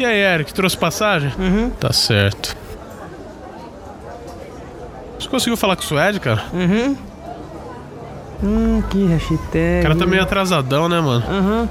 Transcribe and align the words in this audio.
E 0.00 0.04
aí, 0.06 0.18
Eric, 0.18 0.54
trouxe 0.54 0.78
passagem? 0.78 1.30
Uhum. 1.38 1.68
Tá 1.78 1.92
certo. 1.92 2.56
Você 5.18 5.28
conseguiu 5.28 5.58
falar 5.58 5.76
com 5.76 5.82
o 5.82 5.84
Suede, 5.84 6.18
cara? 6.18 6.42
Uhum. 6.54 6.96
Hum, 8.42 8.82
que 8.88 9.04
hashtag. 9.04 9.80
O 9.80 9.82
cara 9.82 9.96
tá 9.96 10.06
meio 10.06 10.22
atrasadão, 10.22 10.88
né, 10.88 11.02
mano? 11.02 11.22
Aham. 11.28 11.68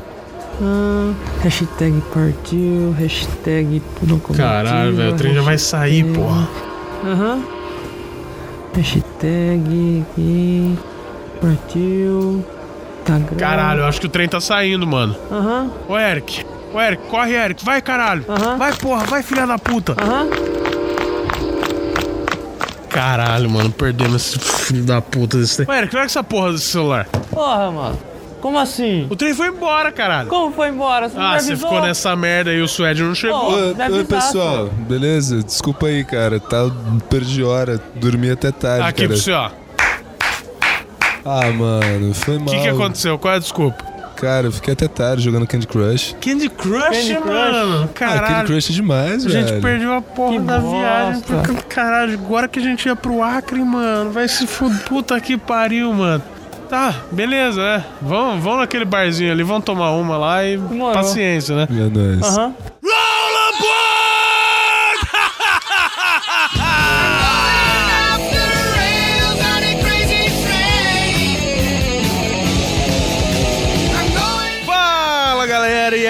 Hum, 0.62 1.16
hashtag 1.42 2.00
partiu, 2.14 2.94
hashtag 3.00 3.82
locomotiva. 4.04 4.48
Caralho, 4.48 4.96
velho, 4.96 5.14
o 5.14 5.18
trem 5.18 5.34
já 5.34 5.42
vai 5.42 5.58
sair, 5.58 6.04
porra. 6.14 6.48
Aham. 7.08 7.44
Hashtag 8.76 10.06
aqui. 10.12 10.78
Partiu. 11.42 12.46
Instagram. 13.02 13.38
Caralho, 13.40 13.80
eu 13.80 13.86
acho 13.88 14.00
que 14.00 14.06
o 14.06 14.10
trem 14.10 14.30
tá 14.30 14.40
saindo, 14.40 14.86
mano. 14.86 15.16
Aham. 15.32 15.72
Ô, 15.88 15.98
Eric. 15.98 16.46
Ô, 16.74 16.80
Eric, 16.80 17.04
corre, 17.08 17.34
Eric. 17.34 17.66
Vai, 17.66 17.82
caralho. 17.82 18.24
Aham. 18.30 18.58
Vai, 18.58 18.74
porra. 18.74 19.04
Vai, 19.06 19.24
filha 19.24 19.46
da 19.48 19.58
puta. 19.58 19.96
Aham. 20.00 20.28
Caralho, 22.90 23.50
mano. 23.50 23.72
Perdemos 23.72 24.16
esse 24.36 24.40
filho 24.40 24.84
da 24.84 25.02
puta 25.02 25.38
desse 25.38 25.58
trem. 25.58 25.68
Ô, 25.70 25.74
Eric, 25.74 25.96
olha 25.96 26.06
essa 26.06 26.24
porra 26.24 26.52
desse 26.52 26.66
celular. 26.66 27.06
Porra, 27.32 27.72
mano. 27.72 28.00
Como 28.42 28.58
assim? 28.58 29.06
O 29.10 29.16
trem 29.18 29.34
foi 29.34 29.48
embora, 29.50 29.92
caralho. 29.92 30.30
Como 30.30 30.54
foi 30.56 30.70
embora? 30.70 31.10
Você 31.10 31.18
Ah, 31.20 31.38
você 31.40 31.58
ficou 31.58 31.82
nessa 31.82 32.16
merda 32.16 32.52
aí, 32.52 32.62
o 32.62 32.70
Suede 32.70 33.04
não 33.04 33.14
chegou. 33.14 33.52
Oi, 33.54 33.76
oi, 33.92 34.04
pessoal, 34.06 34.68
beleza? 34.88 35.44
Desculpa 35.44 35.88
aí, 35.88 36.06
cara. 36.06 36.40
Tá, 36.40 36.72
perdi 37.10 37.44
hora, 37.44 37.82
dormi 37.96 38.32
até 38.32 38.50
tarde, 38.50 38.88
Aqui 38.88 39.08
cara. 39.10 39.20
pro 39.20 39.34
ó. 39.34 39.52
Ah, 41.26 41.52
mano, 41.52 42.14
foi 42.14 42.38
O 42.38 42.40
mal. 42.40 42.48
que, 42.56 42.62
que 42.62 42.68
aconteceu? 42.70 43.20
Qual 43.20 43.34
é 43.34 43.38
a 43.38 43.40
desculpa? 43.40 43.84
Cara, 44.20 44.48
eu 44.48 44.52
fiquei 44.52 44.74
até 44.74 44.88
tarde 44.88 45.24
jogando 45.24 45.48
Candy 45.48 45.66
Crush. 45.68 46.16
Candy 46.20 46.50
Crush, 46.50 46.82
Candy 46.82 47.16
Crush. 47.16 47.26
mano. 47.26 47.84
Ah, 47.86 47.94
Caralho. 47.94 48.28
Candy 48.28 48.46
Crush 48.52 48.70
é 48.70 48.74
demais, 48.74 49.26
A 49.26 49.30
gente 49.30 49.46
velho. 49.50 49.62
perdeu 49.62 49.94
a 49.94 50.02
porra 50.02 50.34
Que 50.34 50.40
da 50.40 50.60
bosta. 50.60 50.78
viagem. 50.78 51.22
Porque, 51.22 51.54
Caralho, 51.74 52.14
agora 52.14 52.48
que 52.48 52.60
a 52.60 52.62
gente 52.62 52.86
ia 52.86 52.96
pro 52.96 53.24
Acre, 53.24 53.64
mano. 53.64 54.12
Vai 54.12 54.28
se 54.28 54.46
fuder. 54.46 54.84
Puta 54.84 55.20
que 55.22 55.38
pariu, 55.38 55.94
mano. 55.94 56.22
Tá, 56.70 56.94
beleza, 57.12 57.60
né? 57.62 57.84
Vamos, 58.00 58.44
vamos 58.44 58.60
naquele 58.60 58.86
barzinho 58.86 59.32
ali, 59.32 59.42
vamos 59.42 59.64
tomar 59.64 59.90
uma 59.92 60.16
lá 60.18 60.46
e 60.46 60.56
Demorou. 60.56 60.94
paciência, 60.94 61.56
né? 61.56 61.68
É 61.68 61.74
nóis. 61.90 62.22
Aham. 62.22 62.44
Rola 62.44 62.54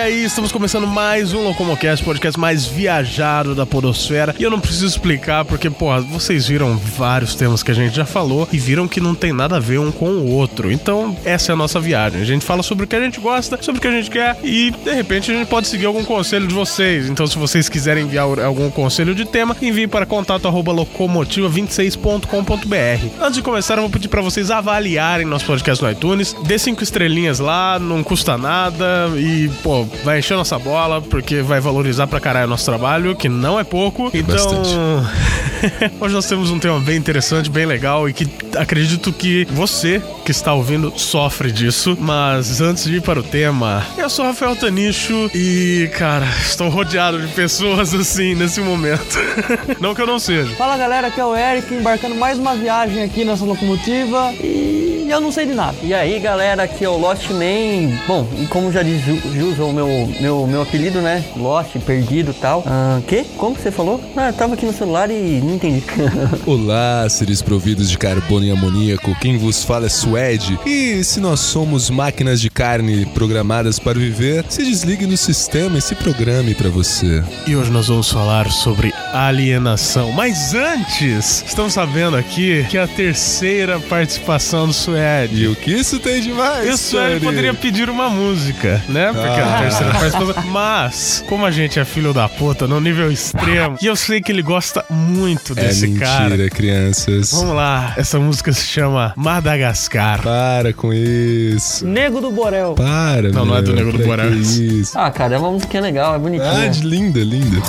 aí? 0.09 0.23
Estamos 0.23 0.51
começando 0.51 0.87
mais 0.87 1.33
um 1.33 1.43
Locomocast, 1.43 2.03
podcast 2.03 2.39
mais 2.39 2.65
viajado 2.65 3.53
da 3.53 3.63
Podosfera. 3.63 4.33
E 4.39 4.43
eu 4.43 4.49
não 4.49 4.59
preciso 4.59 4.87
explicar 4.87 5.45
porque, 5.45 5.69
porra, 5.69 6.01
vocês 6.01 6.47
viram 6.47 6.75
vários 6.77 7.35
temas 7.35 7.61
que 7.61 7.69
a 7.69 7.75
gente 7.75 7.95
já 7.95 8.05
falou 8.05 8.49
e 8.51 8.57
viram 8.57 8.87
que 8.87 8.99
não 8.99 9.13
tem 9.13 9.31
nada 9.31 9.57
a 9.57 9.59
ver 9.59 9.79
um 9.79 9.91
com 9.91 10.09
o 10.09 10.31
outro. 10.31 10.71
Então, 10.71 11.15
essa 11.23 11.51
é 11.51 11.53
a 11.53 11.55
nossa 11.55 11.79
viagem. 11.79 12.19
A 12.21 12.25
gente 12.25 12.43
fala 12.43 12.63
sobre 12.63 12.85
o 12.85 12.87
que 12.87 12.95
a 12.95 13.01
gente 13.01 13.19
gosta, 13.19 13.61
sobre 13.61 13.77
o 13.77 13.81
que 13.81 13.87
a 13.87 13.91
gente 13.91 14.09
quer 14.09 14.35
e, 14.43 14.71
de 14.71 14.91
repente, 14.91 15.29
a 15.31 15.35
gente 15.35 15.47
pode 15.47 15.67
seguir 15.67 15.85
algum 15.85 16.03
conselho 16.03 16.47
de 16.47 16.55
vocês. 16.55 17.07
Então, 17.07 17.27
se 17.27 17.37
vocês 17.37 17.69
quiserem 17.69 18.05
enviar 18.05 18.25
algum 18.39 18.71
conselho 18.71 19.13
de 19.13 19.25
tema, 19.25 19.55
envie 19.61 19.85
para 19.85 20.07
contato 20.07 20.47
arroba 20.47 20.73
locomotiva26.com.br. 20.73 23.21
Antes 23.21 23.35
de 23.35 23.43
começar, 23.43 23.75
eu 23.75 23.81
vou 23.81 23.91
pedir 23.91 24.07
para 24.07 24.23
vocês 24.23 24.49
avaliarem 24.49 25.27
nosso 25.27 25.45
podcast 25.45 25.83
no 25.83 25.91
iTunes. 25.91 26.35
Dê 26.45 26.57
cinco 26.57 26.81
estrelinhas 26.81 27.37
lá, 27.37 27.77
não 27.77 28.01
custa 28.01 28.39
nada 28.39 29.11
e, 29.15 29.47
pô, 29.61 29.85
vai 30.03 30.19
encher 30.19 30.35
nossa 30.37 30.57
bola, 30.57 31.01
porque 31.01 31.41
vai 31.41 31.59
valorizar 31.59 32.07
pra 32.07 32.19
caralho 32.19 32.47
o 32.47 32.49
nosso 32.49 32.65
trabalho, 32.65 33.15
que 33.15 33.27
não 33.29 33.59
é 33.59 33.63
pouco. 33.63 34.09
Então, 34.13 34.63
hoje 35.99 36.13
nós 36.13 36.25
temos 36.25 36.49
um 36.51 36.59
tema 36.59 36.79
bem 36.79 36.97
interessante, 36.97 37.49
bem 37.49 37.65
legal 37.65 38.07
e 38.07 38.13
que 38.13 38.27
acredito 38.57 39.11
que 39.11 39.45
você 39.51 40.01
que 40.25 40.31
está 40.31 40.53
ouvindo 40.53 40.93
sofre 40.97 41.51
disso. 41.51 41.97
Mas 41.99 42.61
antes 42.61 42.83
de 42.85 42.97
ir 42.97 43.01
para 43.01 43.19
o 43.19 43.23
tema, 43.23 43.85
eu 43.97 44.09
sou 44.09 44.25
Rafael 44.25 44.55
Tanicho 44.55 45.29
e, 45.33 45.89
cara, 45.97 46.25
estou 46.41 46.69
rodeado 46.69 47.19
de 47.21 47.27
pessoas 47.33 47.93
assim 47.93 48.35
nesse 48.35 48.61
momento. 48.61 49.17
não 49.79 49.93
que 49.93 50.01
eu 50.01 50.07
não 50.07 50.19
seja. 50.19 50.53
Fala 50.55 50.77
galera, 50.77 51.07
aqui 51.07 51.19
é 51.19 51.25
o 51.25 51.35
Eric, 51.35 51.73
embarcando 51.73 52.15
mais 52.15 52.37
uma 52.37 52.55
viagem 52.55 53.03
aqui 53.03 53.25
nessa 53.25 53.43
locomotiva 53.45 54.31
e 54.41 55.07
eu 55.09 55.19
não 55.19 55.31
sei 55.31 55.45
de 55.47 55.53
nada. 55.53 55.75
E 55.83 55.93
aí 55.93 56.19
galera, 56.19 56.63
aqui 56.63 56.85
é 56.85 56.89
o 56.89 56.97
Lost 56.97 57.29
Man. 57.31 57.97
Bom, 58.07 58.27
e 58.39 58.45
como 58.47 58.71
já 58.71 58.83
diz 58.83 59.03
Ju- 59.03 59.21
Jusa, 59.33 59.63
o 59.63 59.73
meu, 59.73 59.88
meu, 60.19 60.47
meu 60.47 60.61
apelido, 60.61 61.01
né? 61.01 61.23
Lost, 61.35 61.75
perdido 61.85 62.31
e 62.31 62.33
tal. 62.33 62.63
Ah, 62.65 63.01
que? 63.07 63.23
Como 63.37 63.55
que 63.55 63.61
você 63.61 63.71
falou? 63.71 64.01
Ah, 64.15 64.27
eu 64.29 64.33
tava 64.33 64.53
aqui 64.53 64.65
no 64.65 64.73
celular 64.73 65.09
e 65.09 65.41
não 65.41 65.55
entendi. 65.55 65.83
Olá, 66.45 67.07
seres 67.09 67.41
providos 67.41 67.89
de 67.89 67.97
carbono 67.97 68.45
e 68.45 68.51
amoníaco. 68.51 69.15
Quem 69.19 69.37
vos 69.37 69.63
fala 69.63 69.87
é 69.87 69.89
Suede. 69.89 70.59
E 70.65 71.03
se 71.03 71.19
nós 71.19 71.39
somos 71.39 71.89
máquinas 71.89 72.39
de 72.41 72.49
carne 72.49 73.05
programadas 73.07 73.79
para 73.79 73.97
viver, 73.97 74.45
se 74.49 74.63
desligue 74.63 75.05
no 75.05 75.17
sistema 75.17 75.77
e 75.77 75.81
se 75.81 75.95
programe 75.95 76.53
para 76.53 76.69
você. 76.69 77.23
E 77.47 77.55
hoje 77.55 77.71
nós 77.71 77.87
vamos 77.87 78.09
falar 78.09 78.49
sobre 78.51 78.93
alienação. 79.13 80.11
Mas 80.11 80.53
antes, 80.53 81.43
estamos 81.45 81.73
sabendo 81.73 82.15
aqui 82.15 82.65
que 82.69 82.77
é 82.77 82.83
a 82.83 82.87
terceira 82.87 83.79
participação 83.79 84.67
do 84.67 84.73
Suede. 84.73 85.43
E 85.43 85.47
o 85.47 85.55
que 85.55 85.71
isso 85.71 85.99
tem 85.99 86.21
demais? 86.21 86.67
E 86.67 86.71
o 86.71 86.77
Suede 86.77 87.19
poderia 87.25 87.53
pedir 87.53 87.89
uma 87.89 88.09
música, 88.09 88.81
né? 88.87 89.07
Porque 89.13 89.27
é 89.27 89.43
a 89.43 89.55
Ah. 89.57 89.61
terceira 89.61 89.91
participação. 89.93 90.43
Mas, 90.51 91.23
como 91.27 91.45
a 91.45 91.51
gente 91.51 91.79
é 91.79 91.85
filho 91.85 92.13
da 92.13 92.27
puta, 92.29 92.67
no 92.67 92.79
nível 92.79 93.11
extremo, 93.11 93.77
e 93.81 93.85
eu 93.85 93.95
sei 93.95 94.21
que 94.21 94.31
ele 94.31 94.41
gosta 94.41 94.83
muito 94.89 95.53
É 95.53 95.61
desse 95.63 95.87
mentira, 95.87 96.05
cara. 96.05 96.49
crianças. 96.49 97.31
Vamos 97.31 97.55
lá, 97.55 97.93
essa 97.97 98.19
música 98.19 98.51
se 98.53 98.65
chama 98.65 99.13
Madagascar. 99.15 100.21
Para 100.21 100.73
com 100.73 100.93
isso. 100.93 101.85
Nego 101.85 102.21
do 102.21 102.31
Borel. 102.31 102.73
Para, 102.75 103.29
Não, 103.29 103.45
não 103.45 103.57
é 103.57 103.61
do 103.61 103.73
meu, 103.73 103.85
Nego 103.85 103.97
do 103.97 104.03
Borel. 104.03 104.33
Isso. 104.33 104.97
ah, 104.97 105.09
cara, 105.11 105.35
é 105.35 105.37
uma 105.37 105.51
musiquinha 105.51 105.81
legal, 105.81 106.15
é 106.15 106.19
bonitinha. 106.19 106.49
Ah, 106.65 106.67
de 106.67 106.81
linda, 106.81 107.19
linda. 107.19 107.61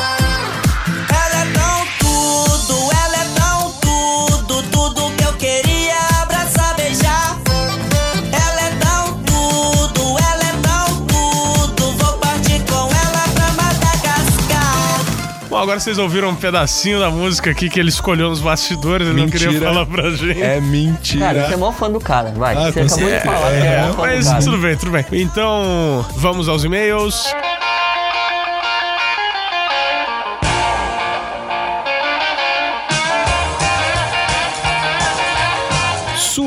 Agora 15.62 15.78
vocês 15.80 15.98
ouviram 15.98 16.30
um 16.30 16.34
pedacinho 16.34 16.98
da 17.00 17.10
música 17.10 17.50
aqui 17.50 17.68
que 17.68 17.78
ele 17.78 17.88
escolheu 17.88 18.28
nos 18.30 18.40
bastidores, 18.40 19.06
ele 19.08 19.20
não 19.20 19.28
queria 19.28 19.48
Mentira. 19.48 19.66
falar 19.72 19.86
pra 19.86 20.10
gente. 20.10 20.42
É 20.42 20.60
mentira. 20.60 21.26
Cara, 21.26 21.46
você 21.48 21.54
é 21.54 21.56
mó 21.56 21.72
fã 21.72 21.90
do 21.90 22.00
cara, 22.00 22.32
vai. 22.36 22.54
Ah, 22.56 22.70
você 22.72 22.80
acabou 22.80 22.84
de 22.86 22.92
certeza. 23.04 23.24
falar 23.24 23.50
que 23.50 23.56
é, 23.56 23.74
É, 23.74 23.86
mó 23.86 23.92
fã 23.94 24.02
Mas 24.02 24.24
do 24.24 24.30
cara. 24.30 24.42
tudo 24.44 24.58
bem, 24.58 24.76
tudo 24.76 24.90
bem. 24.92 25.04
Então, 25.12 26.06
vamos 26.16 26.48
aos 26.48 26.64
e-mails. 26.64 27.24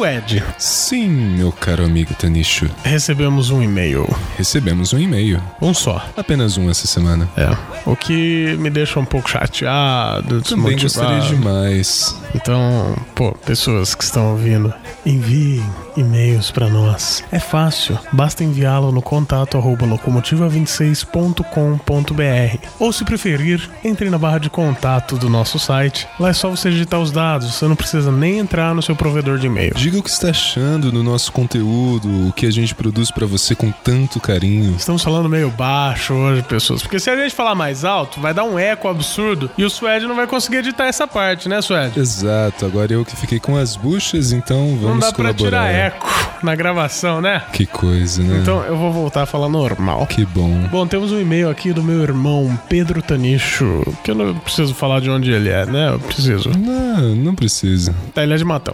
Suede, 0.03 0.43
Sim, 0.57 1.07
meu 1.07 1.49
caro 1.49 1.85
amigo 1.85 2.13
Tanicho. 2.13 2.69
recebemos 2.83 3.51
um 3.51 3.63
e-mail. 3.63 4.05
Recebemos 4.37 4.91
um 4.91 4.99
e-mail. 4.99 5.41
Um 5.61 5.73
só. 5.73 6.05
Apenas 6.17 6.57
um 6.57 6.69
essa 6.69 6.85
semana. 6.85 7.29
É. 7.37 7.47
O 7.85 7.95
que 7.95 8.53
me 8.59 8.69
deixa 8.69 8.99
um 8.99 9.05
pouco 9.05 9.29
chateado, 9.29 10.41
Também 10.41 10.77
gostaria 10.77 11.21
demais. 11.21 12.21
Então, 12.35 12.97
pô, 13.15 13.31
pessoas 13.45 13.95
que 13.95 14.03
estão 14.03 14.31
ouvindo, 14.31 14.73
enviem 15.05 15.63
e-mails 15.95 16.51
pra 16.51 16.67
nós. 16.67 17.23
É 17.31 17.39
fácil, 17.39 17.97
basta 18.11 18.43
enviá-lo 18.43 18.91
no 18.91 19.01
contato 19.01 19.57
arroba 19.57 19.85
locomotiva26.com.br. 19.85 22.57
Ou 22.79 22.91
se 22.91 23.05
preferir, 23.05 23.69
entre 23.83 24.09
na 24.09 24.17
barra 24.17 24.39
de 24.39 24.49
contato 24.49 25.17
do 25.17 25.29
nosso 25.29 25.59
site. 25.59 26.07
Lá 26.19 26.29
é 26.29 26.33
só 26.33 26.49
você 26.49 26.71
digitar 26.71 26.99
os 26.99 27.11
dados, 27.11 27.53
você 27.53 27.67
não 27.67 27.75
precisa 27.75 28.11
nem 28.11 28.39
entrar 28.39 28.73
no 28.73 28.81
seu 28.81 28.95
provedor 28.95 29.37
de 29.37 29.45
e-mail. 29.47 29.73
Diga 29.75 29.92
o 29.99 30.03
que 30.03 30.09
está 30.09 30.29
achando 30.29 30.91
no 30.91 31.03
nosso 31.03 31.31
conteúdo, 31.31 32.27
o 32.29 32.33
que 32.33 32.45
a 32.45 32.51
gente 32.51 32.73
produz 32.73 33.11
pra 33.11 33.25
você 33.25 33.55
com 33.55 33.71
tanto 33.71 34.19
carinho. 34.19 34.75
Estamos 34.77 35.03
falando 35.03 35.29
meio 35.29 35.49
baixo 35.49 36.13
hoje, 36.13 36.41
pessoas. 36.43 36.81
Porque 36.81 36.99
se 36.99 37.09
a 37.09 37.15
gente 37.15 37.33
falar 37.33 37.55
mais 37.55 37.83
alto, 37.85 38.19
vai 38.19 38.33
dar 38.33 38.43
um 38.43 38.57
eco 38.57 38.87
absurdo 38.87 39.49
e 39.57 39.63
o 39.63 39.69
Suede 39.69 40.05
não 40.05 40.15
vai 40.15 40.27
conseguir 40.27 40.57
editar 40.57 40.85
essa 40.85 41.07
parte, 41.07 41.47
né, 41.49 41.61
Suede? 41.61 41.99
Exato, 41.99 42.65
agora 42.65 42.93
eu 42.93 43.03
que 43.05 43.15
fiquei 43.15 43.39
com 43.39 43.55
as 43.57 43.75
buchas, 43.75 44.31
então 44.31 44.77
vamos 44.77 44.81
Não 44.83 44.99
dá 44.99 45.11
pra 45.11 45.33
colaborar. 45.33 45.67
tirar 45.67 45.71
eco 45.71 46.07
na 46.43 46.55
gravação, 46.55 47.21
né? 47.21 47.43
Que 47.53 47.65
coisa, 47.65 48.21
né? 48.21 48.39
Então 48.41 48.61
eu 48.63 48.77
vou 48.77 48.91
voltar 48.91 49.23
a 49.23 49.25
falar 49.25 49.49
normal. 49.49 50.05
Que 50.07 50.25
bom. 50.25 50.67
Bom, 50.71 50.85
temos 50.87 51.11
um 51.11 51.19
e-mail 51.19 51.49
aqui 51.49 51.71
do 51.71 51.83
meu 51.83 52.01
irmão 52.01 52.57
Pedro 52.67 53.01
Tanicho, 53.01 53.81
que 54.03 54.11
eu 54.11 54.15
não 54.15 54.33
preciso 54.35 54.73
falar 54.73 54.99
de 54.99 55.09
onde 55.09 55.31
ele 55.31 55.49
é, 55.49 55.65
né? 55.65 55.89
Eu 55.93 55.99
preciso. 55.99 56.49
Não, 56.57 57.15
não 57.15 57.35
precisa. 57.35 57.93
Tá, 58.13 58.23
ele 58.23 58.33
é 58.33 58.37
de 58.37 58.43
Matão. 58.45 58.73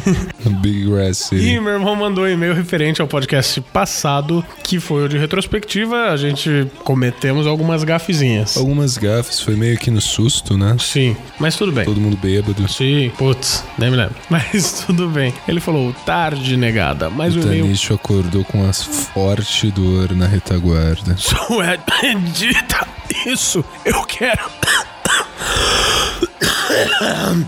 Big 0.60 0.84
Grass 0.84 1.18
City. 1.18 1.54
E 1.54 1.60
meu 1.60 1.72
irmão 1.72 1.96
mandou 1.96 2.24
um 2.24 2.28
e-mail 2.28 2.54
referente 2.54 3.00
ao 3.00 3.08
podcast 3.08 3.60
passado, 3.72 4.44
que 4.62 4.78
foi 4.78 5.04
o 5.04 5.08
de 5.08 5.16
retrospectiva. 5.18 6.10
A 6.10 6.16
gente 6.16 6.66
cometemos 6.84 7.46
algumas 7.46 7.82
gafezinhas. 7.82 8.56
Algumas 8.56 8.96
gafes, 8.98 9.40
foi 9.40 9.56
meio 9.56 9.78
que 9.78 9.90
no 9.90 10.00
susto, 10.00 10.56
né? 10.56 10.76
Sim, 10.78 11.16
mas 11.38 11.56
tudo 11.56 11.72
bem. 11.72 11.84
Todo 11.84 12.00
mundo 12.00 12.16
bêbado. 12.16 12.68
Sim, 12.70 13.10
putz, 13.16 13.64
nem 13.78 13.90
me 13.90 13.96
lembro. 13.96 14.14
Mas 14.28 14.84
tudo 14.86 15.08
bem. 15.08 15.34
Ele 15.48 15.60
falou, 15.60 15.92
tarde 16.06 16.56
negada, 16.56 17.10
mas 17.10 17.34
o 17.34 17.40
O 17.40 17.42
e-mail 17.42 17.64
Tanicho 17.64 17.94
acordou 17.94 18.44
com 18.44 18.62
uma 18.62 18.72
forte 18.72 19.70
dor 19.70 20.12
na 20.14 20.26
retaguarda. 20.26 21.16
Sou 21.16 21.62
é 21.62 21.78
bendita. 22.00 22.86
Isso, 23.26 23.64
eu 23.84 24.02
quero. 24.04 24.40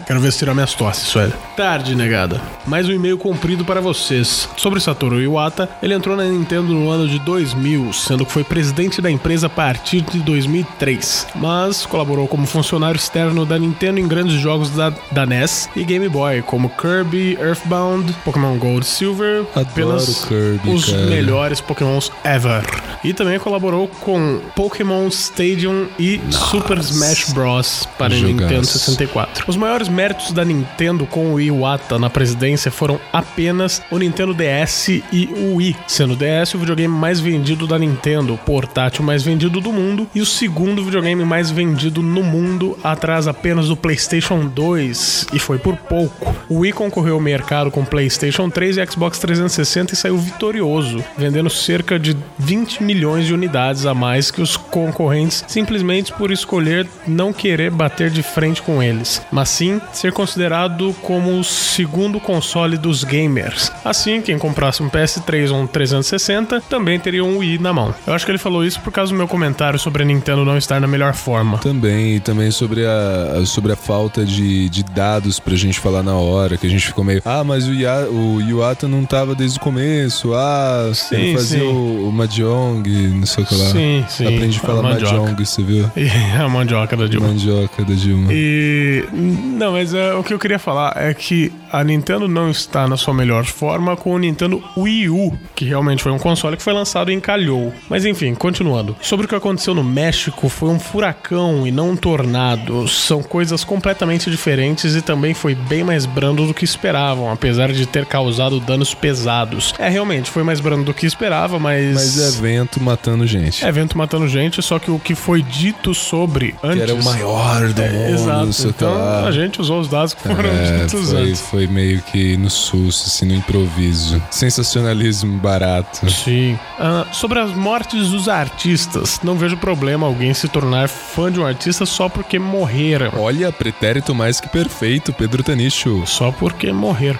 Quero 0.06 0.20
ver 0.20 0.32
se 0.32 0.38
tirar 0.38 0.54
minhas 0.54 0.74
tosses, 0.74 1.04
Sueli. 1.08 1.32
Tarde, 1.56 1.94
negada. 1.94 2.40
Mais 2.66 2.88
um 2.88 2.92
e-mail 2.92 3.18
comprido 3.18 3.64
para 3.64 3.80
vocês. 3.80 4.48
Sobre 4.56 4.80
Satoru 4.80 5.20
Iwata, 5.20 5.68
ele 5.82 5.92
entrou 5.94 6.16
na 6.16 6.24
Nintendo 6.24 6.72
no 6.72 6.88
ano 6.88 7.06
de 7.06 7.18
2000, 7.18 7.92
sendo 7.92 8.24
que 8.24 8.32
foi 8.32 8.44
presidente 8.44 9.02
da 9.02 9.10
empresa 9.10 9.46
a 9.46 9.50
partir 9.50 10.00
de 10.00 10.20
2003. 10.20 11.26
Mas 11.34 11.84
colaborou 11.84 12.26
como 12.26 12.46
funcionário 12.46 12.96
externo 12.96 13.44
da 13.44 13.58
Nintendo 13.58 14.00
em 14.00 14.08
grandes 14.08 14.40
jogos 14.40 14.70
da, 14.70 14.92
da 15.10 15.26
NES 15.26 15.68
e 15.76 15.84
Game 15.84 16.08
Boy, 16.08 16.42
como 16.42 16.70
Kirby, 16.70 17.36
Earthbound, 17.40 18.12
Pokémon 18.24 18.56
Gold 18.56 18.86
e 18.86 18.88
Silver. 18.88 19.40
Adoro 19.54 19.68
apenas 19.70 20.24
Kirby, 20.24 20.70
os 20.70 20.86
cara. 20.86 21.06
melhores 21.06 21.60
Pokémons 21.60 22.10
ever. 22.24 22.64
E 23.04 23.12
também 23.12 23.38
colaborou 23.38 23.88
com 23.88 24.40
Pokémon 24.54 25.08
Stadium 25.08 25.88
e 25.98 26.20
Super 26.30 26.78
Smash 26.78 27.32
Bros. 27.32 27.88
para 27.98 28.14
Jogaço. 28.14 28.32
Nintendo 28.32 28.66
64. 28.66 29.41
Os 29.46 29.56
maiores 29.56 29.88
méritos 29.88 30.30
da 30.30 30.44
Nintendo 30.44 31.04
com 31.04 31.34
o 31.34 31.40
Iwata 31.40 31.98
na 31.98 32.08
presidência 32.08 32.70
foram 32.70 33.00
apenas 33.12 33.82
o 33.90 33.98
Nintendo 33.98 34.32
DS 34.32 34.88
e 35.12 35.28
o 35.36 35.56
Wii, 35.56 35.76
sendo 35.88 36.12
o 36.12 36.16
DS 36.16 36.54
o 36.54 36.58
videogame 36.58 36.94
mais 36.94 37.18
vendido 37.18 37.66
da 37.66 37.76
Nintendo, 37.76 38.34
o 38.34 38.38
portátil 38.38 39.04
mais 39.04 39.24
vendido 39.24 39.60
do 39.60 39.72
mundo 39.72 40.08
e 40.14 40.20
o 40.20 40.26
segundo 40.26 40.84
videogame 40.84 41.24
mais 41.24 41.50
vendido 41.50 42.02
no 42.02 42.22
mundo, 42.22 42.78
atrás 42.84 43.26
apenas 43.26 43.66
do 43.66 43.76
PlayStation 43.76 44.46
2, 44.46 45.26
e 45.32 45.38
foi 45.40 45.58
por 45.58 45.76
pouco. 45.76 46.34
O 46.48 46.60
Wii 46.60 46.72
concorreu 46.72 47.14
ao 47.14 47.20
mercado 47.20 47.70
com 47.70 47.84
PlayStation 47.84 48.48
3 48.48 48.76
e 48.76 48.86
Xbox 48.86 49.18
360 49.18 49.92
e 49.92 49.96
saiu 49.96 50.18
vitorioso, 50.18 51.02
vendendo 51.18 51.50
cerca 51.50 51.98
de 51.98 52.16
20 52.38 52.82
milhões 52.82 53.26
de 53.26 53.34
unidades 53.34 53.86
a 53.86 53.94
mais 53.94 54.30
que 54.30 54.40
os 54.40 54.56
concorrentes, 54.56 55.44
simplesmente 55.48 56.12
por 56.12 56.30
escolher 56.30 56.86
não 57.06 57.32
querer 57.32 57.70
bater 57.70 58.08
de 58.08 58.22
frente 58.22 58.62
com 58.62 58.80
eles, 58.80 59.20
mas 59.32 59.48
sim 59.48 59.80
ser 59.92 60.12
considerado 60.12 60.94
como 61.02 61.40
o 61.40 61.42
segundo 61.42 62.20
console 62.20 62.76
dos 62.76 63.02
gamers. 63.02 63.72
Assim, 63.84 64.20
quem 64.20 64.38
comprasse 64.38 64.82
um 64.82 64.88
PS3 64.88 65.50
ou 65.50 65.62
um 65.62 65.66
360 65.66 66.60
também 66.60 67.00
teria 67.00 67.24
um 67.24 67.38
Wii 67.38 67.58
na 67.58 67.72
mão. 67.72 67.94
Eu 68.06 68.12
acho 68.12 68.24
que 68.24 68.30
ele 68.30 68.38
falou 68.38 68.64
isso 68.64 68.80
por 68.80 68.92
causa 68.92 69.12
do 69.12 69.16
meu 69.16 69.26
comentário 69.26 69.78
sobre 69.78 70.02
a 70.02 70.06
Nintendo 70.06 70.44
não 70.44 70.56
estar 70.58 70.80
na 70.80 70.86
melhor 70.86 71.14
forma. 71.14 71.58
Também, 71.58 72.16
e 72.16 72.20
também 72.20 72.50
sobre 72.50 72.84
a, 72.86 73.44
sobre 73.46 73.72
a 73.72 73.76
falta 73.76 74.24
de, 74.24 74.68
de 74.68 74.82
dados 74.82 75.40
pra 75.40 75.54
gente 75.56 75.80
falar 75.80 76.02
na 76.02 76.14
hora, 76.14 76.56
que 76.56 76.66
a 76.66 76.70
gente 76.70 76.86
ficou 76.86 77.02
meio, 77.02 77.22
ah, 77.24 77.42
mas 77.42 77.66
o, 77.66 77.72
Ia, 77.72 78.06
o 78.10 78.40
Iwata 78.40 78.86
não 78.86 79.04
tava 79.04 79.34
desde 79.34 79.58
o 79.58 79.60
começo, 79.60 80.34
ah, 80.34 80.90
Sim, 80.94 81.34
fazia 81.34 81.60
sim. 81.60 81.66
o, 81.66 82.08
o 82.08 82.12
Mahjong, 82.12 82.82
não 83.14 83.26
sei 83.26 83.44
o 83.44 83.46
que 83.46 83.54
lá. 83.54 83.70
Sim, 83.70 84.04
sim. 84.08 84.26
Aprendi 84.26 84.58
a 84.58 84.60
falar. 84.60 84.82
Mahjong, 84.82 85.44
você 85.44 85.62
viu? 85.62 85.90
E 85.96 86.08
a 86.38 86.48
mandioca 86.48 86.96
da 86.96 87.06
Dilma. 87.06 87.28
Mandioca 87.28 87.84
da 87.84 87.94
Dilma. 87.94 88.32
E. 88.32 89.04
Não, 89.22 89.72
mas 89.72 89.94
é, 89.94 90.14
o 90.14 90.22
que 90.22 90.34
eu 90.34 90.38
queria 90.38 90.58
falar 90.58 90.94
é 90.96 91.12
que 91.14 91.52
a 91.72 91.82
Nintendo 91.82 92.28
não 92.28 92.50
está 92.50 92.86
na 92.86 92.96
sua 92.96 93.14
melhor 93.14 93.44
forma 93.44 93.96
com 93.96 94.14
o 94.14 94.18
Nintendo 94.18 94.62
Wii 94.76 95.08
U, 95.08 95.38
que 95.54 95.64
realmente 95.64 96.02
foi 96.02 96.12
um 96.12 96.18
console 96.18 96.56
que 96.56 96.62
foi 96.62 96.72
lançado 96.72 97.10
e 97.10 97.14
encalhou. 97.14 97.72
Mas 97.88 98.04
enfim, 98.04 98.34
continuando. 98.34 98.96
Sobre 99.00 99.26
o 99.26 99.28
que 99.28 99.34
aconteceu 99.34 99.74
no 99.74 99.84
México, 99.84 100.48
foi 100.48 100.68
um 100.68 100.78
furacão 100.78 101.66
e 101.66 101.70
não 101.70 101.90
um 101.90 101.96
tornado. 101.96 102.86
São 102.88 103.22
coisas 103.22 103.64
completamente 103.64 104.30
diferentes 104.30 104.94
e 104.94 105.02
também 105.02 105.34
foi 105.34 105.54
bem 105.54 105.82
mais 105.84 106.04
brando 106.04 106.46
do 106.46 106.54
que 106.54 106.64
esperavam, 106.64 107.30
apesar 107.30 107.72
de 107.72 107.86
ter 107.86 108.06
causado 108.06 108.60
danos 108.60 108.94
pesados. 108.94 109.74
É, 109.78 109.88
realmente, 109.88 110.30
foi 110.30 110.42
mais 110.42 110.60
brando 110.60 110.84
do 110.84 110.94
que 110.94 111.06
esperava, 111.06 111.58
mas. 111.58 111.94
Mas 111.94 112.18
é 112.18 112.40
vento 112.40 112.82
matando 112.82 113.26
gente. 113.26 113.64
É 113.64 113.68
evento 113.68 113.96
matando 113.96 114.28
gente, 114.28 114.62
só 114.62 114.78
que 114.78 114.90
o 114.90 114.98
que 114.98 115.14
foi 115.14 115.42
dito 115.42 115.94
sobre 115.94 116.54
antes. 116.62 116.84
Que 116.84 116.90
era 116.90 116.94
o 116.94 117.04
maior 117.04 117.60
do 117.68 117.82
mundo, 117.82 117.82
É, 117.82 118.10
exato. 118.10 118.68
Então 118.68 118.94
lá. 119.02 119.28
a 119.28 119.32
gente 119.32 119.60
usou 119.60 119.80
os 119.80 119.88
dados 119.88 120.14
que 120.14 120.22
foram 120.22 120.50
É, 120.50 120.88
foi, 120.88 121.34
foi 121.34 121.66
meio 121.66 122.00
que 122.02 122.36
no 122.36 122.50
susto, 122.50 123.06
assim, 123.06 123.26
no 123.26 123.34
improviso. 123.34 124.22
Sensacionalismo 124.30 125.38
barato. 125.38 126.08
Sim. 126.10 126.58
Ah, 126.78 127.06
sobre 127.12 127.38
as 127.38 127.52
mortes 127.52 128.10
dos 128.10 128.28
artistas, 128.28 129.20
não 129.22 129.36
vejo 129.36 129.56
problema 129.56 130.06
alguém 130.06 130.32
se 130.34 130.48
tornar 130.48 130.88
fã 130.88 131.30
de 131.30 131.40
um 131.40 131.46
artista 131.46 131.86
só 131.86 132.08
porque 132.08 132.38
morreram. 132.38 133.12
Olha, 133.16 133.52
pretérito 133.52 134.14
mais 134.14 134.40
que 134.40 134.48
perfeito, 134.48 135.12
Pedro 135.12 135.42
Tanicho. 135.42 136.02
Só 136.06 136.30
porque 136.32 136.72
morreram. 136.72 137.18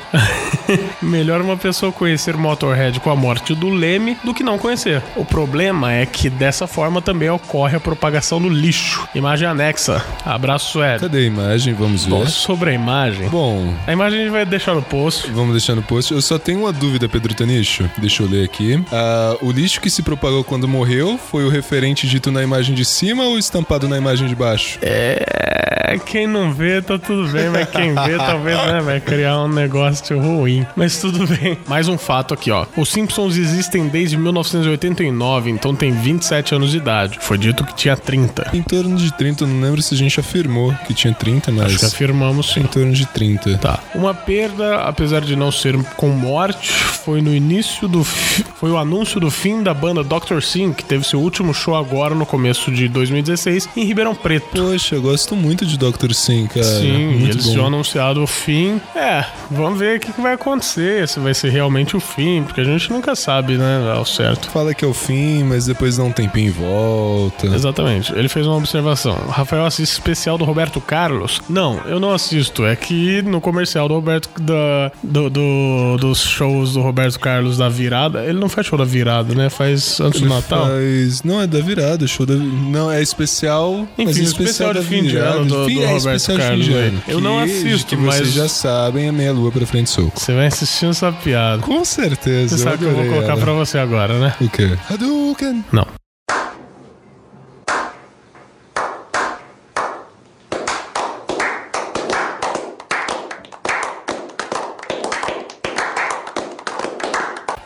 Melhor 1.02 1.40
uma 1.40 1.56
pessoa 1.56 1.93
conhecer 1.93 2.37
Motorhead 2.37 3.00
com 3.00 3.11
a 3.11 3.17
morte 3.17 3.55
do 3.55 3.69
Leme 3.69 4.17
do 4.25 4.34
que 4.34 4.43
não 4.43 4.58
conhecer. 4.58 5.02
O 5.17 5.25
problema 5.25 5.93
é 5.93 6.06
que 6.06 6.29
dessa 6.31 6.67
forma 6.67 7.00
também 7.02 7.31
ocorre 7.31 7.76
a 7.76 7.81
propagação 7.81 8.40
do 8.40 8.49
lixo. 8.49 9.06
Imagem 9.14 9.49
anexa. 9.49 10.05
Abraço, 10.25 10.82
Ed. 10.82 11.00
Cadê 11.00 11.19
a 11.19 11.23
imagem? 11.23 11.71
Vamos 11.72 12.04
ver. 12.04 12.10
Bom, 12.10 12.26
sobre 12.26 12.70
a 12.70 12.72
imagem. 12.72 13.28
Bom, 13.28 13.74
A 13.86 13.92
imagem 13.92 14.20
a 14.20 14.22
gente 14.24 14.32
vai 14.32 14.44
deixar 14.44 14.74
no 14.74 14.82
post. 14.82 15.30
Vamos 15.30 15.52
deixar 15.52 15.74
no 15.74 15.82
post. 15.82 16.12
Eu 16.12 16.22
só 16.22 16.38
tenho 16.38 16.60
uma 16.60 16.72
dúvida, 16.72 17.08
Pedro 17.08 17.34
Tanicho. 17.34 17.88
Deixa 17.98 18.22
eu 18.22 18.28
ler 18.28 18.44
aqui. 18.44 18.82
Ah, 18.92 19.36
o 19.40 19.50
lixo 19.50 19.80
que 19.80 19.90
se 19.90 20.02
propagou 20.02 20.44
quando 20.44 20.66
morreu 20.69 21.19
foi 21.19 21.44
o 21.44 21.48
referente 21.48 22.06
dito 22.06 22.30
na 22.30 22.42
imagem 22.42 22.74
de 22.74 22.84
cima 22.84 23.24
ou 23.24 23.38
estampado 23.38 23.88
na 23.88 23.96
imagem 23.98 24.26
de 24.28 24.34
baixo? 24.34 24.78
É, 24.82 25.98
quem 26.06 26.26
não 26.26 26.52
vê, 26.52 26.80
tá 26.80 26.98
tudo 26.98 27.28
bem, 27.28 27.48
mas 27.50 27.69
quem 27.70 27.94
vê, 27.94 28.16
talvez, 28.16 28.56
né, 28.66 28.80
vai 28.80 29.00
criar 29.00 29.38
um 29.40 29.48
negócio 29.48 30.19
ruim. 30.19 30.66
Mas 30.76 30.98
tudo 30.98 31.26
bem. 31.26 31.58
Mais 31.66 31.88
um 31.88 31.98
fato 31.98 32.34
aqui, 32.34 32.50
ó. 32.50 32.66
Os 32.76 32.88
Simpsons 32.88 33.36
existem 33.36 33.88
desde 33.88 34.16
1989, 34.16 35.50
então 35.50 35.74
tem 35.74 35.92
27 35.92 36.54
anos 36.54 36.70
de 36.70 36.76
idade. 36.78 37.19
Foi 37.20 37.36
dito 37.38 37.64
que 37.64 37.74
tinha 37.74 37.96
30. 37.96 38.50
Em 38.54 38.62
torno 38.62 38.96
de 38.96 39.12
30, 39.12 39.44
eu 39.44 39.48
não 39.48 39.60
lembro 39.60 39.82
se 39.82 39.94
a 39.94 39.98
gente 39.98 40.19
afirmou 40.19 40.74
que 40.86 40.94
tinha 40.94 41.12
30, 41.12 41.52
mas. 41.52 41.62
Acho 41.67 41.79
que 41.79 41.85
afirmamos 41.87 42.53
sim. 42.53 42.61
Em 42.61 42.67
torno 42.67 42.93
de 42.93 43.06
30. 43.06 43.59
Tá. 43.59 43.79
Uma 43.94 44.14
perda, 44.14 44.76
apesar 44.82 45.20
de 45.23 45.35
não 45.37 45.50
ser 45.53 45.76
com 45.97 46.09
morte, 46.09 46.70
foi 46.73 47.20
no 47.20 47.35
início 47.35 47.88
do. 47.88 48.03
fi- 48.05 48.44
Foi 48.56 48.70
o 48.70 48.79
anúncio 48.79 49.19
do 49.20 49.31
fim 49.31 49.62
da 49.62 49.75
banda 49.75 50.03
Dr. 50.05 50.41
Sim, 50.41 50.73
que 50.73 50.85
teve 50.85 51.05
seu 51.06 51.20
último 51.20 51.53
show 51.53 51.75
agora 51.75 52.14
no 52.14 52.25
começo 52.25 52.70
de 52.70 52.88
2016 52.88 53.69
em 53.76 53.84
Ribeirão 53.84 54.15
Preto. 54.15 54.46
Poxa, 54.53 54.94
eu 54.94 55.03
gosto 55.03 55.34
muito 55.34 55.67
de 55.67 55.77
Dr. 55.77 56.13
Sim, 56.15 56.46
cara. 56.46 56.63
Sim, 56.65 57.06
muito 57.08 57.25
eles 57.34 57.46
bom. 57.46 57.53
tinham 57.53 57.67
anunciado 57.67 58.22
o 58.22 58.27
fim. 58.27 58.81
É, 58.94 59.25
vamos 59.51 59.79
ver 59.79 59.96
o 59.96 60.01
que, 60.01 60.20
vai 60.20 60.34
acontecer, 60.34 61.08
se 61.08 61.19
vai 61.19 61.34
ser 61.34 61.51
realmente 61.51 61.96
o 61.96 62.01
fim, 62.01 62.43
porque 62.44 62.60
a 62.60 62.65
gente 62.65 62.91
nunca 62.91 63.15
sabe, 63.17 63.56
né, 63.58 63.93
ao 63.94 64.05
certo. 64.05 64.48
Fala 64.51 64.72
que 64.75 64.84
é 64.84 64.89
o 64.89 64.94
fim, 64.94 65.43
mas 65.43 65.67
depois 65.67 65.96
dá 65.96 66.05
um 66.05 66.13
tempinho 66.13 66.48
em 66.48 66.51
volta. 66.51 67.46
Exatamente. 67.46 68.13
Ele 68.15 68.29
fez 68.29 68.46
uma 68.46 68.56
observação. 68.56 69.15
Rafael 69.29 69.65
assiste 69.67 69.93
especial 69.93 70.39
do 70.39 70.44
Roberto 70.44 70.81
Carlos? 70.81 71.41
Não, 71.53 71.79
eu 71.87 72.01
não 72.01 72.13
assisto. 72.13 72.65
É 72.65 72.75
que 72.75 73.21
no 73.23 73.41
comercial 73.41 73.87
do 73.89 73.94
Roberto 73.94 74.29
da, 74.41 74.91
do, 75.03 75.29
do- 75.29 75.97
dos 75.99 76.21
shows 76.23 76.73
do 76.73 76.81
Roberto 76.81 77.21
Carlos 77.21 77.59
da 77.59 77.69
virada, 77.69 78.25
ele 78.25 78.39
não 78.41 78.49
faz 78.49 78.67
show 78.67 78.79
da 78.79 78.85
virada, 78.85 79.35
né? 79.35 79.51
Faz 79.51 80.01
antes 80.01 80.21
do 80.21 80.27
Ele 80.27 80.35
Natal. 80.35 80.67
faz- 80.67 81.23
Não, 81.23 81.41
é 81.41 81.47
da 81.47 81.61
virada, 81.61 82.06
show 82.06 82.25
da. 82.25 82.35
Não, 82.35 82.91
é 82.91 83.03
especial. 83.03 83.87
Enfim, 83.99 84.21
é 84.21 84.23
especial 84.25 84.73
de 84.73 84.81
fim 84.82 85.03
de 85.03 85.17
ano 85.17 85.44
do- 85.44 85.65
Fim- 85.67 85.75
do 85.77 85.82
é 85.82 85.93
Roberto 85.93 86.37
Carlos 86.37 86.69
ano. 86.69 87.03
Eu 87.06 87.21
não 87.21 87.39
assisto, 87.39 87.97
mas- 87.99 88.17
Vocês 88.17 88.32
já 88.32 88.49
sabem, 88.49 89.09
é 89.09 89.13
meia 89.13 89.32
lua 89.32 89.53
pra 89.53 89.67
frente 89.67 89.91
soco. 89.91 90.19
Você 90.19 90.32
vai 90.35 90.47
assistindo 90.47 90.91
essa 90.91 91.13
piada. 91.13 91.63
Com 91.63 91.85
certeza. 91.85 92.56
Você 92.56 92.63
sabe 92.65 92.79
que 92.79 92.85
eu 92.85 92.94
vou 92.94 93.05
colocar 93.06 93.32
ela. 93.32 93.37
pra 93.41 93.53
você 93.53 93.77
agora, 93.79 94.19
né? 94.19 94.35
O 94.41 94.49
quê? 94.49 94.71
Hadouken! 94.91 95.65
Não. 95.73 95.87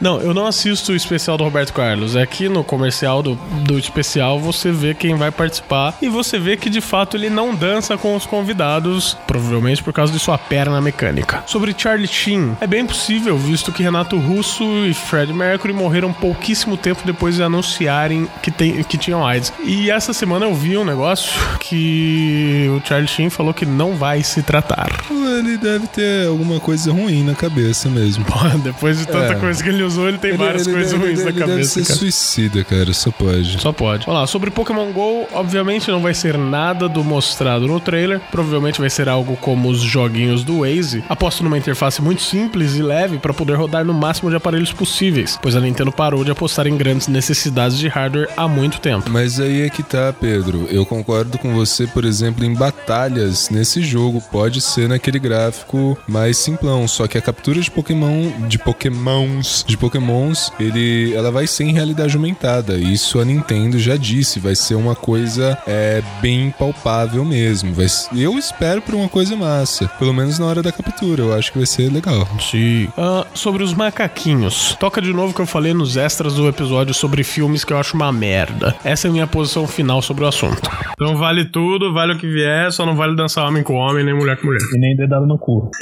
Não, 0.06 0.20
eu 0.20 0.32
não 0.32 0.46
assisto 0.46 0.92
o 0.92 0.94
especial 0.94 1.36
do 1.36 1.42
Roberto 1.42 1.72
Carlos. 1.72 2.14
É 2.14 2.25
que 2.25 2.48
no 2.48 2.62
comercial 2.62 3.25
do, 3.25 3.34
do 3.64 3.76
especial 3.76 4.38
você 4.38 4.70
vê 4.70 4.94
quem 4.94 5.16
vai 5.16 5.32
participar 5.32 5.98
e 6.00 6.08
você 6.08 6.38
vê 6.38 6.56
que 6.56 6.70
de 6.70 6.80
fato 6.80 7.16
ele 7.16 7.28
não 7.28 7.52
dança 7.52 7.98
com 7.98 8.14
os 8.14 8.25
convidados, 8.25 9.16
provavelmente 9.26 9.82
por 9.82 9.92
causa 9.92 10.12
de 10.12 10.20
sua 10.20 10.38
perna 10.38 10.80
mecânica. 10.80 11.42
Sobre 11.44 11.75
Charlie 11.76 12.06
Sheen, 12.06 12.56
é 12.60 12.68
bem 12.68 12.86
possível, 12.86 13.36
visto 13.36 13.72
que 13.72 13.82
Renato 13.82 14.16
Russo 14.16 14.62
e 14.86 14.94
Fred 14.94 15.32
Mercury 15.32 15.72
morreram 15.72 16.12
pouquíssimo 16.12 16.76
tempo 16.76 17.02
depois 17.04 17.34
de 17.34 17.42
anunciarem 17.42 18.28
que, 18.40 18.52
tem, 18.52 18.84
que 18.84 18.96
tinham 18.96 19.26
AIDS. 19.26 19.52
E 19.64 19.90
essa 19.90 20.12
semana 20.12 20.46
eu 20.46 20.54
vi 20.54 20.76
um 20.78 20.84
negócio 20.84 21.32
que 21.58 22.70
o 22.70 22.86
Charlie 22.86 23.08
Sheen 23.08 23.28
falou 23.28 23.52
que 23.52 23.66
não 23.66 23.96
vai 23.96 24.22
se 24.22 24.40
tratar. 24.40 24.88
Ele 25.10 25.56
deve 25.56 25.88
ter 25.88 26.28
alguma 26.28 26.60
coisa 26.60 26.92
ruim 26.92 27.25
na 27.25 27.34
cabeça 27.34 27.88
mesmo. 27.88 28.25
Pô, 28.25 28.38
depois 28.62 28.98
de 29.00 29.06
tanta 29.06 29.32
É. 29.32 29.34
coisa 29.34 29.60
que 29.62 29.68
ele 29.68 29.82
usou, 29.82 29.95
ele 30.08 30.18
tem 30.18 30.36
várias 30.36 30.66
coisas 30.66 30.92
deve- 30.92 31.04
ruins 31.04 31.20
ele 31.20 31.24
na 31.24 31.30
deve 31.32 31.50
cabeça. 31.52 31.80
ser 31.80 31.86
cara. 31.86 31.98
suicida, 31.98 32.64
cara. 32.64 32.92
Só 32.92 33.10
pode. 33.10 33.60
Só 33.60 33.72
pode. 33.72 34.06
Vamos 34.06 34.20
lá, 34.20 34.26
sobre 34.26 34.50
Pokémon 34.50 34.90
GO, 34.92 35.26
obviamente 35.32 35.90
não 35.90 36.00
vai 36.00 36.14
ser 36.14 36.36
nada 36.36 36.88
do 36.88 37.02
mostrado 37.04 37.66
no 37.66 37.78
trailer. 37.80 38.20
Provavelmente 38.30 38.80
vai 38.80 38.90
ser 38.90 39.08
algo 39.08 39.36
como 39.36 39.68
os 39.68 39.80
joguinhos 39.80 40.42
do 40.44 40.60
Waze. 40.60 41.04
Aposto 41.08 41.42
numa 41.44 41.58
interface 41.58 42.00
muito 42.02 42.22
simples 42.22 42.74
e 42.76 42.82
leve 42.82 43.18
para 43.18 43.32
poder 43.34 43.54
rodar 43.54 43.84
no 43.84 43.94
máximo 43.94 44.30
de 44.30 44.36
aparelhos 44.36 44.72
possíveis, 44.72 45.38
pois 45.40 45.54
a 45.56 45.60
Nintendo 45.60 45.92
parou 45.92 46.24
de 46.24 46.30
apostar 46.30 46.66
em 46.66 46.76
grandes 46.76 47.08
necessidades 47.08 47.78
de 47.78 47.88
hardware 47.88 48.28
há 48.36 48.48
muito 48.48 48.80
tempo. 48.80 49.08
Mas 49.10 49.38
aí 49.40 49.62
é 49.62 49.70
que 49.70 49.82
tá, 49.82 50.12
Pedro. 50.12 50.66
Eu 50.70 50.84
concordo 50.86 51.38
com 51.38 51.54
você, 51.54 51.86
por 51.86 52.04
exemplo, 52.04 52.44
em 52.44 52.54
batalhas 52.54 53.50
nesse 53.50 53.82
jogo. 53.82 54.20
Pode 54.30 54.60
ser 54.60 54.88
naquele 54.88 55.18
gráfico 55.18 55.96
mais 56.08 56.36
simplão. 56.36 56.86
Só 56.88 57.06
que 57.06 57.18
a 57.18 57.20
captura 57.20 57.60
de 57.60 57.70
Pokémon. 57.70 58.30
De 58.48 58.58
Pokémons. 58.58 59.64
De 59.66 59.75
Pokémons, 59.76 60.52
ele, 60.59 61.14
ela 61.14 61.30
vai 61.30 61.47
ser 61.47 61.64
em 61.64 61.73
realidade 61.73 62.16
aumentada. 62.16 62.76
Isso 62.76 63.21
a 63.21 63.25
Nintendo 63.25 63.78
já 63.78 63.97
disse. 63.97 64.40
Vai 64.40 64.54
ser 64.54 64.75
uma 64.75 64.95
coisa 64.95 65.59
é, 65.66 66.02
bem 66.21 66.54
palpável 66.59 67.25
mesmo. 67.25 67.73
Vai, 67.73 67.87
eu 68.16 68.38
espero 68.38 68.83
por 68.83 68.95
uma 68.95 69.09
coisa 69.09 69.37
massa. 69.37 69.88
Pelo 69.99 70.12
menos 70.12 70.38
na 70.38 70.47
hora 70.47 70.62
da 70.62 70.73
captura. 70.73 71.23
Eu 71.23 71.35
acho 71.35 71.52
que 71.52 71.59
vai 71.59 71.66
ser 71.66 71.92
legal. 71.92 72.26
Sim. 72.40 72.88
Ah, 72.97 73.26
sobre 73.35 73.62
os 73.62 73.75
macaquinhos. 73.75 74.76
Toca 74.78 75.00
de 75.00 75.12
novo 75.12 75.33
o 75.33 75.35
que 75.35 75.40
eu 75.40 75.47
falei 75.47 75.73
nos 75.73 75.97
extras 75.97 76.35
do 76.35 76.49
episódio 76.49 76.95
sobre 76.95 77.23
filmes 77.23 77.64
que 77.64 77.73
eu 77.73 77.78
acho 77.78 77.95
uma 77.97 78.12
merda. 78.12 78.75
Essa 78.85 79.06
é 79.06 79.11
a 79.11 79.12
minha 79.12 79.26
posição 79.26 79.66
final 79.66 80.00
sobre 80.02 80.25
o 80.25 80.26
assunto. 80.26 80.71
Então 80.92 81.16
vale 81.16 81.45
tudo, 81.45 81.92
vale 81.92 82.14
o 82.14 82.18
que 82.18 82.26
vier, 82.26 82.73
só 82.73 82.87
não 82.87 82.97
vale 82.97 83.16
dançar 83.16 83.47
homem 83.47 83.62
com 83.62 83.75
homem, 83.75 84.04
nem 84.04 84.14
mulher 84.14 84.37
com 84.37 84.47
mulher. 84.47 84.61
E 84.75 84.78
nem 84.78 84.97
dedado 84.97 85.26
no 85.26 85.38
cu. 85.38 85.71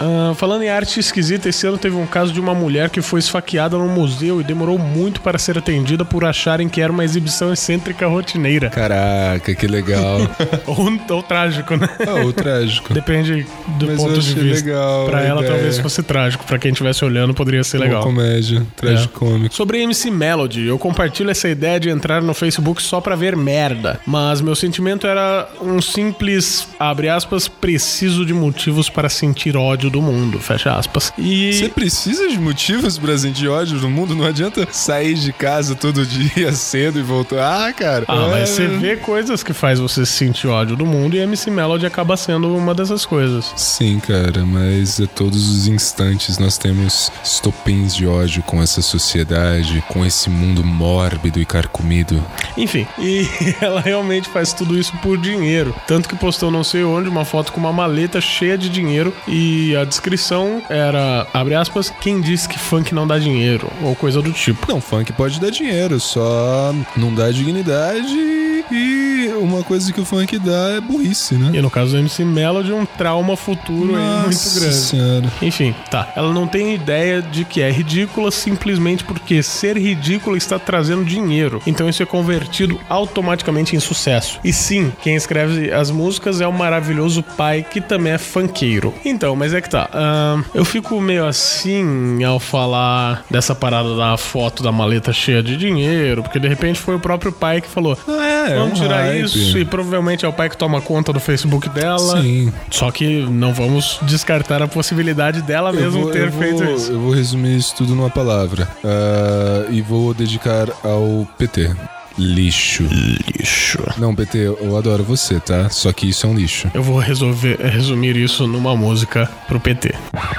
Ah, 0.00 0.32
falando 0.34 0.62
em 0.62 0.68
arte 0.68 0.98
esquisita, 1.00 1.48
esse 1.48 1.66
ano 1.66 1.78
teve 1.78 1.96
um 1.96 2.06
caso 2.06 2.32
de 2.32 2.40
uma 2.40 2.54
mulher 2.54 2.90
que 2.90 3.00
foi 3.02 3.20
esfaqueada 3.20 3.76
num 3.76 3.88
museu 3.88 4.40
e 4.40 4.44
demorou 4.44 4.78
muito 4.78 5.20
para 5.20 5.38
ser 5.38 5.58
atendida 5.58 6.04
por 6.04 6.24
acharem 6.24 6.68
que 6.68 6.80
era 6.80 6.92
uma 6.92 7.04
exibição 7.04 7.52
excêntrica 7.52 8.06
rotineira. 8.06 8.70
Caraca, 8.70 9.54
que 9.54 9.66
legal. 9.66 10.18
ou, 10.66 11.16
ou 11.16 11.22
trágico, 11.22 11.76
né? 11.76 11.88
ah, 12.06 12.24
o 12.24 12.32
trágico. 12.32 12.92
Depende 12.92 13.46
do 13.78 13.86
Mas 13.86 13.96
ponto 13.96 14.18
de 14.20 14.34
vista. 14.34 14.66
legal 14.66 15.06
pra 15.06 15.22
ela 15.22 15.40
ideia. 15.40 15.54
talvez 15.54 15.78
fosse 15.78 16.02
trágico, 16.02 16.44
pra 16.44 16.58
quem 16.58 16.70
estivesse 16.72 17.04
olhando 17.04 17.34
poderia 17.34 17.62
ser 17.64 17.76
Uma 17.78 17.84
legal. 17.86 18.02
comédia, 18.02 18.66
tragicômico. 18.76 19.54
Sobre 19.54 19.82
MC 19.82 20.10
Melody, 20.10 20.66
eu 20.66 20.78
compartilho 20.78 21.30
essa 21.30 21.48
ideia 21.48 21.78
de 21.78 21.88
entrar 21.90 22.22
no 22.22 22.34
Facebook 22.34 22.82
só 22.82 23.00
pra 23.00 23.14
ver 23.14 23.36
merda, 23.36 24.00
mas 24.06 24.40
meu 24.40 24.54
sentimento 24.54 25.06
era 25.06 25.48
um 25.60 25.80
simples, 25.80 26.66
abre 26.78 27.08
aspas, 27.08 27.48
preciso 27.48 28.24
de 28.24 28.32
motivos 28.34 28.88
para 28.88 29.08
sentir 29.08 29.56
ódio 29.56 29.65
do 29.74 30.00
mundo, 30.00 30.38
fecha 30.38 30.72
aspas. 30.72 31.12
E 31.18 31.52
Você 31.52 31.68
precisa 31.68 32.28
de 32.28 32.38
motivos 32.38 32.98
pra 32.98 33.16
sentir 33.18 33.48
ódio 33.48 33.78
no 33.78 33.90
mundo? 33.90 34.14
Não 34.14 34.24
adianta 34.24 34.66
sair 34.70 35.14
de 35.14 35.32
casa 35.32 35.74
todo 35.74 36.04
dia 36.06 36.52
cedo 36.52 36.98
e 36.98 37.02
voltar. 37.02 37.66
Ah, 37.66 37.72
cara. 37.72 38.04
Ah, 38.06 38.28
mas 38.30 38.42
é... 38.42 38.46
você 38.46 38.68
vê 38.68 38.96
coisas 38.96 39.42
que 39.42 39.52
faz 39.52 39.78
você 39.78 40.06
sentir 40.06 40.46
ódio 40.46 40.76
do 40.76 40.86
mundo 40.86 41.16
e 41.16 41.18
MC 41.18 41.50
Melody 41.50 41.86
acaba 41.86 42.16
sendo 42.16 42.54
uma 42.54 42.74
dessas 42.74 43.04
coisas. 43.04 43.52
Sim, 43.56 43.98
cara, 43.98 44.44
mas 44.44 45.00
a 45.00 45.06
todos 45.06 45.48
os 45.48 45.68
instantes 45.68 46.38
nós 46.38 46.58
temos 46.58 47.10
estopins 47.24 47.94
de 47.94 48.06
ódio 48.06 48.42
com 48.42 48.62
essa 48.62 48.82
sociedade, 48.82 49.82
com 49.88 50.04
esse 50.04 50.30
mundo 50.30 50.62
mórbido 50.62 51.40
e 51.40 51.44
carcomido. 51.44 52.22
Enfim, 52.56 52.86
e 52.98 53.26
ela 53.60 53.80
realmente 53.80 54.28
faz 54.28 54.52
tudo 54.52 54.78
isso 54.78 54.92
por 54.98 55.18
dinheiro. 55.18 55.74
Tanto 55.86 56.08
que 56.08 56.16
postou 56.16 56.50
não 56.50 56.64
sei 56.64 56.84
onde 56.84 57.08
uma 57.08 57.24
foto 57.24 57.52
com 57.52 57.60
uma 57.60 57.72
maleta 57.72 58.20
cheia 58.20 58.56
de 58.58 58.68
dinheiro 58.68 59.12
e 59.26 59.55
a 59.76 59.84
descrição 59.84 60.62
era, 60.68 61.26
abre 61.32 61.54
aspas, 61.54 61.92
quem 62.00 62.20
disse 62.20 62.48
que 62.48 62.58
funk 62.58 62.94
não 62.94 63.06
dá 63.06 63.18
dinheiro, 63.18 63.70
ou 63.82 63.94
coisa 63.94 64.20
do 64.20 64.32
tipo. 64.32 64.70
Não, 64.70 64.80
funk 64.80 65.12
pode 65.12 65.40
dar 65.40 65.50
dinheiro, 65.50 65.98
só 66.00 66.74
não 66.96 67.14
dá 67.14 67.30
dignidade 67.30 68.36
e 68.70 69.30
uma 69.40 69.62
coisa 69.62 69.92
que 69.92 70.00
o 70.00 70.04
funk 70.04 70.38
dá 70.38 70.70
é 70.76 70.80
burrice, 70.80 71.34
né? 71.34 71.50
E 71.56 71.62
no 71.62 71.70
caso 71.70 71.92
do 71.92 71.98
MC 71.98 72.24
Melody, 72.24 72.72
um 72.72 72.84
trauma 72.84 73.36
futuro 73.36 73.94
aí 73.94 74.02
muito 74.02 74.26
Nossa 74.26 74.60
grande. 74.60 74.74
senhora. 74.74 75.32
Enfim, 75.42 75.74
tá. 75.90 76.12
Ela 76.16 76.32
não 76.32 76.46
tem 76.46 76.74
ideia 76.74 77.22
de 77.22 77.44
que 77.44 77.60
é 77.60 77.70
ridícula 77.70 78.30
simplesmente 78.30 79.04
porque 79.04 79.42
ser 79.42 79.76
ridícula 79.76 80.36
está 80.36 80.58
trazendo 80.58 81.04
dinheiro. 81.04 81.60
Então 81.66 81.88
isso 81.88 82.02
é 82.02 82.06
convertido 82.06 82.80
automaticamente 82.88 83.76
em 83.76 83.80
sucesso. 83.80 84.40
E 84.42 84.52
sim, 84.52 84.92
quem 85.02 85.14
escreve 85.14 85.72
as 85.72 85.90
músicas 85.90 86.40
é 86.40 86.46
o 86.46 86.52
maravilhoso 86.52 87.22
pai 87.22 87.64
que 87.68 87.80
também 87.80 88.12
é 88.14 88.18
funkeiro. 88.18 88.92
Então, 89.04 89.36
mas 89.46 89.54
é 89.54 89.60
que 89.60 89.70
tá. 89.70 89.88
ahn, 89.92 90.42
eu 90.54 90.64
fico 90.64 91.00
meio 91.00 91.24
assim 91.24 92.22
ao 92.24 92.40
falar 92.40 93.24
dessa 93.30 93.54
parada 93.54 93.94
da 93.96 94.16
foto 94.16 94.62
da 94.62 94.72
maleta 94.72 95.12
cheia 95.12 95.42
de 95.42 95.56
dinheiro, 95.56 96.22
porque 96.22 96.38
de 96.40 96.48
repente 96.48 96.78
foi 96.80 96.96
o 96.96 97.00
próprio 97.00 97.30
pai 97.30 97.60
que 97.60 97.68
falou: 97.68 97.96
Não 98.06 98.20
é, 98.20 98.52
é 98.52 98.58
Vamos 98.58 98.78
um 98.80 98.82
tirar 98.82 99.02
hype. 99.04 99.24
isso, 99.24 99.56
e 99.58 99.64
provavelmente 99.64 100.24
é 100.24 100.28
o 100.28 100.32
pai 100.32 100.48
que 100.50 100.56
toma 100.56 100.80
conta 100.80 101.12
do 101.12 101.20
Facebook 101.20 101.68
dela. 101.68 102.20
Sim. 102.20 102.52
Só 102.70 102.90
que 102.90 103.20
não 103.30 103.52
vamos 103.54 103.98
descartar 104.02 104.60
a 104.62 104.66
possibilidade 104.68 105.42
dela 105.42 105.70
Eu 105.70 105.74
mesmo 105.80 106.02
vou- 106.02 106.10
ter 106.10 106.30
feito 106.32 106.64
vou- 106.64 106.74
isso. 106.74 106.90
Eu 106.92 107.00
vou 107.00 107.12
resumir 107.12 107.56
isso 107.56 107.74
tudo 107.76 107.94
numa 107.94 108.10
palavra. 108.10 108.68
Ah, 108.84 109.66
e 109.70 109.80
vou 109.80 110.12
dedicar 110.12 110.68
ao 110.82 111.26
PT. 111.38 111.70
Lixo. 112.18 112.84
Lixo. 112.84 113.78
Não, 113.98 114.14
PT, 114.14 114.38
eu 114.38 114.76
adoro 114.76 115.04
você, 115.04 115.38
tá? 115.38 115.68
Só 115.68 115.92
que 115.92 116.08
isso 116.08 116.26
é 116.26 116.28
um 116.30 116.34
lixo. 116.34 116.70
Eu 116.72 116.82
vou 116.82 116.98
resolver 116.98 117.56
resumir 117.60 118.16
isso 118.16 118.46
numa 118.46 118.74
música 118.74 119.30
pro 119.46 119.60
PT. 119.60 119.94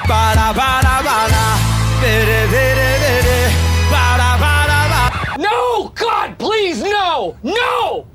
Para, 0.07 0.53
para, 0.53 1.03
para. 1.03 1.57
Bere, 2.01 2.47
bere, 2.47 2.99
bere. 2.99 3.53
Para, 3.91 4.37
para, 4.37 4.89
para. 4.89 5.37
No! 5.37 5.83
God, 5.83 6.35
please, 6.37 6.81
no! 6.81 7.35
No! 7.43 8.05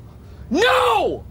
No! 0.51 1.23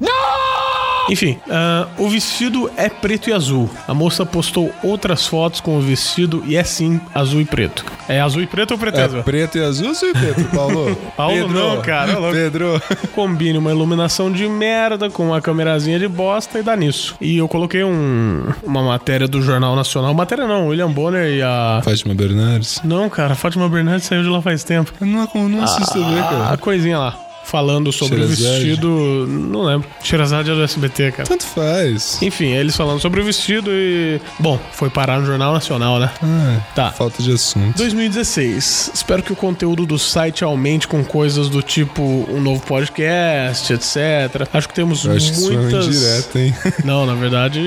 No! 0.00 0.93
Enfim, 1.10 1.38
ah, 1.50 1.86
o 1.98 2.08
vestido 2.08 2.70
é 2.76 2.88
preto 2.88 3.28
e 3.30 3.32
azul. 3.32 3.68
A 3.86 3.92
moça 3.94 4.24
postou 4.24 4.72
outras 4.82 5.26
fotos 5.26 5.60
com 5.60 5.76
o 5.76 5.80
vestido 5.80 6.42
e 6.46 6.56
é 6.56 6.64
sim 6.64 7.00
azul 7.14 7.40
e 7.40 7.44
preto. 7.44 7.84
É 8.08 8.20
azul 8.20 8.42
e 8.42 8.46
preto 8.46 8.72
ou 8.72 8.78
preto 8.78 8.96
e 8.98 9.00
É 9.00 9.04
azul? 9.04 9.22
preto 9.22 9.58
e 9.58 9.62
azul, 9.62 9.88
ou 9.88 9.94
Pedro, 10.14 10.44
Paulo? 10.54 10.96
Paulo 11.16 11.34
Pedro. 11.34 11.52
não, 11.54 11.82
cara, 11.82 12.12
é. 12.12 12.32
Pedro. 12.32 12.82
Combine 13.14 13.58
uma 13.58 13.70
iluminação 13.70 14.30
de 14.30 14.46
merda 14.48 15.10
com 15.10 15.26
uma 15.28 15.40
câmerazinha 15.40 15.98
de 15.98 16.08
bosta 16.08 16.58
e 16.58 16.62
dá 16.62 16.76
nisso. 16.76 17.14
E 17.20 17.36
eu 17.36 17.48
coloquei 17.48 17.84
um, 17.84 18.46
uma 18.62 18.82
matéria 18.82 19.28
do 19.28 19.40
Jornal 19.42 19.74
Nacional. 19.76 20.12
Matéria 20.14 20.46
não, 20.46 20.68
William 20.68 20.90
Bonner 20.90 21.28
e 21.34 21.42
a. 21.42 21.80
Fátima 21.84 22.14
Bernardes. 22.14 22.80
Não, 22.84 23.08
cara, 23.10 23.32
a 23.32 23.36
Fátima 23.36 23.68
Bernardes 23.68 24.06
saiu 24.06 24.22
de 24.22 24.28
lá 24.28 24.40
faz 24.40 24.64
tempo. 24.64 24.92
Eu 25.00 25.06
não, 25.06 25.28
não 25.48 25.62
assisto 25.62 25.92
TV, 25.92 26.18
A 26.20 26.22
cara. 26.24 26.56
coisinha 26.56 26.98
lá. 26.98 27.18
Falando 27.44 27.92
sobre 27.92 28.20
o 28.20 28.28
Sherazade? 28.34 28.64
vestido. 28.64 29.26
Não 29.28 29.62
lembro. 29.62 29.88
Sherazade 30.02 30.50
é 30.50 30.54
do 30.54 30.62
SBT, 30.62 31.12
cara. 31.12 31.28
Tanto 31.28 31.44
faz. 31.44 32.20
Enfim, 32.22 32.46
eles 32.52 32.76
falando 32.76 33.00
sobre 33.00 33.20
o 33.20 33.24
vestido 33.24 33.70
e. 33.72 34.20
Bom, 34.38 34.58
foi 34.72 34.90
parar 34.90 35.20
no 35.20 35.26
Jornal 35.26 35.52
Nacional, 35.52 35.98
né? 36.00 36.10
Ah, 36.22 36.60
Tá. 36.74 36.90
Falta 36.90 37.22
de 37.22 37.32
assunto. 37.32 37.76
2016. 37.76 38.90
Espero 38.94 39.22
que 39.22 39.32
o 39.32 39.36
conteúdo 39.36 39.84
do 39.86 39.98
site 39.98 40.42
aumente 40.44 40.88
com 40.88 41.04
coisas 41.04 41.48
do 41.48 41.62
tipo 41.62 42.02
um 42.02 42.40
novo 42.40 42.60
podcast, 42.66 43.72
etc. 43.72 44.48
Acho 44.52 44.68
que 44.68 44.74
temos 44.74 45.04
Eu 45.04 45.12
acho 45.12 45.32
que 45.32 45.40
muitas. 45.40 45.86
indireto, 45.86 46.38
hein? 46.38 46.54
Não, 46.84 47.06
na 47.06 47.14
verdade, 47.14 47.60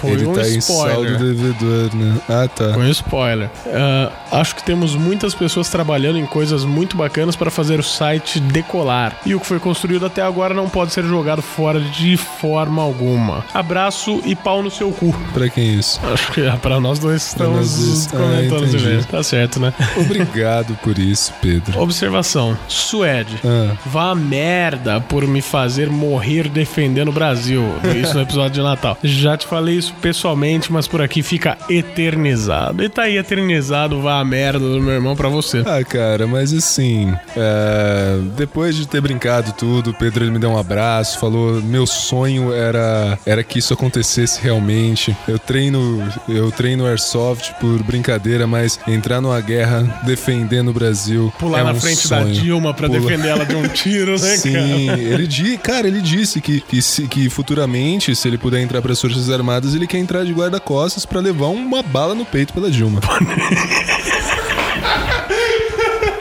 foi 0.00 0.12
Ele 0.12 0.26
um 0.26 0.32
tá 0.34 0.48
em 0.48 0.58
spoiler. 0.58 0.94
saldo 0.94 1.18
devedor, 1.34 1.94
né? 1.96 2.20
Ah, 2.28 2.48
tá. 2.48 2.72
Foi 2.74 2.84
um 2.86 2.90
spoiler. 2.90 3.50
Ah, 3.66 4.10
Acho 4.32 4.54
que 4.56 4.62
temos 4.64 4.94
muitas 4.94 5.34
pessoas 5.34 5.68
trabalhando 5.68 6.18
em 6.18 6.24
coisas 6.24 6.64
muito 6.64 6.96
bacanas 6.96 7.36
para 7.36 7.50
fazer 7.50 7.78
o 7.78 7.82
site 7.82 8.40
decolar. 8.40 8.91
E 9.24 9.34
o 9.34 9.40
que 9.40 9.46
foi 9.46 9.58
construído 9.58 10.06
até 10.06 10.22
agora 10.22 10.54
não 10.54 10.68
pode 10.68 10.92
ser 10.92 11.04
jogado 11.04 11.42
fora 11.42 11.80
de 11.80 12.16
forma 12.16 12.82
alguma. 12.82 13.44
Abraço 13.54 14.20
e 14.24 14.34
pau 14.34 14.62
no 14.62 14.70
seu 14.70 14.90
cu. 14.92 15.14
Pra 15.32 15.48
quem 15.48 15.78
isso? 15.78 16.00
Acho 16.12 16.32
que 16.32 16.42
é 16.42 16.50
pra 16.56 16.80
nós 16.80 16.98
dois 16.98 17.26
estamos. 17.26 18.08
Ah, 18.12 18.16
comentando 18.16 18.66
de 18.68 18.76
vez. 18.76 19.06
Tá 19.06 19.22
certo, 19.22 19.60
né? 19.60 19.72
Obrigado 19.96 20.76
por 20.82 20.98
isso, 20.98 21.32
Pedro. 21.40 21.80
Observação. 21.80 22.56
Suede. 22.68 23.38
Ah. 23.44 23.76
Vá 23.86 24.10
a 24.10 24.14
merda 24.14 25.00
por 25.00 25.26
me 25.26 25.40
fazer 25.40 25.88
morrer 25.88 26.48
defendendo 26.48 27.08
o 27.08 27.12
Brasil. 27.12 27.64
Isso 28.00 28.14
no 28.14 28.22
episódio 28.22 28.52
de 28.52 28.62
Natal. 28.62 28.98
Já 29.02 29.36
te 29.36 29.46
falei 29.46 29.76
isso 29.76 29.94
pessoalmente, 30.00 30.72
mas 30.72 30.86
por 30.86 31.00
aqui 31.00 31.22
fica 31.22 31.56
eternizado. 31.68 32.82
E 32.82 32.88
tá 32.88 33.02
aí 33.02 33.16
eternizado, 33.16 34.00
vá 34.00 34.20
a 34.20 34.24
merda 34.24 34.58
do 34.58 34.80
meu 34.80 34.94
irmão 34.94 35.16
pra 35.16 35.28
você. 35.28 35.62
Ah, 35.66 35.82
cara, 35.84 36.26
mas 36.26 36.52
assim, 36.52 37.14
é, 37.36 38.18
depois 38.36 38.76
de 38.76 38.81
ter 38.86 39.00
brincado 39.00 39.52
tudo, 39.52 39.90
o 39.90 39.94
Pedro 39.94 40.24
ele 40.24 40.30
me 40.30 40.38
deu 40.38 40.50
um 40.50 40.58
abraço, 40.58 41.18
falou: 41.18 41.60
meu 41.62 41.86
sonho 41.86 42.52
era, 42.52 43.18
era 43.26 43.42
que 43.42 43.58
isso 43.58 43.72
acontecesse 43.72 44.40
realmente. 44.42 45.16
Eu 45.26 45.38
treino, 45.38 46.02
eu 46.28 46.50
treino 46.50 46.86
airsoft 46.86 47.52
por 47.60 47.82
brincadeira, 47.82 48.46
mas 48.46 48.78
entrar 48.86 49.20
numa 49.20 49.40
guerra 49.40 50.00
defendendo 50.04 50.68
o 50.68 50.72
Brasil. 50.72 51.32
Pular 51.38 51.60
é 51.60 51.64
na 51.64 51.72
um 51.72 51.80
frente 51.80 52.08
da 52.08 52.22
sonho. 52.22 52.32
Dilma 52.34 52.74
pra 52.74 52.88
Pula- 52.88 53.00
defender 53.00 53.28
ela 53.28 53.44
de 53.44 53.54
um 53.54 53.66
tiro, 53.68 54.12
né, 54.12 54.36
Sim, 54.36 54.52
cara? 54.86 55.00
ele 55.00 55.26
di, 55.26 55.58
cara, 55.58 55.86
ele 55.86 56.00
disse 56.00 56.40
que, 56.40 56.60
que, 56.60 56.80
se- 56.82 57.06
que 57.08 57.28
futuramente, 57.30 58.14
se 58.14 58.28
ele 58.28 58.38
puder 58.38 58.60
entrar 58.60 58.80
para 58.82 58.92
as 58.92 59.00
Forças 59.00 59.30
Armadas, 59.30 59.74
ele 59.74 59.86
quer 59.86 59.98
entrar 59.98 60.24
de 60.24 60.32
guarda-costas 60.32 61.04
pra 61.06 61.20
levar 61.20 61.46
uma 61.48 61.82
bala 61.82 62.14
no 62.14 62.24
peito 62.24 62.52
pela 62.52 62.70
Dilma. 62.70 63.00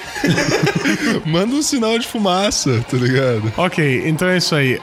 Manda 1.25 1.55
um 1.55 1.63
sinal 1.63 1.97
de 1.99 2.07
fumaça, 2.09 2.85
tá 2.91 2.97
ligado? 2.97 3.53
Ok, 3.57 4.03
então 4.07 4.29
é 4.29 4.39
isso 4.39 4.55
aí. 4.55 4.81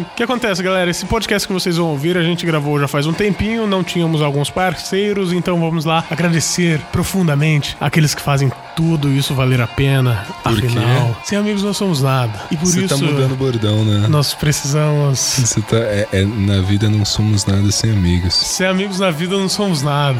O 0.00 0.14
que 0.14 0.22
acontece, 0.22 0.62
galera? 0.62 0.88
Esse 0.88 1.04
podcast 1.04 1.48
que 1.48 1.52
vocês 1.52 1.76
vão 1.76 1.88
ouvir, 1.88 2.16
a 2.16 2.22
gente 2.22 2.46
gravou 2.46 2.78
já 2.78 2.86
faz 2.86 3.06
um 3.06 3.12
tempinho, 3.12 3.66
não 3.66 3.82
tínhamos 3.82 4.22
alguns 4.22 4.50
parceiros, 4.50 5.32
então 5.32 5.58
vamos 5.58 5.84
lá 5.84 6.04
agradecer 6.08 6.80
profundamente 6.92 7.76
aqueles 7.80 8.14
que 8.14 8.22
fazem 8.22 8.52
tudo 8.76 9.10
isso 9.10 9.34
valer 9.34 9.60
a 9.60 9.66
pena. 9.66 10.26
Por 10.42 10.60
quê? 10.60 10.66
Afinal, 10.66 11.20
sem 11.24 11.38
amigos 11.38 11.62
não 11.62 11.74
somos 11.74 12.02
nada. 12.02 12.32
E 12.50 12.56
por 12.56 12.66
Você 12.66 12.84
isso 12.84 12.88
tá 12.88 12.96
mudando 12.96 13.32
o 13.32 13.36
bordão, 13.36 13.84
né? 13.84 14.06
nós 14.08 14.34
precisamos. 14.34 15.18
Você 15.18 15.60
tá. 15.60 15.76
É, 15.76 16.08
é, 16.12 16.24
na 16.24 16.60
vida 16.60 16.88
não 16.88 17.04
somos 17.04 17.44
nada 17.46 17.70
sem 17.70 17.90
amigos. 17.90 18.34
Sem 18.34 18.66
amigos 18.66 18.98
na 18.98 19.10
vida 19.10 19.36
não 19.36 19.48
somos 19.48 19.82
nada. 19.82 20.18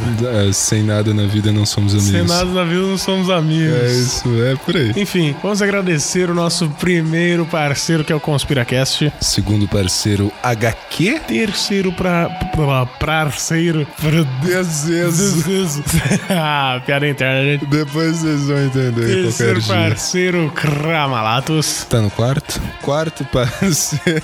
É, 0.49 0.53
sem 0.53 0.83
nada 0.83 1.13
na 1.15 1.27
vida 1.27 1.53
não 1.53 1.65
somos 1.65 1.93
amigos. 1.95 2.11
Nada 2.23 2.45
na 2.45 2.65
vida 2.65 2.83
não 2.83 2.99
somos 2.99 3.29
amigos. 3.31 3.75
É 3.75 3.87
isso, 3.93 4.43
é 4.45 4.57
por 4.57 4.77
aí. 4.77 4.93
Enfim, 4.97 5.35
vamos 5.43 5.61
agradecer 5.61 6.31
o 6.31 6.35
nosso 6.35 6.69
primeiro 6.71 7.45
parceiro 7.47 8.05
que 8.05 8.13
é 8.13 8.17
o 8.17 8.21
Conspiracast. 8.21 9.13
Segundo 9.21 9.67
parceiro 9.67 10.33
HQ. 10.43 11.21
Terceiro 11.27 11.93
pra, 11.93 12.29
pra 12.55 12.87
parceiro. 12.87 13.87
Pra 14.01 14.23
Dezezo. 14.43 15.83
ah, 16.31 16.81
piada 16.85 17.09
interna, 17.09 17.43
gente. 17.43 17.67
Depois 17.67 18.19
vocês 18.19 18.47
vão 18.47 18.65
entender 18.65 19.07
Terceiro 19.07 19.63
parceiro, 19.63 20.53
Kramalatos. 20.55 21.87
Tá 21.89 22.01
no 22.01 22.11
quarto? 22.11 22.61
Quarto 22.83 23.25
parceiro. 23.25 24.23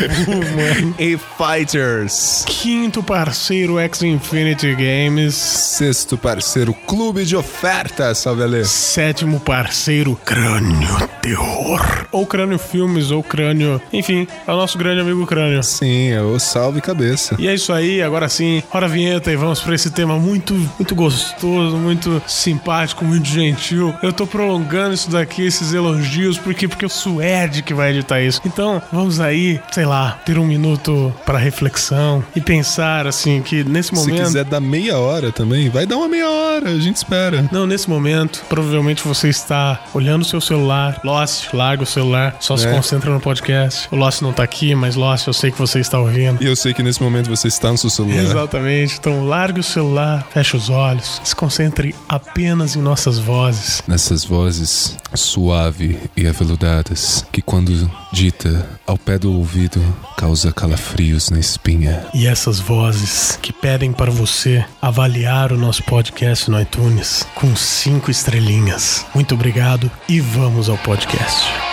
e 0.98 1.18
Fighters. 1.18 2.44
Quinto 2.46 3.02
parceiro, 3.02 3.78
X-Infinity 3.78 4.74
Games. 4.74 5.34
Sexto 5.34 6.16
parceiro, 6.16 6.72
Clube 6.72 7.19
de 7.24 7.36
Ofertas, 7.36 8.18
salve 8.18 8.42
Ale. 8.42 8.64
Sétimo 8.64 9.40
parceiro, 9.40 10.18
Crânio 10.24 11.08
Terror. 11.20 12.06
Ou 12.10 12.26
Crânio 12.26 12.58
Filmes, 12.58 13.10
ou 13.10 13.22
Crânio. 13.22 13.80
Enfim, 13.92 14.26
é 14.46 14.52
o 14.52 14.56
nosso 14.56 14.78
grande 14.78 15.00
amigo 15.00 15.26
Crânio. 15.26 15.62
Sim, 15.62 16.10
é 16.10 16.22
o 16.22 16.38
salve 16.38 16.80
cabeça. 16.80 17.36
E 17.38 17.46
é 17.46 17.54
isso 17.54 17.72
aí, 17.72 18.02
agora 18.02 18.28
sim, 18.28 18.62
hora 18.72 18.86
a 18.86 18.88
vinheta 18.88 19.30
e 19.30 19.36
vamos 19.36 19.60
pra 19.60 19.74
esse 19.74 19.90
tema 19.90 20.18
muito, 20.18 20.54
muito 20.54 20.94
gostoso, 20.94 21.76
muito 21.76 22.22
simpático, 22.26 23.04
muito 23.04 23.28
gentil. 23.28 23.94
Eu 24.02 24.12
tô 24.12 24.26
prolongando 24.26 24.94
isso 24.94 25.10
daqui, 25.10 25.44
esses 25.44 25.72
elogios, 25.72 26.38
porque 26.38 26.66
porque 26.66 26.86
o 26.86 26.88
Suede 26.88 27.62
que 27.62 27.74
vai 27.74 27.90
editar 27.90 28.20
isso. 28.20 28.40
Então, 28.44 28.80
vamos 28.92 29.20
aí, 29.20 29.60
sei 29.70 29.84
lá, 29.84 30.18
ter 30.24 30.38
um 30.38 30.46
minuto 30.46 31.14
pra 31.26 31.38
reflexão 31.38 32.24
e 32.34 32.40
pensar 32.40 33.06
assim 33.06 33.42
que 33.42 33.62
nesse 33.64 33.88
Se 33.90 33.94
momento 33.94 34.24
quiser 34.24 34.44
dar 34.44 34.60
meia 34.60 34.98
hora 34.98 35.30
também, 35.30 35.68
vai 35.68 35.86
dar 35.86 35.96
uma 35.96 36.08
meia 36.08 36.28
hora, 36.28 36.70
a 36.70 36.78
gente 36.78 36.96
espera. 37.10 37.48
não, 37.50 37.66
nesse 37.66 37.88
momento, 37.90 38.44
provavelmente 38.48 39.02
você 39.06 39.28
está 39.28 39.82
olhando 39.92 40.22
o 40.22 40.24
seu 40.24 40.40
celular. 40.40 41.00
Lost, 41.04 41.52
larga 41.52 41.82
o 41.82 41.86
celular, 41.86 42.36
só 42.40 42.56
se 42.56 42.66
É. 42.66 42.72
concentra 42.72 43.10
no 43.10 43.20
podcast. 43.20 43.88
O 43.90 43.96
Lost 43.96 44.22
não 44.22 44.32
tá 44.32 44.42
aqui, 44.44 44.74
mas 44.74 44.94
Lost, 44.94 45.26
eu 45.26 45.32
sei 45.32 45.50
que 45.50 45.58
você 45.58 45.80
está 45.80 45.98
ouvindo. 45.98 46.42
E 46.42 46.46
eu 46.46 46.54
sei 46.54 46.72
que 46.72 46.82
nesse 46.82 47.02
momento 47.02 47.28
você 47.28 47.48
está 47.48 47.70
no 47.72 47.78
seu 47.78 47.90
celular. 47.90 48.22
Exatamente. 48.22 48.96
Então 48.98 49.24
largue 49.26 49.60
o 49.60 49.62
celular, 49.64 50.26
feche 50.32 50.56
os 50.56 50.70
olhos, 50.70 51.20
se 51.24 51.34
concentre 51.34 51.94
apenas 52.08 52.76
em 52.76 52.80
nossas 52.80 53.18
vozes. 53.18 53.82
Nessas 53.88 54.24
vozes 54.24 54.96
suave 55.14 55.98
e 56.16 56.26
aveludadas, 56.26 57.24
que 57.32 57.42
quando 57.42 57.90
dita 58.12 58.68
ao 58.86 58.96
pé 58.96 59.18
do 59.18 59.32
ouvido, 59.32 59.80
causa 60.16 60.52
calafrios 60.52 61.30
na 61.30 61.38
espinha. 61.38 62.04
E 62.14 62.26
essas 62.26 62.58
vozes 62.60 63.38
que 63.42 63.52
pedem 63.52 63.92
para 63.92 64.10
você 64.10 64.64
avaliar 64.80 65.52
o 65.52 65.58
nosso 65.58 65.82
podcast 65.84 66.50
no 66.50 66.60
iTunes 66.60 66.99
com 67.34 67.54
cinco 67.56 68.10
estrelinhas. 68.10 69.06
Muito 69.14 69.34
obrigado 69.34 69.90
e 70.08 70.20
vamos 70.20 70.68
ao 70.68 70.78
podcast. 70.78 71.69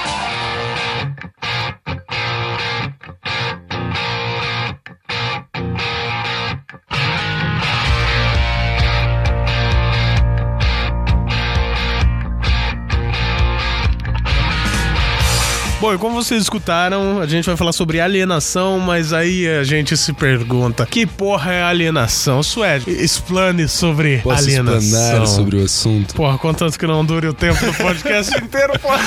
Bom, 15.80 15.94
e 15.94 15.98
como 16.00 16.16
vocês 16.16 16.42
escutaram, 16.42 17.22
a 17.22 17.28
gente 17.28 17.46
vai 17.46 17.56
falar 17.56 17.72
sobre 17.72 18.00
alienação, 18.00 18.80
mas 18.80 19.14
aí 19.14 19.48
a 19.48 19.64
gente 19.64 19.96
se 19.96 20.12
pergunta: 20.12 20.88
que 20.88 21.06
porra 21.06 21.54
é 21.54 21.62
alienação? 21.62 22.42
Suede, 22.42 22.90
explane 22.90 23.68
sobre 23.68 24.18
Posso 24.18 24.44
alienação. 24.44 24.80
explanar 24.80 25.28
sobre 25.28 25.58
o 25.58 25.64
assunto? 25.64 26.16
Porra, 26.16 26.36
contanto 26.40 26.80
que 26.80 26.88
não 26.88 27.06
dure 27.06 27.28
o 27.28 27.34
tempo 27.34 27.64
do 27.64 27.72
podcast 27.76 28.36
inteiro, 28.44 28.74
porra. 28.80 29.04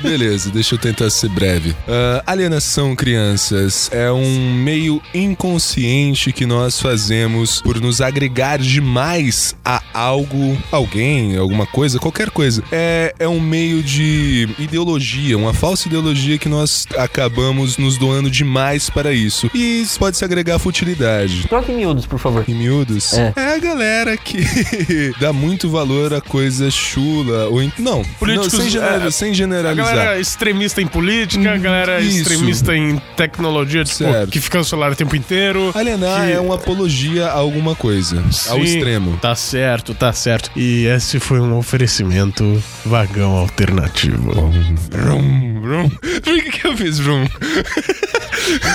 Beleza, 0.00 0.48
deixa 0.50 0.76
eu 0.76 0.78
tentar 0.78 1.10
ser 1.10 1.28
breve. 1.28 1.74
Ah, 1.88 2.22
alienação, 2.24 2.94
crianças, 2.94 3.90
é 3.92 4.10
um 4.12 4.54
meio 4.54 5.02
inconsciente 5.12 6.32
que 6.32 6.46
nós 6.46 6.80
fazemos 6.80 7.60
por 7.62 7.80
nos 7.80 8.00
agregar 8.00 8.60
demais 8.60 9.56
a 9.64 9.82
algo, 9.92 10.56
alguém, 10.70 11.36
alguma 11.36 11.66
coisa, 11.66 11.98
qualquer 11.98 12.30
coisa. 12.30 12.62
É, 12.70 13.12
é 13.18 13.26
um 13.26 13.40
meio 13.40 13.82
de 13.82 14.48
ideologia, 14.56 15.36
uma 15.36 15.52
falsa 15.52 15.88
ideologia 15.88 15.95
que 16.38 16.48
nós 16.48 16.86
acabamos 16.98 17.78
nos 17.78 17.96
doando 17.96 18.30
demais 18.30 18.90
para 18.90 19.12
isso. 19.12 19.50
E 19.54 19.80
isso 19.82 19.98
pode 19.98 20.16
se 20.16 20.24
agregar 20.24 20.56
à 20.56 20.58
futilidade. 20.58 21.46
Troque 21.48 21.72
em 21.72 21.76
miúdos, 21.76 22.06
por 22.06 22.18
favor. 22.18 22.44
Em 22.46 22.54
miúdos, 22.54 23.12
É. 23.14 23.32
é. 23.36 23.54
a 23.54 23.58
galera 23.58 24.16
que 24.16 24.38
dá 25.20 25.32
muito 25.32 25.68
valor 25.70 26.12
a 26.14 26.20
coisa 26.20 26.70
chula. 26.70 27.46
Ou 27.48 27.62
em- 27.62 27.72
não, 27.78 28.02
Políticos, 28.18 28.52
não, 28.52 28.60
sem, 28.60 28.70
gener- 28.70 29.06
é, 29.06 29.10
sem 29.10 29.30
A 29.30 29.34
generalizar. 29.34 29.86
galera 29.94 30.20
extremista 30.20 30.82
em 30.82 30.86
política, 30.86 31.52
a 31.54 31.56
galera 31.56 32.00
Isso. 32.00 32.18
extremista 32.18 32.76
em 32.76 32.98
tecnologia, 33.16 33.84
tipo, 33.84 33.96
Certo. 33.98 34.30
que 34.30 34.40
fica 34.40 34.58
no 34.58 34.64
celular 34.64 34.92
o 34.92 34.96
tempo 34.96 35.16
inteiro. 35.16 35.70
Alienar 35.74 36.26
que- 36.26 36.32
é 36.32 36.40
uma 36.40 36.56
apologia 36.56 37.26
a 37.26 37.32
alguma 37.32 37.74
coisa, 37.74 38.22
ao 38.48 38.58
Sim, 38.58 38.62
extremo. 38.64 39.16
Tá 39.20 39.34
certo, 39.34 39.94
tá 39.94 40.12
certo. 40.12 40.50
E 40.56 40.84
esse 40.86 41.18
foi 41.18 41.40
um 41.40 41.56
oferecimento 41.56 42.62
vagão 42.84 43.36
alternativo. 43.36 44.32
Vrum, 44.90 45.60
vrum. 45.60 45.85
Por 45.88 46.42
que, 46.42 46.50
que 46.50 46.66
eu 46.66 46.76
fiz 46.76 46.98
vrum? 46.98 47.24
Não 47.24 48.15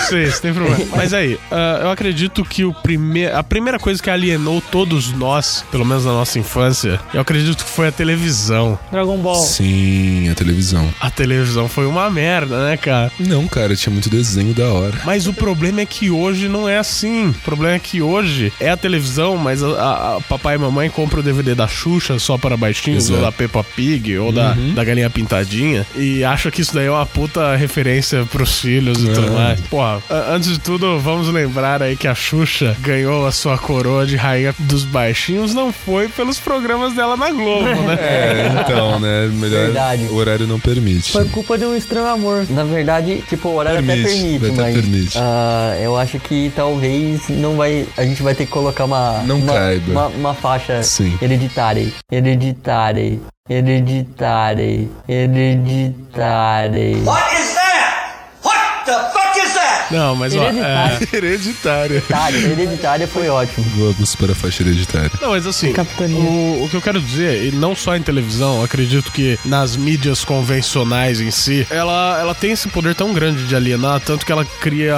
sei 0.08 0.30
se 0.30 0.40
tem 0.42 0.52
problema. 0.52 0.84
Mas 0.96 1.12
aí, 1.14 1.38
ah, 1.50 1.80
eu 1.82 1.90
acredito 1.90 2.44
que 2.44 2.64
o 2.64 2.72
prime... 2.72 3.26
a 3.26 3.42
primeira 3.42 3.78
coisa 3.78 4.02
que 4.02 4.10
alienou 4.10 4.60
todos 4.60 5.12
nós, 5.12 5.64
pelo 5.70 5.84
menos 5.84 6.04
na 6.04 6.12
nossa 6.12 6.38
infância, 6.38 7.00
eu 7.12 7.20
acredito 7.20 7.64
que 7.64 7.70
foi 7.70 7.88
a 7.88 7.92
televisão. 7.92 8.78
Dragon 8.90 9.16
Ball. 9.18 9.42
Sim, 9.42 10.28
a 10.28 10.34
televisão. 10.34 10.88
A 11.00 11.10
televisão 11.10 11.68
foi 11.68 11.86
uma 11.86 12.08
merda, 12.10 12.68
né, 12.68 12.76
cara? 12.76 13.10
Não, 13.18 13.46
cara, 13.48 13.74
tinha 13.76 13.92
muito 13.92 14.08
desenho 14.10 14.54
da 14.54 14.68
hora. 14.68 14.98
Mas 15.04 15.26
o 15.26 15.32
problema 15.32 15.80
é 15.80 15.86
que 15.86 16.10
hoje 16.10 16.48
não 16.48 16.68
é 16.68 16.78
assim. 16.78 17.28
O 17.28 17.34
problema 17.44 17.74
é 17.76 17.78
que 17.78 18.02
hoje 18.02 18.52
é 18.60 18.70
a 18.70 18.76
televisão, 18.76 19.36
mas 19.36 19.62
a, 19.62 19.68
a- 19.68 20.16
a 20.16 20.20
papai 20.20 20.54
e 20.56 20.58
mamãe 20.58 20.90
compram 20.90 21.20
o 21.20 21.22
DVD 21.22 21.54
da 21.54 21.66
Xuxa 21.68 22.18
só 22.18 22.36
para 22.36 22.56
baixinhos, 22.56 23.04
Exato. 23.04 23.18
ou 23.18 23.24
da 23.26 23.32
Peppa 23.32 23.64
Pig, 23.64 24.18
ou 24.18 24.32
da, 24.32 24.54
da 24.74 24.84
Galinha 24.84 25.08
Pintadinha, 25.10 25.86
e 25.96 26.24
acha 26.24 26.50
que 26.50 26.60
isso 26.60 26.74
daí 26.74 26.86
é 26.86 26.90
uma 26.90 27.06
puta 27.06 27.54
referência 27.56 28.24
pros 28.30 28.60
filhos 28.60 29.02
e 29.02 29.08
tudo 29.08 29.26
É. 29.28 29.30
mais. 29.30 29.60
Porra, 29.70 30.02
antes 30.28 30.50
de 30.50 30.58
tudo, 30.58 30.98
vamos 31.00 31.28
lembrar 31.28 31.82
aí 31.82 31.96
que 31.96 32.06
a 32.06 32.14
Xuxa 32.14 32.76
ganhou 32.80 33.26
a 33.26 33.32
sua 33.32 33.56
coroa 33.58 34.04
de 34.06 34.16
rainha 34.16 34.54
dos 34.58 34.84
baixinhos, 34.84 35.54
não 35.54 35.72
foi 35.72 36.08
pelos 36.08 36.38
programas 36.38 36.92
dela 36.94 37.16
na 37.16 37.30
Globo, 37.30 37.64
né? 37.64 37.98
É, 38.02 38.48
então, 38.60 38.98
né? 39.00 39.28
Melhor. 39.32 39.64
Verdade. 39.66 40.04
O 40.06 40.16
horário 40.16 40.46
não 40.46 40.58
permite. 40.60 41.12
Foi 41.12 41.24
culpa 41.28 41.56
de 41.56 41.64
um 41.64 41.76
estranho 41.76 42.06
amor. 42.06 42.46
Na 42.50 42.64
verdade, 42.64 43.22
tipo, 43.28 43.48
o 43.48 43.56
horário 43.56 43.82
Permite, 43.82 44.06
até 44.06 44.14
permite, 44.14 44.46
até 44.46 44.62
mas 44.62 44.74
permite. 44.74 45.18
ah, 45.18 45.76
eu 45.80 45.96
acho 45.96 46.18
que 46.18 46.52
talvez 46.54 47.28
não 47.28 47.56
vai. 47.56 47.86
A 47.96 48.04
gente 48.04 48.22
vai 48.22 48.34
ter 48.34 48.44
que 48.46 48.52
colocar 48.52 48.84
uma. 48.84 49.22
Não 49.24 49.38
uma, 49.38 49.52
caiba. 49.52 49.90
Uma, 49.90 50.06
uma 50.08 50.34
faixa 50.34 50.82
Sim. 50.82 51.16
hereditária. 51.22 51.88
Hereditária. 52.10 53.18
Hereditária. 53.48 54.88
Hereditária. 55.08 56.96
What 57.04 57.34
is 57.34 57.54
that? 57.54 58.28
What 58.42 58.84
the 58.86 58.98
fuck 59.12 59.36
is 59.36 59.54
that? 59.54 59.81
Não, 59.92 60.16
mas 60.16 60.34
ó, 60.34 60.42
é, 60.42 60.48
Hereditária. 60.48 61.08
Hereditária. 61.12 61.94
Hereditária. 61.94 62.38
Hereditária 62.38 63.08
foi 63.08 63.28
ótimo. 63.28 63.64
Vamos 63.76 64.14
para 64.14 64.32
a 64.32 64.34
faixa 64.34 64.62
hereditária. 64.62 65.10
Não, 65.20 65.30
mas 65.30 65.46
assim, 65.46 65.72
Capitania. 65.72 66.18
o, 66.18 66.64
o 66.64 66.68
que 66.68 66.76
eu 66.76 66.82
quero 66.82 67.00
dizer, 67.00 67.44
e 67.46 67.52
não 67.52 67.74
só 67.74 67.96
em 67.96 68.02
televisão, 68.02 68.62
acredito 68.62 69.10
que 69.12 69.38
nas 69.44 69.76
mídias 69.76 70.24
convencionais 70.24 71.20
em 71.20 71.30
si, 71.30 71.66
ela, 71.70 72.18
ela 72.20 72.34
tem 72.34 72.52
esse 72.52 72.68
poder 72.68 72.94
tão 72.94 73.12
grande 73.12 73.44
de 73.46 73.54
alienar, 73.54 74.00
tanto 74.00 74.24
que 74.24 74.32
ela 74.32 74.44
cria 74.44 74.94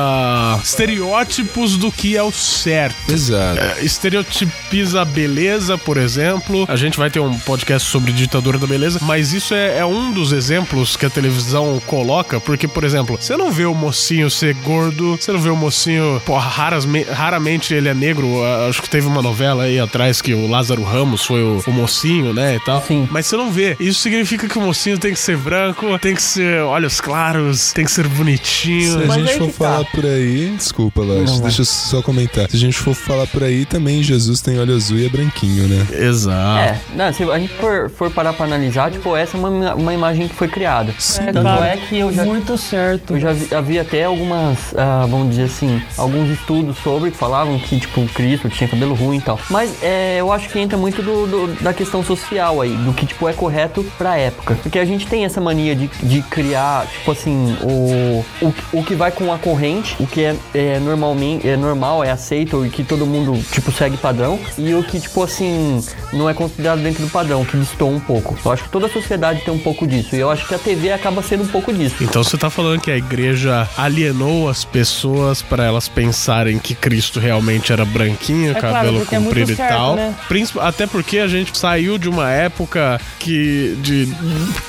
estereótipos 0.63 1.77
do 1.77 1.91
que 1.91 2.17
é 2.17 2.23
o 2.23 2.31
certo. 2.33 3.13
Exato. 3.13 3.61
É, 3.61 3.85
Estereotipiza 3.85 5.03
a 5.03 5.05
beleza, 5.05 5.77
por 5.79 5.97
exemplo. 5.97 6.65
A 6.69 6.77
gente 6.77 6.99
vai 6.99 7.11
ter 7.11 7.21
um 7.21 7.39
podcast 7.39 7.89
sobre 7.89 8.13
ditadura 8.13 8.59
da 8.59 8.67
beleza, 8.67 8.99
mas 9.03 9.33
isso 9.33 9.55
é, 9.55 9.79
é 9.79 9.85
um 9.87 10.13
dos 10.13 10.33
exemplos 10.33 10.97
que 10.97 11.07
a 11.07 11.11
televisão 11.11 11.81
coloca, 11.87 12.41
porque, 12.41 12.69
por 12.69 12.85
exemplo, 12.85 13.17
você 13.21 13.37
não 13.37 13.51
vê 13.51 13.65
o 13.65 13.75
mocinho 13.75 14.31
ser 14.31 14.55
gordo, 14.57 14.84
você 14.93 15.33
não 15.33 15.41
vê 15.41 15.51
o 15.51 15.57
mocinho, 15.57 16.21
porra, 16.25 16.49
rarasme- 16.49 17.05
raramente 17.05 17.75
ele 17.75 17.89
é 17.89 17.95
negro. 17.95 18.27
Acho 18.69 18.83
que 18.83 18.89
teve 18.91 19.07
uma 19.07 19.23
novela 19.23 19.65
aí 19.65 19.79
atrás 19.79 20.21
que 20.21 20.33
o 20.35 20.47
Lázaro 20.49 20.83
Ramos 20.83 21.25
foi 21.25 21.43
o, 21.43 21.63
o 21.67 21.73
mocinho, 21.73 22.33
né, 22.33 22.57
e 22.57 22.61
tal. 22.61 22.83
Sim. 22.83 23.09
Mas 23.11 23.27
você 23.27 23.37
não 23.37 23.51
vê. 23.51 23.77
Isso 23.81 24.01
significa 24.01 24.49
que 24.49 24.59
o 24.59 24.61
mocinho 24.61 24.99
tem 24.99 25.13
que 25.13 25.19
ser 25.19 25.37
branco, 25.37 25.99
tem 25.99 26.15
que 26.15 26.23
ser 26.23 26.61
olhos 26.63 27.01
claros, 27.01 27.73
tem 27.73 27.85
que 27.85 27.91
ser 27.91 28.07
bonitinho. 28.09 28.99
Se 28.99 29.05
a 29.05 29.07
Mas 29.07 29.17
gente 29.27 29.39
for 29.39 29.47
tá. 29.47 29.53
falar 29.53 29.85
por 29.87 30.05
aí. 30.05 30.55
Desculpa, 30.57 31.03
Não, 31.05 31.41
deixa 31.41 31.63
eu 31.63 31.65
só 31.67 32.03
comentar. 32.03 32.49
Se 32.51 32.57
a 32.57 32.61
gente 32.61 32.77
for 32.77 32.95
falar 32.95 33.27
por 33.27 33.43
aí, 33.43 33.65
também 33.65 34.03
Jesus 34.03 34.41
tem 34.41 34.59
olho 34.59 34.75
azul 34.75 34.99
e 34.99 35.07
é 35.07 35.09
branquinho, 35.09 35.67
né? 35.69 35.87
Exato. 35.93 36.59
É, 36.61 36.81
não, 36.97 37.13
se 37.13 37.23
a 37.25 37.39
gente 37.39 37.53
for, 37.55 37.91
for 37.91 38.11
parar 38.11 38.33
pra 38.33 38.47
analisar, 38.47 38.91
tipo, 38.91 39.17
essa 39.17 39.37
é 39.37 39.41
uma, 39.41 39.75
uma 39.75 39.95
imagem 39.95 40.29
que 40.29 40.35
foi 40.35 40.49
criada. 40.49 40.93
É, 41.19 41.33
Tanto 41.33 41.43
cara, 41.43 41.67
é 41.67 41.77
que 41.77 41.99
eu 41.99 42.13
já, 42.13 42.25
Muito 42.25 42.57
certo. 42.59 43.15
eu 43.15 43.21
já 43.21 43.33
vi, 43.33 43.55
havia 43.55 43.83
até 43.83 44.05
algumas, 44.05 44.74
ah, 44.77 45.07
vamos 45.09 45.31
dizer 45.31 45.45
assim, 45.45 45.81
alguns 45.97 46.29
estudos 46.31 46.77
sobre 46.79 47.11
que 47.11 47.17
falavam 47.17 47.59
que, 47.59 47.79
tipo, 47.81 48.05
Cristo 48.09 48.49
tinha 48.49 48.69
cabelo 48.69 48.95
ruim 48.95 49.19
e 49.19 49.21
tal. 49.21 49.39
Mas 49.51 49.83
é, 49.83 50.17
eu 50.21 50.33
acho 50.33 50.49
que 50.49 50.59
entra 50.59 50.77
muito 50.79 51.03
do, 51.03 51.27
do- 51.27 51.63
da 51.63 51.73
questão 51.73 52.03
social 52.05 52.61
aí, 52.61 52.71
do 52.77 52.93
que, 52.93 53.07
tipo, 53.07 53.29
é 53.29 53.33
correto 53.33 53.85
pra 53.99 54.17
época. 54.17 54.57
Porque 54.63 54.79
a 54.79 54.85
gente 54.85 55.07
tem 55.07 55.25
essa 55.25 55.41
mania 55.41 55.75
de, 55.75 55.89
de 56.03 56.23
criar, 56.23 56.87
tipo 56.87 57.11
assim, 57.13 57.57
o, 57.63 58.25
o, 58.43 58.55
o 58.73 58.85
que 58.85 58.95
vai 58.95 59.11
com 59.11 59.33
a 59.33 59.39
corrente, 59.39 59.97
o 60.01 60.07
que 60.07 60.23
é, 60.25 60.37
é 60.55 60.79
normalmente, 60.81 61.49
é 61.49 61.57
normal, 61.57 62.03
é 62.05 62.11
aceito 62.11 62.65
e 62.65 62.71
que 62.71 62.83
todo 62.85 63.07
mundo, 63.07 63.39
tipo, 63.53 63.71
segue 63.73 63.97
padrão, 63.97 64.39
e 64.59 64.75
o 64.75 64.83
que, 64.83 65.01
tipo 65.01 65.23
assim, 65.23 65.83
não 66.13 66.29
é 66.29 66.35
considerado 66.35 66.81
dentro 66.83 67.03
do 67.03 67.11
padrão, 67.11 67.45
que 67.45 67.57
destoa 67.57 67.89
um 67.91 68.01
pouco. 68.01 68.37
Eu 68.45 68.53
acho 68.53 68.65
que 68.65 68.69
toda 68.71 68.87
a 68.87 68.91
sociedade 68.91 69.41
tem 69.43 69.53
um 69.53 69.59
pouco 69.59 69.87
disso, 69.87 70.15
e 70.17 70.21
eu 70.21 70.31
acho 70.31 70.47
que 70.47 70.55
a 70.55 70.59
TV 70.59 70.93
acaba 70.93 71.23
sendo 71.23 71.45
um 71.45 71.49
pouco 71.49 71.73
disso. 71.73 71.97
Então 72.03 72.23
você 72.23 72.37
tá 72.37 72.51
falando 72.51 72.81
que 72.81 72.91
a 72.91 72.97
igreja 72.97 73.69
alienou 73.77 74.49
as 74.55 74.65
pessoas 74.65 75.43
para 75.43 75.65
elas 75.65 75.89
pensarem 75.89 76.61
que 76.61 76.77
Cristo 76.77 77.19
realmente 77.19 77.73
era 77.73 77.85
branquinho, 77.85 78.53
É 78.53 78.55
claro, 78.61 78.75
cabelo 78.77 78.99
porque 79.01 79.15
é 79.17 79.19
muito 79.19 79.29
comprido 79.31 79.53
e 79.53 79.57
certo, 79.57 79.69
tal. 79.73 79.97
né? 79.97 80.15
Até 80.61 80.87
porque 80.87 81.19
a 81.19 81.27
gente 81.27 81.59
saiu 81.59 81.99
de 81.99 82.09
uma 82.09 82.31
época 82.31 83.01
que 83.19 83.77
de 83.83 84.09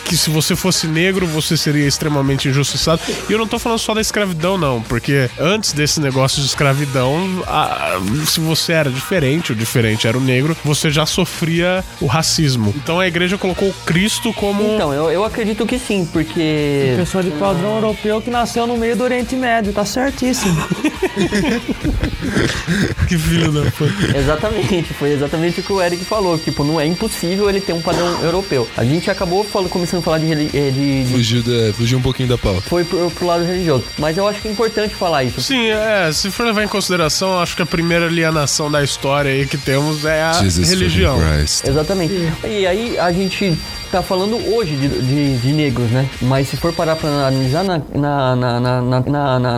que 0.06 0.18
se 0.18 0.30
você 0.32 0.56
fosse 0.56 0.88
negro 0.88 1.28
você 1.28 1.56
seria 1.56 1.88
extremamente 1.88 2.48
injustiçado. 2.50 3.00
E 3.30 3.32
eu 3.34 3.38
não 3.38 3.48
tô 3.48 3.60
falando 3.60 3.78
só 3.80 3.94
da 3.94 4.02
escravidão 4.02 4.58
não, 4.58 4.82
porque 4.82 5.30
antes 5.40 5.72
desse 5.72 6.00
negócio 6.00 6.42
de 6.42 6.48
escravidão, 6.48 7.44
a- 7.48 8.00
se 8.26 8.40
você 8.40 8.74
era 8.74 8.90
diferente, 8.90 9.52
o 9.52 9.56
diferente 9.56 10.08
era 10.08 10.18
o 10.18 10.22
negro, 10.22 10.58
você 10.66 10.90
já 10.90 11.06
sofria 11.06 11.84
o 12.02 12.08
racismo. 12.08 12.74
Então 12.76 13.00
a 13.00 13.08
igreja 13.08 13.38
colocou 13.38 13.72
Cristo 13.86 14.34
como 14.34 14.64
Então, 14.64 14.92
eu, 14.92 15.12
eu 15.12 15.24
acredito 15.24 15.64
que 15.66 15.78
sim, 15.78 16.08
porque. 16.12 16.96
Pessoa 16.98 17.24
de 17.24 17.30
padrão 17.32 17.76
europeu 17.76 18.20
que 18.22 18.30
nasceu 18.32 18.66
no 18.66 18.78
meio 18.78 18.96
do 18.96 19.04
Oriente 19.04 19.36
Médio, 19.36 19.74
tá 19.76 19.86
certíssimo. 19.86 20.56
que 23.08 23.18
filho 23.18 23.52
da 23.52 23.70
puta. 23.72 24.18
Exatamente, 24.18 24.94
foi 24.94 25.12
exatamente 25.12 25.60
o 25.60 25.64
que 25.64 25.74
o 25.74 25.82
Eric 25.82 26.04
falou. 26.06 26.38
Tipo, 26.38 26.64
não 26.64 26.80
é 26.80 26.86
impossível 26.86 27.50
ele 27.50 27.60
ter 27.62 27.74
um 27.74 27.82
padrão 27.82 28.08
europeu. 28.24 28.68
A 28.78 28.84
gente 28.84 29.10
acabou 29.12 29.44
falando, 29.44 29.70
começando 29.70 30.00
a 30.00 30.04
falar 30.04 30.20
de, 30.20 30.32
eh, 30.32 30.72
de, 30.72 31.04
de- 31.04 31.12
Fugiu, 31.12 31.44
da, 31.44 31.74
fugiu 31.74 31.98
um 31.98 32.02
pouquinho 32.02 32.30
da 32.30 32.38
pauta. 32.38 32.62
foi 32.62 32.84
pro, 32.84 33.10
pro 33.12 33.28
lado 33.28 33.44
religioso. 33.44 33.84
Mas 34.00 34.18
eu 34.18 34.28
acho 34.28 34.42
que 34.42 34.48
é 34.48 34.52
importante 34.52 34.96
falar 34.96 35.24
isso. 35.24 35.42
Sim, 35.42 35.68
é, 35.68 36.12
se 36.14 36.32
for 36.32 36.46
levar 36.46 36.64
em 36.64 36.68
consideração, 36.68 37.40
acho 37.40 37.56
que 37.56 37.62
a 37.62 37.66
primeira 37.66 38.06
alienação 38.08 38.72
da 38.72 38.84
história 38.84 39.32
aí 39.32 39.46
que 39.46 39.58
temos 39.58 40.06
é 40.06 40.24
a 40.24 40.34
Jesus 40.34 40.70
religião. 40.70 41.18
Exatamente. 41.68 42.14
E 42.46 42.66
aí 42.66 42.98
a 42.98 43.12
gente 43.12 43.56
tá 43.92 44.02
falando 44.02 44.36
hoje 44.54 44.76
de, 44.76 44.88
de, 44.90 45.38
de 45.38 45.54
negros, 45.54 45.90
né? 45.92 46.08
Mas 46.22 46.50
se 46.50 46.58
for 46.58 46.74
parar 46.74 46.96
pra 46.96 47.10
analisar 47.10 47.64
na 47.64 47.82
na 47.94 48.36
na 48.36 48.60
na 48.60 48.82
na 48.82 49.40
na 49.40 49.58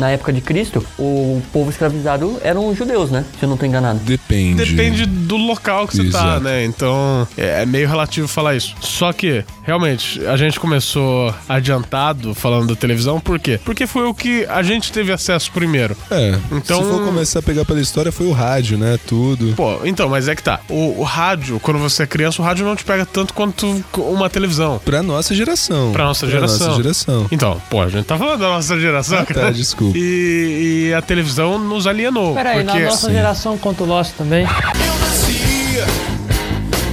na 0.00 0.10
época 0.10 0.32
de 0.32 0.40
Cristo, 0.40 0.84
o 0.98 1.40
povo 1.52 1.70
escravizado 1.70 2.38
eram 2.42 2.66
os 2.68 2.76
judeus, 2.76 3.10
né? 3.10 3.24
Se 3.38 3.44
eu 3.44 3.48
não 3.48 3.56
tô 3.56 3.66
enganado. 3.66 4.00
Depende. 4.00 4.64
Depende 4.64 5.06
do 5.06 5.36
local 5.36 5.86
que 5.86 5.96
você 5.96 6.04
tá, 6.10 6.18
Exato. 6.20 6.40
né? 6.40 6.64
Então 6.64 7.28
é 7.36 7.60
é 7.62 7.66
meio 7.66 7.86
relativo 7.88 8.26
falar 8.28 8.54
isso. 8.54 8.74
Só 8.80 9.12
que, 9.12 9.44
realmente, 9.62 10.24
a 10.26 10.36
gente 10.36 10.58
começou 10.58 11.34
adiantado 11.48 12.34
falando 12.34 12.68
da 12.68 12.76
televisão, 12.76 13.20
por 13.20 13.38
quê? 13.38 13.60
Porque 13.64 13.86
foi 13.86 14.04
o 14.06 14.14
que 14.14 14.46
a 14.46 14.62
gente 14.62 14.90
teve 14.92 15.12
acesso 15.12 15.50
primeiro. 15.52 15.96
É, 16.10 16.38
Então- 16.52 16.78
se 16.82 16.88
for 16.88 17.04
começar 17.04 17.40
a 17.40 17.42
pegar 17.42 17.64
pela 17.64 17.80
história, 17.80 18.10
foi 18.10 18.26
o 18.26 18.32
rádio, 18.32 18.78
né? 18.78 18.98
Tudo. 19.06 19.52
Pô, 19.56 19.80
então, 19.84 20.08
mas 20.08 20.26
é 20.28 20.34
que 20.34 20.42
tá. 20.42 20.60
O, 20.68 21.00
o 21.00 21.02
rádio, 21.02 21.60
quando 21.60 21.78
você 21.78 22.04
é 22.04 22.06
criança, 22.06 22.40
o 22.40 22.44
rádio 22.44 22.64
não 22.64 22.74
te 22.74 22.84
pega 22.84 23.04
tanto 23.04 23.34
quanto 23.34 23.84
uma 23.98 24.30
televisão. 24.30 24.80
Pra 24.84 25.02
nossa 25.02 25.34
geração. 25.34 25.92
Pra 25.92 26.04
nossa 26.04 26.26
geração. 26.28 26.68
nossa 26.68 26.82
geração. 26.82 27.26
Então, 27.30 27.60
pô, 27.68 27.82
a 27.82 27.88
gente 27.88 28.04
tá 28.06 28.16
falando 28.16 28.40
da 28.40 28.48
nossa 28.48 28.78
geração, 28.80 29.18
Ah, 29.18 29.24
tá, 29.24 29.34
cara. 29.34 29.52
E, 29.94 30.88
e 30.90 30.94
a 30.94 31.02
televisão 31.02 31.58
nos 31.58 31.86
alienou. 31.86 32.34
Peraí, 32.34 32.62
na 32.64 32.72
porque... 32.72 32.86
nossa 32.86 33.06
Sim. 33.08 33.12
geração 33.12 33.58
conta 33.58 33.82
o 33.84 33.86
Lost 33.86 34.12
também. 34.16 34.42
Eu 34.42 34.98
nasci 35.00 35.78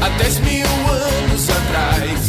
há 0.02 0.10
10 0.10 0.40
mil 0.40 0.68
anos 0.68 1.50
atrás. 1.50 2.28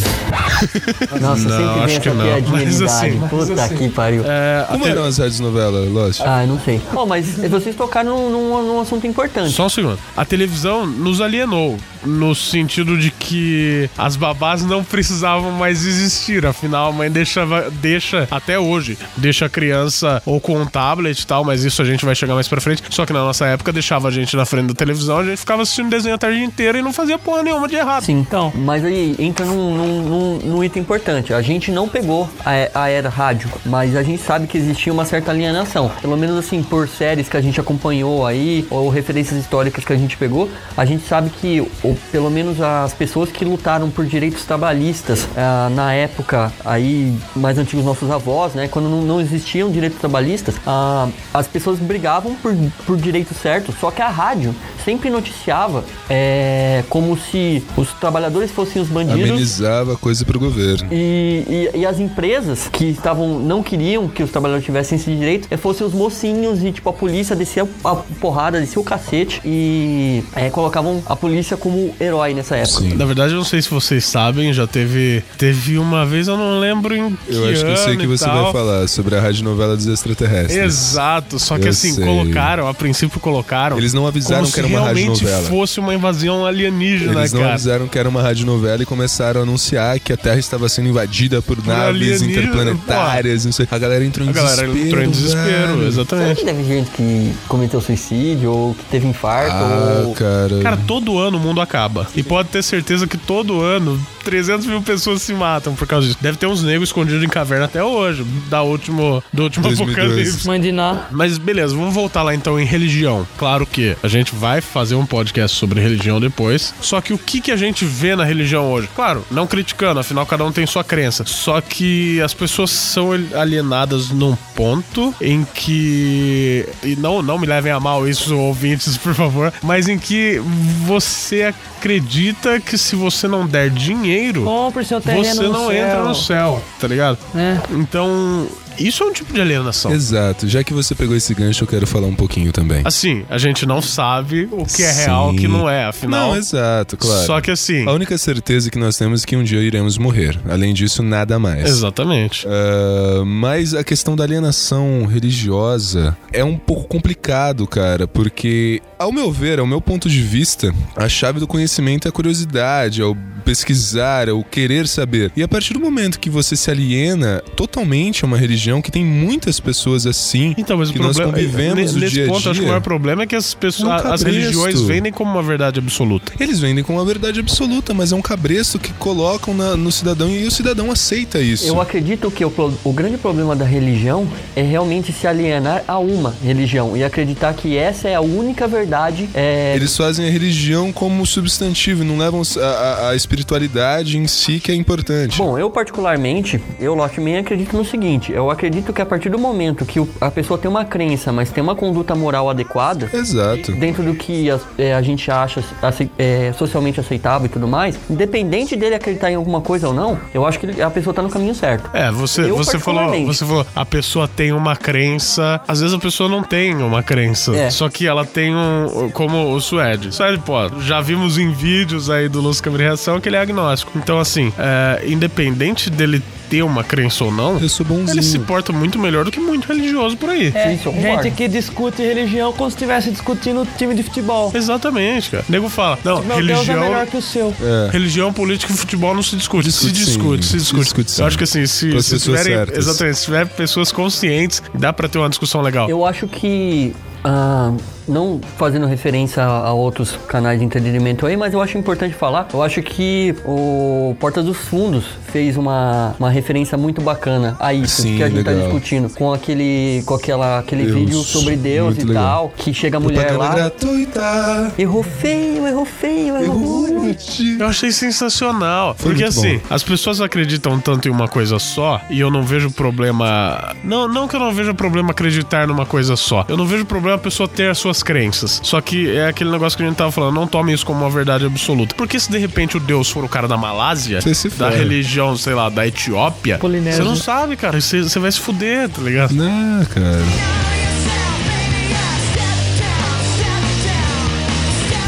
Nossa, 1.21 1.21
Não, 1.21 1.57
sempre 1.59 1.75
vem 1.75 1.85
acho 1.85 2.01
que 2.01 2.09
essa 2.09 2.15
não. 2.19 2.25
piadinha 2.25 2.51
Mas 2.53 2.77
de 2.79 2.85
assim. 2.85 3.21
Puta 3.29 3.69
que 3.69 3.89
pariu. 3.91 4.23
É, 4.27 4.65
Como 4.69 4.85
te- 4.85 4.91
eram 4.91 5.05
as 5.05 5.17
rádios 5.19 5.41
novelas, 5.41 5.89
Lost? 5.91 6.21
Ah, 6.25 6.43
eu 6.43 6.49
não 6.49 6.61
sei. 6.61 6.81
Bom, 6.93 7.07
mas 7.07 7.27
vocês 7.49 7.75
tocaram 7.77 8.31
num, 8.31 8.31
num, 8.31 8.63
num 8.67 8.81
assunto 8.81 9.07
importante. 9.07 9.53
Só 9.53 9.67
um 9.67 9.69
segundo. 9.69 9.99
A 10.17 10.25
televisão 10.25 10.85
nos 10.87 11.21
alienou. 11.21 11.79
No 12.05 12.35
sentido 12.35 12.97
de 12.97 13.11
que 13.11 13.89
as 13.97 14.17
babás 14.17 14.63
não 14.65 14.83
precisavam 14.85 15.51
mais 15.53 15.85
existir. 15.87 16.47
Afinal, 16.47 16.91
a 16.91 16.93
mãe 16.93 17.11
deixava, 17.11 17.71
deixa, 17.71 18.27
até 18.31 18.59
hoje, 18.59 18.99
deixa 19.17 19.47
a 19.47 19.49
criança 19.49 20.23
ou 20.25 20.41
com 20.41 20.59
um 20.61 20.67
tablet 20.67 21.21
e 21.21 21.27
tal, 21.27 21.45
mas 21.45 21.65
isso 21.65 21.81
a 21.83 21.85
gente 21.85 22.05
vai 22.05 22.15
chegar 22.15 22.35
mais 22.35 22.49
pra 22.49 22.61
frente. 22.61 22.83
Só 22.91 23.05
que 23.07 23.13
na 23.13 23.21
nossa 23.21 23.47
época 23.47 23.73
deixava 23.73 24.09
a 24.09 24.11
gente 24.11 24.37
na 24.37 24.45
frente 24.45 24.69
da 24.69 24.75
televisão, 24.75 25.19
a 25.19 25.25
gente 25.25 25.39
ficava 25.39 25.63
assistindo 25.63 25.91
desenho 25.91 26.15
a 26.15 26.19
tarde 26.19 26.43
inteira 26.43 26.79
e 26.79 26.83
não 26.83 26.93
fazia 26.93 27.19
porra 27.19 27.43
nenhuma 27.43 27.69
de 27.69 27.77
errado. 27.77 28.05
Sim. 28.05 28.19
Então. 28.19 28.53
Mas 28.55 28.85
aí 28.85 29.15
entra 29.19 29.45
num, 29.47 29.77
num, 29.77 30.03
num- 30.03 30.39
num 30.45 30.65
item 30.65 30.83
importante. 30.83 31.33
A 31.33 31.43
gente 31.43 31.71
não 31.71 31.89
pegou 31.89 32.29
a, 32.45 32.83
a 32.85 32.89
era 32.89 33.09
rádio, 33.09 33.51
mas 33.65 33.95
a 33.97 34.03
gente 34.03 34.23
sabe 34.23 34.47
que 34.47 34.57
existia 34.59 34.93
uma 34.93 35.05
certa 35.05 35.31
alienação. 35.31 35.91
Pelo 36.01 36.17
menos 36.17 36.37
assim, 36.39 36.63
por 36.63 36.89
séries 36.89 37.29
que 37.29 37.37
a 37.37 37.41
gente 37.41 37.61
acompanhou 37.61 38.27
aí, 38.27 38.67
ou 38.71 38.89
referências 38.89 39.39
históricas 39.41 39.85
que 39.85 39.93
a 39.93 39.97
gente 39.97 40.17
pegou, 40.17 40.51
a 40.77 40.85
gente 40.85 41.07
sabe 41.07 41.31
que 41.31 41.61
o, 41.83 41.97
pelo 42.11 42.31
menos 42.31 42.61
as 42.61 42.93
pessoas 42.95 43.31
que 43.31 43.45
lutaram 43.45 43.91
por 43.91 44.07
direitos 44.07 44.45
trabalhistas 44.45 45.27
ah, 45.37 45.69
na 45.75 45.93
época 45.93 46.53
aí 46.65 47.17
mais 47.35 47.59
antigos 47.59 47.85
nossos 47.85 48.11
avós, 48.11 48.55
né? 48.55 48.69
Quando 48.69 48.89
não, 48.89 49.03
não 49.03 49.21
existiam 49.21 49.71
direitos 49.71 49.99
trabalhistas, 49.99 50.57
ah, 50.67 51.09
as 51.33 51.47
pessoas 51.47 51.79
brigavam 51.79 52.35
por, 52.37 52.55
por 52.87 52.97
direitos 52.97 53.37
certos, 53.37 53.75
só 53.81 53.91
que 53.91 54.03
a 54.03 54.09
rádio 54.09 54.55
sempre 54.85 55.11
noticiava 55.11 55.85
é, 56.09 56.83
como 56.89 57.17
se 57.19 57.63
os 57.77 57.93
trabalhadores 57.93 58.51
fossem 58.51 58.81
os 58.81 58.89
bandidos. 58.89 59.31
Amenizava 59.31 59.97
coisa 59.97 60.25
pro 60.25 60.39
governo. 60.39 60.89
E, 60.91 61.69
e, 61.75 61.81
e 61.81 61.87
as 61.87 62.01
empresas 62.01 62.69
que 62.69 62.87
estavam 62.87 63.39
não 63.39 63.63
queriam 63.63 64.09
que 64.09 64.23
os 64.23 64.31
trabalhadores 64.31 64.65
tivessem 64.65 64.97
esse 64.97 65.15
direito 65.15 65.47
é, 65.51 65.57
fossem 65.57 65.87
os 65.87 65.93
mocinhos 65.93 66.65
e 66.65 66.73
tipo 66.73 66.89
a 66.89 66.93
polícia 66.93 67.37
descia 67.37 67.69
a 67.85 67.97
porrada, 67.97 68.61
descia 68.61 68.81
o 68.81 68.85
cacete 68.85 69.43
e 69.45 70.23
é, 70.35 70.49
colocavam 70.49 71.03
a 71.07 71.15
polícia 71.15 71.57
como 71.57 71.78
herói 72.01 72.35
nessa 72.35 72.57
época. 72.57 72.81
Sim. 72.81 72.95
Na 72.95 73.05
verdade, 73.05 73.33
eu 73.33 73.37
não 73.39 73.45
sei 73.45 73.61
se 73.63 73.71
vocês 73.71 74.05
sabem, 74.05 74.53
já 74.53 74.67
teve. 74.67 75.23
Teve 75.37 75.79
uma 75.79 76.05
vez, 76.07 76.29
eu 76.29 76.37
não 76.37 76.59
lembro 76.59 76.95
em 76.95 77.11
que 77.11 77.35
Eu 77.35 77.49
acho 77.49 77.65
que 77.65 77.71
eu 77.71 77.77
sei 77.77 77.97
que 77.97 78.07
você 78.07 78.25
tal. 78.25 78.45
vai 78.45 78.53
falar 78.53 78.89
sobre 78.89 79.17
a 79.17 79.21
radionovela 79.21 79.77
dos 79.77 79.87
extraterrestres. 79.87 80.57
Exato, 80.57 81.39
só 81.39 81.59
que 81.59 81.67
Eu 81.67 81.71
assim, 81.71 81.93
sei. 81.93 82.05
colocaram, 82.05 82.67
a 82.69 82.75
princípio 82.75 83.21
colocaram. 83.21 83.77
Eles 83.79 83.93
não 83.93 84.07
avisaram 84.07 84.43
como 84.43 84.53
que 84.53 84.61
era 84.61 84.69
uma 84.69 84.81
realmente 84.81 85.09
radionovela. 85.25 85.49
fosse 85.49 85.81
uma 85.81 85.95
invasão 85.95 86.45
alienígena, 86.47 87.21
Eles 87.21 87.33
não 87.33 87.41
cara. 87.41 87.53
avisaram 87.55 87.89
que 87.89 87.99
era 87.99 88.09
uma 88.09 88.23
radionovela 88.23 88.83
e 88.83 88.87
começaram 88.87 89.41
a 89.41 89.43
anunciar 89.43 89.99
que 90.01 90.13
a 90.13 90.17
Terra 90.17 90.39
estava 90.39 90.69
sendo 90.69 90.89
invadida 90.89 91.41
por, 91.43 91.57
naves 91.67 91.89
alienígena, 92.23 92.31
interplanetárias, 92.33 93.45
não 93.45 93.53
sei. 93.53 93.67
A 93.71 93.79
galera 93.79 94.05
entrou 94.05 94.27
em 94.27 94.31
A 94.31 94.33
galera 94.33 94.63
desespero. 94.63 94.87
entrou 94.87 95.03
em 95.05 95.11
desespero, 95.11 95.49
velho. 95.49 95.79
Será 95.79 95.87
exatamente. 95.89 96.37
que 96.41 96.45
teve 96.45 96.65
gente 96.65 96.91
que 96.91 97.33
cometeu 97.49 97.81
suicídio 97.81 98.51
ou 98.53 98.75
que 98.75 98.85
teve 98.87 99.07
infarto? 99.07 99.53
Ah, 99.53 100.03
ou... 100.07 100.15
cara. 100.15 100.59
Cara, 100.63 100.77
todo 100.87 101.19
ano 101.19 101.37
o 101.39 101.41
mundo 101.41 101.61
acaba. 101.69 102.07
E 102.17 102.23
pode 102.23 102.49
ter 102.49 102.63
certeza 102.63 103.07
que 103.07 103.19
todo 103.19 103.61
ano 103.61 104.01
300 104.25 104.67
mil 104.67 104.83
pessoas 104.83 105.23
se 105.23 105.33
matam 105.33 105.75
por 105.75 105.87
causa 105.87 106.07
disso. 106.07 106.19
Deve 106.21 106.37
ter 106.37 106.47
uns 106.47 106.63
negros 106.63 106.91
escondidos 106.91 107.23
em 107.23 107.29
caverna 107.29 107.65
até 107.65 107.83
hoje, 107.83 108.25
da 108.51 108.63
último, 108.63 109.23
do 109.33 109.45
último 109.45 109.63
2012. 109.63 110.03
apocalipse. 110.03 110.47
Mãe 110.47 110.61
de 110.61 110.71
Ná. 110.71 111.07
Mas 111.11 111.39
beleza, 111.39 111.75
vamos 111.75 111.95
voltar 111.95 112.23
lá 112.23 112.35
então 112.35 112.61
em 112.61 112.65
religião. 112.65 113.27
Claro 113.39 113.65
que 113.67 113.97
a 114.03 114.09
gente 114.09 114.35
vai 114.35 114.61
fazer 114.61 114.97
um 114.97 115.07
podcast 115.07 115.57
sobre 115.57 115.81
religião 115.81 116.21
depois. 116.21 116.75
Só 116.81 117.01
que 117.01 117.13
o 117.13 117.19
que, 117.19 117.41
que 117.41 117.51
a 117.51 117.57
gente 117.57 117.85
vê 117.85 118.15
na 118.15 118.25
religião 118.25 118.71
hoje? 118.71 118.89
Claro, 118.95 119.25
não 119.31 119.47
criticando, 119.47 120.01
afinal 120.01 120.27
cada 120.27 120.45
um 120.45 120.53
tem 120.53 120.67
sua 120.67 120.85
crença. 120.85 121.25
Só 121.27 121.61
que 121.61 122.21
as 122.21 122.35
pessoas 122.35 122.71
são 122.71 123.11
alienadas 123.35 124.11
num 124.11 124.37
ponto 124.55 125.15
em 125.21 125.47
que. 125.55 126.67
E 126.83 126.97
não, 126.97 127.23
não 127.23 127.39
me 127.39 127.47
levem 127.47 127.73
a 127.73 127.81
mal 127.81 128.07
isso, 128.07 128.37
ouvintes, 128.37 128.97
por 128.97 129.15
favor. 129.15 129.53
Mas 129.63 129.89
em 129.89 129.99
que 129.99 130.39
você 130.85 131.55
acredita 131.79 132.61
que 132.61 132.77
se 132.77 132.97
você 132.97 133.29
não 133.29 133.47
der 133.47 133.71
dinheiro, 133.71 134.45
Compre 134.45 134.85
seu 134.85 135.01
terreno 135.01 135.25
você 135.25 135.43
no 135.43 135.53
não 135.53 135.67
céu. 135.69 135.73
entra 135.77 136.03
no 136.03 136.15
céu, 136.15 136.63
tá 136.81 136.89
ligado? 136.89 137.19
É. 137.35 137.57
Então, 137.73 138.47
isso 138.79 139.03
é 139.03 139.07
um 139.07 139.13
tipo 139.13 139.33
de 139.33 139.41
alienação. 139.41 139.93
Exato. 139.93 140.49
Já 140.49 140.63
que 140.63 140.73
você 140.73 140.95
pegou 140.95 141.17
esse 141.17 141.35
gancho, 141.35 141.65
eu 141.65 141.69
quero 141.69 141.87
falar 141.87 142.07
um 142.07 142.15
pouquinho 142.15 142.53
também. 142.53 142.83
Assim, 142.85 143.25
a 143.29 143.39
gente 143.39 143.67
não 143.67 143.83
sabe 143.83 144.49
o 144.51 144.65
que 144.65 144.83
é 144.83 144.93
real 144.93 145.33
e 145.33 145.35
o 145.35 145.37
que 145.37 145.47
Sim. 145.47 145.49
não 145.49 145.69
é, 145.69 145.85
afinal. 145.85 146.31
Não, 146.31 146.37
exato, 146.37 146.97
claro. 146.97 147.27
Só 147.27 147.41
que 147.41 147.51
assim. 147.51 147.87
A 147.87 147.93
única 147.93 148.17
certeza 148.19 148.71
que 148.71 148.79
nós 148.79 148.97
temos 148.97 149.23
é 149.23 149.27
que 149.27 149.37
um 149.37 149.43
dia 149.43 149.61
iremos 149.61 149.99
morrer. 149.99 150.39
Além 150.49 150.73
disso, 150.75 151.03
nada 151.03 151.39
mais. 151.39 151.69
Exatamente. 151.69 152.47
Ah, 152.47 153.25
mas 153.25 153.75
a 153.75 153.83
questão 153.85 154.15
da 154.15 154.25
alienação 154.25 155.07
religiosa 155.07 156.17
é 156.33 156.45
um 156.45 156.57
pouco 156.57 156.85
complicado, 156.85 157.67
cara, 157.67 158.07
porque, 158.07 158.83
ao 158.99 159.13
meu 159.13 159.33
ver, 159.33 159.59
ao 159.59 159.67
meu 159.67 159.81
ponto 159.81 160.09
de 160.09 160.21
vista, 160.21 160.75
a 160.97 161.09
chave 161.09 161.41
do 161.41 161.47
conhecimento 161.47 162.07
é 162.07 162.11
a 162.11 162.13
curiosidade, 162.13 163.01
é 163.01 163.05
o 163.05 163.17
pesquisar, 163.45 164.29
é 164.29 164.33
o 164.33 164.45
querer 164.45 164.87
saber. 164.87 165.33
E 165.35 165.43
a 165.43 165.49
partir 165.49 165.73
do 165.73 165.81
momento 165.81 166.21
que 166.21 166.29
você 166.29 166.55
se 166.55 166.71
aliena 166.71 167.43
totalmente 167.57 168.25
a 168.25 168.27
uma 168.27 168.37
religião, 168.37 168.68
que 168.83 168.91
tem 168.91 169.05
muitas 169.05 169.59
pessoas 169.59 170.07
assim, 170.07 170.55
Então, 170.59 170.77
mas 170.79 170.91
que 170.91 170.99
o 170.99 171.03
nós 171.03 171.17
problema. 171.17 171.39
convivemos 171.39 171.95
no 171.95 172.01
nesse 172.01 172.15
dia 172.15 172.25
a 172.25 172.29
ponto, 172.29 172.41
dia, 172.43 172.51
acho 172.51 172.61
que 172.61 172.65
o 172.67 172.69
maior 172.69 172.81
problema 172.81 173.23
é 173.23 173.27
que 173.27 173.35
as 173.37 173.55
pessoas. 173.55 174.05
É 174.05 174.09
um 174.09 174.13
as 174.13 174.23
religiões 174.23 174.81
vendem 174.83 175.11
como 175.13 175.31
uma 175.31 175.43
verdade 175.43 175.79
absoluta. 175.81 176.33
eles 176.39 176.61
vendem 176.61 176.85
com 176.85 176.93
uma 176.95 177.05
verdade 177.05 177.41
absoluta, 177.41 177.93
mas 177.95 178.13
é 178.13 178.17
um 178.17 178.23
cabresto 178.23 178.79
que 178.79 178.93
colocam 178.95 179.55
na- 179.55 179.77
no 179.77 179.91
cidadão 179.91 180.29
e 180.29 180.47
o 180.47 180.51
cidadão 180.51 180.91
aceita 180.91 181.41
isso. 181.41 181.67
Eu 181.67 181.81
acredito 181.81 182.31
que 182.31 182.45
o, 182.45 182.53
o 182.85 182.93
grande 182.93 183.17
problema 183.17 183.57
da 183.57 183.65
religião 183.65 184.29
é 184.55 184.63
realmente 184.63 185.13
se 185.13 185.27
alienar 185.27 185.83
a 185.89 185.99
uma 185.99 186.35
religião 186.45 186.97
e 186.97 187.03
acreditar 187.03 187.55
que 187.55 187.77
essa 187.77 188.09
é 188.09 188.15
a 188.15 188.21
única 188.21 188.67
verdade. 188.67 189.29
É, 189.35 189.75
Eles 189.75 189.97
fazem 189.97 190.27
a 190.27 190.31
religião 190.31 190.93
como 190.93 191.25
substantivo, 191.25 192.05
não 192.05 192.19
levam 192.19 192.43
a, 192.57 192.61
a- 192.61 193.11
a 193.11 193.17
espiritualidade 193.17 194.19
em 194.19 194.27
si 194.27 194.61
que 194.61 194.71
é 194.71 194.75
importante. 194.75 195.39
Bom, 195.39 195.59
eu 195.59 195.71
particularmente, 195.71 196.61
eu, 196.81 196.95
Lockman, 196.95 197.39
acredito 197.39 197.77
no 197.77 197.85
seguinte: 197.85 198.33
eu 198.33 198.51
acredito 198.51 198.58
que 198.59 199.03
a 199.03 199.07
partir 199.07 199.29
do 199.31 199.39
momento 199.39 199.85
que 199.85 200.01
o- 200.01 200.09
a 200.21 200.31
pessoa 200.31 200.59
tem 200.59 200.71
uma 200.71 200.85
crença, 200.85 201.33
mas 201.33 201.51
tem 201.51 201.63
uma 201.63 201.75
conduta 201.75 202.15
moral 202.15 202.51
adequada, 202.51 203.09
Exato. 203.13 203.73
dentro 203.73 204.03
do 204.03 204.15
que 204.15 204.51
a, 204.51 204.59
é, 204.77 204.95
a 204.95 205.03
gente 205.03 205.31
acha 205.31 205.63
ace- 205.83 206.11
é, 206.19 206.53
socialmente 206.57 206.99
aceitável 207.01 207.47
e 207.47 207.49
tudo 207.49 207.67
mais, 207.69 207.99
independente 208.11 208.75
dele 208.77 208.95
acreditar 208.95 209.31
em 209.31 209.35
alguma 209.37 209.61
coisa 209.61 209.89
ou 209.89 209.95
não, 209.95 210.19
eu 210.35 210.47
acho 210.47 210.59
que 210.59 210.81
a 210.83 210.91
pessoa 210.91 211.15
tá 211.15 211.23
no 211.23 211.29
caminho 211.31 211.55
certo. 211.55 211.89
É, 211.95 212.11
você, 212.11 212.43
Eu 212.43 212.57
você 212.57 212.79
falou, 212.79 213.09
você 213.27 213.45
falou, 213.47 213.67
a 213.75 213.85
pessoa 213.87 214.27
tem 214.29 214.53
uma 214.53 214.77
crença. 214.77 215.61
Às 215.69 215.81
vezes 215.81 215.95
a 215.95 215.99
pessoa 215.99 216.29
não 216.29 216.43
tem 216.43 216.75
uma 216.77 217.03
crença. 217.03 217.55
É. 217.57 217.71
Só 217.71 217.89
que 217.89 218.07
ela 218.07 218.25
tem 218.25 218.55
um. 218.55 219.11
Como 219.13 219.53
o 219.55 219.61
Suede. 219.61 220.15
Suede, 220.15 220.39
pô, 220.39 220.55
já 220.81 221.01
vimos 221.01 221.39
em 221.39 221.51
vídeos 221.53 222.11
aí 222.11 222.29
do 222.29 222.41
Luz 222.41 222.61
Câmara 222.61 222.83
Reação 222.85 223.21
que 223.21 223.29
ele 223.29 223.37
é 223.37 223.41
agnóstico. 223.41 223.93
Então, 223.97 224.19
assim, 224.19 224.53
é, 224.59 225.05
independente 225.07 225.91
dele 225.91 226.23
ter 226.49 226.63
uma 226.63 226.83
crença 226.85 227.25
ou 227.25 227.31
não, 227.33 227.59
Eu 227.61 227.69
sou 227.69 227.85
bonzinho. 227.85 228.11
ele 228.11 228.23
se 228.23 228.39
porta 228.39 228.73
muito 228.73 228.99
melhor 228.99 229.25
do 229.25 229.31
que 229.31 229.39
muito 229.41 229.67
religioso 229.69 230.17
por 230.17 230.31
aí. 230.31 230.53
É, 230.55 230.77
Sim, 230.77 230.93
gente 231.01 231.31
que 231.33 231.47
discute 231.49 232.03
religião 232.03 232.53
como 232.53 232.71
se 232.71 232.77
estivesse 232.77 233.11
discutindo 233.11 233.67
time 233.77 233.95
de 233.95 234.03
futebol. 234.03 234.51
Exatamente, 234.55 235.31
cara. 235.31 235.45
O 235.49 235.53
nego 235.53 235.69
fala, 235.69 235.99
não, 236.05 236.23
Meu 236.23 236.37
Deus 236.37 236.39
é 236.39 236.53
religião. 236.53 236.81
melhor 236.81 237.07
que 237.07 237.17
o 237.17 237.23
seu. 237.23 237.55
Religião, 237.93 238.33
política 238.33 238.73
e 238.73 238.77
futebol 238.77 239.15
não 239.15 239.23
se 239.23 239.37
discute. 239.37 239.71
se 239.73 239.91
Discute 239.91 239.99
sim. 239.99 240.05
discute, 240.05 240.45
se 240.47 240.57
discute. 240.57 240.83
discute 240.85 241.11
sim. 241.11 241.21
Eu 241.23 241.27
acho 241.29 241.39
que 241.39 241.45
assim, 241.45 241.67
se, 241.67 242.03
se 242.03 242.19
tiverem. 242.19 242.55
certas. 242.57 242.79
Exatamente, 242.79 243.19
se 243.19 243.25
tiver 243.25 243.47
pessoas 243.49 243.93
conscientes, 243.93 244.63
dá 244.75 244.93
pra 244.93 245.09
ter 245.09 245.19
uma 245.19 245.29
discussão 245.29 245.61
legal. 245.61 245.89
Eu 245.89 246.05
acho 246.07 246.27
que. 246.27 246.93
ah, 247.25 247.73
não 248.09 248.41
fazendo 248.57 248.87
referência 248.87 249.43
a, 249.43 249.69
a 249.69 249.73
outros 249.73 250.19
canais 250.27 250.59
de 250.59 250.65
entretenimento 250.65 251.27
aí, 251.27 251.37
mas 251.37 251.53
eu 251.53 251.61
acho 251.61 251.77
importante 251.79 252.15
falar. 252.15 252.49
Eu 252.53 252.63
acho 252.63 252.83
que 252.83 253.35
o 253.45 254.17
Porta 254.19 254.43
dos 254.43 254.57
Fundos 254.57 255.05
fez 255.31 255.57
uma, 255.57 256.15
uma 256.19 256.31
referência 256.31 256.77
muito 256.79 257.01
bacana 257.01 257.57
a 257.61 257.73
isso 257.73 258.03
Sim, 258.03 258.17
que 258.17 258.23
a 258.23 258.29
gente 258.29 258.45
tá 258.45 258.51
legal. 258.51 258.67
discutindo. 258.67 259.11
Com 259.11 259.33
aquele, 259.33 260.03
com 260.07 260.15
aquela, 260.15 260.59
aquele 260.59 260.85
Deus, 260.85 260.97
vídeo 260.97 261.23
sobre 261.23 261.57
Deus 261.57 261.97
e 261.99 262.05
legal. 262.05 262.49
tal. 262.49 262.53
Que 262.57 262.73
chega 262.73 262.97
a 262.97 263.01
mulher 263.01 263.37
lá. 263.37 263.55
gratuita. 263.55 264.73
Errou 264.79 265.03
feio, 265.03 265.67
errou 265.67 265.85
feio, 265.85 266.37
errou 266.37 266.59
ruim. 266.59 267.17
Eu 267.59 267.67
achei 267.67 267.93
sensacional. 267.93 268.95
Foi 268.97 269.11
porque 269.11 269.25
assim, 269.25 269.59
bom. 269.59 269.65
as 269.71 269.83
pessoas 269.83 270.21
acreditam 270.21 270.81
tanto 270.81 271.09
em 271.09 271.11
uma 271.11 271.29
coisa 271.29 271.59
só, 271.59 272.01
e 272.11 272.21
eu 272.21 272.31
não 272.31 272.43
vejo 272.43 272.71
problema. 272.71 273.75
Não, 273.85 274.09
não 274.09 274.27
que 274.27 274.37
eu 274.37 274.41
não 274.41 274.53
veja 274.53 274.73
problema 274.75 275.11
acreditar 275.11 275.67
numa 275.67 275.87
coisa 275.87 276.17
só. 276.17 276.45
Eu 276.49 276.57
não 276.57 276.67
vejo 276.67 276.85
problema 276.85 277.17
a 277.17 277.19
pessoa 277.19 277.49
ter 277.49 277.71
as 277.99 278.03
crenças. 278.03 278.61
Só 278.63 278.81
que 278.81 279.11
é 279.17 279.29
aquele 279.29 279.51
negócio 279.51 279.77
que 279.77 279.83
a 279.83 279.87
gente 279.87 279.97
tava 279.97 280.13
falando, 280.13 280.35
não 280.35 280.47
tome 280.47 280.73
isso 280.73 280.87
como 280.87 281.01
uma 281.01 281.11
verdade 281.11 281.45
absoluta. 281.45 281.95
Porque 281.95 282.19
se 282.19 282.31
de 282.31 282.39
repente 282.39 282.77
o 282.77 282.81
Deus 282.81 283.11
for 283.11 283.25
o 283.25 283.29
cara 283.29 283.49
da 283.49 283.57
Malásia, 283.57 284.21
da 284.57 284.71
religião, 284.71 285.37
sei 285.37 285.55
lá, 285.55 285.69
da 285.69 285.87
Etiópia, 285.87 286.59
Polinésia. 286.59 287.03
você 287.03 287.09
não 287.09 287.17
sabe, 287.17 287.57
cara. 287.57 287.81
Você, 287.81 288.03
você 288.03 288.19
vai 288.19 288.31
se 288.31 288.41
fuder, 288.41 288.89
tá 288.89 289.03
ligado? 289.03 289.35
Não, 289.35 289.85
cara. 289.87 290.78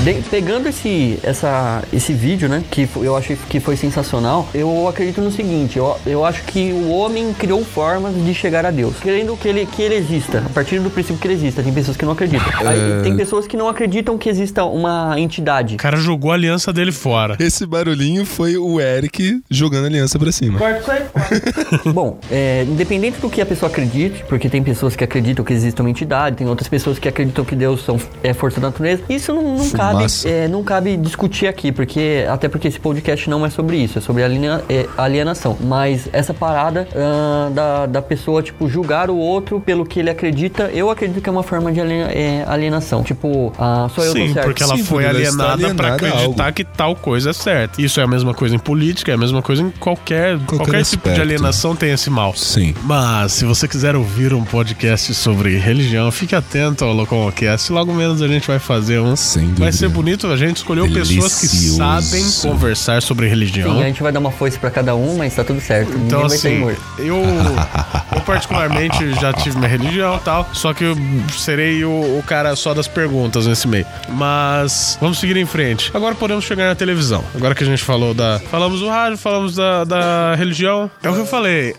De- 0.05 0.23
pegando 0.31 0.69
esse, 0.69 1.19
essa, 1.23 1.83
esse 1.93 2.13
vídeo, 2.15 2.49
né, 2.49 2.63
que 2.71 2.89
eu 2.97 3.17
achei 3.17 3.37
que 3.49 3.61
foi 3.61 3.77
sensacional, 3.77 4.49
eu 4.55 4.89
acredito 4.89 5.21
no 5.21 5.31
seguinte, 5.31 5.79
eu, 5.79 5.97
eu 6.07 6.25
acho 6.25 6.43
que 6.45 6.73
o 6.73 6.91
homem 6.91 7.35
criou 7.35 7.63
formas 7.65 8.15
de 8.15 8.33
chegar 8.35 8.65
a 8.65 8.71
Deus, 8.71 8.97
querendo 8.99 9.37
que 9.37 9.47
ele, 9.49 9.67
que 9.67 9.83
ele 9.83 9.95
exista, 9.97 10.39
a 10.39 10.49
partir 10.49 10.79
do 10.81 10.89
princípio 10.91 11.19
que 11.21 11.27
ele 11.27 11.35
exista, 11.35 11.63
tem 11.63 11.73
pessoas 11.73 11.97
que 11.97 12.05
não 12.05 12.13
acreditam. 12.13 12.47
Aí, 12.67 13.03
tem 13.03 13.15
pessoas 13.17 13.47
que 13.47 13.57
não 13.57 13.69
acreditam 13.69 14.17
que 14.17 14.29
exista 14.29 14.65
uma 14.65 15.15
entidade. 15.19 15.75
O 15.75 15.79
cara 15.79 15.99
jogou 15.99 16.31
a 16.31 16.35
aliança 16.35 16.73
dele 16.73 16.93
fora. 16.93 17.37
Esse 17.39 17.67
barulhinho 17.67 18.25
foi 18.25 18.57
o 18.57 18.81
Eric 18.81 19.43
jogando 19.51 19.85
a 19.85 19.89
aliança 19.89 20.19
pra 20.19 20.33
cima. 20.33 20.59
Corta 20.59 20.81
isso 20.81 20.91
aí. 20.91 21.93
Bom, 21.93 22.19
é, 22.31 22.65
independente 22.65 23.19
do 23.21 23.29
que 23.29 23.41
a 23.41 23.47
pessoa 23.47 23.71
acredite, 23.71 24.25
porque 24.29 24.49
tem 24.49 24.63
pessoas 24.63 24.97
que 24.97 25.05
acreditam 25.05 25.45
que 25.45 25.53
existe 25.53 25.79
uma 25.81 25.91
entidade, 25.91 26.37
tem 26.37 26.47
outras 26.47 26.69
pessoas 26.69 26.99
que 26.99 27.09
acreditam 27.09 27.45
que 27.45 27.55
Deus 27.55 27.85
são, 27.85 28.01
é 28.23 28.33
força 28.33 28.61
da 28.61 28.69
natureza, 28.69 29.03
isso 29.09 29.33
não, 29.35 29.57
não 29.57 29.71
cabe 29.71 29.90
cabe, 29.93 30.07
é, 30.25 30.49
não 30.49 30.63
cabe 30.63 30.97
discutir 30.97 31.47
aqui, 31.47 31.73
porque 31.73 32.25
até 32.29 32.49
porque 32.49 32.69
esse 32.69 32.79
podcast 32.81 33.29
não 33.29 33.45
é 33.45 33.51
sobre 33.51 33.77
isso, 33.77 33.99
é 33.99 34.01
sobre 34.01 34.23
aliena- 34.23 34.63
é, 34.69 34.87
alienação. 34.97 35.57
Mas 35.61 36.09
essa 36.13 36.33
parada 36.35 36.87
ah, 36.95 37.51
da, 37.53 37.87
da 37.87 38.03
pessoa, 38.03 38.43
tipo, 38.43 38.69
julgar 38.69 39.11
o 39.11 39.17
outro 39.17 39.61
pelo 39.61 39.85
que 39.85 40.01
ele 40.01 40.11
acredita, 40.11 40.65
eu 40.73 40.91
acredito 40.91 41.21
que 41.21 41.29
é 41.29 41.33
uma 41.33 41.43
forma 41.43 41.73
de 41.73 41.81
aliena- 41.81 42.11
é, 42.13 42.45
alienação. 42.47 43.03
Tipo, 43.03 43.53
ah, 43.59 43.89
só 43.95 44.03
eu 44.05 44.13
Sim, 44.13 44.29
tô 44.29 44.35
certo. 44.35 44.47
porque 44.47 44.63
ela 44.63 44.77
Sim, 44.77 44.85
foi 44.85 45.05
porque 45.05 45.17
ela 45.17 45.29
está 45.29 45.53
alienada 45.53 45.75
pra 45.75 45.87
alienada 45.95 46.07
a 46.07 46.11
acreditar 46.19 46.45
algo. 46.45 46.57
que 46.57 46.65
tal 46.65 46.97
coisa 46.97 47.31
é 47.31 47.33
certa. 47.33 47.81
Isso 47.81 48.01
é 48.01 48.05
a 48.05 48.07
mesma 48.07 48.35
coisa 48.35 48.55
em 48.55 48.59
política, 48.59 49.11
é 49.11 49.15
a 49.15 49.19
mesma 49.19 49.43
coisa 49.43 49.63
em 49.63 49.71
qualquer, 49.71 50.39
qualquer, 50.47 50.85
tipo 50.85 51.11
de 51.11 51.21
alienação 51.21 51.75
tem 51.77 51.91
esse 51.93 52.11
mal. 52.11 52.35
Sim. 52.37 52.75
Mas 52.85 53.33
se 53.33 53.45
você 53.45 53.67
quiser 53.69 53.95
ouvir 53.97 54.33
um 54.35 54.45
podcast 54.45 55.13
sobre 55.15 55.57
religião, 55.59 56.11
fique 56.11 56.35
atento 56.35 56.85
ao 56.85 56.93
Locomocast. 56.93 57.73
Logo 57.73 57.93
menos 57.93 58.23
a 58.23 58.29
gente 58.29 58.47
vai 58.47 58.59
fazer 58.59 59.01
um. 59.01 59.17
Sem 59.17 59.47
Vai 59.47 59.55
dúvida. 59.55 59.73
Ser 59.81 59.89
bonito, 59.89 60.27
a 60.27 60.37
gente 60.37 60.59
escolheu 60.59 60.85
pessoas 60.93 61.41
que 61.41 61.49
Delicioso. 61.49 61.77
sabem 61.77 62.25
conversar 62.43 63.01
sobre 63.01 63.29
religião. 63.29 63.75
Sim, 63.75 63.83
a 63.83 63.87
gente 63.87 64.03
vai 64.03 64.13
dar 64.13 64.21
uma 64.21 64.31
foice 64.31 64.59
pra 64.59 64.71
cada 64.71 64.95
um, 64.95 65.17
mas 65.17 65.35
tá 65.35 65.43
tudo 65.43 65.61
certo. 65.61 65.91
Então, 65.93 66.23
Ninguém 66.23 66.29
vai 66.29 66.39
sair 66.39 66.53
assim, 66.53 66.61
morto. 66.61 66.83
eu, 66.99 67.17
eu 68.15 68.21
particularmente 68.21 69.13
já 69.15 69.33
tive 69.33 69.57
minha 69.57 69.69
religião 69.69 70.17
e 70.17 70.21
tal, 70.21 70.49
só 70.53 70.75
que 70.75 70.85
eu 70.85 70.97
serei 71.37 71.85
o, 71.85 72.19
o 72.19 72.23
cara 72.27 72.55
só 72.57 72.75
das 72.75 72.87
perguntas 72.87 73.47
nesse 73.47 73.67
meio. 73.67 73.87
Mas 74.09 74.99
vamos 75.01 75.19
seguir 75.19 75.37
em 75.37 75.47
frente. 75.47 75.91
Agora 75.95 76.15
podemos 76.15 76.45
chegar 76.45 76.69
na 76.69 76.75
televisão. 76.75 77.25
Agora 77.35 77.55
que 77.55 77.65
a 77.65 77.67
gente 77.67 77.83
falou 77.83 78.13
da. 78.13 78.39
Falamos 78.51 78.81
do 78.81 78.89
rádio, 78.89 79.17
falamos 79.17 79.55
da, 79.55 79.85
da 79.85 80.35
religião. 80.37 80.91
É 81.03 81.09
o 81.09 81.15
que 81.15 81.21
eu 81.21 81.27
falei. 81.27 81.75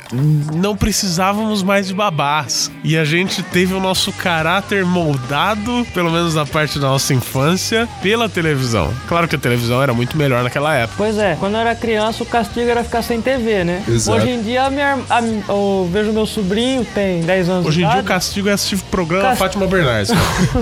Não 0.55 0.75
precisávamos 0.75 1.61
mais 1.61 1.87
de 1.87 1.93
babás. 1.93 2.71
E 2.83 2.97
a 2.97 3.05
gente 3.05 3.43
teve 3.43 3.73
o 3.73 3.79
nosso 3.79 4.11
caráter 4.13 4.85
moldado, 4.85 5.85
pelo 5.93 6.09
menos 6.11 6.35
na 6.35 6.45
parte 6.45 6.79
da 6.79 6.87
nossa 6.87 7.13
infância, 7.13 7.87
pela 8.01 8.27
televisão. 8.29 8.93
Claro 9.07 9.27
que 9.27 9.35
a 9.35 9.39
televisão 9.39 9.81
era 9.81 9.93
muito 9.93 10.17
melhor 10.17 10.43
naquela 10.43 10.73
época. 10.75 10.95
Pois 10.97 11.17
é, 11.17 11.35
quando 11.39 11.53
eu 11.55 11.59
era 11.61 11.75
criança 11.75 12.23
o 12.23 12.25
castigo 12.25 12.69
era 12.69 12.83
ficar 12.83 13.01
sem 13.01 13.21
TV, 13.21 13.63
né? 13.63 13.83
Exato. 13.87 14.17
Hoje 14.17 14.29
em 14.29 14.41
dia 14.41 14.63
a 14.65 14.69
minha, 14.69 14.97
a- 15.09 15.21
eu 15.49 15.89
vejo 15.91 16.11
meu 16.11 16.25
sobrinho, 16.25 16.85
tem 16.93 17.21
10 17.21 17.49
anos 17.49 17.65
Hoje 17.67 17.83
em 17.83 17.89
dia 17.89 17.99
o 17.99 18.03
castigo 18.03 18.49
é 18.49 18.53
assistir 18.53 18.75
o 18.75 18.79
programa 18.85 19.29
Cas- 19.29 19.39
Fátima 19.39 19.67
Bernardes. 19.67 20.11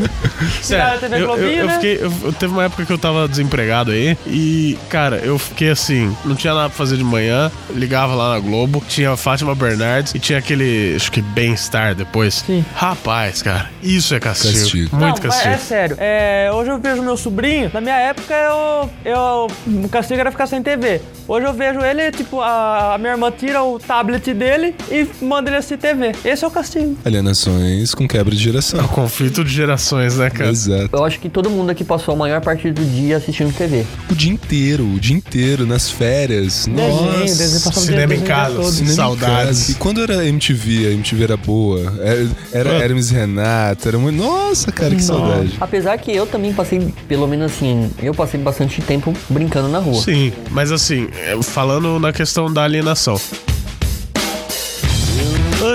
TV 0.99 1.15
eu, 1.19 1.37
eu, 1.37 1.49
eu 1.51 1.65
né? 1.67 1.73
fiquei. 1.73 1.97
Eu, 2.01 2.13
eu- 2.23 2.33
teve 2.33 2.53
uma 2.53 2.63
época 2.65 2.85
que 2.85 2.91
eu 2.91 2.97
tava 2.97 3.27
desempregado 3.27 3.91
aí. 3.91 4.17
E, 4.27 4.77
cara, 4.89 5.17
eu 5.17 5.37
fiquei 5.37 5.69
assim, 5.69 6.15
não 6.25 6.35
tinha 6.35 6.53
nada 6.53 6.69
pra 6.69 6.77
fazer 6.77 6.97
de 6.97 7.03
manhã. 7.03 7.51
Ligava 7.71 8.13
lá 8.15 8.33
na 8.33 8.39
Globo, 8.39 8.83
tinha 8.87 9.11
a 9.11 9.17
Fátima 9.17 9.53
Bernardes 9.55 10.13
e 10.15 10.19
tinha 10.19 10.39
aquele, 10.39 10.93
acho 10.95 11.11
que 11.11 11.21
bem-estar 11.21 11.95
depois. 11.95 12.43
Sim. 12.45 12.63
Rapaz, 12.75 13.41
cara, 13.41 13.69
isso 13.81 14.13
é 14.15 14.19
castigo. 14.19 14.59
Castigo. 14.59 14.95
Muito 14.95 15.01
não, 15.01 15.09
mas 15.09 15.19
castigo. 15.19 15.53
é 15.53 15.57
sério. 15.57 15.95
É, 15.99 16.49
hoje 16.53 16.69
eu 16.69 16.79
vejo 16.79 17.01
meu 17.01 17.17
sobrinho. 17.19 17.69
Na 17.73 17.81
minha 17.81 17.95
época, 17.97 18.33
eu, 18.33 18.89
eu, 19.05 19.47
o 19.85 19.89
castigo 19.89 20.19
era 20.19 20.31
ficar 20.31 20.47
sem 20.47 20.61
TV. 20.61 21.01
Hoje 21.27 21.45
eu 21.45 21.53
vejo 21.53 21.79
ele, 21.81 22.11
tipo, 22.11 22.41
a, 22.41 22.95
a 22.95 22.97
minha 22.97 23.11
irmã 23.11 23.31
tira 23.31 23.61
o 23.61 23.77
tablet 23.77 24.33
dele 24.33 24.73
e 24.89 25.07
manda 25.23 25.49
ele 25.49 25.57
assistir 25.57 25.77
TV. 25.77 26.11
Esse 26.25 26.43
é 26.43 26.47
o 26.47 26.51
castigo. 26.51 26.97
Alienações 27.05 27.93
com 27.93 28.07
quebra 28.07 28.33
de 28.35 28.41
geração. 28.41 28.87
Conflito 28.87 29.43
de 29.43 29.51
gerações, 29.51 30.17
né, 30.17 30.29
cara? 30.29 30.49
Exato. 30.49 30.89
Eu 30.91 31.03
acho 31.05 31.19
que 31.19 31.29
todo 31.29 31.49
mundo 31.49 31.69
aqui 31.69 31.83
passou 31.83 32.15
a 32.15 32.17
maior 32.17 32.41
parte 32.41 32.71
do 32.71 32.83
dia 32.83 33.17
assistindo 33.17 33.55
TV. 33.55 33.85
O 34.09 34.15
dia 34.15 34.31
inteiro, 34.31 34.83
o 34.83 34.99
dia 34.99 35.15
inteiro, 35.15 35.67
nas 35.67 35.91
férias. 35.91 36.65
Desenho, 36.65 37.01
Nossa. 37.05 37.19
desenho, 37.35 37.69
o 37.69 37.79
cinema 37.79 38.15
em 38.15 38.19
o 38.19 38.25
casa. 38.25 38.63
Cinema 38.71 38.91
em 38.91 38.95
Saudades. 38.95 39.35
casa. 39.45 39.71
E 39.71 39.75
quando 39.75 40.01
era 40.01 40.25
MTV, 40.25 40.87
a 40.87 40.91
MTV 40.91 41.23
era 41.23 41.37
boa. 41.37 41.93
Era, 42.01 42.27
era. 42.51 42.69
Hermes 42.83 43.11
e 43.11 43.13
Renato, 43.13 43.87
era 43.87 43.97
muito. 43.99 44.15
Nossa, 44.17 44.71
cara, 44.71 44.95
que 44.95 45.03
saudade. 45.03 45.53
Apesar 45.59 45.97
que 45.97 46.11
eu 46.11 46.25
também 46.25 46.53
passei, 46.53 46.93
pelo 47.09 47.27
menos 47.27 47.51
assim, 47.51 47.91
eu 48.01 48.13
passei 48.13 48.39
bastante 48.39 48.81
tempo 48.83 49.11
brincando 49.27 49.67
na 49.67 49.79
rua. 49.79 49.99
Sim, 49.99 50.31
mas 50.51 50.71
assim, 50.71 51.07
é, 51.17 51.35
falando 51.41 51.99
na 51.99 52.13
questão 52.13 52.53
da 52.53 52.63
alienação. 52.63 53.19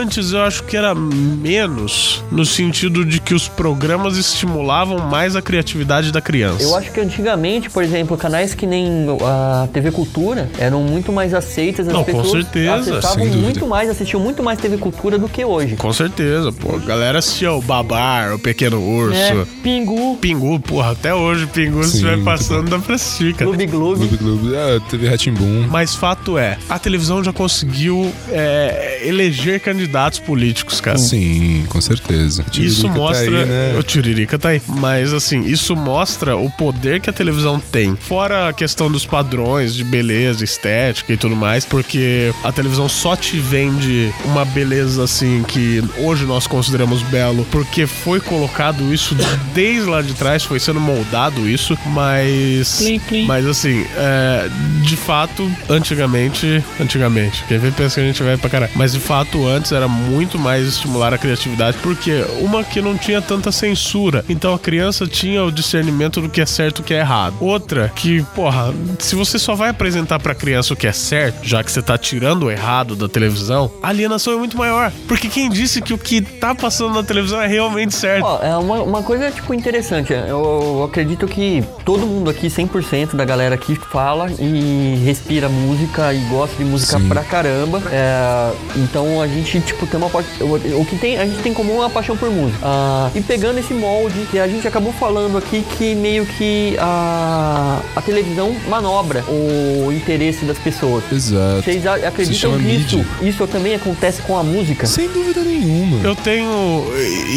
Antes 0.05 0.33
eu 0.33 0.43
acho 0.43 0.65
que 0.65 0.77
era 0.77 0.95
menos 0.95 2.23
no 2.31 2.45
sentido 2.45 3.07
de 3.07 3.19
que 3.19 3.33
os 3.33 3.49
programas 3.49 4.19
estimulavam 4.19 4.99
mais 4.99 5.35
a 5.35 5.41
criatividade 5.41 6.13
da 6.13 6.21
criança. 6.21 6.63
Eu 6.63 6.77
acho 6.77 6.93
que 6.93 7.01
antigamente, 7.01 7.71
por 7.71 7.83
exemplo, 7.83 8.15
canais 8.19 8.53
que 8.53 8.67
nem 8.67 9.07
a 9.23 9.67
TV 9.73 9.91
Cultura 9.91 10.51
eram 10.59 10.83
muito 10.83 11.11
mais 11.11 11.33
aceitas, 11.33 11.89
as 11.89 11.95
Não, 11.95 12.05
com 12.05 12.21
pessoas 12.21 12.45
certeza, 12.45 12.99
acessavam 12.99 13.27
muito 13.29 13.67
mais, 13.67 13.89
assistiam 13.89 14.21
muito 14.21 14.43
mais 14.43 14.59
TV 14.59 14.77
Cultura 14.77 15.17
do 15.19 15.27
que 15.27 15.43
hoje. 15.43 15.77
Com 15.77 15.91
certeza, 15.91 16.53
pô. 16.53 16.77
A 16.77 16.81
galera 16.81 17.21
assistia 17.21 17.55
o 17.55 17.63
Babar, 17.63 18.35
o 18.35 18.39
Pequeno 18.39 18.79
Urso. 18.87 19.17
É, 19.17 19.47
Pingu. 19.63 20.19
Pingu, 20.19 20.61
porra, 20.61 20.91
até 20.91 21.15
hoje 21.15 21.47
Pingu 21.47 21.83
se 21.83 21.93
Sim, 21.93 21.95
estiver 21.97 22.17
muito 22.17 22.27
passando 22.27 22.69
dá 22.69 22.79
pra 22.79 22.97
assistir, 22.97 23.33
cara. 23.33 23.47
Clube 23.47 23.67
Gloob. 23.67 24.07
Gloob 24.07 24.17
Gloob, 24.19 24.55
ah, 24.55 24.81
TV 24.91 25.09
Ratimbum. 25.09 25.67
Mas 25.71 25.95
fato 25.95 26.37
é, 26.37 26.59
a 26.69 26.79
televisão 26.79 27.25
já 27.25 27.33
conseguiu 27.33 28.13
é, 28.31 29.01
eleger 29.03 29.61
candidatos 29.61 29.94
políticos, 30.19 30.81
cara. 30.81 30.99
Sim, 30.99 31.65
com 31.69 31.81
certeza. 31.81 32.45
Isso 32.53 32.83
Tiririca 32.83 32.89
tá 32.89 32.95
mostra. 32.95 33.41
aí, 33.41 33.47
né? 33.47 33.77
O 33.79 33.83
Tiririca 33.83 34.39
tá 34.39 34.49
aí. 34.51 34.63
Mas 34.67 35.13
assim, 35.13 35.45
isso 35.45 35.75
mostra 35.77 36.37
o 36.37 36.51
poder 36.51 37.01
que 37.01 37.11
a 37.11 37.13
televisão 37.13 37.61
tem. 37.61 37.97
Fora 37.97 38.49
a 38.49 38.53
questão 38.53 38.91
dos 38.91 39.07
padrões 39.07 39.75
de 39.75 39.85
beleza, 39.85 40.45
estética 40.45 41.13
e 41.13 41.17
tudo 41.17 41.37
mais, 41.37 41.65
porque 41.65 42.33
a 42.43 42.53
televisão 42.53 42.89
só 42.89 43.17
te 43.17 43.39
vende 43.39 44.13
uma 44.25 44.45
beleza 44.45 45.05
assim 45.05 45.43
que 45.47 45.83
hoje 45.99 46.25
nós 46.25 46.47
consideramos 46.47 47.03
belo, 47.03 47.47
porque 47.51 47.87
foi 47.87 48.21
colocado 48.21 48.93
isso 48.93 49.17
desde 49.55 49.89
lá 49.89 50.03
de 50.03 50.15
trás, 50.15 50.43
foi 50.45 50.59
sendo 50.61 50.81
moldado 50.81 51.49
isso, 51.49 51.77
mas. 51.87 52.79
Plim, 52.79 52.99
plim. 53.01 53.27
Mas 53.27 53.47
assim, 53.47 53.85
é, 53.97 54.49
de 54.83 54.97
fato, 54.97 55.51
antigamente. 55.69 56.63
Antigamente, 56.81 57.45
quem 57.49 57.59
vê 57.59 57.71
pensa 57.71 57.97
que 57.97 58.01
a 58.01 58.05
gente 58.05 58.23
vai 58.23 58.37
pra 58.37 58.51
caralho. 58.51 58.73
Mas 58.75 58.93
de 58.93 59.01
fato, 59.01 59.47
antes 59.47 59.73
era 59.73 59.84
muito 59.89 60.39
mais 60.39 60.67
estimular 60.67 61.13
a 61.13 61.19
criatividade, 61.19 61.77
porque 61.83 62.25
uma 62.41 62.63
que 62.65 62.81
não 62.81 62.97
tinha 62.97 63.21
tanta 63.21 63.51
censura. 63.53 64.25
Então 64.29 64.55
a 64.55 64.59
criança 64.59 65.07
tinha 65.07 65.45
o 65.45 65.53
discernimento 65.53 66.21
do 66.21 66.29
que 66.29 66.41
é 66.41 66.47
certo 66.47 66.79
e 66.79 66.83
o 66.83 66.85
que 66.85 66.95
é 66.95 66.99
errado. 66.99 67.37
Outra 67.41 67.93
que, 67.95 68.23
porra, 68.35 68.73
se 68.99 69.15
você 69.15 69.39
só 69.39 69.55
vai 69.55 69.71
apresentar 69.71 70.19
pra 70.19 70.35
criança 70.35 70.75
o 70.75 70.77
que 70.77 70.87
é 70.87 70.93
certo, 70.93 71.47
já 71.47 71.63
que 71.63 71.71
você 71.71 71.83
tá 71.83 71.97
tirando 71.97 72.45
o 72.45 72.51
errado 72.51 72.97
da 72.97 73.09
televisão, 73.09 73.71
a 73.83 73.89
alienação 73.89 74.33
é 74.33 74.37
muito 74.37 74.57
maior. 74.57 74.93
Porque 75.07 75.29
quem 75.29 75.49
disse 75.49 75.81
que 75.81 75.93
o 75.93 75.99
que 75.99 76.21
tá 76.21 76.55
passando 76.55 76.95
na 76.95 77.03
televisão 77.03 77.41
é 77.41 77.47
realmente 77.47 77.95
certo? 77.95 78.25
Ó, 78.25 78.43
é 78.43 78.57
uma, 78.57 78.83
uma 78.83 79.03
coisa, 79.03 79.31
tipo, 79.31 79.53
interessante. 79.55 80.13
Eu, 80.13 80.25
eu 80.29 80.85
acredito 80.85 81.27
que 81.27 81.65
todo 81.85 82.07
mundo 82.07 82.31
aqui, 82.31 82.49
100% 82.49 83.15
da 83.15 83.25
galera 83.25 83.55
aqui 83.55 83.75
fala 83.75 84.31
e 84.39 85.01
respira 85.05 85.49
música 85.49 86.13
e 86.13 86.19
gosta 86.29 86.57
de 86.57 86.65
música 86.65 86.99
Sim. 86.99 87.09
pra 87.09 87.23
caramba. 87.23 87.83
É, 87.91 88.53
então 88.77 89.21
a 89.21 89.27
gente, 89.27 89.51
tipo, 89.65 89.87
tem 89.87 89.99
uma 89.99 90.07
o, 90.07 90.85
que 90.85 90.97
tem, 90.97 91.19
a 91.19 91.27
gente 91.27 91.43
tem 91.43 91.53
em 91.53 91.55
comum 91.55 91.83
é 91.83 91.87
a 91.87 91.91
paixão 91.91 92.17
por 92.17 92.29
música. 92.31 92.59
Ah, 92.63 93.11
e 93.15 93.21
pegando 93.21 93.59
esse 93.59 93.73
molde 93.73 94.27
que 94.31 94.39
a 94.39 94.49
gente 94.49 94.67
acabou 94.67 94.93
falando 94.93 95.39
aqui 95.39 95.65
que 95.79 95.95
meio 95.95 96.27
que 96.27 96.77
a, 96.79 97.81
a 97.95 98.03
televisão 98.03 98.55
manobra 98.69 99.25
o 99.29 99.93
interesse 99.93 100.45
das 100.45 100.59
pessoas. 100.59 101.05
Exato. 101.13 101.63
Vocês 101.63 101.87
acreditam 101.87 102.59
que 102.59 102.69
isso, 102.69 103.05
isso 103.23 103.47
também 103.47 103.75
acontece 103.75 104.21
com 104.23 104.37
a 104.37 104.43
música? 104.43 104.87
Sem 104.87 105.09
dúvida 105.09 105.43
nenhuma. 105.43 106.05
Eu 106.05 106.17
tenho 106.17 106.85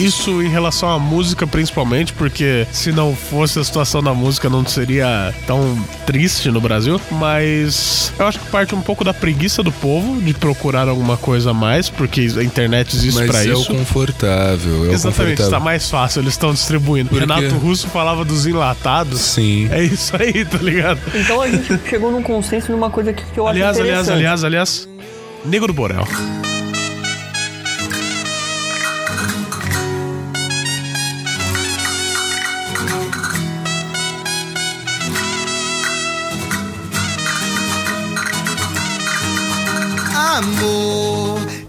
isso 0.04 0.42
em 0.42 0.50
relação 0.50 0.90
à 0.90 0.98
música, 0.98 1.46
principalmente, 1.46 2.13
porque 2.13 2.66
se 2.72 2.92
não 2.92 3.16
fosse 3.16 3.60
a 3.60 3.63
situação 3.63 4.02
da 4.02 4.13
música, 4.13 4.50
não 4.50 4.66
seria 4.66 5.34
tão 5.46 5.78
triste 6.06 6.50
no 6.50 6.60
Brasil. 6.60 7.00
Mas 7.12 8.12
eu 8.18 8.26
acho 8.26 8.40
que 8.40 8.48
parte 8.50 8.74
um 8.74 8.82
pouco 8.82 9.04
da 9.04 9.13
preguiça 9.13 9.62
do 9.62 9.72
povo 9.72 10.20
de 10.22 10.34
procurar 10.34 10.88
alguma 10.88 11.18
coisa 11.18 11.52
a 11.52 11.54
mais, 11.54 11.90
porque 11.90 12.16
a 12.38 12.43
internet 12.43 12.95
existe 12.95 13.15
Mas 13.19 13.30
pra 13.30 13.43
é 13.43 13.47
isso. 13.47 13.62
o 13.71 13.75
confortável. 13.77 14.89
É 14.89 14.93
Exatamente, 14.93 15.41
está 15.41 15.60
mais 15.60 15.89
fácil, 15.89 16.21
eles 16.21 16.34
estão 16.34 16.53
distribuindo. 16.53 17.10
Porque- 17.10 17.21
Renato 17.25 17.56
Russo 17.56 17.88
falava 17.88 18.23
dos 18.25 18.45
enlatados. 18.45 19.19
Sim. 19.19 19.67
É 19.71 19.84
isso 19.84 20.15
aí, 20.21 20.43
tá 20.45 20.58
ligado? 20.58 20.99
Então 21.15 21.41
a 21.41 21.49
gente 21.49 21.80
chegou 21.89 22.12
num 22.12 22.21
consenso 22.23 22.71
numa 22.71 22.89
coisa 22.89 23.13
que, 23.13 23.23
que 23.23 23.39
eu 23.39 23.47
Aliás, 23.47 23.77
acho 23.77 23.82
aliás, 23.82 24.08
interessante. 24.08 24.17
aliás, 24.17 24.43
aliás, 24.43 24.89
Nego 25.45 25.67
do 25.67 25.73
Borel. 25.73 26.06
Amor, 40.15 40.77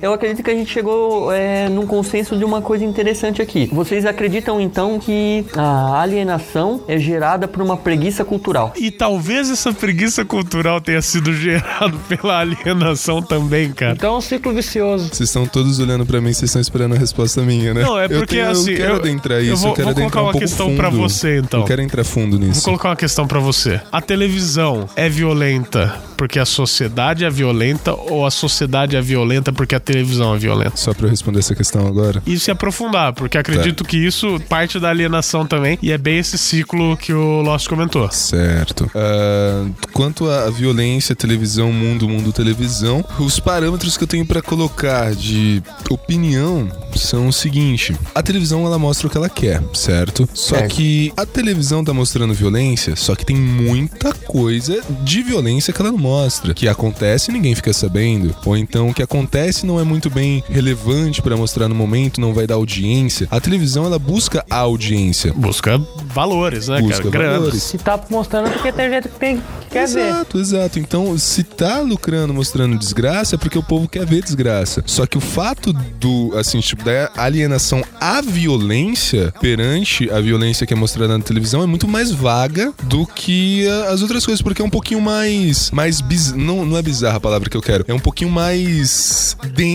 eu 0.00 0.12
acredito 0.12 0.42
que 0.44 0.50
a 0.50 0.54
gente 0.54 0.70
chegou 0.72 1.32
é, 1.32 1.68
num 1.68 1.86
consenso 1.86 2.36
de 2.36 2.44
uma 2.44 2.60
coisa 2.62 2.84
interessante 2.84 3.40
aqui. 3.42 3.68
Vocês 3.72 4.04
acreditam 4.06 4.60
então 4.60 4.98
que 4.98 5.44
a 5.56 6.00
alienação 6.00 6.82
é 6.88 6.98
gerada 6.98 7.46
por 7.48 7.62
uma 7.62 7.76
preguiça 7.76 8.24
cultural? 8.24 8.72
E 8.76 8.90
talvez 8.90 9.50
essa 9.50 9.72
preguiça 9.72 10.24
cultural 10.24 10.80
tenha 10.80 11.02
sido 11.02 11.32
gerada 11.32 11.94
pela 12.08 12.38
alienação 12.40 13.22
também, 13.22 13.72
cara. 13.72 13.92
Então 13.92 14.14
é 14.14 14.18
um 14.18 14.20
ciclo 14.20 14.52
vicioso. 14.52 15.08
Vocês 15.12 15.28
estão 15.28 15.46
todos 15.46 15.78
olhando 15.78 16.04
pra 16.06 16.20
mim, 16.20 16.32
vocês 16.32 16.44
estão 16.50 16.60
esperando 16.60 16.94
a 16.94 16.98
resposta 16.98 17.42
minha, 17.42 17.72
né? 17.74 17.82
Não, 17.82 17.98
é 17.98 18.04
Eu 18.06 18.10
porque, 18.20 18.36
tenho- 18.36 18.50
assim, 18.50 18.70
Eu 18.72 18.76
quero 18.76 18.92
eu- 18.92 18.96
adentrar 19.00 19.38
eu 19.38 19.54
isso, 19.54 19.62
vou- 19.62 19.70
eu 19.70 19.74
quero 19.76 19.86
vou 19.88 19.94
colocar 19.96 20.20
um 20.20 20.24
uma 20.24 20.32
questão 20.32 20.76
pra 20.76 20.88
você, 20.90 21.38
então. 21.38 21.60
Eu 21.60 21.66
quero 21.66 21.82
entrar 21.82 22.04
fundo 22.04 22.38
nisso. 22.38 22.54
Vou 22.60 22.64
colocar 22.64 22.90
uma 22.90 22.96
questão 22.96 23.26
pra 23.26 23.38
você. 23.40 23.80
A 23.90 24.00
televisão 24.00 24.88
é 24.96 25.08
violenta 25.08 25.94
porque 26.16 26.38
a 26.38 26.44
sociedade 26.44 27.24
é 27.24 27.30
violenta 27.30 27.94
ou 27.94 28.26
a 28.26 28.30
sociedade 28.30 28.96
é 28.96 29.00
violenta 29.00 29.52
porque 29.52 29.74
a 29.74 29.80
televisão 29.92 30.34
é 30.34 30.38
violenta? 30.38 30.76
Só 30.76 30.92
pra 30.92 31.06
eu 31.06 31.10
responder 31.10 31.38
essa 31.38 31.54
questão 31.54 31.86
agora. 31.86 32.22
E 32.26 32.38
se 32.38 32.50
aprofundar, 32.50 33.12
porque 33.14 33.38
acredito 33.38 33.84
que 33.84 33.96
isso 33.96 34.38
parte 34.48 34.78
da 34.78 34.90
alienação 34.90 35.46
também 35.46 35.78
e 35.82 35.90
é 35.92 35.98
bem 35.98 36.18
esse 36.18 36.36
ciclo 36.38 36.96
que 36.96 37.12
o 37.12 37.40
Lost 37.42 37.68
comentou. 37.68 38.10
Certo. 38.10 38.90
Ah, 38.94 39.66
quanto 39.92 40.28
à 40.30 40.50
violência, 40.50 41.14
televisão, 41.16 41.72
mundo, 41.72 42.08
mundo, 42.08 42.32
televisão, 42.32 43.04
os 43.18 43.40
parâmetros 43.40 43.96
que 43.96 44.04
eu 44.04 44.08
tenho 44.08 44.26
pra 44.26 44.42
colocar 44.42 45.14
de 45.14 45.62
opinião 45.90 46.68
são 46.94 47.28
o 47.28 47.32
seguinte: 47.32 47.94
a 48.14 48.22
televisão 48.22 48.64
ela 48.66 48.78
mostra 48.78 49.06
o 49.06 49.10
que 49.10 49.16
ela 49.16 49.28
quer, 49.28 49.62
certo? 49.74 50.28
Só 50.34 50.56
Certo. 50.56 50.74
que 50.74 51.12
a 51.16 51.24
televisão 51.24 51.84
tá 51.84 51.92
mostrando 51.94 52.34
violência, 52.34 52.96
só 52.96 53.14
que 53.14 53.24
tem 53.24 53.36
muita 53.36 54.12
coisa 54.12 54.82
de 55.02 55.22
violência 55.22 55.72
que 55.72 55.80
ela 55.80 55.90
não 55.92 55.98
mostra, 55.98 56.52
que 56.54 56.66
acontece 56.68 57.30
e 57.30 57.34
ninguém 57.34 57.54
fica 57.54 57.72
sabendo, 57.72 58.34
ou 58.44 58.56
então 58.56 58.88
o 58.88 58.94
que 58.94 59.02
acontece 59.02 59.64
não 59.66 59.77
é 59.80 59.84
muito 59.84 60.08
bem 60.10 60.42
relevante 60.48 61.20
pra 61.22 61.36
mostrar 61.36 61.68
no 61.68 61.74
momento, 61.74 62.20
não 62.20 62.32
vai 62.34 62.46
dar 62.46 62.54
audiência. 62.54 63.26
A 63.30 63.40
televisão 63.40 63.84
ela 63.84 63.98
busca 63.98 64.44
a 64.50 64.56
audiência. 64.58 65.32
Busca 65.34 65.80
valores, 66.06 66.68
né, 66.68 66.80
Busca 66.80 67.10
cara? 67.10 67.32
Valores. 67.38 67.62
Se 67.62 67.78
tá 67.78 68.00
mostrando 68.10 68.50
porque 68.52 68.72
tem 68.72 68.90
gente 68.90 69.08
que, 69.08 69.18
tem, 69.18 69.36
que 69.36 69.42
quer 69.70 69.86
ver. 69.88 70.08
Exato, 70.08 70.38
exato. 70.38 70.78
Então, 70.78 71.16
se 71.18 71.42
tá 71.44 71.80
lucrando 71.80 72.32
mostrando 72.34 72.78
desgraça, 72.78 73.34
é 73.34 73.38
porque 73.38 73.58
o 73.58 73.62
povo 73.62 73.88
quer 73.88 74.04
ver 74.06 74.22
desgraça. 74.22 74.82
Só 74.86 75.06
que 75.06 75.16
o 75.18 75.20
fato 75.20 75.72
do, 76.00 76.32
assim, 76.36 76.60
tipo, 76.60 76.84
da 76.84 77.10
alienação 77.16 77.82
à 78.00 78.20
violência 78.20 79.32
perante 79.40 80.10
a 80.10 80.20
violência 80.20 80.66
que 80.66 80.72
é 80.72 80.76
mostrada 80.76 81.16
na 81.16 81.22
televisão 81.24 81.62
é 81.62 81.66
muito 81.66 81.86
mais 81.86 82.10
vaga 82.10 82.72
do 82.84 83.06
que 83.06 83.66
a- 83.68 83.90
as 83.92 84.02
outras 84.02 84.24
coisas, 84.24 84.42
porque 84.42 84.60
é 84.62 84.64
um 84.64 84.70
pouquinho 84.70 85.00
mais. 85.00 85.70
mais 85.70 86.00
biz... 86.00 86.32
não, 86.32 86.64
não 86.64 86.76
é 86.76 86.82
bizarra 86.82 87.16
a 87.16 87.20
palavra 87.20 87.48
que 87.48 87.56
eu 87.56 87.62
quero. 87.62 87.84
É 87.88 87.94
um 87.94 87.98
pouquinho 87.98 88.30
mais 88.30 89.36
denso 89.54 89.67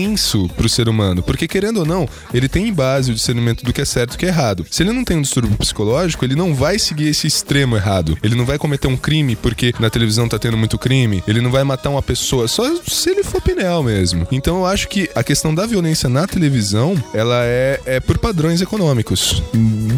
pro 0.56 0.68
ser 0.68 0.88
humano. 0.88 1.22
Porque, 1.22 1.46
querendo 1.46 1.78
ou 1.78 1.86
não, 1.86 2.08
ele 2.32 2.48
tem 2.48 2.68
em 2.68 2.72
base 2.72 3.10
o 3.10 3.14
discernimento 3.14 3.64
do 3.64 3.72
que 3.72 3.80
é 3.80 3.84
certo 3.84 4.12
e 4.12 4.16
do 4.16 4.18
que 4.18 4.26
é 4.26 4.28
errado. 4.28 4.66
Se 4.70 4.82
ele 4.82 4.92
não 4.92 5.04
tem 5.04 5.16
um 5.16 5.22
distúrbio 5.22 5.56
psicológico, 5.56 6.24
ele 6.24 6.34
não 6.34 6.54
vai 6.54 6.78
seguir 6.78 7.08
esse 7.08 7.26
extremo 7.26 7.76
errado. 7.76 8.16
Ele 8.22 8.34
não 8.34 8.44
vai 8.44 8.58
cometer 8.58 8.88
um 8.88 8.96
crime 8.96 9.36
porque 9.36 9.72
na 9.78 9.90
televisão 9.90 10.28
tá 10.28 10.38
tendo 10.38 10.56
muito 10.56 10.78
crime. 10.78 11.22
Ele 11.26 11.40
não 11.40 11.50
vai 11.50 11.64
matar 11.64 11.90
uma 11.90 12.02
pessoa 12.02 12.48
só 12.48 12.64
se 12.86 13.10
ele 13.10 13.22
for 13.22 13.40
pinel 13.40 13.82
mesmo. 13.82 14.26
Então 14.30 14.58
eu 14.58 14.66
acho 14.66 14.88
que 14.88 15.10
a 15.14 15.22
questão 15.22 15.54
da 15.54 15.66
violência 15.66 16.08
na 16.08 16.26
televisão, 16.26 16.94
ela 17.12 17.42
é, 17.44 17.80
é 17.86 18.00
por 18.00 18.18
padrões 18.18 18.60
econômicos. 18.60 19.42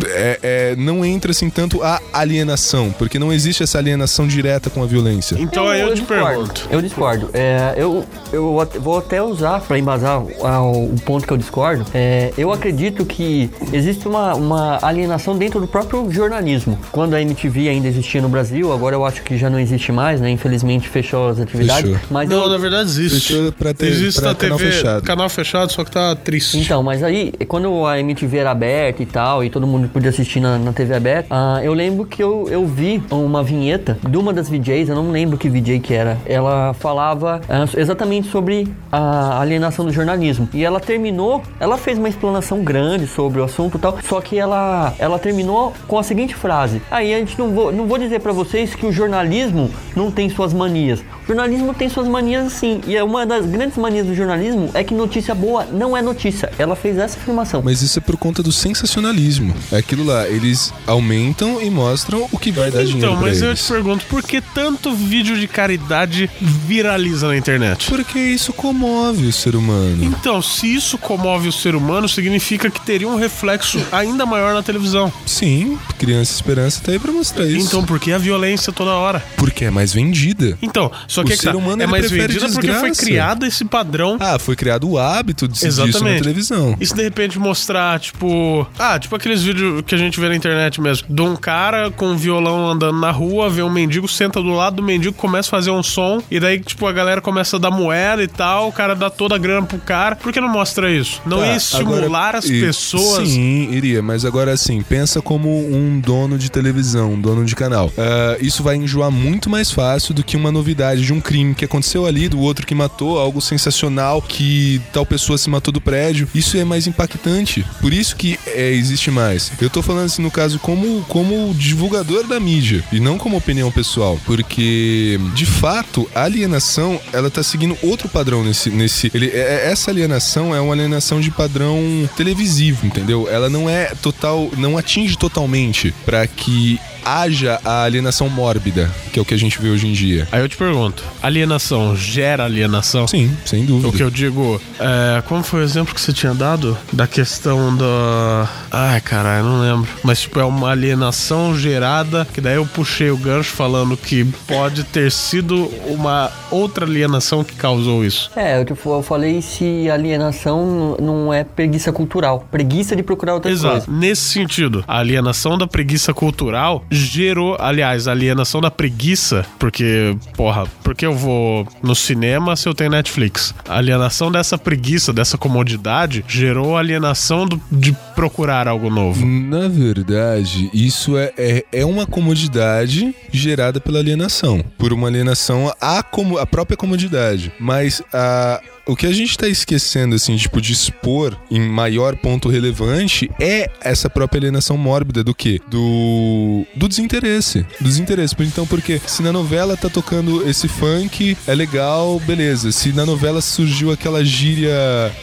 É, 0.09 0.39
é- 0.43 0.77
não 0.77 1.05
entra 1.05 1.31
assim 1.31 1.49
tanto 1.49 1.83
a 1.83 2.01
alienação, 2.13 2.95
porque 2.99 3.19
não 3.19 3.33
existe 3.33 3.63
essa 3.63 3.79
alienação 3.79 4.27
direta 4.27 4.69
com 4.71 4.83
a 4.83 4.87
violência. 4.87 5.37
Então 5.39 5.69
aí 5.69 5.81
eu, 5.81 5.95
te 5.95 6.01
discordo. 6.01 6.25
pergunto. 6.27 6.69
Eu 6.71 6.83
discordo. 6.83 7.31
É, 7.33 7.75
eu, 7.77 8.05
eu 8.33 8.69
vou 8.81 8.99
até 8.99 9.23
usar 9.23 9.61
para 9.61 9.79
embasar 9.87 10.21
o, 10.21 10.87
o 10.95 11.01
ponto 11.05 11.25
que 11.27 11.33
eu 11.33 11.37
discordo. 11.37 11.85
É, 11.95 12.33
eu 12.37 12.53
acredito 12.53 13.05
que 13.05 13.49
existe 13.73 14.09
uma, 14.09 14.35
uma 14.35 14.79
alienação 14.83 15.39
dentro 15.39 15.61
do 15.61 15.69
próprio 15.69 16.11
jornalismo. 16.11 16.77
Quando 16.91 17.15
a 17.15 17.23
MTV 17.23 17.69
ainda 17.69 17.87
existia 17.87 18.21
no 18.21 18.29
Brasil, 18.29 18.73
agora 18.73 18.97
eu 18.97 19.05
acho 19.05 19.23
que 19.23 19.39
já 19.39 19.49
não 19.49 19.61
existe 19.61 19.93
mais, 19.93 20.21
né? 20.21 20.29
Infelizmente 20.31 20.89
fechou 20.89 21.29
as 21.29 21.39
atividades. 21.39 21.93
Fechou. 21.93 22.07
Mas 22.11 22.29
Não, 22.29 22.43
eu- 22.45 22.49
na 22.51 22.59
verdade 22.59 22.89
existe. 22.89 23.33
Fechou 23.33 23.53
pra 23.53 23.73
ter- 23.73 23.87
existe 23.87 24.21
pra 24.21 24.31
na 24.31 24.35
canal 24.35 24.59
TV, 24.59 24.71
fechado. 24.73 25.03
canal 25.05 25.29
fechado, 25.29 25.73
só 25.73 25.85
que 25.85 25.91
tá 25.91 26.17
triste. 26.17 26.59
Então, 26.59 26.83
mas 26.83 27.03
aí, 27.03 27.33
quando 27.47 27.87
a 27.87 28.01
MTV 28.01 28.39
era 28.39 28.51
aberta 28.51 29.03
e 29.03 29.07
tal, 29.07 29.45
e 29.45 29.51
todo 29.51 29.67
mundo 29.67 29.89
podia 29.89 30.11
assistir 30.11 30.41
na, 30.41 30.59
na 30.59 30.73
TV 30.73 30.95
aberta, 30.95 31.29
ah, 31.31 31.61
eu 31.63 31.73
lembro 31.73 32.05
que 32.07 32.23
eu, 32.23 32.49
eu 32.51 32.67
vi 32.67 33.03
uma 33.11 33.43
vinheta 33.43 33.99
de 34.09 34.17
uma 34.17 34.33
das 34.33 34.49
VJs, 34.49 34.89
eu 34.89 34.97
não 34.97 35.11
lembro 35.13 35.37
que 35.39 35.49
VJ 35.49 35.79
que 35.81 35.95
era. 35.95 36.17
Ela 36.27 36.75
falava 36.75 37.41
ah, 37.49 37.67
exatamente 37.77 38.29
sobre 38.31 38.67
a 38.91 39.41
alienação 39.41 39.76
do 39.85 39.93
jornalismo. 39.93 40.49
E 40.53 40.65
ela 40.65 40.81
terminou, 40.81 41.43
ela 41.61 41.77
fez 41.77 41.99
uma 41.99 42.09
explanação 42.09 42.63
grande 42.63 43.07
sobre 43.07 43.41
o 43.41 43.45
assunto 43.45 43.77
e 43.77 43.81
tal, 43.81 43.99
só 44.07 44.21
que 44.21 44.39
ela, 44.39 44.95
ela 44.99 45.19
terminou 45.19 45.73
com 45.87 45.99
a 45.99 46.03
seguinte 46.03 46.35
frase. 46.35 46.81
Aí 46.91 47.15
a 47.15 47.19
gente 47.19 47.39
não 47.39 47.51
vou, 47.51 47.73
não 47.73 47.87
vou 47.87 47.99
dizer 47.99 48.21
pra 48.21 48.33
vocês 48.33 48.75
que 48.75 48.87
o 48.87 48.93
jornalismo 48.93 49.71
não 49.95 50.11
tem 50.11 50.29
suas 50.29 50.53
manias. 50.53 51.01
O 51.25 51.27
jornalismo 51.27 51.75
tem 51.75 51.89
suas 51.89 52.07
manias 52.09 52.53
sim. 52.53 52.81
E 52.87 52.97
é 52.97 53.03
uma 53.03 53.27
das 53.27 53.45
grandes 53.47 53.77
manias 53.77 54.07
do 54.07 54.15
jornalismo 54.15 54.71
é 54.75 54.85
que 54.85 54.95
notícia 54.95 55.35
boa 55.35 55.65
não 55.65 55.97
é 55.97 56.03
notícia. 56.03 56.51
Ela 56.59 56.77
fez 56.77 56.97
essa 56.99 57.19
afirmação. 57.19 57.63
Mas 57.65 57.83
isso 57.83 57.99
é 57.99 58.03
por 58.03 58.17
conta 58.17 58.43
do 58.43 58.53
sensacionalismo. 58.53 59.55
É 59.73 59.79
aquilo 59.79 60.05
lá, 60.05 60.29
eles 60.29 60.73
aumentam 60.87 61.61
e 61.61 61.69
mostram 61.71 62.29
o 62.31 62.39
que 62.39 62.51
vai 62.53 62.71
dar 62.71 62.85
dinheiro 62.85 63.09
Então, 63.13 63.21
mas 63.21 63.43
eu 63.43 63.49
eles. 63.49 63.65
te 63.65 63.73
pergunto, 63.73 64.07
por 64.07 64.23
que 64.23 64.41
tanto 64.41 64.95
vídeo 64.95 65.37
de 65.39 65.49
caridade 65.49 66.31
viraliza 66.41 67.29
na 67.29 67.37
internet? 67.37 67.89
Porque 67.91 68.19
isso 68.19 68.53
comove 68.53 69.27
o 69.27 69.33
ser 69.33 69.57
humano. 69.57 69.66
Então, 70.01 70.41
se 70.41 70.73
isso 70.73 70.99
comove 70.99 71.49
o 71.49 71.53
ser 71.53 71.75
humano, 71.75 72.09
significa 72.09 72.71
que 72.71 72.81
teria 72.81 73.09
um 73.09 73.17
reflexo 73.17 73.85
ainda 73.91 74.25
maior 74.25 74.55
na 74.55 74.63
televisão. 74.63 75.13
Sim, 75.25 75.79
Criança 75.99 76.33
Esperança 76.35 76.81
tá 76.85 76.93
aí 76.93 76.99
pra 76.99 77.13
mostrar 77.13 77.47
isso. 77.47 77.67
Então, 77.67 77.85
por 77.85 77.99
que 77.99 78.13
a 78.13 78.19
violência 78.19 78.73
toda 78.73 78.91
hora? 78.93 79.23
Porque 79.37 79.65
é 79.65 79.71
mais 79.71 79.93
vendida. 79.93 80.57
Então, 80.63 80.91
só 81.09 81.23
que 81.23 81.31
O 81.31 81.33
é 81.33 81.37
que 81.37 81.43
ser 81.43 81.53
tá, 81.53 81.59
humano, 81.59 81.83
é 81.83 81.87
mais 81.87 82.11
vendida 82.11 82.49
porque 82.49 82.73
foi 82.73 82.93
criado 82.93 83.45
esse 83.47 83.65
padrão. 83.65 84.17
Ah, 84.21 84.39
foi 84.39 84.55
criado 84.57 84.89
o 84.89 84.99
hábito 84.99 85.49
de 85.49 85.55
disso 85.55 85.81
na 85.81 85.87
Exatamente. 85.87 86.23
televisão. 86.23 86.77
E 86.81 86.87
se 86.87 86.95
de 86.95 87.03
repente 87.03 87.39
mostrar, 87.39 87.99
tipo. 88.01 88.67
Ah, 88.79 88.99
tipo 88.99 89.15
aqueles 89.17 89.43
vídeos 89.43 89.83
que 89.87 89.95
a 89.95 89.99
gente 89.99 90.19
vê 90.21 90.29
na 90.29 90.37
internet 90.37 90.81
mesmo. 90.81 91.07
De 91.09 91.23
um 91.23 91.37
cara 91.37 91.91
com 91.91 92.09
um 92.09 92.17
violão 92.17 92.71
andando 92.71 92.99
na 92.99 93.11
rua, 93.11 93.49
vê 93.49 93.63
um 93.63 93.71
mendigo, 93.71 94.07
senta 94.09 94.41
do 94.41 94.51
lado 94.51 94.77
do 94.77 94.83
mendigo, 94.83 95.15
começa 95.15 95.49
a 95.49 95.51
fazer 95.51 95.71
um 95.71 95.83
som. 95.83 96.23
E 96.31 96.39
daí, 96.39 96.61
tipo, 96.61 96.87
a 96.87 96.93
galera 96.93 97.21
começa 97.21 97.57
a 97.57 97.59
dar 97.59 97.71
moeda 97.71 98.23
e 98.23 98.29
tal. 98.29 98.69
O 98.69 98.73
cara 98.73 98.95
dá 98.95 99.11
toda 99.11 99.35
a 99.35 99.39
grana 99.39 99.56
pro 99.65 99.79
cara. 99.79 100.17
Por 100.17 100.33
que 100.33 100.41
não 100.41 100.49
mostra 100.49 100.91
isso? 100.93 101.21
Não 101.25 101.39
Tá, 101.41 101.47
ia 101.47 101.57
estimular 101.57 102.05
agora- 102.05 102.39
as 102.39 102.45
e- 102.47 102.61
pessoas. 102.61 103.29
Sim, 103.29 103.71
iria, 103.73 104.03
mas 104.03 104.25
agora 104.25 104.53
assim, 104.53 104.83
pensa 104.83 105.23
como 105.23 105.49
um 105.75 105.99
dono 106.01 106.39
de 106.39 106.51
televisão, 106.51 107.13
um 107.15 107.21
dono 107.21 107.45
de 107.45 107.55
canal. 107.55 107.93
Ah, 107.97 108.37
isso 108.41 108.63
vai 108.63 108.77
enjoar 108.77 109.11
muito 109.11 109.49
mais 109.49 109.71
fácil 109.71 110.13
do 110.15 110.23
que 110.25 110.37
uma 110.37 110.51
novidade 110.53 111.03
de 111.03 111.13
um 111.13 111.21
crime 111.21 111.55
que 111.55 111.65
aconteceu 111.65 112.07
ali, 112.07 112.29
do 112.29 112.41
outro 112.41 112.67
que 112.67 112.75
matou, 112.75 113.19
algo 113.19 113.41
sensacional, 113.41 114.21
que 114.23 114.81
tal 114.93 115.07
pessoa 115.07 115.39
se 115.39 115.49
matou 115.49 115.73
do 115.73 115.81
prédio. 115.81 116.29
Isso 116.35 116.57
é 116.57 116.65
mais 116.65 116.87
impactante. 116.87 117.65
Por 117.81 117.93
isso 117.93 118.17
que 118.17 118.39
é, 118.47 118.73
existe 118.73 119.11
mais. 119.11 119.53
Eu 119.61 119.71
tô 119.71 119.83
falando 119.83 120.07
assim, 120.07 120.23
no 120.23 120.31
caso, 120.31 120.59
como, 120.59 121.03
como 121.09 121.55
divulgador 121.55 122.27
da 122.27 122.39
mídia 122.41 122.83
e 122.93 122.99
não 123.01 123.19
como 123.19 123.37
opinião 123.37 123.71
pessoal. 123.71 124.19
Porque, 124.25 125.19
de 125.35 125.47
fato, 125.47 126.09
a 126.15 126.25
alienação, 126.25 127.01
ela 127.13 127.31
tá 127.31 127.43
seguindo 127.43 127.77
outro 127.83 128.09
padrão 128.09 128.43
nesse. 128.45 128.71
nesse 128.71 129.11
ele, 129.15 129.27
essa 129.39 129.91
alienação 129.91 130.55
é 130.55 130.61
uma 130.61 130.75
alienação 130.75 131.21
de 131.21 131.31
padrão 131.31 132.09
televisivo, 132.17 132.87
entendeu? 132.87 133.29
Ela 133.31 133.49
não 133.49 133.69
é 133.69 133.93
total. 134.01 134.51
não 134.57 134.77
atinge 134.79 135.17
totalmente 135.17 135.95
pra 136.05 136.27
que 136.27 136.81
haja 137.07 137.61
a 137.65 137.85
alienação 137.85 138.29
mórbida, 138.29 138.91
que 139.13 139.19
é 139.19 139.23
o 139.23 139.25
que 139.25 139.33
a 139.33 139.39
gente 139.39 139.63
vê 139.63 139.69
hoje 139.69 139.87
em 139.87 139.93
dia. 139.93 140.27
Aí 140.33 140.41
eu 140.41 140.49
te 140.49 140.57
pergunto: 140.57 141.05
alienação 141.23 141.95
gera 141.95 142.45
alienação? 142.45 143.07
Sim, 143.07 143.35
sem 143.45 143.65
dúvida. 143.65 143.89
O 143.89 143.93
que 143.93 144.03
eu 144.03 144.11
digo, 144.11 144.61
é, 144.81 145.23
como 145.23 145.43
foi 145.43 145.61
o 145.61 145.63
exemplo 145.63 145.95
que 145.95 146.01
você 146.01 146.13
tinha 146.13 146.35
dado? 146.35 146.77
Da 146.93 147.07
questão 147.07 147.77
da. 147.77 148.49
Ai, 148.71 149.01
caralho, 149.01 149.45
não 149.45 149.61
lembro. 149.61 149.89
Mas, 150.03 150.23
tipo, 150.23 150.41
é 150.41 150.45
uma 150.45 150.71
alienação 150.71 151.57
gerada. 151.57 152.27
Que 152.35 152.41
daí 152.41 152.57
eu 152.57 152.67
puxei 152.67 153.11
o 153.11 153.17
gancho 153.17 153.53
falando 153.53 153.97
que 153.97 154.25
pode 154.47 154.83
ter 154.85 155.13
sido 155.13 155.67
uma 155.87 156.31
outra 156.51 156.85
alienação 156.85 157.45
que 157.45 157.55
causou 157.55 158.05
isso. 158.05 158.31
É, 158.35 158.59
eu, 158.59 158.67
eu 158.87 159.03
falei 159.03 159.41
se 159.41 159.89
alienação 159.89 160.97
não 161.01 161.33
é 161.33 161.45
preguiça 161.45 161.93
cultural. 161.93 162.47
Preguiça 162.51 162.97
de 162.97 163.03
procurar 163.03 163.35
outra 163.35 163.51
Exato. 163.51 163.87
coisa. 163.87 163.87
Nesse 163.91 164.23
sentido, 164.23 164.85
a 164.87 164.99
alienação 164.99 165.57
da 165.57 165.67
preguiça 165.67 166.13
cultural 166.13 166.85
gerou, 166.97 167.57
aliás, 167.61 168.09
alienação 168.09 168.61
da 168.61 168.71
preguiça, 168.71 169.45
porque, 169.59 170.17
porra, 170.37 170.65
porque 170.83 171.05
eu 171.07 171.15
vou 171.15 171.67
no 171.83 171.95
cinema 171.95 172.57
se 172.57 172.69
eu 172.69 172.75
tenho 172.75 172.91
Netflix? 172.91 173.55
A 173.69 173.77
alienação 173.79 174.31
dessa 174.31 174.57
preguiça, 174.59 175.13
dessa 175.13 175.37
comodidade, 175.39 176.25
gerou 176.29 176.77
alienação 176.77 177.47
do- 177.47 177.61
de 177.71 177.93
procurar 178.15 178.67
algo 178.69 178.89
novo. 178.91 179.25
Na 179.27 179.69
verdade, 179.69 180.71
isso 180.73 181.17
é, 181.17 181.33
é, 181.37 181.65
é 181.73 181.85
uma 181.85 182.07
comodidade 182.07 183.15
gerada 183.33 183.81
pela 183.81 183.99
alienação. 183.99 184.65
Por 184.79 184.93
uma 184.93 185.09
alienação 185.09 185.73
à, 185.81 186.03
como, 186.03 186.39
à 186.39 186.47
própria 186.47 186.77
comodidade. 186.77 187.53
Mas 187.59 188.03
a, 188.13 188.61
O 188.89 188.95
que 188.95 189.05
a 189.05 189.13
gente 189.13 189.37
tá 189.37 189.49
esquecendo, 189.49 190.15
assim, 190.15 190.37
tipo, 190.37 190.61
de 190.61 190.73
expor 190.73 191.37
em 191.51 191.61
maior 191.61 192.15
ponto 192.15 192.49
relevante 192.49 193.29
é 193.41 193.69
essa 193.81 194.09
própria 194.09 194.39
alienação 194.39 194.77
mórbida 194.77 195.25
do 195.25 195.35
quê? 195.35 195.61
Do. 195.67 196.65
do 196.77 196.89
desinteresse. 196.89 197.67
Do 197.81 197.89
desinteresse. 197.89 198.37
Então, 198.39 198.65
porque 198.65 199.01
se 199.05 199.23
na 199.23 199.33
novela 199.33 199.77
tá 199.77 199.89
tocando 199.89 200.49
esse 200.49 200.69
funk, 200.69 201.37
é 201.49 201.55
legal, 201.55 202.21
beleza. 202.21 202.71
Se 202.71 202.93
na 202.93 203.05
novela 203.05 203.41
surgiu 203.41 203.91
aquela 203.91 204.25
gíria, 204.25 204.73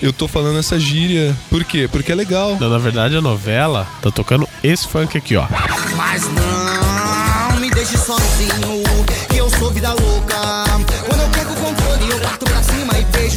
eu 0.01 0.11
tô 0.11 0.27
falando 0.27 0.59
essa 0.59 0.77
gíria, 0.77 1.33
por 1.49 1.63
quê? 1.63 1.87
Porque 1.89 2.11
é 2.11 2.15
legal. 2.15 2.57
Não, 2.59 2.69
na 2.69 2.77
verdade, 2.77 3.15
a 3.15 3.21
novela 3.21 3.87
tá 4.01 4.11
tocando 4.11 4.45
esse 4.61 4.85
funk 4.85 5.17
aqui, 5.17 5.37
ó. 5.37 5.47
Mas 5.95 6.23
não 6.33 7.59
me 7.61 7.69
deixe 7.69 7.97
sozinho, 7.97 8.83
que 9.29 9.37
eu 9.37 9.49
sou 9.51 9.71
vida 9.71 9.93
louca. 9.93 11.02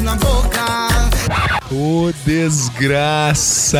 Cima 0.06 0.14
e 0.14 0.45
Ô, 1.70 2.10
desgraça! 2.24 3.78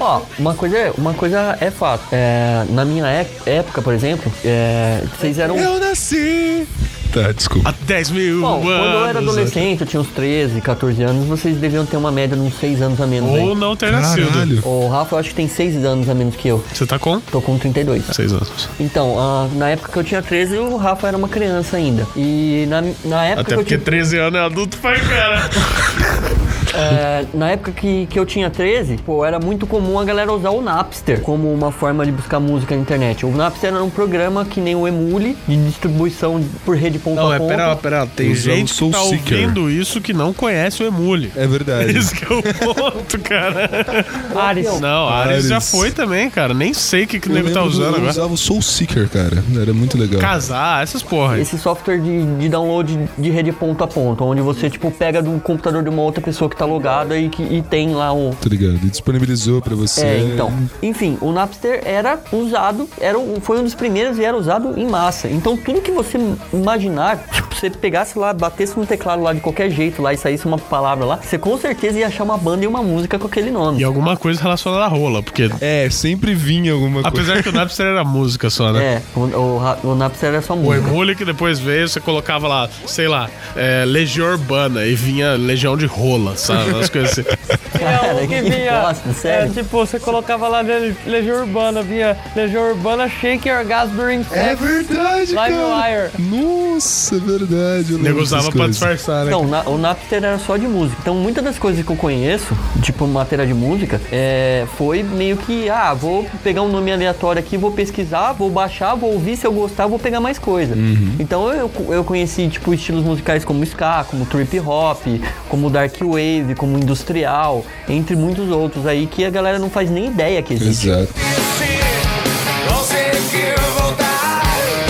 Ó, 0.00 0.22
uma 0.38 0.54
coisa, 0.54 0.76
é- 0.78 0.92
uma 0.96 1.12
coisa 1.14 1.56
é 1.60 1.70
fato. 1.70 2.04
É, 2.12 2.64
na 2.70 2.84
minha 2.84 3.06
época, 3.46 3.82
por 3.82 3.92
exemplo, 3.92 4.32
é, 4.44 5.02
vocês 5.18 5.38
eram. 5.38 5.56
Eu 5.58 5.78
nasci! 5.80 6.66
Tá, 7.12 7.32
desculpa. 7.32 7.70
Há 7.70 7.74
10 7.86 8.10
mil 8.10 8.40
Bom, 8.42 8.60
quando 8.60 8.70
eu 8.70 9.06
era 9.06 9.18
anos. 9.18 9.30
adolescente, 9.32 9.80
eu 9.80 9.86
tinha 9.86 9.98
uns 10.00 10.08
13, 10.08 10.60
14 10.60 11.02
anos, 11.02 11.26
vocês 11.26 11.56
deviam 11.56 11.86
ter 11.86 11.96
uma 11.96 12.12
média 12.12 12.36
de 12.36 12.42
uns 12.42 12.54
6 12.60 12.82
anos 12.82 13.00
a 13.00 13.06
menos 13.06 13.30
Ou 13.30 13.36
aí. 13.36 13.54
não 13.54 13.74
ter 13.74 13.90
nascido. 13.90 14.30
Caralho. 14.30 14.60
O 14.66 14.88
Rafa, 14.88 15.14
eu 15.14 15.18
acho 15.18 15.30
que 15.30 15.34
tem 15.34 15.48
6 15.48 15.82
anos 15.86 16.06
a 16.10 16.14
menos 16.14 16.36
que 16.36 16.48
eu. 16.48 16.62
Você 16.72 16.84
tá 16.86 16.98
com 16.98 17.18
Tô 17.20 17.40
com 17.40 17.56
32. 17.58 18.04
6 18.12 18.32
anos. 18.32 18.68
Então, 18.78 19.16
ah, 19.18 19.48
na 19.54 19.70
época 19.70 19.90
que 19.90 19.98
eu 19.98 20.04
tinha 20.04 20.20
13, 20.22 20.58
o 20.58 20.76
Rafa 20.76 21.08
era 21.08 21.16
uma 21.16 21.28
criança 21.28 21.78
ainda. 21.78 22.06
E 22.14 22.66
na, 22.68 22.82
na 23.04 23.24
época 23.24 23.40
Até 23.40 23.44
que 23.44 23.52
eu 23.54 23.58
porque 23.58 23.74
tinha. 23.76 23.84
13 23.84 24.18
anos 24.18 24.38
é 24.38 24.42
adulto 24.44 24.76
pra 24.78 24.98
cara. 25.00 25.48
É, 26.74 27.24
na 27.34 27.50
época 27.50 27.72
que, 27.72 28.06
que 28.06 28.18
eu 28.18 28.26
tinha 28.26 28.50
13, 28.50 28.98
pô, 28.98 29.24
era 29.24 29.38
muito 29.38 29.66
comum 29.66 29.98
a 29.98 30.04
galera 30.04 30.32
usar 30.32 30.50
o 30.50 30.60
Napster 30.60 31.20
como 31.22 31.52
uma 31.52 31.72
forma 31.72 32.04
de 32.04 32.12
buscar 32.12 32.38
música 32.40 32.74
na 32.74 32.80
internet. 32.82 33.24
O 33.24 33.30
Napster 33.30 33.72
era 33.72 33.82
um 33.82 33.90
programa 33.90 34.44
que 34.44 34.60
nem 34.60 34.74
o 34.74 34.86
Emule, 34.86 35.36
de 35.46 35.56
distribuição 35.56 36.42
por 36.64 36.76
rede 36.76 36.98
ponto 36.98 37.16
Não, 37.16 37.30
a 37.30 37.36
é, 37.36 37.38
ponto. 37.38 37.48
pera 37.48 37.66
lá, 37.68 37.76
pera 37.76 37.98
lá. 38.00 38.06
Tem 38.14 38.32
Usar 38.32 38.52
o 38.52 38.54
gente 38.56 38.72
que 38.72 38.78
Soul 38.78 38.90
tá 38.90 39.00
Seeker. 39.04 39.38
ouvindo 39.40 39.70
isso 39.70 40.00
que 40.00 40.12
não 40.12 40.32
conhece 40.32 40.82
o 40.82 40.86
Emule. 40.86 41.32
É 41.36 41.46
verdade. 41.46 41.90
Esse 41.96 42.14
que 42.14 42.24
é 42.24 42.36
o 42.36 42.42
ponto, 42.42 43.18
cara. 43.20 43.68
Ares. 44.36 44.80
Não, 44.80 45.08
Ares 45.08 45.32
Ares. 45.32 45.48
já 45.48 45.60
foi 45.60 45.90
também, 45.90 46.28
cara. 46.30 46.52
Nem 46.54 46.74
sei 46.74 47.04
o 47.04 47.06
que, 47.06 47.18
que 47.20 47.28
o 47.28 47.32
Eu 47.32 47.34
nego 47.36 47.50
tá 47.50 47.62
usando 47.62 47.84
eu 47.92 47.96
agora. 47.96 48.10
usava 48.10 48.32
o 48.32 48.36
Soul 48.36 48.62
Seeker, 48.62 49.08
cara. 49.08 49.42
Era 49.60 49.72
muito 49.72 49.96
legal. 49.98 50.20
Casar, 50.20 50.82
essas 50.82 51.02
porra. 51.02 51.38
Esse 51.38 51.58
software 51.58 51.98
de, 52.00 52.24
de 52.36 52.48
download 52.48 52.98
de 53.16 53.30
rede 53.30 53.52
ponto 53.52 53.82
a 53.82 53.86
ponto, 53.86 54.24
onde 54.24 54.40
você, 54.40 54.68
tipo, 54.68 54.90
pega 54.90 55.22
do 55.22 55.40
computador 55.40 55.82
de 55.82 55.88
uma 55.88 56.02
outra 56.02 56.20
pessoa 56.20 56.48
que 56.50 56.56
tá 56.58 56.64
logada 56.64 57.16
e, 57.18 57.28
que, 57.28 57.42
e 57.42 57.62
tem 57.62 57.94
lá 57.94 58.12
o, 58.12 58.34
Tá 58.40 58.48
ligado? 58.48 58.74
E 58.82 58.88
disponibilizou 58.90 59.60
pra 59.62 59.74
você. 59.74 60.04
É, 60.04 60.18
então. 60.20 60.52
Enfim, 60.82 61.16
o 61.20 61.32
Napster 61.32 61.80
era 61.84 62.18
usado, 62.32 62.88
era, 63.00 63.18
um- 63.18 63.40
foi 63.40 63.58
um 63.58 63.64
dos 63.64 63.74
primeiros 63.74 64.18
e 64.18 64.24
era 64.24 64.36
usado 64.36 64.78
em 64.78 64.86
massa. 64.86 65.28
Então 65.28 65.56
tudo 65.56 65.80
que 65.80 65.90
você 65.90 66.18
imaginar, 66.52 67.18
tipo, 67.32 67.54
você 67.54 67.70
pegasse 67.70 68.18
lá, 68.18 68.32
batesse 68.32 68.78
no 68.78 68.86
teclado 68.86 69.22
lá 69.22 69.32
de 69.32 69.40
qualquer 69.40 69.70
jeito 69.70 70.02
lá 70.02 70.12
e 70.12 70.16
saísse 70.16 70.46
uma 70.46 70.58
palavra 70.58 71.04
lá, 71.04 71.16
você 71.22 71.38
com 71.38 71.56
certeza 71.58 71.98
ia 71.98 72.06
achar 72.06 72.24
uma 72.24 72.36
banda 72.36 72.64
e 72.64 72.66
uma 72.66 72.82
música 72.82 73.18
com 73.18 73.26
aquele 73.26 73.50
nome. 73.50 73.80
E 73.80 73.84
alguma 73.84 74.16
coisa 74.16 74.40
relacionada 74.42 74.84
à 74.84 74.88
rola, 74.88 75.22
porque 75.22 75.50
É, 75.60 75.88
sempre 75.90 76.34
vinha 76.34 76.72
alguma 76.72 77.02
coisa. 77.02 77.08
apesar 77.08 77.42
que 77.42 77.48
o 77.48 77.52
Napster 77.52 77.86
era 77.86 78.04
música 78.04 78.50
só, 78.50 78.72
né? 78.72 78.84
É, 78.84 79.02
o, 79.18 79.20
o, 79.20 79.90
o 79.92 79.94
Napster 79.94 80.28
era 80.30 80.42
só 80.42 80.54
O 80.54 80.56
música. 80.56 80.88
Emule 80.88 81.14
que 81.14 81.24
depois 81.24 81.58
veio, 81.58 81.88
você 81.88 82.00
colocava 82.00 82.46
lá, 82.48 82.68
sei 82.86 83.08
lá, 83.08 83.28
é, 83.56 83.84
Legião 83.86 84.28
Urbana 84.32 84.84
e 84.86 84.94
vinha 84.94 85.34
Legião 85.34 85.76
de 85.76 85.86
Rola, 85.86 86.36
sabe? 86.56 86.70
Umas 86.70 86.88
coisas 86.88 87.10
assim. 87.12 87.22
Cara, 87.78 88.06
É, 88.08 88.14
o 88.14 88.18
que 88.28 88.42
que 88.42 88.50
vinha. 88.50 88.80
bosta, 88.80 89.28
é, 89.28 89.46
tipo, 89.48 89.68
você 89.86 90.00
colocava 90.00 90.48
lá 90.48 90.62
dele 90.62 90.96
Legião 91.06 91.40
Urbana, 91.42 91.80
vinha 91.82 92.16
Legião 92.34 92.70
Urbana 92.70 93.08
Shake 93.08 93.48
Orgasm 93.50 93.92
During 93.94 94.26
É 94.32 94.54
verdade, 94.56 95.32
Live 95.32 95.56
cara. 95.56 96.10
Wire. 96.10 96.10
Nossa, 96.44 97.16
é 97.16 97.18
verdade. 97.18 97.92
eu 97.92 97.98
nego 97.98 98.20
usava 98.20 98.50
pra 98.50 98.66
disfarçar, 98.66 99.24
né? 99.24 99.30
Então, 99.30 99.46
na- 99.46 99.62
o 99.62 99.78
Napster 99.78 100.18
era 100.24 100.38
só 100.38 100.56
de 100.56 100.66
música. 100.66 100.98
Então, 101.00 101.14
muitas 101.14 101.44
das 101.44 101.58
coisas 101.58 101.84
que 101.84 101.90
eu 101.92 101.96
conheço, 101.96 102.56
tipo 102.82 103.06
matéria 103.06 103.46
de 103.46 103.54
música, 103.54 104.00
é, 104.10 104.66
foi 104.76 105.02
meio 105.02 105.36
que, 105.36 105.68
ah, 105.70 105.94
vou 105.94 106.26
pegar 106.42 106.62
um 106.62 106.68
nome 106.68 106.92
aleatório 106.92 107.38
aqui, 107.40 107.56
vou 107.56 107.70
pesquisar, 107.70 108.32
vou 108.32 108.50
baixar, 108.50 108.94
vou 108.96 109.12
ouvir, 109.12 109.36
se 109.36 109.46
eu 109.46 109.52
gostar, 109.52 109.86
vou 109.86 109.98
pegar 109.98 110.20
mais 110.20 110.38
coisa. 110.38 110.74
Então, 111.18 111.52
eu, 111.52 111.70
eu 111.90 112.02
conheci, 112.02 112.48
tipo, 112.48 112.74
estilos 112.74 113.04
musicais 113.04 113.44
como 113.44 113.62
ska, 113.64 114.04
como 114.04 114.26
trip 114.26 114.58
hop, 114.60 115.02
como 115.48 115.70
dark 115.70 115.94
wave, 116.00 116.37
como 116.56 116.78
industrial, 116.78 117.64
entre 117.88 118.16
muitos 118.16 118.50
outros 118.50 118.86
aí 118.86 119.06
que 119.06 119.24
a 119.24 119.30
galera 119.30 119.58
não 119.58 119.70
faz 119.70 119.90
nem 119.90 120.06
ideia 120.06 120.42
que 120.42 120.54
existe. 120.54 120.88
Exato. 120.88 121.12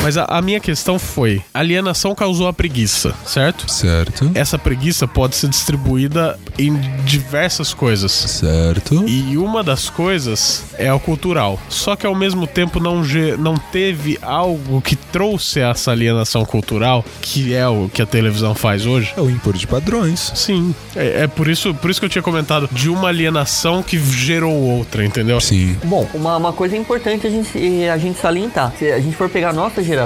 Mas 0.08 0.16
a, 0.16 0.24
a 0.24 0.40
minha 0.40 0.58
questão 0.58 0.98
foi: 0.98 1.42
alienação 1.52 2.14
causou 2.14 2.48
a 2.48 2.52
preguiça, 2.54 3.14
certo? 3.26 3.70
Certo. 3.70 4.30
Essa 4.34 4.58
preguiça 4.58 5.06
pode 5.06 5.36
ser 5.36 5.48
distribuída 5.48 6.38
em 6.58 6.80
diversas 7.04 7.74
coisas. 7.74 8.10
Certo. 8.10 9.06
E 9.06 9.36
uma 9.36 9.62
das 9.62 9.90
coisas 9.90 10.64
é 10.78 10.90
o 10.90 10.98
cultural. 10.98 11.60
Só 11.68 11.94
que 11.94 12.06
ao 12.06 12.14
mesmo 12.14 12.46
tempo 12.46 12.80
não, 12.80 13.02
não 13.38 13.58
teve 13.58 14.18
algo 14.22 14.80
que 14.80 14.96
trouxe 14.96 15.60
essa 15.60 15.90
alienação 15.90 16.42
cultural, 16.42 17.04
que 17.20 17.54
é 17.54 17.68
o 17.68 17.90
que 17.92 18.00
a 18.00 18.06
televisão 18.06 18.54
faz 18.54 18.86
hoje. 18.86 19.12
É 19.14 19.20
o 19.20 19.28
impor 19.28 19.58
de 19.58 19.66
padrões. 19.66 20.32
Sim. 20.34 20.74
É, 20.96 21.24
é 21.24 21.26
por, 21.26 21.48
isso, 21.48 21.74
por 21.74 21.90
isso 21.90 22.00
que 22.00 22.06
eu 22.06 22.10
tinha 22.10 22.22
comentado 22.22 22.66
de 22.72 22.88
uma 22.88 23.08
alienação 23.08 23.82
que 23.82 23.98
gerou 23.98 24.54
outra, 24.54 25.04
entendeu? 25.04 25.38
Sim. 25.38 25.76
Bom, 25.84 26.08
uma, 26.14 26.38
uma 26.38 26.52
coisa 26.54 26.78
importante 26.78 27.26
a 27.26 27.30
gente, 27.30 27.58
a 27.86 27.98
gente 27.98 28.18
salientar. 28.18 28.72
Se 28.78 28.90
a 28.90 28.98
gente 28.98 29.14
for 29.14 29.28
pegar 29.28 29.50
a 29.50 29.52
nossa 29.52 29.82
geração, 29.82 29.97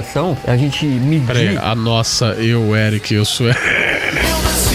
a 0.45 0.57
gente 0.57 0.85
medir... 0.85 1.27
Peraí, 1.27 1.57
a 1.57 1.75
nossa, 1.75 2.33
eu, 2.33 2.75
Eric, 2.75 3.13
eu 3.13 3.25
sou. 3.25 3.47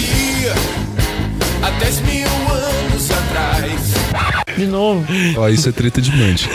De 4.58 4.66
novo. 4.66 5.04
Ó, 5.36 5.48
isso 5.48 5.68
é 5.68 5.72
treta 5.72 6.00
de 6.00 6.10
Mantic. 6.16 6.48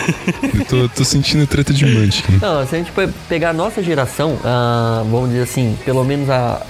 Eu 0.58 0.64
tô, 0.66 0.88
tô 0.88 1.04
sentindo 1.04 1.46
treta 1.46 1.72
de 1.72 1.84
Mantic. 1.86 2.24
Não, 2.40 2.66
se 2.66 2.74
a 2.74 2.78
gente 2.78 2.92
pe- 2.92 3.08
pegar 3.28 3.50
a 3.50 3.52
nossa 3.52 3.82
geração, 3.82 4.38
ah, 4.44 5.02
vamos 5.10 5.30
dizer 5.30 5.42
assim, 5.42 5.76
pelo 5.84 6.04
menos 6.04 6.28
a. 6.30 6.60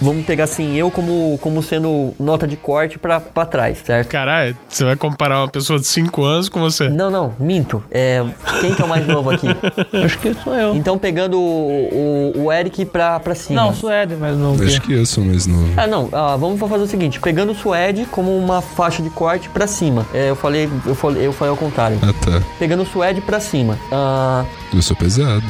Vamos 0.00 0.24
pegar 0.24 0.44
assim, 0.44 0.76
eu 0.76 0.90
como, 0.90 1.38
como 1.40 1.62
sendo 1.62 2.14
nota 2.18 2.46
de 2.46 2.56
corte 2.56 2.98
pra, 2.98 3.20
pra 3.20 3.44
trás, 3.46 3.78
certo? 3.84 4.08
Caralho, 4.08 4.56
você 4.68 4.84
vai 4.84 4.96
comparar 4.96 5.40
uma 5.40 5.48
pessoa 5.48 5.78
de 5.78 5.86
5 5.86 6.22
anos 6.24 6.48
com 6.48 6.60
você? 6.60 6.88
Não, 6.88 7.10
não, 7.10 7.34
minto. 7.38 7.82
É, 7.90 8.24
quem 8.60 8.74
que 8.74 8.82
é 8.82 8.84
o 8.84 8.88
mais 8.88 9.06
novo 9.06 9.30
aqui? 9.30 9.46
Acho 10.04 10.18
que 10.18 10.34
sou 10.34 10.54
eu. 10.54 10.74
Então 10.76 10.98
pegando 10.98 11.38
o, 11.38 12.32
o, 12.36 12.44
o 12.44 12.52
Eric 12.52 12.84
pra, 12.86 13.18
pra 13.20 13.34
cima. 13.34 13.62
Não, 13.62 13.74
Suede, 13.74 14.14
mas 14.18 14.36
não. 14.36 14.54
Acho 14.54 14.80
que 14.82 14.92
eu 14.92 15.04
sou 15.06 15.24
mais 15.24 15.46
novo. 15.46 15.68
Ah, 15.76 15.86
não, 15.86 16.08
ah, 16.12 16.36
vamos 16.36 16.58
fazer 16.60 16.84
o 16.84 16.86
seguinte, 16.86 17.20
pegando 17.20 17.52
o 17.52 17.54
Suede 17.54 18.06
como 18.10 18.36
uma 18.36 18.60
faixa 18.60 19.02
de 19.02 19.10
corte 19.10 19.48
pra 19.48 19.66
cima. 19.66 20.06
É, 20.12 20.21
eu 20.28 20.36
falei, 20.36 20.68
eu 20.86 20.94
falei, 20.94 21.26
eu 21.26 21.32
falei 21.32 21.50
ao 21.50 21.56
contrário. 21.56 21.98
Ah, 22.02 22.12
tá. 22.12 22.42
Pegando 22.58 22.82
o 22.82 22.86
Suede 22.86 23.20
pra 23.20 23.40
cima. 23.40 23.78
Ah, 23.90 24.44
Eu 24.72 24.82
sou 24.82 24.96
pesado. 24.96 25.44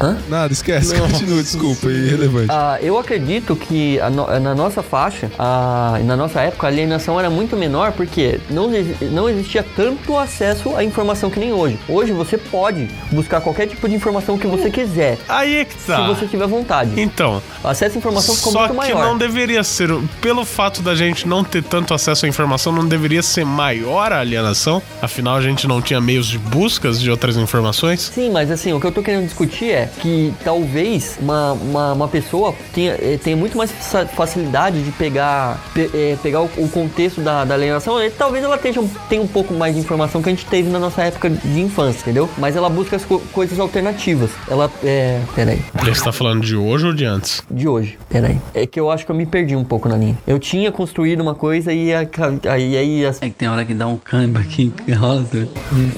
Hã? 0.00 0.16
Nada, 0.28 0.52
esquece. 0.52 0.94
Continua, 0.98 1.42
desculpa, 1.42 1.86
é 1.88 1.92
irrelevante. 1.92 2.48
Ah, 2.50 2.78
eu 2.82 2.98
acredito 2.98 3.54
que 3.54 4.00
a 4.00 4.10
no- 4.10 4.26
na 4.40 4.54
nossa 4.54 4.82
faixa, 4.82 5.30
ah, 5.38 5.98
na 6.04 6.16
nossa 6.16 6.40
época, 6.40 6.66
a 6.66 6.70
alienação 6.70 7.18
era 7.18 7.30
muito 7.30 7.56
menor 7.56 7.92
porque 7.92 8.40
não, 8.50 8.68
não 9.12 9.28
existia 9.28 9.62
tanto 9.76 10.16
acesso 10.18 10.74
à 10.76 10.82
informação 10.82 11.30
que 11.30 11.38
nem 11.38 11.52
hoje. 11.52 11.78
Hoje 11.88 12.12
você 12.12 12.36
pode 12.36 12.88
buscar 13.12 13.40
qualquer 13.40 13.66
tipo 13.68 13.88
de 13.88 13.94
informação 13.94 14.36
que 14.36 14.46
você 14.46 14.70
quiser, 14.70 15.16
Aí 15.28 15.56
é 15.58 15.64
que 15.64 15.74
tá. 15.76 15.96
se 15.96 16.06
você 16.08 16.26
tiver 16.26 16.46
vontade. 16.48 17.00
Então, 17.00 17.40
O 17.62 17.68
acesso 17.68 17.96
à 17.96 17.98
informação 17.98 18.34
ficou 18.34 18.52
só 18.52 18.58
muito 18.60 18.70
que 18.72 18.76
maior. 18.76 19.04
não 19.06 19.16
deveria 19.16 19.62
ser. 19.62 19.90
Pelo 20.20 20.44
fato 20.44 20.82
da 20.82 20.94
gente 20.94 21.26
não 21.28 21.44
ter 21.44 21.62
tanto 21.62 21.94
acesso 21.94 22.26
à 22.26 22.28
informação, 22.28 22.72
não 22.72 22.86
deveria 22.86 23.22
ser 23.22 23.44
maior 23.44 24.12
a 24.12 24.18
alienação? 24.20 24.82
Afinal, 25.00 25.36
a 25.36 25.40
gente 25.40 25.66
não 25.68 25.80
tinha 25.80 26.00
meios 26.00 26.26
de 26.26 26.38
buscas 26.38 27.00
de 27.00 27.10
outras 27.10 27.36
informações? 27.36 28.10
Sim, 28.14 28.30
mas 28.30 28.50
assim, 28.50 28.72
o 28.72 28.80
que 28.80 28.86
eu 28.86 28.92
tô 28.92 29.02
querendo 29.02 29.24
discutir 29.24 29.70
é, 29.70 29.83
que 29.86 30.32
talvez 30.44 31.18
uma, 31.20 31.52
uma, 31.52 31.92
uma 31.92 32.08
pessoa 32.08 32.54
tenha, 32.72 32.92
eh, 32.92 33.18
tenha 33.22 33.36
muito 33.36 33.56
mais 33.56 33.70
fa- 33.70 34.06
facilidade 34.06 34.82
de 34.82 34.90
pegar, 34.92 35.58
pe- 35.74 35.90
eh, 35.94 36.16
pegar 36.22 36.40
o, 36.42 36.50
o 36.56 36.68
contexto 36.68 37.20
da, 37.20 37.44
da 37.44 37.54
alienação. 37.54 38.02
E 38.02 38.10
talvez 38.10 38.44
ela 38.44 38.56
tenha, 38.58 38.80
um- 38.80 38.88
tenha 39.08 39.22
um 39.22 39.26
pouco 39.26 39.54
mais 39.54 39.74
de 39.74 39.80
informação 39.80 40.22
que 40.22 40.28
a 40.28 40.32
gente 40.32 40.46
teve 40.46 40.68
na 40.70 40.78
nossa 40.78 41.02
época 41.02 41.30
de 41.30 41.60
infância, 41.60 42.00
entendeu? 42.00 42.28
Mas 42.38 42.56
ela 42.56 42.68
busca 42.68 42.96
as 42.96 43.04
co- 43.04 43.20
coisas 43.32 43.58
alternativas. 43.58 44.30
Ela. 44.48 44.70
É. 44.82 45.20
Peraí. 45.34 45.62
Você 45.84 46.04
tá 46.04 46.12
falando 46.12 46.42
de 46.42 46.56
hoje 46.56 46.86
ou 46.86 46.92
de 46.92 47.04
antes? 47.04 47.42
De 47.50 47.66
hoje. 47.68 47.98
Peraí. 48.08 48.38
É 48.54 48.66
que 48.66 48.78
eu 48.78 48.90
acho 48.90 49.04
que 49.04 49.10
eu 49.12 49.16
me 49.16 49.26
perdi 49.26 49.54
um 49.56 49.64
pouco 49.64 49.88
na 49.88 49.96
linha. 49.96 50.16
Eu 50.26 50.38
tinha 50.38 50.70
construído 50.72 51.20
uma 51.20 51.34
coisa 51.34 51.72
e 51.72 51.92
aí, 51.94 52.76
aí 52.76 53.06
as- 53.06 53.20
É 53.22 53.26
que 53.28 53.34
tem 53.34 53.48
hora 53.48 53.64
que 53.64 53.74
dá 53.74 53.86
um 53.86 53.96
câmbio 53.96 54.40
aqui 54.40 54.72
rola 54.98 55.24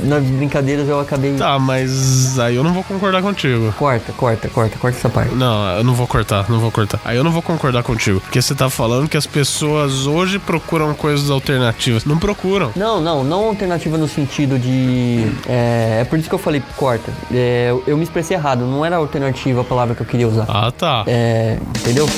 nas 0.04 0.22
brincadeiras 0.24 0.88
eu 0.88 0.98
acabei. 1.00 1.34
Tá, 1.34 1.58
mas 1.58 2.38
aí 2.38 2.56
eu 2.56 2.64
não 2.64 2.72
vou 2.72 2.82
concordar 2.84 3.22
contigo. 3.22 3.72
Corta, 3.76 4.12
corta, 4.12 4.48
corta, 4.48 4.78
corta 4.78 4.98
essa 4.98 5.08
parte. 5.08 5.34
Não, 5.34 5.76
eu 5.76 5.84
não 5.84 5.94
vou 5.94 6.06
cortar, 6.06 6.48
não 6.48 6.58
vou 6.58 6.70
cortar. 6.70 7.00
Aí 7.04 7.16
eu 7.16 7.24
não 7.24 7.30
vou 7.30 7.42
concordar 7.42 7.82
contigo. 7.82 8.20
Porque 8.20 8.40
você 8.40 8.54
tá 8.54 8.70
falando 8.70 9.08
que 9.08 9.16
as 9.16 9.26
pessoas 9.26 10.06
hoje 10.06 10.38
procuram 10.38 10.94
coisas 10.94 11.30
alternativas. 11.30 12.04
Não 12.04 12.18
procuram. 12.18 12.72
Não, 12.74 13.00
não, 13.00 13.22
não 13.22 13.44
alternativa 13.44 13.98
no 13.98 14.08
sentido 14.08 14.58
de. 14.58 15.26
É, 15.48 15.98
é 16.00 16.04
por 16.04 16.18
isso 16.18 16.28
que 16.28 16.34
eu 16.34 16.38
falei 16.38 16.62
corta. 16.76 17.12
É, 17.32 17.74
eu, 17.86 17.96
me 17.96 18.02
expressei 18.02 18.36
errado, 18.36 18.64
não 18.64 18.84
era 18.84 18.96
alternativa 18.96 19.60
a 19.60 19.64
palavra 19.64 19.94
que 19.94 20.00
eu 20.00 20.06
queria 20.06 20.26
usar. 20.26 20.46
Ah, 20.48 20.70
tá. 20.70 21.04
É, 21.06 21.58
entendeu? 21.78 22.08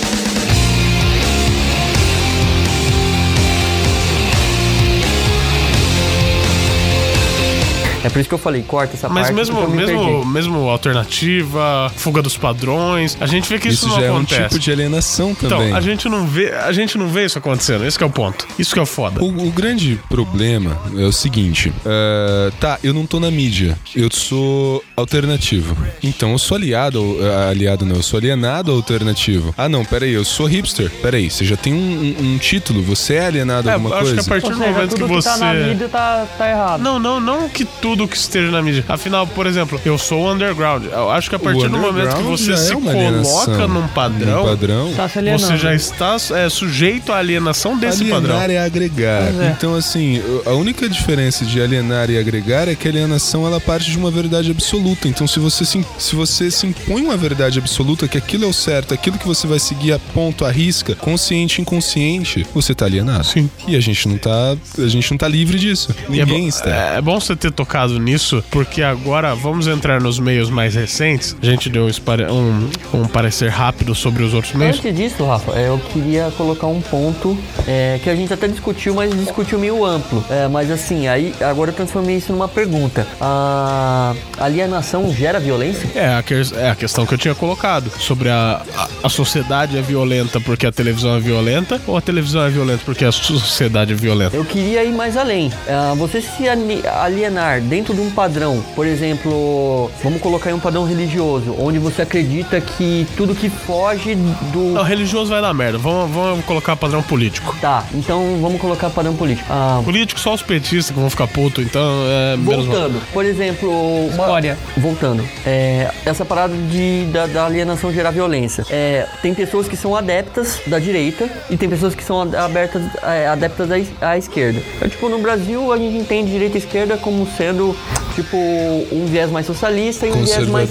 É 8.04 8.08
por 8.08 8.20
isso 8.20 8.28
que 8.28 8.34
eu 8.34 8.38
falei, 8.38 8.62
corta 8.62 8.94
essa 8.94 9.08
Mas 9.08 9.24
parte. 9.28 9.34
mesmo, 9.34 9.68
me 9.68 9.76
mesmo, 9.76 10.04
perdi. 10.22 10.28
mesmo 10.28 10.68
alternativa, 10.68 11.90
fuga 11.96 12.22
dos 12.22 12.36
padrões, 12.36 13.16
a 13.20 13.26
gente 13.26 13.48
vê 13.48 13.58
que 13.58 13.68
isso, 13.68 13.86
Isso 13.86 13.88
não 13.88 14.00
já 14.00 14.06
é 14.06 14.10
um 14.12 14.16
acontece. 14.18 14.42
tipo 14.48 14.58
de 14.58 14.70
alienação 14.72 15.34
também. 15.34 15.66
Então, 15.68 15.76
a 15.76 15.80
gente 15.80 16.08
não 16.08 16.26
vê, 16.26 16.52
a 16.52 16.72
gente 16.72 16.96
não 16.96 17.08
vê 17.08 17.24
isso 17.24 17.38
acontecendo. 17.38 17.84
Esse 17.84 17.96
que 17.98 18.04
é 18.04 18.06
o 18.06 18.10
ponto. 18.10 18.46
Isso 18.58 18.72
que 18.72 18.78
é 18.78 18.82
o 18.82 18.86
foda. 18.86 19.22
O, 19.22 19.26
o 19.48 19.50
grande 19.50 19.98
problema 20.08 20.78
é 20.96 21.04
o 21.04 21.12
seguinte: 21.12 21.72
é, 21.84 22.52
tá, 22.60 22.78
eu 22.82 22.94
não 22.94 23.06
tô 23.06 23.18
na 23.18 23.30
mídia, 23.30 23.76
eu 23.94 24.08
sou 24.12 24.82
alternativo. 24.96 25.76
Então 26.02 26.32
eu 26.32 26.38
sou 26.38 26.56
aliado, 26.56 27.16
aliado 27.50 27.84
não, 27.84 27.96
eu 27.96 28.02
sou 28.02 28.18
alienado 28.18 28.70
ao 28.70 28.76
alternativo. 28.76 29.54
Ah, 29.56 29.68
não, 29.68 29.84
peraí, 29.84 30.12
eu 30.12 30.24
sou 30.24 30.46
hipster. 30.46 30.90
Peraí, 31.02 31.30
você 31.30 31.44
já 31.44 31.56
tem 31.56 31.72
um, 31.74 31.76
um- 31.78 32.34
um 32.34 32.38
título, 32.38 32.82
você 32.82 33.14
é 33.14 33.26
alienado 33.26 33.68
a 33.68 33.72
É, 33.72 33.74
alguma 33.74 33.94
acho 33.96 34.04
que 34.04 34.14
coisa? 34.14 34.20
a 34.20 34.24
partir 34.30 34.46
Ou 34.46 34.52
do 34.52 34.58
seja, 34.58 34.70
momento 34.72 34.90
tudo 34.90 35.00
que 35.04 35.08
que, 35.08 35.14
você. 35.14 35.28
tá 35.28 35.36
na 35.38 35.54
mídia 35.54 35.88
tá, 35.88 36.26
tá 36.36 36.48
errado. 36.50 36.80
Não, 36.82 36.98
não, 36.98 37.18
não 37.20 37.48
que 37.48 37.64
tudo 37.64 37.97
que 38.06 38.16
esteja 38.16 38.50
na 38.50 38.60
mídia. 38.62 38.84
Afinal, 38.88 39.26
por 39.26 39.46
exemplo, 39.46 39.80
eu 39.84 39.96
sou 39.98 40.22
o 40.24 40.32
underground. 40.32 40.84
Eu 40.84 41.10
acho 41.10 41.28
que 41.28 41.36
a 41.36 41.38
partir 41.38 41.68
do 41.68 41.78
momento 41.78 42.16
que 42.16 42.22
você 42.22 42.56
se 42.56 42.72
é 42.72 42.74
coloca 42.74 43.66
num 43.66 43.88
padrão, 43.88 44.42
Num 44.42 44.48
padrão. 44.48 44.92
Tá 44.94 45.08
você 45.08 45.56
já 45.56 45.74
está 45.74 46.16
é, 46.36 46.48
sujeito 46.48 47.12
à 47.12 47.16
alienação 47.18 47.76
desse 47.76 48.02
Alienar 48.02 48.20
padrão. 48.22 48.40
é 48.40 48.58
agregar. 48.58 49.22
É. 49.22 49.54
Então, 49.56 49.74
assim, 49.74 50.20
a 50.44 50.52
única 50.52 50.88
diferença 50.88 51.44
de 51.44 51.60
alienar 51.60 52.10
e 52.10 52.18
agregar 52.18 52.68
é 52.68 52.74
que 52.74 52.86
a 52.86 52.90
alienação 52.90 53.46
ela 53.46 53.60
parte 53.60 53.90
de 53.90 53.96
uma 53.98 54.10
verdade 54.10 54.50
absoluta. 54.50 55.08
Então, 55.08 55.26
se 55.26 55.38
você 55.38 55.64
se, 55.64 55.84
se 55.98 56.14
você 56.14 56.50
se 56.50 56.66
impõe 56.66 57.02
uma 57.02 57.16
verdade 57.16 57.58
absoluta, 57.58 58.06
que 58.08 58.18
aquilo 58.18 58.44
é 58.44 58.48
o 58.48 58.52
certo, 58.52 58.92
aquilo 58.94 59.18
que 59.18 59.26
você 59.26 59.46
vai 59.46 59.58
seguir 59.58 59.92
a 59.92 59.98
ponto, 59.98 60.44
a 60.44 60.50
risca, 60.50 60.94
consciente 60.94 61.60
e 61.60 61.62
inconsciente, 61.62 62.46
você 62.54 62.74
tá 62.74 62.84
alienado. 62.84 63.24
Sim. 63.24 63.48
E 63.66 63.76
a 63.76 63.80
gente 63.80 64.08
não 64.08 64.18
tá, 64.18 64.56
a 64.78 64.88
gente 64.88 65.10
não 65.10 65.18
tá 65.18 65.28
livre 65.28 65.58
disso. 65.58 65.94
E 66.08 66.20
é 66.20 66.24
Ninguém 66.24 66.42
bom- 66.42 66.48
está. 66.48 66.70
É, 66.94 66.98
é 66.98 67.00
bom 67.00 67.18
você 67.20 67.34
ter 67.36 67.50
tocado 67.52 67.77
nisso, 67.86 68.42
porque 68.50 68.82
agora 68.82 69.34
vamos 69.34 69.66
entrar 69.68 70.00
nos 70.00 70.18
meios 70.18 70.50
mais 70.50 70.74
recentes. 70.74 71.36
A 71.42 71.46
gente 71.46 71.68
deu 71.68 71.86
um, 72.30 72.98
um, 73.00 73.06
parecer 73.06 73.48
rápido 73.50 73.94
sobre 73.94 74.22
os 74.22 74.34
outros 74.34 74.54
meios. 74.54 74.76
Antes 74.78 74.94
disso, 74.96 75.24
Rafa, 75.24 75.52
é, 75.52 75.68
eu 75.68 75.78
queria 75.92 76.32
colocar 76.36 76.66
um 76.66 76.80
ponto 76.80 77.36
é, 77.66 77.98
que 78.02 78.10
a 78.10 78.16
gente 78.16 78.32
até 78.32 78.48
discutiu, 78.48 78.94
mas 78.94 79.14
discutiu 79.14 79.58
meio 79.58 79.84
amplo. 79.84 80.24
É, 80.30 80.48
mas 80.48 80.70
assim, 80.70 81.06
aí 81.08 81.34
agora 81.40 81.70
eu 81.70 81.74
transformei 81.74 82.16
isso 82.16 82.32
numa 82.32 82.48
pergunta. 82.48 83.06
A 83.20 84.14
alienação 84.38 85.12
gera 85.12 85.38
violência? 85.38 85.88
É 85.94 86.14
a, 86.14 86.22
que- 86.22 86.34
é 86.56 86.70
a 86.70 86.74
questão 86.74 87.06
que 87.06 87.14
eu 87.14 87.18
tinha 87.18 87.34
colocado. 87.34 87.90
Sobre 87.98 88.28
a, 88.28 88.62
a, 88.76 88.88
a 89.04 89.08
sociedade 89.08 89.76
é 89.76 89.82
violenta 89.82 90.40
porque 90.40 90.66
a 90.66 90.72
televisão 90.72 91.16
é 91.16 91.20
violenta, 91.20 91.80
ou 91.86 91.96
a 91.96 92.00
televisão 92.00 92.42
é 92.42 92.50
violenta 92.50 92.82
porque 92.84 93.04
a 93.04 93.12
sociedade 93.12 93.92
é 93.92 93.96
violenta? 93.96 94.36
Eu 94.36 94.44
queria 94.44 94.84
ir 94.84 94.92
mais 94.92 95.16
além. 95.16 95.52
Ah, 95.68 95.94
você 95.96 96.20
se 96.20 96.48
alienar 96.48 97.60
dentro 97.68 97.94
de 97.94 98.00
um 98.00 98.10
padrão, 98.10 98.62
por 98.74 98.86
exemplo, 98.86 99.90
vamos 100.02 100.20
colocar 100.20 100.50
aí 100.50 100.54
um 100.54 100.60
padrão 100.60 100.84
religioso, 100.84 101.54
onde 101.58 101.78
você 101.78 102.02
acredita 102.02 102.60
que 102.60 103.06
tudo 103.16 103.34
que 103.34 103.48
foge 103.48 104.14
do. 104.14 104.60
Não, 104.74 104.82
religioso 104.82 105.30
vai 105.30 105.40
dar 105.40 105.52
merda. 105.54 105.78
Vamos, 105.78 106.10
vamos 106.14 106.44
colocar 106.44 106.76
padrão 106.76 107.02
político. 107.02 107.56
Tá, 107.60 107.84
então 107.94 108.38
vamos 108.40 108.60
colocar 108.60 108.90
padrão 108.90 109.14
político. 109.14 109.46
Ah, 109.50 109.80
Político, 109.84 110.20
só 110.20 110.34
os 110.34 110.42
petistas 110.42 110.94
que 110.94 111.00
vão 111.00 111.10
ficar 111.10 111.26
puto, 111.28 111.60
então 111.60 111.82
é. 112.06 112.36
Voltando, 112.36 113.00
por 113.12 113.24
exemplo, 113.24 113.70
uma- 113.70 114.08
História. 114.28 114.58
Voltando, 114.76 115.24
é, 115.46 115.90
essa 116.04 116.24
parada 116.24 116.54
de, 116.70 117.04
da, 117.12 117.26
da 117.26 117.46
alienação 117.46 117.92
gerar 117.92 118.10
violência. 118.10 118.64
É, 118.70 119.06
tem 119.22 119.34
pessoas 119.34 119.66
que 119.68 119.76
são 119.76 119.94
adeptas 119.96 120.60
da 120.66 120.78
direita 120.78 121.28
e 121.50 121.56
tem 121.56 121.68
pessoas 121.68 121.94
que 121.94 122.04
são 122.04 122.20
abertas, 122.22 122.82
é, 123.02 123.26
adeptas 123.26 123.68
da 123.68 123.78
es- 123.78 123.88
à 124.00 124.16
esquerda. 124.16 124.60
Então, 124.76 124.88
tipo, 124.88 125.08
no 125.08 125.18
Brasil 125.18 125.72
a 125.72 125.76
gente 125.78 125.96
entende 125.96 126.30
direita 126.30 126.56
e 126.56 126.60
esquerda 126.60 126.96
como 126.96 127.26
sendo, 127.36 127.57
do 127.58 128.07
tipo, 128.18 128.36
um 128.36 129.06
viés 129.06 129.30
mais 129.30 129.46
socialista 129.46 130.04
e 130.06 130.10
um 130.10 130.24
viés 130.24 130.48
mais. 130.48 130.70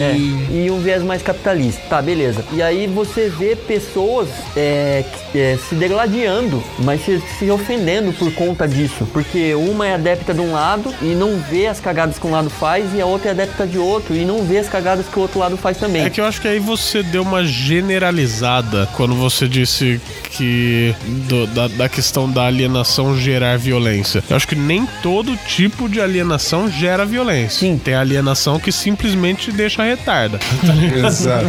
É, 0.00 0.16
e. 0.16 0.70
um 0.70 0.80
viés 0.80 1.02
mais 1.02 1.20
capitalista. 1.22 1.82
Tá, 1.90 2.00
beleza. 2.00 2.42
E 2.52 2.62
aí 2.62 2.86
você 2.86 3.28
vê 3.28 3.54
pessoas 3.54 4.28
é, 4.56 5.04
é, 5.34 5.58
se 5.68 5.74
degladiando, 5.74 6.62
mas 6.78 7.04
se, 7.04 7.22
se 7.38 7.50
ofendendo 7.50 8.12
por 8.14 8.32
conta 8.32 8.66
disso. 8.66 9.06
Porque 9.12 9.54
uma 9.54 9.86
é 9.86 9.94
adepta 9.94 10.32
de 10.32 10.40
um 10.40 10.52
lado 10.52 10.92
e 11.02 11.14
não 11.14 11.38
vê 11.50 11.66
as 11.66 11.78
cagadas 11.80 12.18
que 12.18 12.26
um 12.26 12.30
lado 12.30 12.48
faz, 12.48 12.94
e 12.94 13.00
a 13.00 13.06
outra 13.06 13.28
é 13.28 13.32
adepta 13.32 13.66
de 13.66 13.78
outro 13.78 14.14
e 14.14 14.24
não 14.24 14.42
vê 14.42 14.58
as 14.58 14.68
cagadas 14.68 15.06
que 15.06 15.18
o 15.18 15.22
outro 15.22 15.38
lado 15.38 15.56
faz 15.58 15.76
também. 15.76 16.02
É 16.02 16.08
que 16.10 16.20
eu 16.20 16.24
acho 16.24 16.40
que 16.40 16.48
aí 16.48 16.58
você 16.58 17.02
deu 17.02 17.22
uma 17.22 17.44
generalizada 17.44 18.88
quando 18.94 19.14
você 19.14 19.46
disse 19.46 20.00
que 20.30 20.94
do- 21.28 21.46
da, 21.48 21.68
da 21.68 21.88
questão 21.88 22.30
da 22.30 22.46
alienação 22.46 23.16
gerar 23.18 23.58
violência. 23.58 24.22
Eu 24.30 24.36
acho 24.36 24.48
que 24.48 24.54
nem 24.56 24.86
todo 25.02 25.36
tipo 25.46 25.88
de 25.88 26.00
alienação 26.00 26.70
gera 26.70 26.85
violência. 27.04 27.60
Sim. 27.60 27.78
Tem 27.82 27.94
alienação 27.94 28.58
que 28.58 28.70
simplesmente 28.72 29.50
deixa 29.52 29.82
retarda. 29.82 30.38
Exato. 31.06 31.46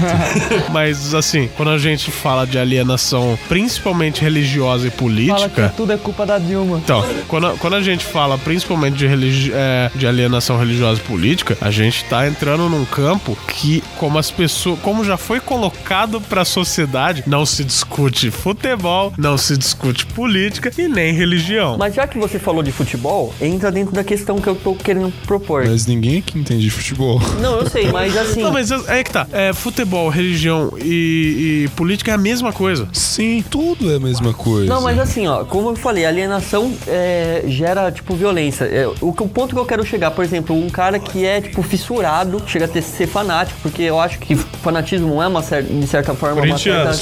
Mas 0.72 1.14
assim, 1.14 1.50
quando 1.56 1.72
a 1.72 1.78
gente 1.78 2.12
fala 2.12 2.46
de 2.46 2.58
alienação 2.58 3.38
principalmente 3.48 4.22
religiosa 4.22 4.88
e 4.88 4.90
Fala 4.90 5.02
política. 5.02 5.70
que 5.70 5.76
tudo 5.78 5.94
é 5.94 5.98
culpa 5.98 6.26
da 6.26 6.38
Dilma. 6.38 6.78
Então, 6.84 7.04
quando, 7.28 7.58
quando 7.58 7.76
a 7.76 7.82
gente 7.82 8.06
fala 8.06 8.38
principalmente 8.38 8.96
de, 8.98 9.08
religi 9.08 9.52
é, 9.54 9.92
de 9.96 10.08
alienação 10.08 10.58
religiosa 10.58 11.00
e 11.00 11.04
política, 11.04 11.58
a 11.62 11.72
gente 11.72 12.04
tá 12.06 12.28
entrando 12.28 12.70
num 12.70 12.86
campo 12.86 13.38
que, 13.48 13.84
como 13.98 14.18
as 14.18 14.32
pessoas, 14.32 14.80
como 14.82 15.04
já 15.04 15.18
foi 15.18 15.40
colocado 15.40 16.20
pra 16.22 16.44
sociedade, 16.46 17.24
não 17.28 17.46
se 17.46 17.64
discute 17.64 18.32
futebol, 18.32 19.14
não 19.18 19.38
se 19.38 19.58
discute 19.58 20.06
política 20.06 20.72
e 20.78 20.88
nem 20.88 21.14
religião. 21.14 21.78
Mas 21.78 21.96
já 21.96 22.08
que 22.08 22.18
você 22.18 22.40
falou 22.40 22.64
de 22.64 22.72
futebol, 22.72 23.34
entra 23.42 23.72
dentro 23.72 23.94
da 23.94 24.04
questão 24.04 24.40
que 24.40 24.48
eu 24.48 24.56
tô 24.56 24.76
querendo 24.76 25.12
propor. 25.28 25.66
Mas 25.68 25.86
ninguém 25.86 26.20
aqui 26.20 26.40
entende 26.40 26.62
de 26.62 26.72
futebol. 26.72 27.22
Não, 27.40 27.60
eu 27.60 27.70
sei, 27.70 27.92
mas 27.92 28.16
assim. 28.18 28.42
Não, 28.42 28.52
mas 28.52 28.72
é 28.72 29.04
que 29.04 29.12
tá. 29.12 29.28
É, 29.32 29.54
futebol, 29.54 30.10
religião 30.10 30.74
e, 30.82 31.66
e 31.66 31.70
política 31.76 32.12
é 32.12 32.14
a 32.16 32.18
mesma 32.18 32.54
coisa. 32.54 32.88
Sim, 32.94 33.44
tudo 33.50 33.92
é 33.92 33.98
a 33.98 34.00
mesma 34.00 34.34
coisa. 34.34 34.68
Não, 34.74 34.82
mas 34.82 34.98
assim, 34.98 35.28
ó, 35.28 35.44
como 35.44 35.70
eu 35.70 35.76
falei, 35.76 36.06
alienação 36.06 36.74
é, 36.88 37.44
gera, 37.48 37.92
tipo, 37.92 38.16
violência. 38.16 38.66
É, 38.66 38.88
o, 39.02 39.10
o 39.10 39.30
ponto 39.30 39.54
que 39.54 39.60
eu 39.60 39.66
quero 39.66 39.86
chegar, 39.86 40.12
por 40.12 40.24
exemplo, 40.24 40.56
um 40.56 40.70
cara 40.70 40.98
que 40.98 41.26
é, 41.26 41.42
tipo, 41.42 41.62
fissurado, 41.62 42.42
chega 42.48 42.66
a 42.66 42.68
ter, 42.68 42.82
ser 42.82 43.08
fanático, 43.08 43.60
porque 43.62 43.82
eu 43.84 44.00
acho 44.00 44.18
que 44.20 44.36
fanatismo 44.36 45.10
não 45.10 45.22
é 45.22 45.28
uma 45.28 45.44
certa, 45.44 45.72
de 45.72 45.88
certa 45.88 46.14
forma, 46.14 46.42
uma 46.42 46.58
certa... 46.58 46.96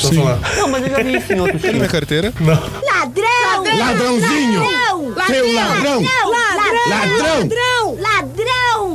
Não, 0.58 0.68
mas 0.68 0.84
eu 0.84 0.90
já 0.90 1.04
vi 1.04 1.18
isso 1.18 1.32
em 1.32 1.40
outros 1.40 1.62
Cadê 1.62 1.74
minha 1.74 1.88
times. 1.88 1.92
carteira? 1.92 2.34
Ladrão! 2.42 3.78
Ladrãozinho! 3.78 4.64
Seu 5.28 5.54
ladrão! 5.54 6.02
Ladrão! 6.04 6.90
Ladrão! 6.90 7.98
Ladrão! 8.00 8.15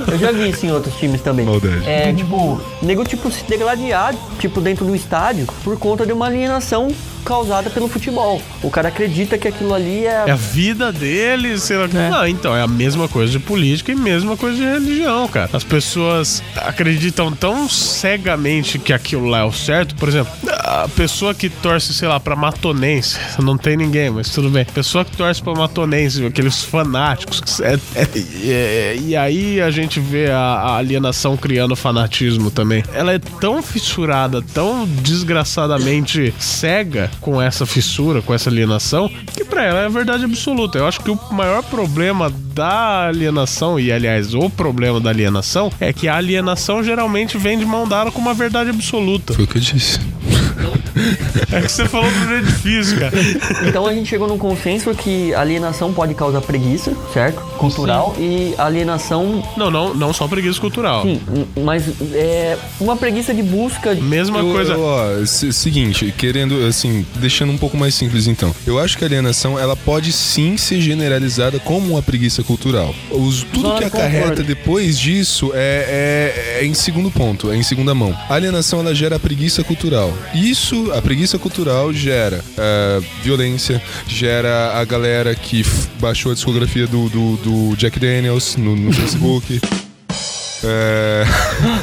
Eu 0.06 0.18
já 0.18 0.32
vi 0.32 0.50
isso 0.50 0.66
em 0.66 0.72
outros 0.72 0.94
times 0.96 1.20
também. 1.20 1.46
Maldade. 1.46 1.88
É, 1.88 2.12
tipo, 2.12 2.60
nego, 2.82 3.04
tipo, 3.04 3.30
se 3.30 3.44
degladiar, 3.44 4.14
tipo, 4.38 4.60
dentro 4.60 4.84
do 4.84 4.94
estádio, 4.94 5.46
por 5.62 5.78
conta 5.78 6.06
de 6.06 6.12
uma 6.12 6.26
alienação 6.26 6.88
causada 7.24 7.70
pelo 7.70 7.88
futebol. 7.88 8.40
O 8.62 8.70
cara 8.70 8.88
acredita 8.88 9.38
que 9.38 9.48
aquilo 9.48 9.74
ali 9.74 10.06
é... 10.06 10.24
É 10.26 10.30
a 10.32 10.36
vida 10.36 10.92
deles, 10.92 11.62
sei 11.62 11.76
lá. 11.76 11.86
Não, 11.88 12.26
então, 12.26 12.56
é 12.56 12.62
a 12.62 12.66
mesma 12.68 13.08
coisa 13.08 13.30
de 13.32 13.38
política 13.38 13.92
e 13.92 13.94
mesma 13.94 14.36
coisa 14.36 14.56
de 14.56 14.62
religião, 14.64 15.26
cara. 15.28 15.50
As 15.52 15.64
pessoas 15.64 16.42
acreditam 16.56 17.32
tão 17.32 17.68
cegamente 17.68 18.78
que 18.78 18.92
aquilo 18.92 19.26
lá 19.26 19.40
é 19.40 19.44
o 19.44 19.52
certo. 19.52 19.94
Por 19.94 20.08
exemplo, 20.08 20.32
a 20.48 20.88
pessoa 20.88 21.34
que 21.34 21.48
torce, 21.48 21.92
sei 21.92 22.08
lá, 22.08 22.18
pra 22.20 22.34
matonense, 22.36 23.18
não 23.42 23.56
tem 23.56 23.76
ninguém, 23.76 24.10
mas 24.10 24.30
tudo 24.30 24.48
bem. 24.50 24.64
Pessoa 24.64 25.04
que 25.04 25.16
torce 25.16 25.42
pra 25.42 25.52
matonense, 25.54 26.24
aqueles 26.24 26.62
fanáticos. 26.64 27.40
que 27.40 27.62
É, 27.62 27.78
é- 27.94 28.08
é- 28.50 28.96
e 28.96 29.16
aí 29.16 29.60
a 29.60 29.70
gente 29.70 30.00
vê 30.00 30.30
a, 30.30 30.38
a 30.38 30.76
alienação 30.76 31.36
criando 31.36 31.74
fanatismo 31.76 32.50
também. 32.50 32.82
Ela 32.92 33.12
é 33.14 33.18
tão 33.18 33.62
fissurada, 33.62 34.42
tão 34.54 34.86
desgraçadamente 34.86 36.32
cega 36.38 37.09
com 37.20 37.40
essa 37.40 37.66
fissura, 37.66 38.22
com 38.22 38.34
essa 38.34 38.50
alienação, 38.50 39.10
que 39.34 39.44
pra 39.44 39.64
ela 39.64 39.80
é 39.80 39.86
a 39.86 39.88
verdade 39.88 40.24
absoluta. 40.24 40.78
Eu 40.78 40.86
acho 40.86 41.00
que 41.00 41.10
o 41.10 41.18
maior 41.32 41.62
problema 41.62 42.30
da 42.54 43.08
alienação, 43.08 43.78
e 43.78 43.92
aliás, 43.92 44.34
o 44.34 44.48
problema 44.50 45.00
da 45.00 45.10
alienação, 45.10 45.70
é 45.80 45.92
que 45.92 46.08
a 46.08 46.16
alienação 46.16 46.82
geralmente 46.82 47.38
vem 47.38 47.58
de 47.58 47.64
mão 47.64 47.86
dada 47.86 48.10
com 48.10 48.20
uma 48.20 48.34
verdade 48.34 48.70
absoluta. 48.70 49.34
Foi 49.34 49.44
o 49.44 49.46
que 49.46 49.58
eu 49.58 49.62
disse. 49.62 50.00
É 51.52 51.60
que 51.62 51.68
você 51.72 51.86
falou 51.86 52.10
do 52.10 52.28
jeito 52.28 52.46
difícil, 52.46 52.98
cara. 52.98 53.12
Então 53.68 53.86
a 53.86 53.92
gente 53.94 54.08
chegou 54.08 54.28
num 54.28 54.38
consenso 54.38 54.94
que 54.94 55.34
alienação 55.34 55.92
pode 55.92 56.14
causar 56.14 56.40
preguiça, 56.40 56.92
certo? 57.12 57.40
Cultural. 57.58 58.14
E 58.18 58.54
alienação, 58.58 59.42
Não, 59.56 59.70
não, 59.70 59.94
não 59.94 60.12
só 60.12 60.26
preguiça 60.28 60.60
cultural. 60.60 61.02
sim, 61.02 61.20
mas 61.62 61.84
é 62.12 62.56
uma 62.80 62.96
preguiça 62.96 63.32
de 63.34 63.42
busca. 63.42 63.94
Mesma 63.94 64.38
Eu- 64.40 64.52
coisa. 64.52 64.72
eu, 64.74 64.80
ó, 64.82 65.24
se- 65.26 65.52
seguinte, 65.52 66.12
querendo, 66.16 66.66
assim, 66.66 67.04
deixando 67.16 67.52
um 67.52 67.58
pouco 67.58 67.76
mais 67.76 67.94
simples 67.94 68.26
então. 68.26 68.54
Eu 68.66 68.78
acho 68.78 68.96
que 68.96 69.04
a 69.04 69.06
alienação, 69.06 69.58
ela 69.58 69.76
pode 69.76 70.12
sim 70.12 70.56
ser 70.56 70.80
generalizada 70.80 71.58
como 71.58 71.92
uma 71.92 72.02
preguiça 72.02 72.42
cultural. 72.42 72.94
Os, 73.10 73.42
tudo 73.52 73.74
que 73.76 73.84
acarreta 73.84 74.42
depois 74.42 74.98
disso 74.98 75.50
é, 75.54 76.58
é, 76.58 76.62
é 76.62 76.66
em 76.66 76.74
segundo 76.74 77.10
ponto, 77.10 77.50
é 77.50 77.56
em 77.56 77.62
segunda 77.62 77.94
mão. 77.94 78.16
A 78.28 78.34
alienação, 78.34 78.80
ela 78.80 78.94
gera 78.94 79.16
a 79.16 79.18
preguiça 79.18 79.62
cultural. 79.64 80.12
Isso, 80.34 80.89
a 80.94 81.02
preguiça 81.02 81.38
cultural 81.38 81.92
gera 81.92 82.44
é, 82.56 83.00
violência, 83.22 83.82
gera 84.06 84.78
a 84.78 84.84
galera 84.84 85.34
que 85.34 85.64
baixou 86.00 86.32
a 86.32 86.34
discografia 86.34 86.86
do, 86.86 87.08
do, 87.08 87.36
do 87.36 87.76
Jack 87.76 87.98
Daniels 87.98 88.56
no, 88.56 88.76
no 88.76 88.92
Facebook. 88.94 89.60
É... 90.64 91.24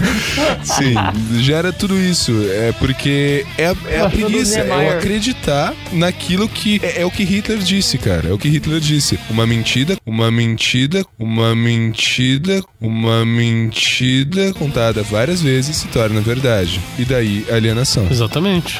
Sim, 0.63 0.93
gera 1.41 1.71
tudo 1.73 1.97
isso. 1.99 2.31
É 2.51 2.71
porque 2.73 3.45
é, 3.57 3.67
a- 3.67 3.75
é 3.89 3.99
a 4.01 4.09
preguiça, 4.09 4.59
é 4.59 4.63
o 4.63 4.67
Niemeyer. 4.67 4.97
acreditar 4.97 5.73
naquilo 5.91 6.47
que. 6.47 6.79
É, 6.83 7.01
é 7.01 7.05
o 7.05 7.11
que 7.11 7.23
Hitler 7.23 7.57
disse, 7.59 7.97
cara. 7.97 8.29
É 8.29 8.33
o 8.33 8.37
que 8.37 8.49
Hitler 8.49 8.79
disse. 8.79 9.19
Uma 9.29 9.45
mentira, 9.47 9.95
uma 10.05 10.29
mentira, 10.31 11.03
uma 11.17 11.55
mentira, 11.55 12.61
uma 12.79 13.25
mentira 13.25 14.53
contada 14.53 15.03
várias 15.03 15.41
vezes 15.41 15.75
se 15.77 15.87
torna 15.87 16.21
verdade. 16.21 16.79
E 16.99 17.05
daí 17.05 17.45
alienação. 17.51 18.07
Exatamente. 18.09 18.79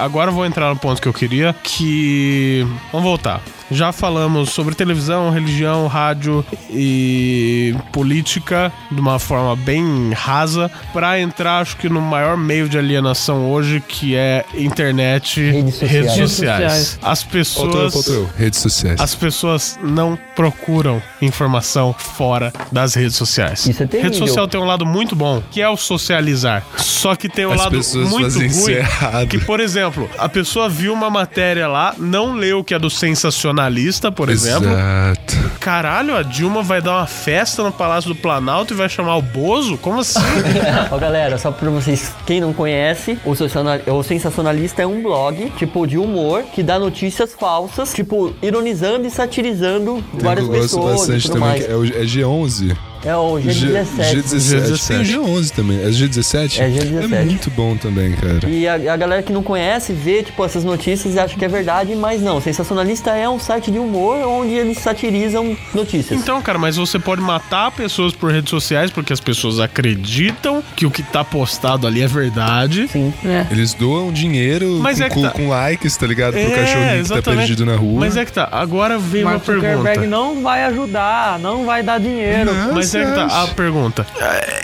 Agora 0.00 0.30
eu 0.30 0.34
vou 0.34 0.46
entrar 0.46 0.68
no 0.70 0.76
ponto 0.76 1.00
que 1.00 1.08
eu 1.08 1.12
queria, 1.12 1.54
que... 1.62 2.66
Vamos 2.90 3.06
voltar. 3.06 3.40
Já 3.70 3.92
falamos 3.92 4.50
sobre 4.50 4.74
televisão, 4.74 5.30
religião, 5.30 5.86
rádio 5.86 6.44
e 6.70 7.72
política 7.92 8.72
de 8.90 9.00
uma 9.00 9.18
forma 9.20 9.54
bem 9.54 10.12
rasa, 10.12 10.70
Pra 10.92 11.20
entrar, 11.20 11.60
acho 11.60 11.76
que 11.76 11.88
no 11.88 12.00
maior 12.00 12.36
meio 12.36 12.68
de 12.68 12.76
alienação 12.76 13.48
hoje, 13.50 13.80
que 13.86 14.16
é 14.16 14.44
internet, 14.54 15.40
Redes 15.40 15.74
sociais. 15.74 15.90
redes 15.92 16.14
Redes 16.14 16.30
sociais. 16.30 16.72
sociais. 16.72 16.98
As 17.02 17.22
eu, 17.22 17.28
pessoas 17.28 18.06
eu. 18.08 18.30
Redes 18.36 18.58
sociais. 18.58 19.00
as 19.00 19.14
pessoas 19.14 19.78
não 19.82 20.18
procuram 20.34 21.00
informação 21.22 21.94
fora 21.96 22.52
das 22.72 22.94
redes 22.94 23.16
sociais. 23.16 23.66
Isso 23.66 23.82
é 23.82 23.86
terrível. 23.86 24.10
Rede 24.10 24.18
social 24.28 24.48
tem 24.48 24.60
um 24.60 24.64
lado 24.64 24.84
muito 24.84 25.14
bom, 25.14 25.40
que 25.50 25.60
é 25.60 25.68
o 25.68 25.76
socializar. 25.76 26.64
Só 26.76 27.14
que 27.14 27.28
tem 27.28 27.46
um 27.46 27.52
As 27.52 27.58
lado 27.60 27.80
muito 28.08 28.38
ruim. 28.38 29.26
Que, 29.28 29.38
por 29.38 29.60
exemplo, 29.60 29.89
a 30.18 30.28
pessoa 30.28 30.68
viu 30.68 30.92
uma 30.92 31.10
matéria 31.10 31.66
lá, 31.68 31.94
não 31.98 32.34
leu 32.34 32.62
que 32.64 32.74
é 32.74 32.78
do 32.78 32.90
sensacionalista, 32.90 34.10
por 34.12 34.28
exemplo. 34.28 34.68
Exato. 34.70 35.50
Caralho, 35.60 36.16
a 36.16 36.22
Dilma 36.22 36.62
vai 36.62 36.80
dar 36.80 36.98
uma 36.98 37.06
festa 37.06 37.62
no 37.62 37.72
Palácio 37.72 38.08
do 38.12 38.16
Planalto 38.16 38.72
e 38.72 38.76
vai 38.76 38.88
chamar 38.88 39.16
o 39.16 39.22
Bozo? 39.22 39.76
Como 39.78 40.00
assim? 40.00 40.18
Ó, 40.90 40.98
galera, 40.98 41.36
só 41.38 41.50
pra 41.50 41.68
vocês, 41.70 42.12
quem 42.26 42.40
não 42.40 42.52
conhece, 42.52 43.18
o, 43.24 43.34
Sensacional- 43.34 43.80
o 43.86 44.02
Sensacionalista 44.02 44.82
é 44.82 44.86
um 44.86 45.02
blog, 45.02 45.50
tipo, 45.56 45.86
de 45.86 45.98
humor, 45.98 46.44
que 46.54 46.62
dá 46.62 46.78
notícias 46.78 47.34
falsas, 47.38 47.92
tipo, 47.92 48.34
ironizando 48.42 49.06
e 49.06 49.10
satirizando 49.10 50.02
Tem 50.12 50.20
várias 50.20 50.46
que 50.48 50.54
eu 50.54 50.60
gosto 50.60 50.76
pessoas 50.76 50.94
e 50.94 50.98
bastante 50.98 51.22
tudo 51.22 51.32
também, 51.34 51.48
mais. 51.48 51.64
que 51.66 51.70
é, 51.72 51.74
o, 51.76 51.84
é 51.84 52.04
G11. 52.04 52.76
É 53.04 53.16
o 53.16 53.34
G17. 53.36 54.22
G17. 54.22 54.86
Tem 54.88 55.18
o 55.18 55.24
G11 55.24 55.50
também. 55.50 55.80
É 55.82 55.88
G17? 55.88 56.60
É 56.60 56.68
G17. 56.68 57.12
É 57.14 57.24
muito 57.24 57.50
bom 57.50 57.76
também, 57.76 58.12
cara. 58.12 58.40
E 58.48 58.68
a, 58.68 58.74
a 58.92 58.96
galera 58.96 59.22
que 59.22 59.32
não 59.32 59.42
conhece 59.42 59.92
vê, 59.92 60.22
tipo, 60.22 60.44
essas 60.44 60.64
notícias 60.64 61.14
e 61.14 61.18
acha 61.18 61.36
que 61.36 61.44
é 61.44 61.48
verdade, 61.48 61.94
mas 61.94 62.20
não. 62.20 62.40
Sensacionalista 62.40 63.10
é 63.10 63.28
um 63.28 63.38
site 63.38 63.70
de 63.70 63.78
humor 63.78 64.16
onde 64.26 64.52
eles 64.52 64.78
satirizam 64.78 65.56
notícias. 65.74 66.18
Então, 66.20 66.40
cara, 66.42 66.58
mas 66.58 66.76
você 66.76 66.98
pode 66.98 67.22
matar 67.22 67.70
pessoas 67.70 68.12
por 68.12 68.30
redes 68.30 68.50
sociais 68.50 68.90
porque 68.90 69.12
as 69.12 69.20
pessoas 69.20 69.58
acreditam 69.58 70.62
que 70.76 70.86
o 70.86 70.90
que 70.90 71.02
tá 71.02 71.24
postado 71.24 71.86
ali 71.86 72.02
é 72.02 72.06
verdade. 72.06 72.86
Sim. 72.88 73.12
É. 73.24 73.46
Eles 73.50 73.74
doam 73.74 74.12
dinheiro 74.12 74.78
Mas 74.80 74.98
com, 74.98 75.04
é 75.04 75.08
tá. 75.08 75.30
com 75.30 75.48
likes, 75.48 75.96
tá 75.96 76.06
ligado? 76.06 76.32
Pro 76.32 76.40
É, 76.40 76.50
cachorrinho 76.50 76.82
que 76.84 76.88
tá 76.90 76.96
exatamente. 76.96 77.38
perdido 77.38 77.66
na 77.66 77.76
rua. 77.76 78.00
Mas 78.00 78.16
é 78.16 78.24
que 78.24 78.32
tá. 78.32 78.48
Agora 78.52 78.98
vem 78.98 79.24
Mark 79.24 79.36
uma 79.36 79.40
pergunta. 79.40 79.76
Zuckerberg 79.76 80.06
não 80.06 80.42
vai 80.42 80.64
ajudar, 80.64 81.38
não 81.38 81.64
vai 81.64 81.82
dar 81.82 81.98
dinheiro. 81.98 82.52
Não, 82.52 82.74
Mas 82.74 82.89
é 82.98 83.04
que 83.04 83.12
tá, 83.12 83.42
a 83.42 83.48
pergunta. 83.48 84.06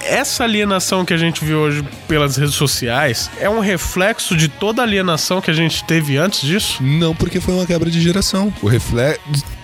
Essa 0.04 0.44
alienação 0.44 1.04
que 1.04 1.14
a 1.14 1.16
gente 1.16 1.44
vê 1.44 1.54
hoje 1.54 1.84
pelas 2.06 2.36
redes 2.36 2.54
sociais 2.54 3.30
é 3.40 3.48
um 3.48 3.60
reflexo 3.60 4.36
de 4.36 4.48
toda 4.48 4.82
a 4.82 4.84
alienação 4.84 5.40
que 5.40 5.50
a 5.50 5.54
gente 5.54 5.84
teve 5.84 6.16
antes 6.16 6.40
disso? 6.40 6.82
Não, 6.82 7.14
porque 7.14 7.40
foi 7.40 7.54
uma 7.54 7.66
quebra 7.66 7.90
de 7.90 8.00
geração. 8.00 8.52
O 8.62 8.68
reflexo. 8.68 9.20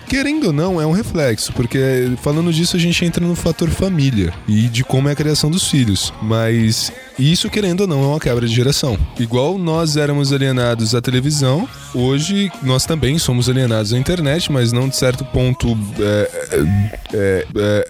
Querendo 0.09 0.49
ou 0.49 0.53
não, 0.53 0.79
é 0.79 0.85
um 0.85 0.93
reflexo, 0.93 1.55
porque 1.55 2.13
falando 2.21 2.53
disso 2.53 2.77
a 2.77 2.79
gente 2.79 3.03
entra 3.03 3.27
no 3.27 3.35
fator 3.35 3.71
família 3.71 4.31
e 4.47 4.69
de 4.69 4.85
como 4.85 5.09
é 5.09 5.13
a 5.13 5.15
criação 5.15 5.51
dos 5.51 5.71
filhos. 5.71 6.13
Mas 6.21 6.93
isso, 7.19 7.51
querendo 7.51 7.83
ou 7.83 7.87
não, 7.87 8.03
é 8.03 8.07
uma 8.07 8.21
quebra 8.21 8.47
de 8.47 8.55
geração. 8.55 8.99
Igual 9.19 9.59
nós 9.59 9.97
éramos 9.97 10.33
alienados 10.33 10.95
à 10.95 11.01
televisão, 11.01 11.69
hoje 11.95 12.51
nós 12.63 12.85
também 12.85 13.19
somos 13.19 13.49
alienados 13.49 13.93
à 13.93 13.99
internet, 13.99 14.51
mas 14.51 14.73
não 14.73 14.89
de 14.89 14.97
certo 14.97 15.25
ponto 15.25 15.77
é, 15.99 16.31
é, 16.53 17.13
é, 17.15 17.47
é, 17.55 17.85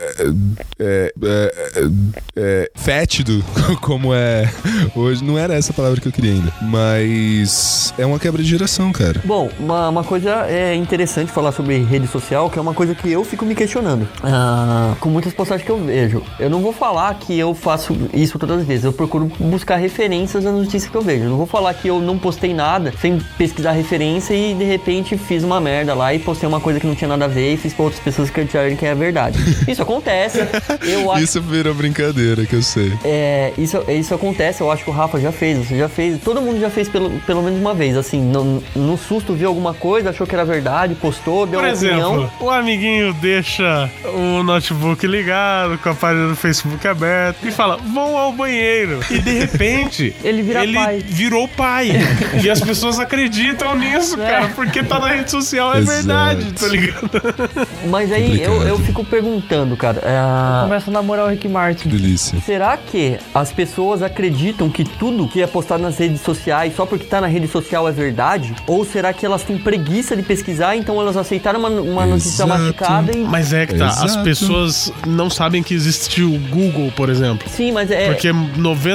é, 0.79 1.15
é, 1.23 1.91
é, 2.37 2.71
fétido, 2.75 3.45
como 3.81 4.13
é 4.15 4.51
hoje. 4.95 5.23
Não 5.25 5.39
era 5.39 5.55
essa 5.55 5.73
a 5.73 5.75
palavra 5.75 6.01
que 6.01 6.09
eu 6.09 6.13
queria 6.13 6.33
ainda. 6.33 6.53
Mas 6.63 7.95
é 7.99 8.05
uma 8.05 8.19
quebra 8.19 8.43
de 8.43 8.49
geração, 8.49 8.93
cara. 8.93 9.21
Bom, 9.25 9.51
uma, 9.59 9.89
uma 9.89 10.05
coisa 10.05 10.47
é 10.49 10.75
interessante 10.75 11.31
falar 11.31 11.53
sobre 11.53 11.79
rede 11.79 12.07
social, 12.07 12.51
que 12.51 12.59
é 12.59 12.63
uma 12.63 12.75
coisa 12.75 12.95
que 12.95 13.11
eu 13.11 13.25
fico 13.25 13.45
me 13.45 13.55
questionando. 13.55 14.09
Ah, 14.23 14.95
com 15.01 15.09
muitas 15.09 15.33
postagens 15.33 15.65
que 15.65 15.71
eu 15.71 15.83
vejo. 15.83 16.23
Eu 16.39 16.51
não 16.51 16.61
vou 16.61 16.73
falar 16.73 17.15
que 17.15 17.39
eu 17.39 17.55
faço 17.55 17.97
isso 18.13 18.39
todas 18.39 18.61
as 18.61 18.67
vezes. 18.67 18.85
Eu 18.85 18.93
procuro 18.93 19.12
buscar 19.21 19.77
referências 19.77 20.45
nas 20.45 20.55
notícias 20.55 20.87
que 20.87 20.95
eu 20.97 21.03
vejo. 21.03 21.25
Não 21.25 21.37
vou 21.37 21.47
falar 21.47 21.73
que 21.75 21.89
eu 21.89 22.01
não 22.01 22.19
postei 22.19 22.53
nada 22.55 22.93
sem 23.01 23.19
pesquisar 23.39 23.73
referência 23.73 24.35
e 24.35 24.55
de 24.55 24.65
repente 24.65 25.17
fiz 25.17 25.43
uma 25.45 25.61
merda 25.61 25.95
lá 25.95 26.15
e 26.15 26.19
postei 26.19 26.49
uma 26.49 26.61
coisa 26.61 26.79
que 26.81 26.87
não 26.87 26.95
tinha 26.95 27.09
nada 27.09 27.25
a 27.25 27.29
ver 27.29 27.55
e 27.55 27.57
fiz 27.57 27.73
pra 27.73 27.85
outras 27.85 28.03
pessoas 28.03 28.29
acreditarem 28.31 28.77
que 28.77 28.87
é 28.87 28.95
verdade. 28.95 29.39
Isso 29.69 29.83
acontece. 29.83 30.39
Eu 30.83 31.11
acho 31.13 31.25
Isso 31.25 31.41
virou 31.43 31.75
brincadeira, 31.75 32.45
que 32.47 32.55
eu 32.55 32.63
sei. 32.63 32.93
é, 33.05 33.53
isso, 33.59 33.83
isso 33.89 34.15
acontece, 34.15 34.61
eu 34.61 34.71
acho 34.71 34.85
que 34.85 34.91
o 34.91 34.93
Rafa 34.93 35.19
já 35.21 35.33
fez, 35.33 35.59
você 35.59 35.77
já 35.79 35.89
fez, 35.89 36.21
todo 36.23 36.41
mundo 36.41 36.61
já 36.61 36.71
fez 36.71 36.89
pelo, 36.89 37.11
pelo 37.21 37.43
menos 37.43 37.59
uma 37.61 37.75
vez, 37.75 37.97
assim, 37.97 38.21
no, 38.21 38.63
no 38.75 38.97
susto 38.97 39.35
viu 39.35 39.49
alguma 39.49 39.75
coisa, 39.75 40.11
achou 40.11 40.27
que 40.27 40.35
era 40.35 40.45
verdade, 40.45 40.95
postou, 40.95 41.47
deu 41.47 41.61
Por 41.61 41.67
uma 41.67 41.73
exemplo, 41.73 41.99
opinião. 42.11 42.31
o 42.41 42.51
amiguinho 42.51 43.13
deixa 43.15 43.91
o 44.15 44.43
notebook 44.43 45.07
ligado, 45.07 45.79
com 45.79 45.89
a 45.91 45.95
página 45.95 46.29
do 46.29 46.37
Facebook 46.37 46.87
aberta 46.87 47.47
e 47.47 47.51
fala: 47.51 47.77
vão 47.77 48.17
ao 48.17 48.33
banheiro. 48.33 49.01
E 49.11 49.19
de 49.21 49.31
repente, 49.39 50.15
Ele 50.23 50.43
vira 50.43 50.63
ele 50.63 50.75
pai. 50.75 51.03
virou 51.05 51.49
pai. 51.49 51.91
e 52.43 52.51
as 52.51 52.61
pessoas 52.61 52.99
acreditam 52.99 53.77
nisso, 53.77 54.17
cara, 54.17 54.49
porque 54.55 54.83
tá 54.83 54.99
na 54.99 55.09
rede 55.09 55.31
social, 55.31 55.75
é 55.75 55.79
Exato. 55.79 55.97
verdade, 55.97 56.53
tá 56.53 56.67
ligado? 56.69 57.11
Mas 57.89 58.13
aí 58.13 58.41
eu, 58.43 58.63
eu 58.63 58.79
fico 58.79 59.05
perguntando, 59.05 59.77
cara, 59.77 59.99
é, 60.03 60.63
Começa 60.63 60.91
a 60.91 60.93
namorar 60.93 61.27
o 61.27 61.29
Rick 61.31 61.49
Martin. 61.49 61.89
Delícia. 61.89 62.39
será 62.45 62.77
que 62.77 63.19
as 63.35 63.53
pessoas 63.53 64.03
acreditam 64.03 64.69
que 64.71 64.85
tudo 64.85 65.27
que 65.29 65.43
é 65.43 65.47
postado 65.47 65.83
nas 65.83 65.99
redes 65.99 66.21
sociais 66.21 66.75
só 66.77 66.87
porque 66.87 67.05
tá 67.07 67.21
na 67.21 67.27
rede 67.27 67.49
social 67.49 67.89
é 67.89 67.93
verdade? 67.93 68.55
Ou 68.67 68.85
será 68.85 69.13
que 69.13 69.25
elas 69.27 69.43
têm 69.43 69.59
preguiça 69.59 70.17
de 70.17 70.23
pesquisar, 70.23 70.77
então 70.77 71.01
elas 71.01 71.17
aceitaram 71.17 71.59
uma, 71.59 71.69
uma 71.69 72.07
notícia 72.07 72.47
masticada 72.47 73.17
e. 73.17 73.23
Mas 73.25 73.53
é 73.53 73.67
que 73.67 73.75
tá, 73.75 73.89
as 73.89 74.05
Exato. 74.05 74.25
pessoas 74.25 74.93
não 75.07 75.29
sabem 75.31 75.63
que 75.63 75.75
existe 75.75 76.23
o 76.23 76.39
Google, 76.51 76.93
por 76.97 77.09
exemplo. 77.09 77.49
Sim, 77.49 77.73
mas 77.73 77.91
é. 77.91 78.07
Porque 78.07 78.29
90% 78.29 78.92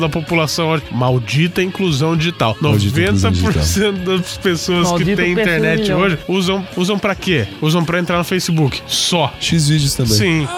da 0.00 0.08
população 0.08 0.68
hoje. 0.70 0.82
Maldita 0.90 1.62
inclusão 1.62 2.16
digital. 2.16 2.56
Maldita 2.60 3.00
inclusão 3.00 3.32
90% 3.32 3.92
das 4.04 4.36
pessoas 4.36 4.88
Maldito 4.88 5.10
que 5.10 5.16
têm 5.16 5.32
internet 5.32 5.82
milhão. 5.82 6.00
hoje 6.00 6.18
usam, 6.28 6.66
usam 6.76 6.98
pra 6.98 7.14
quê? 7.14 7.46
Usam 7.60 7.84
pra 7.84 7.98
entrar 7.98 8.18
no 8.18 8.24
Facebook. 8.24 8.80
Só. 8.86 9.32
X 9.40 9.68
vídeos 9.68 9.94
também. 9.94 10.12
Sim. 10.12 10.48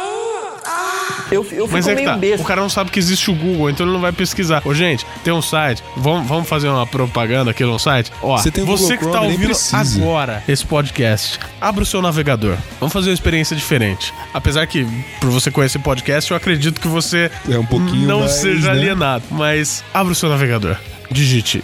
Eu, 1.30 1.38
eu 1.38 1.44
fico 1.44 1.68
Mas 1.72 1.88
é 1.88 1.94
que 1.94 2.04
tá. 2.04 2.16
besta. 2.16 2.42
O 2.42 2.46
cara 2.46 2.60
não 2.60 2.68
sabe 2.68 2.90
que 2.90 2.98
existe 2.98 3.30
o 3.30 3.34
Google, 3.34 3.70
então 3.70 3.84
ele 3.86 3.92
não 3.92 4.00
vai 4.00 4.12
pesquisar. 4.12 4.62
Ô, 4.64 4.74
gente, 4.74 5.06
tem 5.22 5.32
um 5.32 5.42
site. 5.42 5.82
Vamos, 5.96 6.28
vamos 6.28 6.48
fazer 6.48 6.68
uma 6.68 6.86
propaganda 6.86 7.50
aqui 7.50 7.64
no 7.64 7.78
site? 7.78 8.12
Ó, 8.22 8.36
Você 8.36 8.50
tem 8.50 8.62
o 8.62 8.66
você 8.66 8.96
Google 8.96 8.98
que 8.98 9.04
tá 9.04 9.10
Chrome, 9.18 9.32
ouvindo 9.32 10.02
agora 10.02 10.42
esse 10.48 10.64
podcast, 10.64 11.38
abra 11.60 11.82
o 11.82 11.86
seu 11.86 12.00
navegador. 12.02 12.56
Vamos 12.78 12.92
fazer 12.92 13.10
uma 13.10 13.14
experiência 13.14 13.56
diferente. 13.56 14.12
Apesar 14.32 14.66
que, 14.66 14.86
por 15.20 15.30
você 15.30 15.50
conhecer 15.50 15.78
podcast, 15.78 16.30
eu 16.30 16.36
acredito 16.36 16.80
que 16.80 16.88
você 16.88 17.30
É 17.48 17.58
um 17.58 17.66
pouquinho 17.66 18.06
não 18.06 18.20
mais, 18.20 18.32
seja 18.32 18.66
né? 18.66 18.78
alienado. 18.78 19.24
Mas 19.30 19.82
abra 19.92 20.12
o 20.12 20.16
seu 20.16 20.28
navegador. 20.28 20.76
Digite 21.10 21.62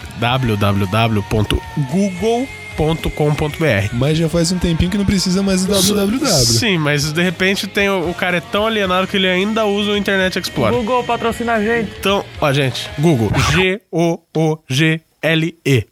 www.google.com.br. 2.77 3.93
Mas 3.93 4.17
já 4.17 4.27
faz 4.29 4.51
um 4.51 4.57
tempinho 4.57 4.89
que 4.91 4.97
não 4.97 5.05
precisa 5.05 5.43
mais 5.43 5.65
do 5.65 5.73
www. 5.73 6.25
Sim, 6.27 6.77
mas 6.77 7.11
de 7.11 7.21
repente 7.21 7.67
tem 7.67 7.89
o, 7.89 8.09
o 8.09 8.13
cara 8.13 8.37
é 8.37 8.41
tão 8.41 8.65
alienado 8.65 9.07
que 9.07 9.17
ele 9.17 9.27
ainda 9.27 9.65
usa 9.65 9.91
o 9.91 9.97
Internet 9.97 10.39
Explorer. 10.39 10.73
Google 10.77 11.03
patrocina 11.03 11.53
a 11.53 11.63
gente. 11.63 11.91
Então, 11.99 12.23
ó, 12.39 12.53
gente, 12.53 12.89
Google. 12.99 13.29
G-O-O-G-L-E. 13.51 15.01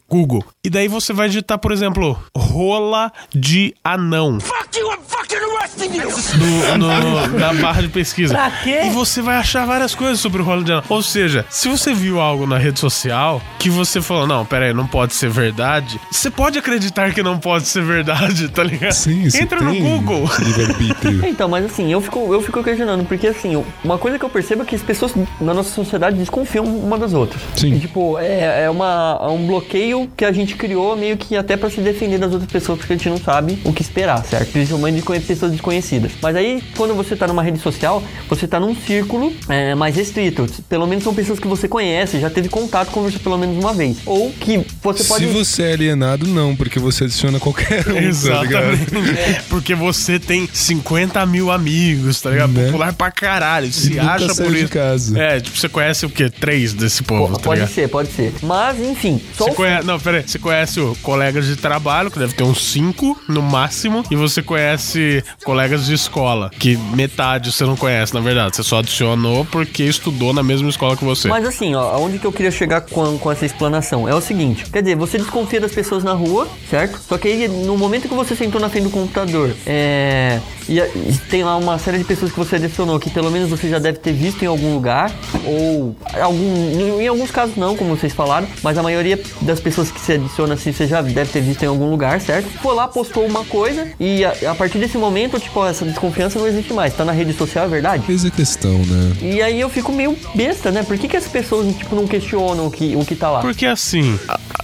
Google. 0.08 0.44
E 0.62 0.68
daí 0.68 0.88
você 0.88 1.14
vai 1.14 1.26
digitar, 1.28 1.58
por 1.58 1.72
exemplo, 1.72 2.22
rola 2.36 3.10
de 3.34 3.74
anão. 3.82 4.38
Fuck 4.40 4.78
you, 4.78 4.90
I'm 4.92 4.98
fucking 5.06 5.36
arresting 5.56 5.96
you! 5.96 6.76
No, 6.78 6.86
no- 7.00 7.38
na 7.38 7.54
barra 7.54 7.80
de 7.80 7.88
pesquisa. 7.88 8.34
Pra 8.34 8.50
quê? 8.50 8.82
E 8.84 8.90
você 8.90 9.22
vai 9.22 9.36
achar 9.36 9.64
várias 9.66 9.94
coisas 9.94 10.20
sobre 10.20 10.42
o 10.42 10.44
rola 10.44 10.62
de 10.62 10.70
anão. 10.70 10.84
Ou 10.90 11.02
seja, 11.02 11.46
se 11.48 11.66
você 11.66 11.94
viu 11.94 12.20
algo 12.20 12.46
na 12.46 12.58
rede 12.58 12.78
social 12.78 13.40
que 13.58 13.70
você 13.70 14.02
falou, 14.02 14.26
não, 14.26 14.44
pera 14.44 14.66
aí, 14.66 14.74
não 14.74 14.86
pode 14.86 15.14
ser 15.14 15.30
verdade, 15.30 15.98
você 16.12 16.30
pode 16.30 16.58
acreditar 16.58 17.14
que 17.14 17.22
não 17.22 17.38
pode 17.38 17.66
ser 17.66 17.82
verdade, 17.82 18.48
tá 18.50 18.62
ligado? 18.62 18.92
Sim, 18.92 19.28
Entra 19.34 19.62
no 19.62 19.74
Google. 19.74 20.28
Então, 21.26 21.48
mas 21.48 21.64
assim, 21.64 21.90
eu 21.90 22.00
fico, 22.02 22.34
eu 22.34 22.42
fico 22.42 22.62
questionando, 22.62 23.04
porque 23.06 23.26
assim, 23.28 23.62
uma 23.82 23.96
coisa 23.96 24.18
que 24.18 24.24
eu 24.24 24.28
percebo 24.28 24.62
é 24.62 24.66
que 24.66 24.74
as 24.74 24.82
pessoas 24.82 25.14
na 25.40 25.54
nossa 25.54 25.70
sociedade 25.70 26.16
desconfiam 26.18 26.64
uma 26.66 26.98
das 26.98 27.14
outras. 27.14 27.40
Sim. 27.56 27.74
E, 27.74 27.80
tipo, 27.80 28.18
é, 28.18 28.64
é, 28.64 28.70
uma, 28.70 29.18
é 29.22 29.26
um 29.28 29.46
bloqueio 29.46 30.10
que 30.16 30.24
a 30.24 30.32
gente 30.32 30.49
criou 30.54 30.96
meio 30.96 31.16
que 31.16 31.36
até 31.36 31.56
pra 31.56 31.70
se 31.70 31.80
defender 31.80 32.18
das 32.18 32.32
outras 32.32 32.50
pessoas, 32.50 32.78
porque 32.78 32.92
a 32.92 32.96
gente 32.96 33.08
não 33.08 33.18
sabe 33.18 33.58
o 33.64 33.72
que 33.72 33.82
esperar, 33.82 34.24
certo? 34.24 34.52
Principalmente 34.52 35.00
de 35.00 35.20
pessoas 35.20 35.52
desconhecidas. 35.52 36.12
Mas 36.22 36.36
aí, 36.36 36.62
quando 36.76 36.94
você 36.94 37.16
tá 37.16 37.26
numa 37.26 37.42
rede 37.42 37.58
social, 37.58 38.02
você 38.28 38.46
tá 38.46 38.58
num 38.60 38.74
círculo 38.74 39.32
é, 39.48 39.74
mais 39.74 39.96
restrito. 39.96 40.46
Pelo 40.68 40.86
menos 40.86 41.04
são 41.04 41.14
pessoas 41.14 41.38
que 41.38 41.46
você 41.46 41.68
conhece, 41.68 42.20
já 42.20 42.30
teve 42.30 42.48
contato, 42.48 42.90
conversou 42.90 43.20
pelo 43.20 43.38
menos 43.38 43.56
uma 43.62 43.72
vez. 43.72 43.98
Ou 44.06 44.30
que 44.32 44.64
você 44.82 45.04
pode. 45.04 45.26
Se 45.26 45.32
você 45.32 45.62
é 45.64 45.72
alienado, 45.72 46.26
não, 46.26 46.54
porque 46.56 46.78
você 46.78 47.04
adiciona 47.04 47.38
qualquer 47.38 47.80
um, 47.88 47.94
tá? 47.94 48.00
Exatamente. 48.00 48.90
Porque 49.48 49.74
você 49.74 50.18
tem 50.18 50.48
50 50.52 51.24
mil 51.26 51.50
amigos, 51.50 52.20
tá 52.20 52.30
ligado? 52.30 52.52
Né? 52.52 52.66
Popular 52.66 52.92
pra 52.92 53.10
caralho. 53.10 53.72
Se 53.72 53.98
acha 53.98 54.34
por 54.34 54.54
isso. 54.54 54.68
casa. 54.68 55.18
É, 55.18 55.40
tipo, 55.40 55.56
você 55.56 55.68
conhece 55.68 56.06
o 56.06 56.10
quê? 56.10 56.30
Três 56.30 56.72
desse 56.72 57.02
povo, 57.02 57.36
tá 57.36 57.42
Pode 57.44 57.60
ligado? 57.60 57.74
ser, 57.74 57.88
pode 57.88 58.12
ser. 58.12 58.32
Mas, 58.42 58.78
enfim, 58.80 59.20
só 59.36 59.44
Você 59.44 59.50
o 59.50 59.54
conhece, 59.54 59.86
não, 59.86 59.98
peraí. 59.98 60.22
Você 60.26 60.38
conhece 60.40 60.80
o 60.80 60.96
colegas 61.02 61.46
de 61.46 61.56
trabalho, 61.56 62.10
que 62.10 62.18
deve 62.18 62.34
ter 62.34 62.42
uns 62.42 62.62
cinco 62.62 63.20
no 63.28 63.42
máximo, 63.42 64.04
e 64.10 64.16
você 64.16 64.42
conhece 64.42 65.22
colegas 65.44 65.86
de 65.86 65.94
escola, 65.94 66.50
que 66.58 66.76
metade 66.76 67.52
você 67.52 67.64
não 67.64 67.76
conhece, 67.76 68.14
na 68.14 68.20
verdade. 68.20 68.56
Você 68.56 68.62
só 68.62 68.78
adicionou 68.78 69.44
porque 69.44 69.84
estudou 69.84 70.32
na 70.32 70.42
mesma 70.42 70.68
escola 70.68 70.96
que 70.96 71.04
você. 71.04 71.28
Mas 71.28 71.46
assim, 71.46 71.74
ó, 71.74 71.94
aonde 71.94 72.18
que 72.18 72.26
eu 72.26 72.32
queria 72.32 72.50
chegar 72.50 72.80
com, 72.82 73.18
com 73.18 73.30
essa 73.30 73.46
explanação? 73.46 74.08
É 74.08 74.14
o 74.14 74.20
seguinte, 74.20 74.64
quer 74.70 74.82
dizer, 74.82 74.96
você 74.96 75.18
desconfia 75.18 75.60
das 75.60 75.72
pessoas 75.72 76.02
na 76.02 76.12
rua, 76.12 76.48
certo? 76.68 76.98
Só 76.98 77.18
que 77.18 77.28
aí, 77.28 77.48
no 77.48 77.76
momento 77.76 78.08
que 78.08 78.14
você 78.14 78.34
sentou 78.34 78.60
na 78.60 78.68
frente 78.68 78.84
do 78.84 78.90
computador, 78.90 79.54
é... 79.66 80.40
E, 80.68 80.78
e 80.78 81.18
tem 81.28 81.42
lá 81.42 81.56
uma 81.56 81.78
série 81.78 81.98
de 81.98 82.04
pessoas 82.04 82.30
que 82.30 82.38
você 82.38 82.56
adicionou 82.56 83.00
que 83.00 83.10
pelo 83.10 83.28
menos 83.30 83.50
você 83.50 83.68
já 83.68 83.80
deve 83.80 83.98
ter 83.98 84.12
visto 84.12 84.42
em 84.44 84.46
algum 84.46 84.72
lugar, 84.72 85.10
ou 85.44 85.96
algum, 86.20 87.00
em 87.00 87.08
alguns 87.08 87.30
casos 87.30 87.56
não, 87.56 87.76
como 87.76 87.96
vocês 87.96 88.12
falaram, 88.12 88.46
mas 88.62 88.78
a 88.78 88.82
maioria 88.82 89.20
das 89.40 89.58
pessoas 89.58 89.90
que 89.90 90.00
você 90.00 90.20
adiciona 90.30 90.54
assim, 90.54 90.72
você 90.72 90.86
já 90.86 91.02
deve 91.02 91.30
ter 91.30 91.40
visto 91.40 91.62
em 91.62 91.66
algum 91.66 91.90
lugar, 91.90 92.20
certo? 92.20 92.48
Foi 92.60 92.74
lá, 92.74 92.86
postou 92.86 93.26
uma 93.26 93.44
coisa, 93.44 93.88
e 93.98 94.24
a, 94.24 94.34
a 94.50 94.54
partir 94.54 94.78
desse 94.78 94.96
momento, 94.96 95.38
tipo, 95.38 95.64
essa 95.66 95.84
desconfiança 95.84 96.38
não 96.38 96.46
existe 96.46 96.72
mais. 96.72 96.94
Tá 96.94 97.04
na 97.04 97.12
rede 97.12 97.32
social, 97.32 97.64
é 97.64 97.68
verdade? 97.68 98.06
Fez 98.06 98.24
a 98.24 98.30
questão, 98.30 98.78
né? 98.78 99.16
E 99.20 99.42
aí 99.42 99.60
eu 99.60 99.68
fico 99.68 99.92
meio 99.92 100.16
besta, 100.34 100.70
né? 100.70 100.82
Por 100.82 100.96
que, 100.96 101.08
que 101.08 101.16
as 101.16 101.26
pessoas, 101.26 101.74
tipo, 101.76 101.94
não 101.94 102.06
questionam 102.06 102.66
o 102.66 102.70
que, 102.70 102.94
o 102.96 103.04
que 103.04 103.14
tá 103.14 103.30
lá? 103.30 103.40
Porque 103.40 103.66
assim, 103.66 104.18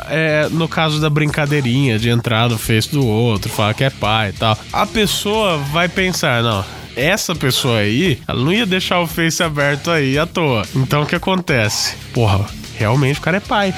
é, 0.08 0.48
no 0.50 0.68
caso 0.68 1.00
da 1.00 1.10
brincadeirinha 1.10 1.98
de 1.98 2.08
entrar 2.08 2.48
no 2.48 2.58
face 2.58 2.90
do 2.90 3.04
outro, 3.04 3.50
falar 3.50 3.74
que 3.74 3.84
é 3.84 3.90
pai 3.90 4.30
e 4.30 4.32
tal, 4.32 4.56
a 4.72 4.86
pessoa 4.86 5.58
vai 5.58 5.88
pensar, 5.88 6.42
não. 6.42 6.64
Essa 6.94 7.34
pessoa 7.34 7.80
aí, 7.80 8.18
ela 8.26 8.42
não 8.42 8.50
ia 8.50 8.64
deixar 8.64 9.00
o 9.00 9.06
Face 9.06 9.42
aberto 9.42 9.90
aí 9.90 10.18
à 10.18 10.24
toa. 10.24 10.62
Então 10.74 11.02
o 11.02 11.06
que 11.06 11.14
acontece? 11.14 11.94
Porra, 12.14 12.46
realmente 12.78 13.18
o 13.18 13.22
cara 13.22 13.36
é 13.36 13.40
pai. 13.40 13.74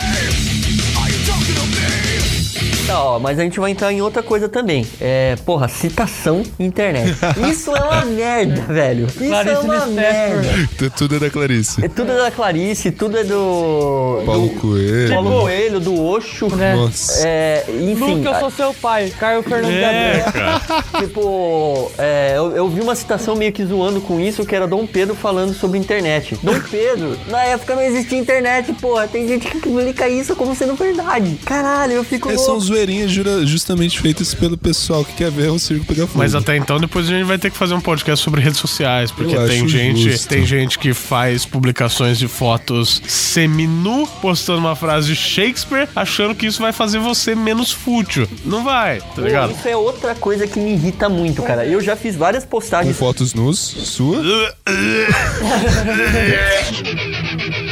Tá, 2.88 3.02
ó, 3.04 3.18
mas 3.18 3.38
a 3.38 3.42
gente 3.42 3.60
vai 3.60 3.70
entrar 3.70 3.92
em 3.92 4.00
outra 4.00 4.22
coisa 4.22 4.48
também. 4.48 4.86
É, 4.98 5.36
porra, 5.44 5.68
citação 5.68 6.42
internet. 6.58 7.14
Isso 7.50 7.70
é 7.76 7.80
uma 7.82 8.04
merda, 8.06 8.62
velho. 8.62 9.06
Isso 9.06 9.22
é 9.24 9.28
Clarice 9.28 9.62
uma 9.64 9.74
Lispector. 9.74 9.94
merda. 10.42 10.68
Tu- 10.78 10.90
Tudo 10.90 11.16
é 11.16 11.18
da 11.18 11.30
Clarice. 11.30 11.84
É 11.84 11.88
tudo 11.88 12.12
é 12.12 12.16
da 12.16 12.30
Clarice, 12.30 12.90
tudo 12.90 13.18
é 13.18 13.24
do. 13.24 14.22
Paulo 14.24 14.48
do 14.48 14.54
Coelho. 14.60 15.08
Paulo 15.14 15.40
Coelho, 15.42 15.80
do 15.80 16.02
Oxo. 16.02 16.48
Né? 16.56 16.74
Nossa. 16.74 17.22
É, 17.28 17.64
enfim. 17.68 18.14
Luke, 18.14 18.26
eu 18.26 18.34
sou 18.36 18.50
seu 18.50 18.72
pai. 18.74 19.12
Caio 19.20 19.42
Fernando 19.42 19.70
É, 19.72 19.80
Gabriel. 20.22 20.32
cara. 20.32 20.58
Tipo, 20.98 21.92
é, 21.98 22.32
eu, 22.36 22.56
eu 22.56 22.68
vi 22.68 22.80
uma 22.80 22.94
citação 22.94 23.36
meio 23.36 23.52
que 23.52 23.64
zoando 23.64 24.00
com 24.00 24.18
isso, 24.18 24.46
que 24.46 24.56
era 24.56 24.66
Dom 24.66 24.86
Pedro 24.86 25.14
falando 25.14 25.52
sobre 25.52 25.78
internet. 25.78 26.38
Dom 26.42 26.58
Pedro, 26.70 27.18
na 27.28 27.42
época 27.44 27.74
não 27.74 27.82
existia 27.82 28.18
internet, 28.18 28.72
porra. 28.74 29.06
Tem 29.06 29.28
gente 29.28 29.46
que 29.46 29.58
publica 29.60 30.08
isso 30.08 30.34
como 30.34 30.54
sendo 30.56 30.74
verdade. 30.74 31.38
Caralho, 31.44 31.92
eu 31.92 32.04
fico 32.04 32.30
É, 32.30 32.34
louco. 32.34 32.46
são 32.50 32.60
jura- 33.08 33.44
justamente 33.46 33.98
feitas 34.00 34.34
pelo 34.34 34.56
pessoal 34.56 35.04
que 35.04 35.12
quer 35.14 35.30
ver 35.30 35.50
o 35.50 35.58
circo 35.58 35.84
pegar 35.84 36.06
fogo. 36.06 36.18
Mas 36.18 36.34
até 36.34 36.56
então, 36.56 36.78
depois 36.78 37.08
a 37.08 37.12
gente 37.12 37.24
vai 37.24 37.38
ter 37.38 37.50
que 37.50 37.56
fazer 37.56 37.74
um 37.74 37.80
podcast 37.80 38.24
sobre 38.24 38.40
redes 38.40 38.58
sociais, 38.60 39.10
porque 39.10 39.34
Eu 39.34 39.46
tem 39.48 39.68
gente, 39.68 40.10
justo. 40.10 40.28
tem 40.28 40.44
gente 40.46 40.78
que 40.78 40.92
faz 40.94 41.44
publicações 41.44 42.18
de 42.18 42.28
fotos 42.28 43.02
seminu, 43.06 44.06
postando 44.20 44.58
uma 44.58 44.76
frase 44.76 45.08
de 45.08 45.16
Shakespeare, 45.16 45.88
achando 45.94 46.34
que 46.34 46.46
isso 46.46 46.60
vai 46.60 46.72
fazer 46.72 46.98
você 46.98 47.34
menos 47.34 47.72
fútil. 47.72 48.28
Não 48.44 48.64
vai, 48.64 49.00
tá 49.14 49.22
ligado? 49.22 49.52
Isso 49.52 49.68
é 49.68 49.76
outra 49.76 50.14
coisa 50.14 50.46
que 50.46 50.58
me 50.58 50.72
irrita 50.72 51.08
muito, 51.08 51.42
cara. 51.42 51.64
Eu 51.66 51.80
já 51.80 51.96
fiz 51.96 52.16
várias 52.16 52.44
Com 52.44 52.50
postagens. 52.50 52.96
fotos 52.96 53.34
nus, 53.34 53.58
sua? 53.58 54.22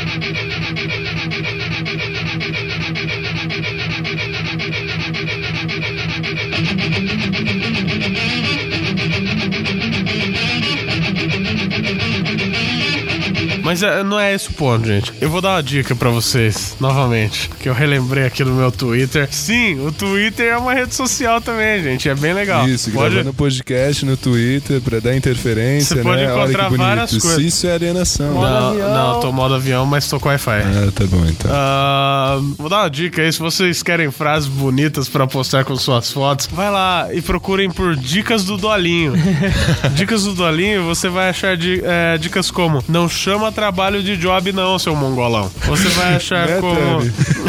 Mas 13.67 13.83
é, 13.83 14.05
não 14.05 14.19
é 14.19 14.33
esse 14.33 14.49
o 14.49 14.53
ponto, 14.53 14.87
gente. 14.87 15.13
Eu 15.21 15.29
vou 15.29 15.41
dar 15.41 15.57
uma 15.57 15.63
dica 15.63 15.93
pra 15.97 16.09
vocês, 16.09 16.77
novamente, 16.79 17.51
que 17.61 17.69
eu 17.69 17.75
relembrei 17.75 18.25
aqui 18.25 18.45
no 18.45 18.53
meu 18.55 18.71
Twitter. 18.71 19.27
Sim, 19.33 19.81
o 19.85 19.91
Twitter 19.91 20.53
é 20.53 20.57
uma 20.57 20.73
rede 20.73 20.95
social 20.95 21.41
também, 21.41 21.83
gente. 21.83 22.09
É 22.09 22.15
bem 22.15 22.33
legal. 22.33 22.69
Isso, 22.69 22.93
Pode- 22.93 23.15
gravando 23.17 23.35
podcast 23.35 24.05
no 24.07 24.17
Twitter 24.17 24.81
pra 24.81 25.01
dar 25.01 25.17
interferência, 25.17 25.97
Você 25.97 26.03
pode 26.03 26.23
né? 26.23 26.33
Olha 26.33 26.43
encontrar 26.45 26.69
várias 26.71 27.11
coisas. 27.19 27.39
Isso 27.45 27.67
é 27.67 27.73
alienação. 27.75 28.35
Não, 28.35 28.69
avião. 28.71 28.95
não, 28.95 29.21
tô 29.21 29.33
modo 29.33 29.55
avião, 29.57 29.85
mas 29.85 30.09
tô 30.09 30.21
com 30.21 30.29
Wi-Fi. 30.29 30.51
Ah, 30.63 30.93
tá 30.95 31.05
bom 31.07 31.25
então. 31.27 31.51
Ah, 31.53 32.39
vou 32.57 32.69
dar 32.69 32.83
uma 32.83 32.89
dica 32.89 33.21
aí, 33.23 33.33
se 33.33 33.41
vocês 33.41 33.83
querem 33.83 34.13
frases 34.13 34.49
bonitas 34.49 35.09
pra 35.09 35.27
postar 35.27 35.65
com 35.65 35.75
suas 35.75 36.13
fotos, 36.13 36.47
vai 36.53 36.71
lá 36.71 37.09
e 37.13 37.21
procurem 37.21 37.69
por 37.69 37.97
dicas 37.97 38.45
do 38.45 38.57
Dolinho. 38.57 39.15
dicas 39.95 40.23
do 40.23 40.35
Dolinho, 40.35 40.85
você 40.85 41.09
vai 41.09 41.31
achar 41.31 41.57
di- 41.57 41.81
é, 41.85 42.17
dicas 42.17 42.49
como 42.51 42.85
não 42.89 43.09
chama 43.09 43.51
trabalho 43.57 44.03
de 44.03 44.17
job 44.17 44.53
não, 44.53 44.79
seu 44.79 44.95
mongolão. 44.95 45.51
Você 45.67 45.89
vai 45.89 46.15
achar 46.17 46.47
Né, 46.47 46.61
como 46.61 47.01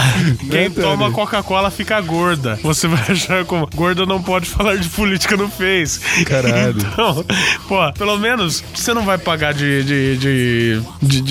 quem 0.50 0.70
Né, 0.70 0.70
toma? 0.70 1.12
Coca-Cola 1.12 1.70
fica 1.70 2.00
gorda. 2.02 2.58
Você 2.64 2.88
vai 2.88 3.04
achar 3.12 3.46
como 3.46 3.68
gorda 3.76 4.06
não 4.06 4.22
pode 4.24 4.48
falar 4.48 4.78
de 4.78 4.88
política 4.90 5.36
no 5.38 5.50
Face. 5.50 6.00
Caralho. 6.26 6.78
Então, 6.80 7.24
pô, 7.68 7.92
pelo 7.94 8.18
menos 8.18 8.64
você 8.74 8.94
não 8.94 9.04
vai 9.04 9.18
pagar 9.18 9.54
de, 9.54 9.84
de, 9.84 10.18
de, 10.18 10.82
de- 11.02 11.22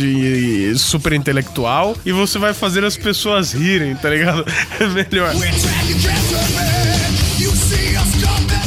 de 0.72 0.78
super 0.78 1.12
intelectual 1.14 1.96
e 2.04 2.12
você 2.12 2.38
vai 2.38 2.52
fazer 2.52 2.84
as 2.84 2.96
pessoas 2.96 3.52
rirem, 3.52 3.96
tá 3.96 4.10
ligado? 4.10 4.44
É 4.78 4.86
melhor. 4.86 5.32
Coming. 5.32 6.35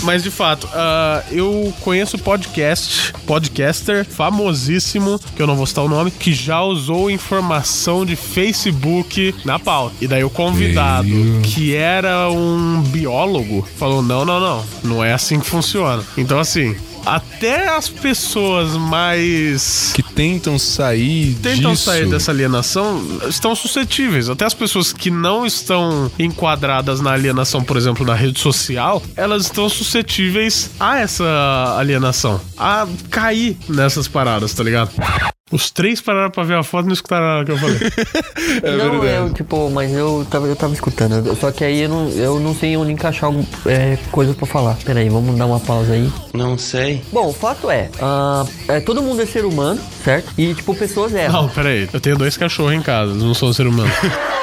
Mas 0.04 0.24
de 0.24 0.32
fato, 0.32 0.68
ah, 0.74 1.24
eu 1.32 1.74
conheço 1.82 2.18
podcast, 2.18 3.14
podcaster 3.26 4.06
famosíssimo, 4.06 5.20
que 5.36 5.42
eu 5.42 5.48
não 5.48 5.56
vou 5.56 5.66
citar 5.66 5.84
o 5.84 5.90
nome, 5.90 6.12
que 6.12 6.34
já 6.34 6.62
usou 6.62 7.10
informação 7.12 8.06
de 8.06 8.16
Facebook 8.16 9.36
na 9.46 9.60
pauta. 9.60 9.96
E 10.02 10.08
daí 10.08 10.24
o 10.24 10.30
convidado, 10.30 11.10
que 11.44 11.76
era 11.76 12.30
um 12.30 12.82
biólogo, 12.82 13.68
falou: 13.78 14.02
não, 14.02 14.26
não, 14.26 14.40
não, 14.40 14.66
não 14.84 15.04
é 15.04 15.14
assim 15.14 15.40
que 15.40 15.46
funciona. 15.46 16.04
Então, 16.18 16.40
assim. 16.40 16.76
Até 17.06 17.70
as 17.70 17.90
pessoas 17.90 18.76
mais 18.76 19.92
Que 19.96 20.04
tentam 20.04 20.58
sair 20.60 21.36
tentam 21.42 21.72
disso. 21.72 21.86
sair 21.86 22.08
dessa 22.08 22.32
alienação 22.32 23.04
estão 23.28 23.56
suscetíveis. 23.56 24.30
Até 24.30 24.46
as 24.46 24.54
pessoas 24.54 24.92
que 24.94 25.10
não 25.10 25.46
estão 25.46 26.12
enquadradas 26.20 27.02
na 27.02 27.12
alienação, 27.12 27.64
por 27.64 27.78
exemplo, 27.78 28.06
na 28.06 28.14
rede 28.14 28.40
social, 28.40 29.02
elas 29.16 29.44
estão 29.44 29.70
suscetíveis 29.70 30.72
a 30.80 31.00
essa 31.00 31.76
alienação, 31.78 32.40
a 32.58 32.88
cair 33.10 33.58
nessas 33.68 34.08
paradas, 34.08 34.54
tá 34.54 34.64
ligado? 34.64 34.92
Os 35.52 35.72
três 35.72 36.00
pararam 36.00 36.30
pra 36.30 36.44
ver 36.44 36.56
a 36.56 36.64
foto 36.64 36.86
e 36.86 36.88
não 36.88 36.94
escutaram 36.94 37.26
nada 37.26 37.46
que 37.46 37.52
eu 37.52 37.58
falei. 37.58 37.80
É 38.64 38.72
não, 38.76 39.00
verdade. 39.00 39.28
eu, 39.28 39.34
tipo, 39.34 39.70
mas 39.70 39.94
eu 39.94 40.26
tava, 40.30 40.48
eu 40.48 40.56
tava 40.56 40.74
escutando. 40.74 41.36
Só 41.36 41.52
que 41.52 41.64
aí 41.64 41.82
eu 41.82 41.90
não, 41.90 42.10
eu 42.10 42.40
não 42.40 42.54
sei 42.54 42.76
onde 42.76 42.92
encaixar 42.92 43.32
é, 43.66 43.98
coisas 44.12 44.36
pra 44.36 44.46
falar. 44.46 44.76
Pera 44.84 45.00
aí, 45.00 45.10
vamos 45.10 45.38
dar 45.38 45.46
uma 45.46 45.60
pausa 45.60 45.94
aí. 45.94 46.10
Não 46.34 46.58
sei. 46.58 47.02
Bom, 47.12 47.28
o 47.28 47.34
fato 47.34 47.70
é, 47.70 47.90
ah, 48.02 48.46
é, 48.68 48.80
todo 48.80 49.02
mundo 49.02 49.22
é 49.22 49.26
ser 49.26 49.46
humano, 49.46 49.80
certo? 50.04 50.32
E, 50.38 50.54
tipo, 50.54 50.76
pessoas 50.76 51.14
erram. 51.14 51.44
Não, 51.44 51.50
pera 51.50 51.70
aí. 51.70 51.90
Eu 51.92 52.00
tenho 52.00 52.18
dois 52.18 52.36
cachorros 52.38 52.74
em 52.74 52.82
casa, 52.82 53.12
eles 53.12 53.24
não 53.24 53.34
são 53.34 53.52
ser 53.54 53.68
humano. 53.68 53.92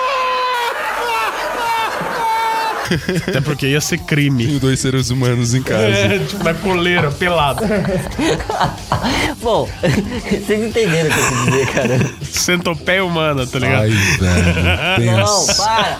Até 3.28 3.40
porque 3.40 3.66
ia 3.66 3.80
ser 3.80 3.98
crime. 3.98 4.46
Tenho 4.46 4.60
dois 4.60 4.80
seres 4.80 5.10
humanos 5.10 5.54
em 5.54 5.62
casa. 5.62 5.82
É, 5.84 6.18
tipo, 6.18 6.42
na 6.44 6.54
coleira, 6.54 7.10
pelado. 7.10 7.62
Bom, 9.42 9.68
vocês 9.82 10.62
entenderam 10.62 11.10
o 11.10 11.12
que 11.12 11.18
eu 11.20 11.28
quis 11.28 11.44
dizer, 11.44 11.66
cara. 11.72 12.10
Centopeia 12.22 13.04
humana, 13.04 13.46
tá 13.46 13.58
ligado? 13.58 13.82
Ai, 13.82 13.90
velho. 13.90 15.16
Não, 15.16 15.46
para! 15.56 15.98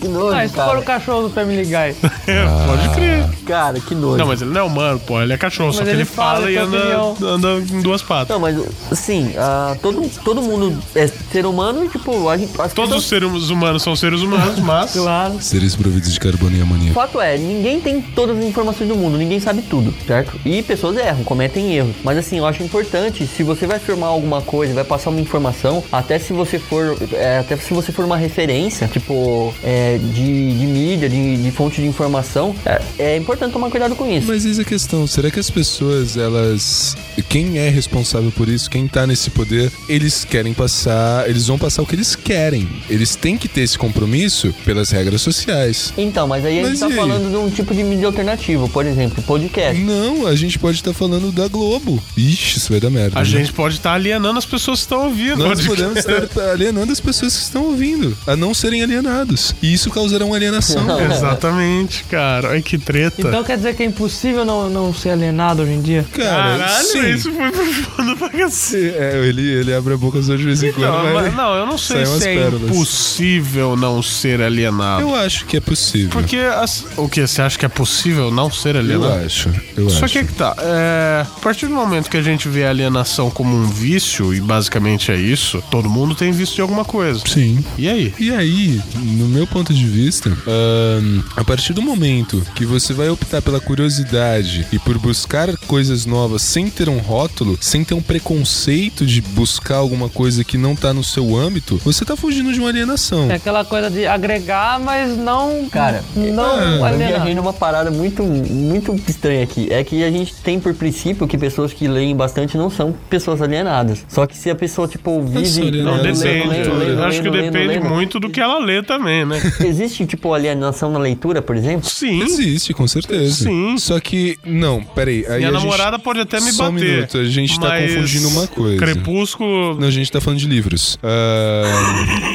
Que 0.00 0.08
nojo, 0.08 0.34
Ah, 0.34 0.44
esse 0.44 0.54
for 0.54 0.62
o 0.78 0.82
cara. 0.82 0.82
cachorro 0.82 1.22
do 1.28 1.30
Family 1.34 1.64
Guy. 1.64 1.74
É, 1.74 2.44
pode 2.66 2.88
crer. 2.94 3.24
Cara, 3.46 3.80
que 3.80 3.94
nojo. 3.94 4.16
Não, 4.16 4.26
mas 4.26 4.40
ele 4.42 4.50
não 4.52 4.60
é 4.60 4.64
humano, 4.64 5.00
pô. 5.00 5.20
Ele 5.20 5.32
é 5.32 5.36
cachorro, 5.36 5.72
só 5.72 5.80
Mas 5.80 5.88
que 5.88 5.94
ele, 5.94 6.02
ele 6.02 6.04
fala, 6.08 6.40
fala, 6.40 6.50
e 6.50 6.56
anda, 6.56 6.76
opinião. 6.78 7.16
anda 7.22 7.48
em 7.58 7.82
duas 7.82 8.02
patas. 8.02 8.28
Não, 8.28 8.38
mas 8.40 8.56
assim, 8.90 9.34
ah, 9.36 9.76
todo, 9.82 10.08
todo 10.24 10.40
mundo 10.42 10.78
é 10.94 11.06
ser 11.06 11.46
humano 11.46 11.84
e, 11.84 11.88
tipo, 11.88 12.28
a 12.28 12.36
gente. 12.36 12.52
Todos 12.74 12.96
os 12.96 13.04
seres 13.06 13.50
humanos 13.50 13.82
são 13.82 13.94
seres 13.96 14.20
humanos, 14.20 14.58
mas. 14.60 14.92
Claro. 14.92 15.36
Seres 15.40 15.74
providos 15.76 16.12
de 16.12 16.20
carbono 16.24 16.56
e 16.56 16.62
amoníaco. 16.62 16.94
fato 16.94 17.20
é, 17.20 17.36
ninguém 17.36 17.80
tem 17.80 18.00
todas 18.00 18.38
as 18.38 18.44
informações 18.44 18.88
do 18.88 18.96
mundo, 18.96 19.18
ninguém 19.18 19.38
sabe 19.38 19.62
tudo, 19.62 19.92
certo? 20.06 20.40
E 20.44 20.62
pessoas 20.62 20.96
erram, 20.96 21.22
cometem 21.22 21.74
erros. 21.74 21.94
Mas 22.02 22.16
assim, 22.16 22.38
eu 22.38 22.46
acho 22.46 22.62
importante, 22.62 23.26
se 23.26 23.42
você 23.42 23.66
vai 23.66 23.76
afirmar 23.76 24.06
alguma 24.06 24.40
coisa, 24.40 24.72
vai 24.72 24.84
passar 24.84 25.10
uma 25.10 25.20
informação, 25.20 25.84
até 25.92 26.18
se 26.18 26.32
você 26.32 26.58
for, 26.58 26.96
é, 27.12 27.38
até 27.38 27.56
se 27.56 27.74
você 27.74 27.92
for 27.92 28.04
uma 28.04 28.16
referência, 28.16 28.88
tipo, 28.88 29.54
é, 29.62 29.98
de, 29.98 30.58
de 30.58 30.66
mídia, 30.66 31.08
de, 31.08 31.36
de 31.36 31.50
fonte 31.50 31.80
de 31.80 31.86
informação, 31.86 32.54
é, 32.64 32.80
é 32.98 33.16
importante 33.16 33.52
tomar 33.52 33.68
cuidado 33.68 33.94
com 33.94 34.10
isso. 34.10 34.26
Mas 34.26 34.46
eis 34.46 34.58
a 34.58 34.64
questão, 34.64 35.06
será 35.06 35.30
que 35.30 35.38
as 35.38 35.50
pessoas, 35.50 36.16
elas. 36.16 36.96
Quem 37.28 37.58
é 37.58 37.68
responsável 37.68 38.32
por 38.32 38.48
isso, 38.48 38.70
quem 38.70 38.88
tá 38.88 39.06
nesse 39.06 39.30
poder, 39.30 39.70
eles 39.88 40.24
querem 40.24 40.54
passar. 40.54 41.28
Eles 41.28 41.46
vão 41.46 41.58
passar 41.58 41.82
o 41.82 41.86
que 41.86 41.94
eles 41.94 42.16
querem. 42.16 42.68
Eles 42.88 43.14
têm 43.14 43.36
que 43.36 43.48
ter 43.48 43.62
esse 43.62 43.78
compromisso 43.78 44.54
pelas 44.64 44.90
regras 44.90 45.20
sociais. 45.20 45.92
Então, 45.96 46.13
mas 46.26 46.44
aí 46.44 46.58
a 46.60 46.62
Mas 46.62 46.70
gente 46.72 46.80
tá 46.80 46.86
aí? 46.86 46.94
falando 46.94 47.30
de 47.30 47.36
um 47.36 47.50
tipo 47.50 47.74
de 47.74 47.82
mídia 47.82 48.06
alternativo, 48.06 48.68
por 48.68 48.86
exemplo, 48.86 49.22
podcast. 49.24 49.80
Não, 49.80 50.26
a 50.26 50.34
gente 50.34 50.58
pode 50.58 50.76
estar 50.78 50.92
falando 50.94 51.30
da 51.32 51.48
Globo. 51.48 52.02
Ixi, 52.16 52.58
isso 52.58 52.70
vai 52.70 52.80
dar 52.80 52.90
merda. 52.90 53.18
A 53.18 53.22
né? 53.22 53.24
gente 53.28 53.52
pode 53.52 53.76
estar 53.76 53.92
alienando 53.92 54.38
as 54.38 54.44
pessoas 54.46 54.78
que 54.78 54.84
estão 54.84 55.04
ouvindo. 55.06 55.36
Nós 55.38 55.58
Pode- 55.60 55.68
podemos 55.68 55.98
estar 55.98 56.50
alienando 56.50 56.92
as 56.92 57.00
pessoas 57.00 57.36
que 57.36 57.42
estão 57.42 57.64
ouvindo 57.64 58.16
a 58.26 58.36
não 58.36 58.54
serem 58.54 58.82
alienados. 58.82 59.54
E 59.62 59.72
isso 59.72 59.90
causará 59.90 60.24
uma 60.24 60.36
alienação. 60.36 60.84
Exatamente, 61.10 62.04
cara. 62.04 62.50
Ai, 62.50 62.62
que 62.62 62.78
treta. 62.78 63.20
Então 63.20 63.42
quer 63.44 63.56
dizer 63.56 63.74
que 63.74 63.82
é 63.82 63.86
impossível 63.86 64.44
não, 64.44 64.68
não 64.70 64.94
ser 64.94 65.10
alienado 65.10 65.62
hoje 65.62 65.72
em 65.72 65.82
dia? 65.82 66.04
Cara, 66.12 66.58
Caralho, 66.58 66.84
sim. 66.86 67.10
isso 67.10 67.32
foi 67.32 67.50
profundo 67.52 68.16
pra 68.16 68.28
cacete. 68.30 68.94
É, 68.96 69.20
ele, 69.26 69.42
ele 69.42 69.74
abre 69.74 69.94
a 69.94 69.96
boca 69.96 70.22
só 70.22 70.34
de 70.36 70.44
vez 70.44 70.62
em 70.62 70.72
quando. 70.72 70.84
Não, 70.90 71.14
mas 71.14 71.34
não, 71.34 71.54
eu 71.54 71.66
não 71.66 71.78
sei 71.78 72.04
se 72.06 72.28
é 72.28 72.34
pérolas. 72.34 72.62
impossível 72.70 73.76
não 73.76 74.02
ser 74.02 74.40
alienado. 74.42 75.02
Eu 75.02 75.14
acho 75.14 75.46
que 75.46 75.56
é 75.56 75.60
possível. 75.60 76.03
Porque, 76.10 76.36
as- 76.36 76.84
o 76.96 77.08
que? 77.08 77.26
Você 77.26 77.42
acha 77.42 77.58
que 77.58 77.64
é 77.64 77.68
possível 77.68 78.30
não 78.30 78.50
ser 78.50 78.74
Eu 78.76 78.80
alienado? 78.80 79.24
acho. 79.26 79.50
Eu 79.76 79.88
Só 79.90 80.04
acho. 80.04 80.12
que 80.12 80.18
é 80.18 80.24
que 80.24 80.32
tá. 80.32 80.54
É, 80.58 81.22
a 81.26 81.40
partir 81.40 81.66
do 81.66 81.74
momento 81.74 82.10
que 82.10 82.16
a 82.16 82.22
gente 82.22 82.48
vê 82.48 82.64
a 82.64 82.70
alienação 82.70 83.30
como 83.30 83.54
um 83.56 83.66
vício, 83.66 84.34
e 84.34 84.40
basicamente 84.40 85.10
é 85.10 85.16
isso, 85.16 85.62
todo 85.70 85.88
mundo 85.88 86.14
tem 86.14 86.32
vício 86.32 86.54
de 86.56 86.60
alguma 86.60 86.84
coisa. 86.84 87.20
Sim. 87.26 87.64
E 87.78 87.88
aí? 87.88 88.14
E 88.18 88.30
aí, 88.32 88.80
no 88.96 89.26
meu 89.28 89.46
ponto 89.46 89.72
de 89.72 89.84
vista, 89.86 90.30
ahn, 90.46 91.22
a 91.36 91.44
partir 91.44 91.72
do 91.72 91.82
momento 91.82 92.42
que 92.54 92.64
você 92.64 92.92
vai 92.92 93.08
optar 93.08 93.40
pela 93.42 93.60
curiosidade 93.60 94.66
e 94.72 94.78
por 94.78 94.98
buscar 94.98 95.54
coisas 95.66 96.06
novas 96.06 96.42
sem 96.42 96.68
ter 96.70 96.88
um 96.88 96.98
rótulo, 96.98 97.56
sem 97.60 97.84
ter 97.84 97.94
um 97.94 98.02
preconceito 98.02 99.06
de 99.06 99.20
buscar 99.20 99.76
alguma 99.76 100.08
coisa 100.08 100.42
que 100.44 100.56
não 100.58 100.74
tá 100.74 100.92
no 100.92 101.04
seu 101.04 101.36
âmbito, 101.36 101.80
você 101.84 102.04
tá 102.04 102.16
fugindo 102.16 102.52
de 102.52 102.58
uma 102.60 102.68
alienação. 102.68 103.30
É 103.30 103.34
aquela 103.34 103.64
coisa 103.64 103.90
de 103.90 104.06
agregar, 104.06 104.78
mas 104.80 105.16
não. 105.16 105.68
Cara, 105.70 105.93
não 106.16 106.60
Eu 106.76 106.84
alienar. 106.84 107.08
viajei 107.14 107.34
numa 107.34 107.52
parada 107.52 107.90
muito, 107.90 108.22
muito 108.22 108.94
estranha 109.08 109.42
aqui. 109.42 109.68
É 109.70 109.82
que 109.84 110.02
a 110.04 110.10
gente 110.10 110.34
tem 110.36 110.58
por 110.60 110.74
princípio 110.74 111.26
que 111.26 111.36
pessoas 111.38 111.72
que 111.72 111.86
leem 111.88 112.14
bastante 112.16 112.56
não 112.56 112.70
são 112.70 112.94
pessoas 113.10 113.40
alienadas. 113.42 114.04
Só 114.08 114.26
que 114.26 114.36
se 114.36 114.50
a 114.50 114.54
pessoa, 114.54 114.86
tipo, 114.88 115.20
vive. 115.22 115.46
sou 115.46 115.62
alienado. 115.66 115.96
Não, 115.96 116.02
depende. 116.02 116.88
eu 116.90 117.04
acho 117.04 117.22
que 117.22 117.30
depende 117.30 117.80
muito 117.80 118.18
do 118.20 118.28
que 118.30 118.40
ela 118.40 118.58
lê 118.58 118.82
também, 118.82 119.24
né? 119.24 119.40
Existe, 119.64 120.06
tipo, 120.06 120.32
alienação 120.32 120.90
na 120.90 120.98
leitura, 120.98 121.40
por 121.42 121.56
exemplo? 121.56 121.88
Sim. 121.88 122.22
Existe, 122.22 122.72
com 122.74 122.86
certeza. 122.86 123.44
Sim. 123.44 123.76
Só 123.78 123.98
que, 124.00 124.38
não, 124.44 124.82
peraí. 124.82 125.24
Aí 125.28 125.38
Minha 125.38 125.48
a 125.48 125.52
gente- 125.52 125.60
namorada 125.62 125.98
pode 125.98 126.20
até 126.20 126.40
me 126.40 126.52
Só 126.52 126.68
um 126.68 126.72
bater. 126.72 126.88
minuto, 126.96 127.18
a 127.18 127.24
gente 127.24 127.58
tá 127.60 127.78
confundindo 127.80 128.28
uma 128.28 128.46
coisa. 128.46 128.76
Crepúsculo. 128.78 129.78
Não, 129.80 129.88
a 129.88 129.90
gente 129.90 130.10
tá 130.10 130.20
falando 130.20 130.38
de 130.38 130.46
livros. 130.46 130.98
Ah, 131.02 131.64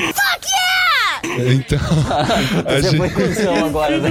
Então, 1.23 1.79
a 2.65 2.81
Você 2.81 2.91
gente, 2.91 3.09
foi 3.13 3.57
agora, 3.63 3.97
né? 3.99 4.09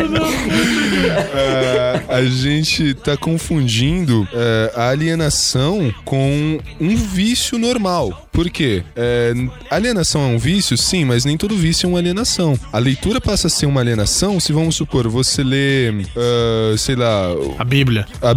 ah, 2.09 2.17
a 2.17 2.25
gente 2.25 2.95
tá 2.95 3.17
confundindo 3.17 4.27
ah, 4.75 4.83
a 4.87 4.89
alienação 4.91 5.93
com 6.05 6.59
um 6.81 6.97
vício 6.97 7.59
normal. 7.59 8.27
Por 8.33 8.49
quê? 8.51 8.85
É, 8.95 9.33
alienação 9.69 10.21
é 10.23 10.27
um 10.27 10.39
vício? 10.39 10.77
Sim, 10.77 11.05
mas 11.05 11.25
nem 11.25 11.37
todo 11.37 11.57
vício 11.57 11.87
é 11.87 11.89
uma 11.89 11.99
alienação. 11.99 12.57
A 12.73 12.79
leitura 12.79 13.21
passa 13.21 13.49
a 13.49 13.51
ser 13.51 13.67
uma 13.67 13.81
alienação 13.81 14.39
se, 14.39 14.53
vamos 14.53 14.77
supor, 14.77 15.09
você 15.09 15.43
lê, 15.43 15.93
sei 16.77 16.95
lá, 16.95 17.31
A 17.59 17.65
Bíblia. 17.65 18.07
a- 18.23 18.35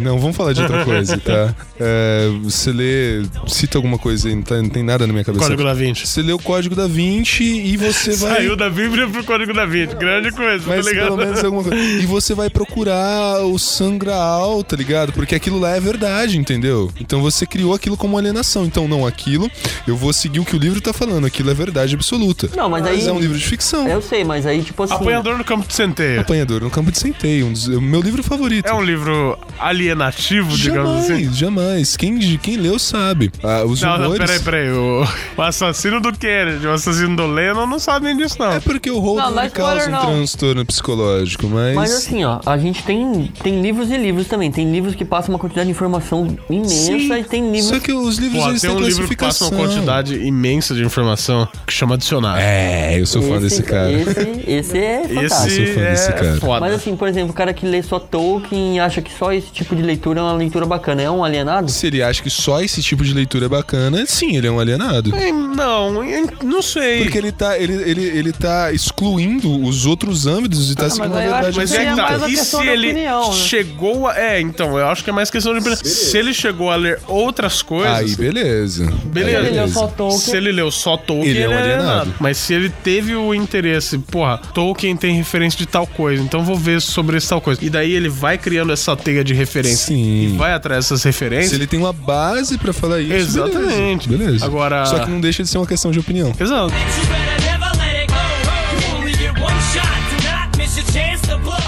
não, 0.00 0.18
vamos 0.18 0.34
falar 0.34 0.54
de 0.54 0.62
outra 0.62 0.84
coisa, 0.84 1.18
tá? 1.18 1.54
É, 1.80 2.28
você 2.42 2.72
lê, 2.72 3.22
cita 3.46 3.78
alguma 3.78 3.98
coisa 3.98 4.26
aí, 4.26 4.34
não, 4.34 4.42
tá- 4.42 4.60
não 4.60 4.68
tem 4.68 4.82
nada 4.82 5.06
na 5.06 5.12
minha 5.12 5.24
cabeça. 5.24 5.44
Código 5.44 5.62
da 5.62 5.72
Vinci. 5.74 6.08
Você 6.08 6.22
lê 6.22 6.32
o 6.32 6.38
Código 6.40 6.74
da 6.74 6.88
Vinci 6.88 7.44
e 7.44 7.76
você 7.76 7.87
vai. 7.92 8.36
Saiu 8.36 8.56
da 8.56 8.68
Bíblia 8.70 9.06
pro 9.08 9.24
Código 9.24 9.52
da 9.52 9.64
Vinci. 9.66 9.94
Grande 9.96 10.30
coisa, 10.32 10.64
Mas 10.66 10.84
tá 10.84 10.90
ligado? 10.90 11.04
pelo 11.06 11.16
menos 11.18 11.44
alguma 11.44 11.62
coisa. 11.64 11.78
E 11.82 12.06
você 12.06 12.34
vai 12.34 12.50
procurar 12.50 13.40
o 13.44 13.58
sangraal, 13.58 14.62
tá 14.64 14.76
ligado? 14.76 15.12
Porque 15.12 15.34
aquilo 15.34 15.58
lá 15.58 15.76
é 15.76 15.80
verdade, 15.80 16.38
entendeu? 16.38 16.90
Então 17.00 17.20
você 17.20 17.46
criou 17.46 17.74
aquilo 17.74 17.96
como 17.96 18.16
alienação. 18.18 18.64
Então, 18.64 18.86
não, 18.88 19.06
aquilo, 19.06 19.50
eu 19.86 19.96
vou 19.96 20.12
seguir 20.12 20.40
o 20.40 20.44
que 20.44 20.56
o 20.56 20.58
livro 20.58 20.80
tá 20.80 20.92
falando. 20.92 21.26
Aquilo 21.26 21.50
é 21.50 21.54
verdade 21.54 21.94
absoluta. 21.94 22.48
Não, 22.56 22.68
mas 22.68 22.84
aí- 22.86 23.06
é 23.06 23.12
um 23.12 23.18
livro 23.20 23.38
de 23.38 23.44
ficção. 23.44 23.88
Eu 23.88 24.02
sei, 24.02 24.24
mas 24.24 24.44
aí, 24.46 24.62
tipo 24.62 24.82
assim. 24.82 24.94
Apanhador 24.94 25.38
no 25.38 25.44
campo 25.44 25.66
de 25.66 25.74
centeio. 25.74 26.20
Apanhador 26.20 26.60
no 26.62 26.70
campo 26.70 26.90
de 26.92 26.98
centeio, 26.98 27.46
um 27.46 27.52
dos, 27.52 27.66
o 27.68 27.80
meu 27.80 28.00
livro 28.00 28.22
favorito. 28.22 28.66
É 28.66 28.72
um 28.74 28.82
livro 28.82 29.38
alienativo, 29.58 30.56
digamos 30.56 31.06
Jamais, 31.06 31.10
assim. 31.28 31.34
jamais. 31.34 31.96
Quem, 31.96 32.18
quem 32.38 32.56
leu 32.56 32.78
sabe. 32.78 33.30
Ah, 33.42 33.64
os 33.64 33.80
Não, 33.80 33.96
não, 33.96 34.04
rumores... 34.10 34.26
peraí, 34.26 34.40
peraí. 34.40 34.70
O, 34.72 35.06
o 35.36 35.42
assassino 35.42 36.00
do 36.00 36.12
Kennedy, 36.12 36.66
o 36.66 36.72
assassino 36.72 37.16
do 37.16 37.26
Lennon 37.26 37.66
não 37.66 37.77
sabem 37.78 38.16
disso, 38.16 38.36
não. 38.38 38.52
É 38.52 38.60
porque 38.60 38.90
o 38.90 38.98
Holden 38.98 39.24
Não, 39.26 39.42
não 39.42 39.50
causa 39.50 39.88
um 39.88 39.90
não. 39.90 40.00
transtorno 40.06 40.64
psicológico, 40.64 41.46
mas... 41.46 41.74
Mas 41.74 41.92
assim, 41.92 42.24
ó, 42.24 42.40
a 42.44 42.56
gente 42.58 42.82
tem, 42.82 43.32
tem 43.42 43.60
livros 43.60 43.90
e 43.90 43.96
livros 43.96 44.26
também. 44.26 44.50
Tem 44.50 44.70
livros 44.70 44.94
que 44.94 45.04
passam 45.04 45.34
uma 45.34 45.38
quantidade 45.38 45.66
de 45.66 45.70
informação 45.72 46.36
imensa 46.48 46.68
Sim, 46.74 47.12
e 47.14 47.24
tem 47.24 47.50
livros. 47.50 47.68
Só 47.70 47.78
que 47.80 47.92
os 47.92 48.18
livros 48.18 48.42
Pô, 48.42 48.50
eles 48.50 48.60
tem 48.62 48.70
têm 48.70 48.78
um 48.78 48.82
livro 48.86 49.08
que 49.08 49.16
passa 49.16 49.44
uma 49.46 49.56
quantidade 49.56 50.14
imensa 50.14 50.74
de 50.74 50.82
informação 50.84 51.46
que 51.66 51.72
chama 51.72 51.96
dicionário. 51.98 52.42
É, 52.42 52.98
eu 53.00 53.06
sou 53.06 53.22
fã 53.22 53.36
Esse- 53.36 53.40
desse 53.40 53.62
cara. 53.62 53.90
Esse, 53.92 54.44
esse 54.46 54.78
é 54.78 55.02
fantástico. 55.08 55.46
Esse 55.48 55.66
sou 55.66 55.74
fã 55.74 55.80
é 55.80 55.90
desse 55.90 56.12
cara. 56.12 56.36
foda. 56.40 56.60
Mas 56.60 56.74
assim, 56.74 56.96
por 56.96 57.08
exemplo, 57.08 57.30
o 57.30 57.34
cara 57.34 57.52
que 57.52 57.66
lê 57.66 57.82
só 57.82 57.98
Tolkien 57.98 58.76
e 58.76 58.80
acha 58.80 59.00
que 59.02 59.12
só 59.12 59.32
esse 59.32 59.50
tipo 59.50 59.74
de 59.76 59.82
leitura 59.82 60.20
é 60.20 60.22
uma 60.22 60.32
leitura 60.34 60.66
bacana, 60.66 61.02
é 61.02 61.10
um 61.10 61.24
alienado? 61.24 61.70
Se 61.70 61.86
ele 61.86 62.02
acha 62.02 62.22
que 62.22 62.30
só 62.30 62.60
esse 62.62 62.82
tipo 62.82 63.04
de 63.04 63.12
leitura 63.12 63.46
é 63.46 63.48
bacana, 63.48 64.04
sim, 64.06 64.36
ele 64.36 64.46
é 64.46 64.50
um 64.50 64.58
alienado. 64.60 65.14
É, 65.14 65.30
Não, 65.32 66.04
eu 66.04 66.28
não 66.44 66.62
sei. 66.62 67.02
Porque 67.02 67.18
ele 67.18 67.32
tá, 67.32 67.58
ele, 67.58 67.67
ele, 67.72 68.02
ele 68.04 68.32
tá 68.32 68.72
excluindo 68.72 69.62
os 69.64 69.86
outros 69.86 70.26
âmbitos 70.26 70.70
e 70.70 70.74
tá 70.74 70.88
seguindo 70.90 71.14
a 71.16 71.20
verdade. 71.20 71.56
Mas 71.56 71.72
é 71.72 71.90
que 71.90 71.96
tá. 71.96 72.28
E 72.28 72.36
se 72.36 72.56
ele 72.66 72.90
opinião, 72.90 73.28
né? 73.30 73.36
chegou 73.36 74.06
a. 74.08 74.18
É, 74.18 74.40
então, 74.40 74.78
eu 74.78 74.86
acho 74.88 75.02
que 75.04 75.10
é 75.10 75.12
mais 75.12 75.30
questão 75.30 75.52
de 75.52 75.58
opinião. 75.60 75.78
Se 75.82 76.16
ele 76.18 76.32
chegou 76.34 76.70
a 76.70 76.76
ler 76.76 77.00
outras 77.06 77.62
coisas. 77.62 77.92
Aí, 77.98 78.16
beleza. 78.16 78.86
Beleza. 79.04 79.38
Aí, 79.38 79.46
Ele 79.46 79.56
leu 79.56 79.68
só 79.68 79.86
Tolkien. 79.86 80.20
Se 80.20 80.36
ele 80.36 80.52
leu 80.52 80.70
só 80.70 80.96
Tolkien, 80.96 81.30
Ele 81.30 81.42
é 81.42 81.48
um 81.48 81.58
alienado. 81.58 82.14
Mas 82.20 82.36
se 82.38 82.54
ele 82.54 82.70
teve 82.82 83.14
o 83.14 83.34
interesse, 83.34 83.98
porra, 83.98 84.38
Tolkien 84.54 84.96
tem 84.96 85.14
referência 85.14 85.58
de 85.58 85.66
tal 85.66 85.86
coisa, 85.86 86.22
então 86.22 86.44
vou 86.44 86.56
ver 86.56 86.80
sobre 86.80 87.16
esse 87.16 87.28
tal 87.28 87.40
coisa. 87.40 87.64
E 87.64 87.70
daí 87.70 87.92
ele 87.92 88.08
vai 88.08 88.38
criando 88.38 88.72
essa 88.72 88.96
teia 88.96 89.22
de 89.24 89.34
referência 89.34 89.86
Sim. 89.88 90.34
e 90.34 90.36
vai 90.36 90.52
atrás 90.52 90.84
dessas 90.84 91.02
referências. 91.02 91.50
Se 91.50 91.54
ele 91.56 91.66
tem 91.66 91.78
uma 91.78 91.92
base 91.92 92.56
pra 92.58 92.72
falar 92.72 93.00
isso, 93.00 93.12
Exatamente. 93.12 94.08
Beleza. 94.08 94.24
beleza. 94.26 94.44
Agora- 94.44 94.86
Só 94.86 94.98
que 95.00 95.10
não 95.10 95.20
deixa 95.20 95.42
de 95.42 95.48
ser 95.48 95.58
uma 95.58 95.66
questão 95.66 95.90
de 95.90 95.98
opinião. 95.98 96.32
Exato. 96.38 96.72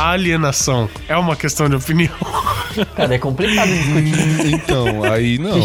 A 0.01 0.13
alienação 0.13 0.89
é 1.07 1.15
uma 1.15 1.37
questão 1.37 1.69
de 1.69 1.77
opinião. 1.77 2.17
Cara, 2.97 3.15
é 3.15 3.19
complicado 3.19 3.69
discutir. 3.69 4.55
Então, 4.55 5.05
aí 5.05 5.39
não. 5.39 5.51
A 5.57 5.61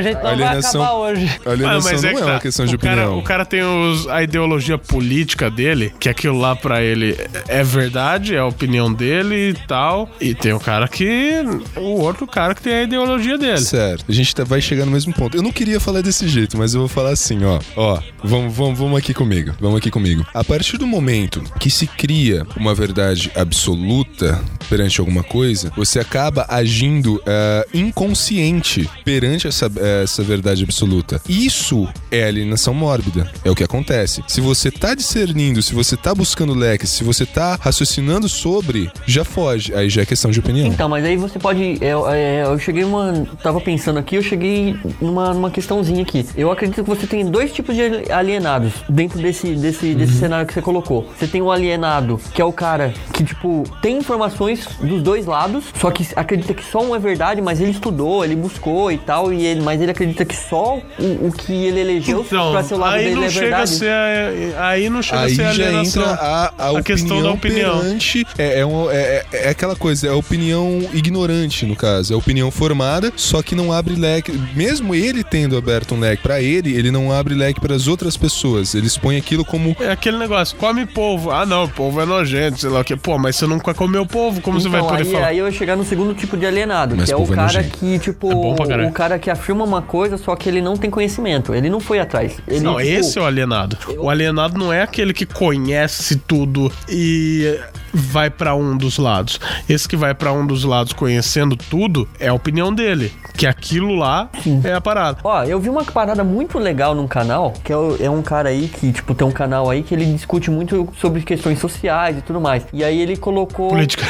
gente 0.00 0.14
não 0.14 0.22
vai 0.22 0.32
Alienação- 0.32 0.82
acabar 0.82 0.96
hoje. 0.98 1.40
A 1.44 1.50
alienação 1.50 1.92
mas 1.92 2.02
não 2.02 2.08
é, 2.08 2.12
é, 2.12 2.16
tá. 2.18 2.26
uma 2.26 2.40
questão 2.40 2.66
de 2.66 2.74
o 2.74 2.78
cara, 2.78 3.02
opinião. 3.02 3.18
o 3.18 3.22
cara 3.22 3.44
tem 3.44 3.62
os- 3.62 4.06
a 4.08 4.22
ideologia 4.22 4.78
política 4.78 5.50
dele, 5.50 5.92
que 5.98 6.08
aquilo 6.08 6.38
lá 6.38 6.54
pra 6.56 6.82
ele 6.82 7.16
é 7.48 7.62
verdade, 7.62 8.34
é 8.34 8.38
a 8.38 8.46
opinião 8.46 8.92
dele 8.92 9.50
e 9.50 9.54
tal. 9.66 10.08
E 10.20 10.34
tem 10.34 10.52
o 10.52 10.60
cara 10.60 10.86
que. 10.88 11.42
O 11.76 12.00
outro 12.00 12.26
cara 12.26 12.54
que 12.54 12.62
tem 12.62 12.74
a 12.74 12.82
ideologia 12.82 13.36
dele. 13.38 13.60
Certo, 13.60 14.04
a 14.08 14.12
gente 14.12 14.34
tá- 14.34 14.44
vai 14.44 14.60
chegar 14.60 14.84
no 14.84 14.92
mesmo 14.92 15.12
ponto. 15.12 15.36
Eu 15.36 15.42
não 15.42 15.52
queria 15.52 15.80
falar 15.80 16.00
desse 16.02 16.26
jeito, 16.28 16.56
mas 16.58 16.74
eu 16.74 16.80
vou 16.80 16.88
falar 16.88 17.10
assim, 17.10 17.44
ó. 17.44 17.58
Ó, 17.76 17.98
vamos, 18.22 18.54
vamos, 18.54 18.78
vamos 18.78 18.98
aqui 18.98 19.12
comigo. 19.14 19.52
Vamos 19.60 19.78
aqui 19.78 19.90
comigo. 19.90 20.26
A 20.34 20.42
partir 20.44 20.76
do 20.78 20.86
momento 20.86 21.42
que 21.58 21.70
se 21.70 21.86
cria 21.86 22.46
uma 22.56 22.74
verdade 22.74 23.30
absoluta 23.34 24.40
perante 24.68 25.00
alguma 25.00 25.22
coisa, 25.22 25.72
você 25.76 25.98
acaba 25.98 26.46
agindo 26.50 27.22
eh, 27.24 27.66
inconsciente 27.72 28.88
perante 29.04 29.46
essa, 29.46 29.70
eh, 29.76 30.02
essa 30.02 30.22
verdade 30.22 30.64
absoluta. 30.64 31.20
Isso 31.28 31.88
é 32.10 32.24
alienação 32.24 32.74
mórbida. 32.74 33.30
É 33.44 33.50
o 33.50 33.54
que 33.54 33.64
acontece. 33.64 34.22
Se 34.26 34.40
você 34.40 34.70
tá 34.70 34.94
discernindo, 34.94 35.62
se 35.62 35.74
você 35.74 35.96
tá 35.96 36.14
buscando 36.14 36.52
leques, 36.52 36.90
se 36.90 37.04
você 37.04 37.24
tá 37.24 37.56
raciocinando 37.60 38.28
sobre, 38.28 38.90
já 39.06 39.24
foge. 39.24 39.74
Aí 39.74 39.88
já 39.88 40.02
é 40.02 40.06
questão 40.06 40.30
de 40.30 40.40
opinião. 40.40 40.66
Então, 40.66 40.88
mas 40.88 41.04
aí 41.04 41.16
você 41.16 41.38
pode. 41.38 41.78
Eu, 41.80 42.08
é, 42.08 42.42
eu 42.44 42.58
cheguei 42.58 42.84
uma. 42.84 43.26
Tava 43.42 43.60
pensando 43.60 43.98
aqui, 43.98 44.16
eu 44.16 44.22
cheguei 44.22 44.76
numa, 45.00 45.32
numa 45.32 45.50
questãozinha 45.50 46.02
aqui. 46.02 46.26
Eu 46.36 46.50
acredito 46.50 46.82
que 46.82 46.88
você 46.88 47.06
tem 47.06 47.24
dois 47.24 47.52
tipos 47.52 47.74
de 47.74 48.10
alienados 48.10 48.72
dentro 48.88 49.20
desse, 49.20 49.54
desse, 49.54 49.94
desse 49.94 50.14
cenário 50.14 50.46
que 50.46 50.52
você 50.52 50.62
colocou. 50.62 51.08
Você 51.16 51.26
tem 51.26 51.40
o 51.40 51.50
alienado, 51.50 52.20
que 52.34 52.42
é 52.42 52.44
o 52.44 52.52
cara 52.52 52.92
que, 53.12 53.24
tipo, 53.24 53.64
tem 53.80 53.98
informações 53.98 54.66
dos 54.80 55.02
dois 55.02 55.26
lados, 55.26 55.64
só 55.78 55.90
que 55.90 56.06
acredita 56.16 56.39
que 56.54 56.64
só 56.64 56.80
um 56.82 56.94
é 56.94 56.98
verdade, 56.98 57.40
mas 57.40 57.60
ele 57.60 57.70
estudou, 57.70 58.24
ele 58.24 58.36
buscou 58.36 58.90
e 58.90 58.98
tal, 58.98 59.32
e 59.32 59.44
ele, 59.44 59.60
mas 59.60 59.80
ele 59.80 59.90
acredita 59.90 60.24
que 60.24 60.34
só 60.36 60.78
o, 60.98 61.28
o 61.28 61.32
que 61.32 61.52
ele 61.52 61.80
elegeu 61.80 62.20
Então, 62.26 62.52
pra 62.52 62.62
ser 62.62 62.74
o 62.74 62.78
lado 62.78 62.94
aí 62.94 63.04
dele 63.04 63.14
não 63.16 63.24
é 63.24 63.30
chega 63.30 63.46
a 63.46 63.64
verdade. 63.64 63.70
ser. 63.70 63.90
a- 63.90 64.68
Aí 64.70 64.90
não 64.90 65.02
chega 65.02 65.20
Aí 65.22 65.32
a 65.32 65.36
ser 65.36 65.42
já 65.42 65.50
alienação. 65.50 66.02
entra 66.02 66.14
a, 66.14 66.52
a, 66.58 66.78
A 66.78 66.82
questão 66.82 67.16
opinião 67.16 67.22
da 67.22 67.30
opinião. 67.32 67.78
perante. 67.80 68.26
É, 68.38 68.60
é, 68.60 68.66
um- 68.66 68.90
é- 68.90 69.24
é- 69.32 69.46
é 69.46 69.48
aquela 69.50 69.76
coisa, 69.76 70.06
é 70.06 70.10
a 70.10 70.14
opinião 70.16 70.88
ignorante, 70.92 71.66
no 71.66 71.74
caso. 71.76 72.12
É 72.12 72.14
a 72.14 72.18
opinião 72.18 72.50
formada, 72.50 73.12
só 73.16 73.42
que 73.42 73.54
não 73.54 73.72
abre 73.72 73.94
leque. 73.94 74.32
Mesmo 74.54 74.94
ele 74.94 75.22
tendo 75.24 75.56
aberto 75.56 75.94
um 75.94 76.00
leque 76.00 76.22
pra 76.22 76.40
ele, 76.40 76.74
ele 76.74 76.90
não 76.90 77.12
abre 77.12 77.34
leque 77.34 77.60
para 77.60 77.74
as 77.74 77.86
outras 77.88 78.16
pessoas. 78.16 78.74
Ele 78.74 78.86
expõe 78.86 79.16
aquilo 79.16 79.44
como. 79.44 79.76
É 79.80 79.90
aquele 79.92 80.18
negócio, 80.18 80.56
come 80.56 80.86
polvo. 80.86 81.30
Ah, 81.30 81.44
não, 81.46 81.68
polvo 81.68 82.00
é 82.00 82.04
nojento, 82.06 82.60
sei 82.60 82.70
lá 82.70 82.80
o 82.80 82.84
que. 82.84 82.96
Pô, 82.96 83.18
mas 83.18 83.36
você 83.36 83.46
nunca 83.46 83.72
comeu 83.74 84.04
polvo, 84.06 84.40
como 84.40 84.60
você 84.60 84.68
vai 84.68 84.80
Então, 84.80 84.90
poder 84.90 85.02
aí, 85.06 85.12
falar? 85.12 85.26
aí 85.28 85.38
eu 85.38 85.46
ia 85.46 85.52
chegar 85.52 85.76
no 85.76 85.84
segundo 85.84 86.14
tipo 86.14 86.29
de 86.36 86.46
alienado, 86.46 86.96
Mas 86.96 87.06
que 87.06 87.12
é 87.12 87.16
o 87.16 87.26
cara 87.26 87.42
nojento. 87.42 87.78
que, 87.78 87.98
tipo, 87.98 88.30
É 88.30 88.86
o 88.86 88.92
cara 88.92 89.18
que 89.18 89.30
afirma 89.30 89.64
uma 89.64 89.82
coisa, 89.82 90.16
só 90.16 90.34
que 90.36 90.48
ele 90.48 90.60
não 90.60 90.76
tem 90.76 90.90
conhecimento. 90.90 91.54
Ele 91.54 91.68
não 91.70 91.80
foi 91.80 91.98
atrás. 92.00 92.38
Ele, 92.46 92.60
Não, 92.60 92.76
tipo, 92.76 92.88
esse 92.88 93.18
é 93.18 93.22
o 93.22 93.24
alienado. 93.24 93.76
O 93.98 94.08
alienado 94.10 94.58
não 94.58 94.72
é 94.72 94.82
aquele 94.82 95.12
que 95.12 95.26
conhece 95.26 96.16
tudo 96.16 96.70
e 96.88 97.58
vai 97.92 98.30
pra 98.30 98.54
um 98.54 98.76
dos 98.76 98.98
lados. 98.98 99.40
Esse 99.68 99.88
que 99.88 99.96
vai 99.96 100.14
pra 100.14 100.32
um 100.32 100.46
dos 100.46 100.64
lados 100.64 100.92
conhecendo 100.92 101.56
tudo 101.56 102.08
é 102.18 102.28
a 102.28 102.34
opinião 102.34 102.72
dele, 102.72 103.12
que 103.36 103.46
aquilo 103.46 103.94
lá 103.96 104.28
é 104.64 104.72
a 104.72 104.80
parada. 104.80 105.18
Ó, 105.24 105.42
eu 105.44 105.58
vi 105.58 105.68
uma 105.68 105.84
parada 105.84 106.22
muito 106.22 106.58
legal 106.58 106.94
num 106.94 107.08
canal, 107.08 107.52
que 107.64 107.72
é, 107.72 107.76
é 108.00 108.10
um 108.10 108.22
cara 108.22 108.48
aí 108.50 108.68
que, 108.68 108.92
tipo, 108.92 109.14
tem 109.14 109.26
um 109.26 109.32
canal 109.32 109.68
aí 109.68 109.82
que 109.82 109.94
ele 109.94 110.04
discute 110.06 110.50
muito 110.50 110.88
sobre 111.00 111.22
questões 111.22 111.58
sociais 111.58 112.18
e 112.18 112.20
tudo 112.22 112.40
mais. 112.40 112.64
E 112.72 112.84
aí 112.84 113.00
ele 113.00 113.16
colocou. 113.16 113.70
Política. 113.70 114.04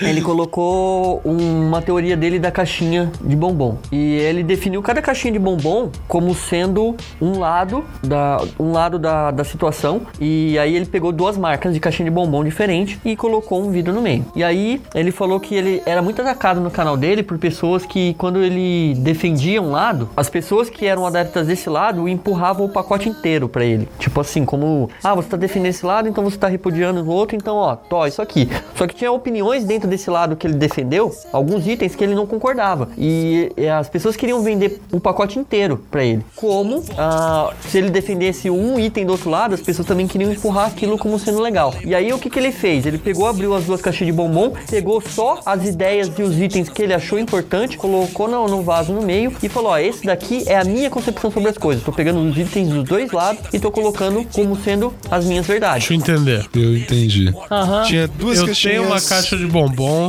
Ele 0.00 0.20
colocou 0.22 1.20
uma 1.24 1.82
teoria 1.82 2.16
dele 2.16 2.38
da 2.38 2.50
caixinha 2.50 3.10
de 3.20 3.34
bombom. 3.34 3.78
E 3.90 4.14
ele 4.16 4.42
definiu 4.42 4.82
cada 4.82 5.02
caixinha 5.02 5.32
de 5.32 5.38
bombom 5.38 5.90
como 6.06 6.34
sendo 6.34 6.96
um 7.20 7.38
lado 7.38 7.84
da, 8.02 8.40
um 8.58 8.72
lado 8.72 8.98
da, 8.98 9.30
da 9.30 9.44
situação. 9.44 10.02
E 10.20 10.58
aí 10.58 10.76
ele 10.76 10.86
pegou 10.86 11.12
duas 11.12 11.36
marcas 11.36 11.74
de 11.74 11.80
caixinha 11.80 12.08
de 12.08 12.14
bombom 12.14 12.44
diferente 12.44 13.00
e 13.04 13.16
colocou 13.16 13.62
um 13.62 13.70
vidro 13.70 13.92
no 13.92 14.00
meio. 14.00 14.24
E 14.36 14.44
aí 14.44 14.80
ele 14.94 15.10
falou 15.10 15.40
que 15.40 15.54
ele 15.54 15.82
era 15.84 16.00
muito 16.00 16.22
atacado 16.22 16.60
no 16.60 16.70
canal 16.70 16.96
dele 16.96 17.22
por 17.22 17.38
pessoas 17.38 17.84
que, 17.84 18.14
quando 18.14 18.42
ele 18.42 18.94
defendia 18.98 19.60
um 19.60 19.70
lado, 19.70 20.08
as 20.16 20.28
pessoas 20.28 20.70
que 20.70 20.86
eram 20.86 21.06
adeptas 21.06 21.46
desse 21.46 21.68
lado 21.68 22.08
empurravam 22.08 22.66
o 22.66 22.68
pacote 22.68 23.08
inteiro 23.08 23.48
pra 23.48 23.64
ele. 23.64 23.88
Tipo 23.98 24.20
assim, 24.20 24.44
como, 24.44 24.88
ah, 25.02 25.14
você 25.14 25.28
tá 25.28 25.36
defendendo 25.36 25.70
esse 25.70 25.84
lado, 25.84 26.08
então 26.08 26.22
você 26.22 26.36
tá 26.36 26.48
repudiando 26.48 27.02
o 27.02 27.08
outro, 27.08 27.36
então 27.36 27.56
ó, 27.56 27.74
tó, 27.74 28.06
isso 28.06 28.22
aqui. 28.22 28.48
Só 28.76 28.86
que 28.86 28.94
tinha 28.94 29.10
opiniões 29.10 29.64
dentro 29.64 29.87
desse 29.88 30.10
lado 30.10 30.36
que 30.36 30.46
ele 30.46 30.54
defendeu, 30.54 31.14
alguns 31.32 31.66
itens 31.66 31.94
que 31.94 32.04
ele 32.04 32.14
não 32.14 32.26
concordava. 32.26 32.88
E, 32.96 33.52
e 33.56 33.68
as 33.68 33.88
pessoas 33.88 34.16
queriam 34.16 34.42
vender 34.42 34.80
o 34.92 35.00
pacote 35.00 35.38
inteiro 35.38 35.84
pra 35.90 36.04
ele. 36.04 36.24
Como 36.36 36.82
ah, 36.96 37.52
se 37.68 37.78
ele 37.78 37.90
defendesse 37.90 38.50
um 38.50 38.78
item 38.78 39.06
do 39.06 39.12
outro 39.12 39.30
lado, 39.30 39.54
as 39.54 39.60
pessoas 39.60 39.86
também 39.86 40.06
queriam 40.06 40.30
empurrar 40.32 40.66
aquilo 40.66 40.98
como 40.98 41.18
sendo 41.18 41.40
legal. 41.40 41.74
E 41.84 41.94
aí 41.94 42.12
o 42.12 42.18
que, 42.18 42.30
que 42.30 42.38
ele 42.38 42.52
fez? 42.52 42.86
Ele 42.86 42.98
pegou, 42.98 43.26
abriu 43.26 43.54
as 43.54 43.64
duas 43.64 43.80
caixinhas 43.80 44.14
de 44.14 44.16
bombom, 44.16 44.52
pegou 44.70 45.00
só 45.00 45.40
as 45.44 45.64
ideias 45.64 46.10
e 46.18 46.22
os 46.22 46.38
itens 46.40 46.68
que 46.68 46.82
ele 46.82 46.94
achou 46.94 47.18
importante, 47.18 47.76
colocou 47.76 48.28
no, 48.28 48.46
no 48.46 48.62
vaso 48.62 48.92
no 48.92 49.02
meio 49.02 49.32
e 49.42 49.48
falou: 49.48 49.70
Ó, 49.70 49.78
esse 49.78 50.04
daqui 50.04 50.44
é 50.46 50.58
a 50.58 50.64
minha 50.64 50.90
concepção 50.90 51.30
sobre 51.30 51.48
as 51.50 51.58
coisas. 51.58 51.82
Tô 51.84 51.92
pegando 51.92 52.20
os 52.20 52.36
itens 52.36 52.68
dos 52.68 52.84
dois 52.84 53.12
lados 53.12 53.42
e 53.52 53.58
tô 53.58 53.70
colocando 53.70 54.24
como 54.32 54.56
sendo 54.56 54.92
as 55.10 55.24
minhas 55.24 55.46
verdades. 55.46 55.88
Deixa 55.88 55.94
eu 55.94 56.16
entender. 56.16 56.46
Eu 56.54 56.76
entendi. 56.76 57.34
Aham. 57.50 57.82
Tinha 57.84 58.08
duas 58.08 58.38
eu 58.38 58.46
caixinhas. 58.46 58.76
tenho 58.76 58.86
uma 58.86 59.00
caixa 59.00 59.36
de 59.36 59.46
bombom. 59.46 59.67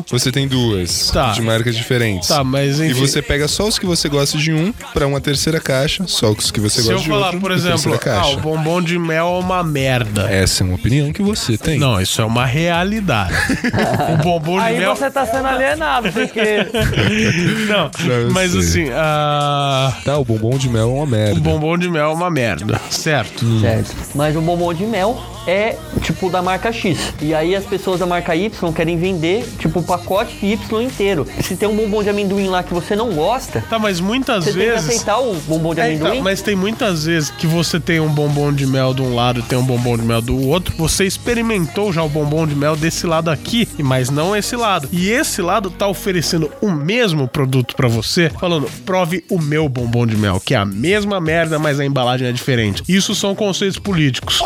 Você 0.10 0.32
tem 0.32 0.48
duas. 0.48 1.10
Tá. 1.12 1.32
De 1.32 1.42
marcas 1.42 1.76
diferentes. 1.76 2.28
Tá, 2.30 2.44
mas 2.44 2.80
E 2.80 2.88
enfim. 2.88 3.00
você 3.00 3.22
pega 3.22 3.48
só 3.48 3.68
os 3.68 3.78
que 3.80 3.86
você 3.86 4.08
gosta 4.10 4.38
de 4.38 4.54
um 4.54 4.72
pra 4.94 5.06
uma 5.08 5.20
terceira 5.22 5.60
caixa, 5.60 6.06
só 6.08 6.32
os 6.32 6.52
que 6.52 6.60
você 6.60 6.82
Se 6.82 6.88
eu 6.88 6.94
gosta 6.94 7.04
de 7.04 7.10
falar, 7.10 7.26
outro. 7.28 7.40
por 7.42 7.50
na 7.52 7.56
exemplo, 7.58 7.92
terceira 7.92 7.98
ah, 7.98 8.22
caixa. 8.22 8.38
o 8.38 8.40
bombom 8.42 8.82
de 8.82 8.98
mel 9.00 9.28
é 9.28 9.40
uma 9.40 9.64
merda. 9.64 10.30
Essa 10.30 10.64
é 10.64 10.66
uma 10.66 10.76
opinião 10.76 11.12
que 11.12 11.22
você 11.22 11.58
tem. 11.58 11.80
Não, 11.80 12.00
isso 12.02 12.22
é 12.22 12.26
uma 12.26 12.46
realidade. 12.46 13.34
o 14.14 14.24
bombom 14.24 14.58
de 14.60 14.66
Aí 14.66 14.78
mel. 14.80 14.96
você 14.96 15.10
tá 15.10 15.26
sendo 15.26 15.48
alienado, 15.48 16.12
porque 16.12 16.40
Não, 17.68 17.90
Não, 18.08 18.14
eu 18.16 18.32
mas 18.32 18.52
sei. 18.52 18.60
assim, 18.60 18.90
ah, 18.94 19.94
Tá, 20.04 20.18
o 20.18 20.26
bombom 20.26 20.58
de 20.58 20.70
mel 20.70 20.84
é 20.90 20.94
uma 20.94 21.06
merda. 21.06 21.40
o 21.40 21.42
bombom 21.42 21.78
de 21.78 21.90
mel 21.90 22.10
é 22.10 22.14
uma 22.14 22.30
merda, 22.30 22.80
certo? 22.90 23.46
Certo. 23.60 23.96
Mas 24.16 24.36
o 24.36 24.42
bombom 24.42 24.74
de 24.74 24.86
mel 24.86 25.22
é 25.48 25.76
tipo 26.02 26.30
da 26.30 26.42
marca 26.42 26.72
X. 26.72 27.14
E 27.22 27.34
aí 27.34 27.56
as 27.56 27.66
pessoas 27.66 28.00
da 28.00 28.06
marca 28.06 28.36
Y 28.36 28.74
querem 28.74 28.98
vender 28.98 29.48
tipo 29.58 29.80
o 29.80 29.84
pacote 29.84 30.38
Y 30.46 30.82
inteiro. 30.84 31.26
Se 31.44 31.56
tem 31.56 31.68
um 31.68 31.76
bombom 31.76 32.04
de 32.04 32.10
amendoim 32.10 32.48
lá 32.48 32.64
que 32.64 32.74
você 32.74 32.96
não 32.96 33.12
gosta, 33.14 33.64
Tá, 33.70 33.78
mas 33.80 34.00
muitas 34.00 34.46
você 34.46 34.52
tem 34.54 34.62
que 34.62 34.68
vezes. 34.72 34.90
aceitar 34.90 35.20
o 35.20 35.34
bombom 35.48 35.74
de 35.74 35.82
É, 35.82 35.86
amendoim. 35.86 36.22
mas 36.22 36.42
tem 36.42 36.56
muitas 36.56 37.06
vezes 37.06 37.30
que 37.32 37.48
você 37.48 37.80
tem 37.80 38.00
um 38.00 38.10
bombom 38.10 38.52
de 38.54 38.66
mel 38.66 38.94
de 38.94 39.02
um 39.02 39.14
lado 39.16 39.40
e 39.40 39.44
tem 39.44 39.58
um 39.58 39.64
bombom 39.64 39.98
de 39.98 40.04
mel 40.04 40.22
do 40.22 40.40
outro. 40.48 40.74
Você 40.78 41.06
experimentou 41.06 41.92
já 41.94 42.04
o 42.04 42.10
bombom 42.10 42.46
de 42.48 42.56
mel 42.56 42.76
desse 42.76 43.06
lado 43.08 43.30
aqui, 43.30 43.68
mas 43.80 44.10
não 44.10 44.36
esse 44.36 44.56
lado. 44.56 44.88
E 44.92 45.10
esse 45.10 45.42
lado 45.42 45.70
tá 45.70 45.88
oferecendo 45.88 46.52
o 46.62 46.70
mesmo 46.72 47.28
produto 47.28 47.76
pra 47.76 47.88
você, 47.88 48.30
falando: 48.40 48.70
prove 48.86 49.24
o 49.30 49.40
meu 49.40 49.68
bombom 49.70 50.06
de 50.06 50.18
mel, 50.18 50.40
que 50.44 50.54
é 50.54 50.58
a 50.58 50.66
mesma 50.66 51.20
merda, 51.20 51.58
mas 51.60 51.80
a 51.80 51.86
embalagem 51.86 52.28
é 52.28 52.32
diferente. 52.32 52.84
Isso 52.88 53.14
são 53.16 53.36
conceitos 53.36 53.80
políticos. 53.80 54.38
Sim, 54.38 54.44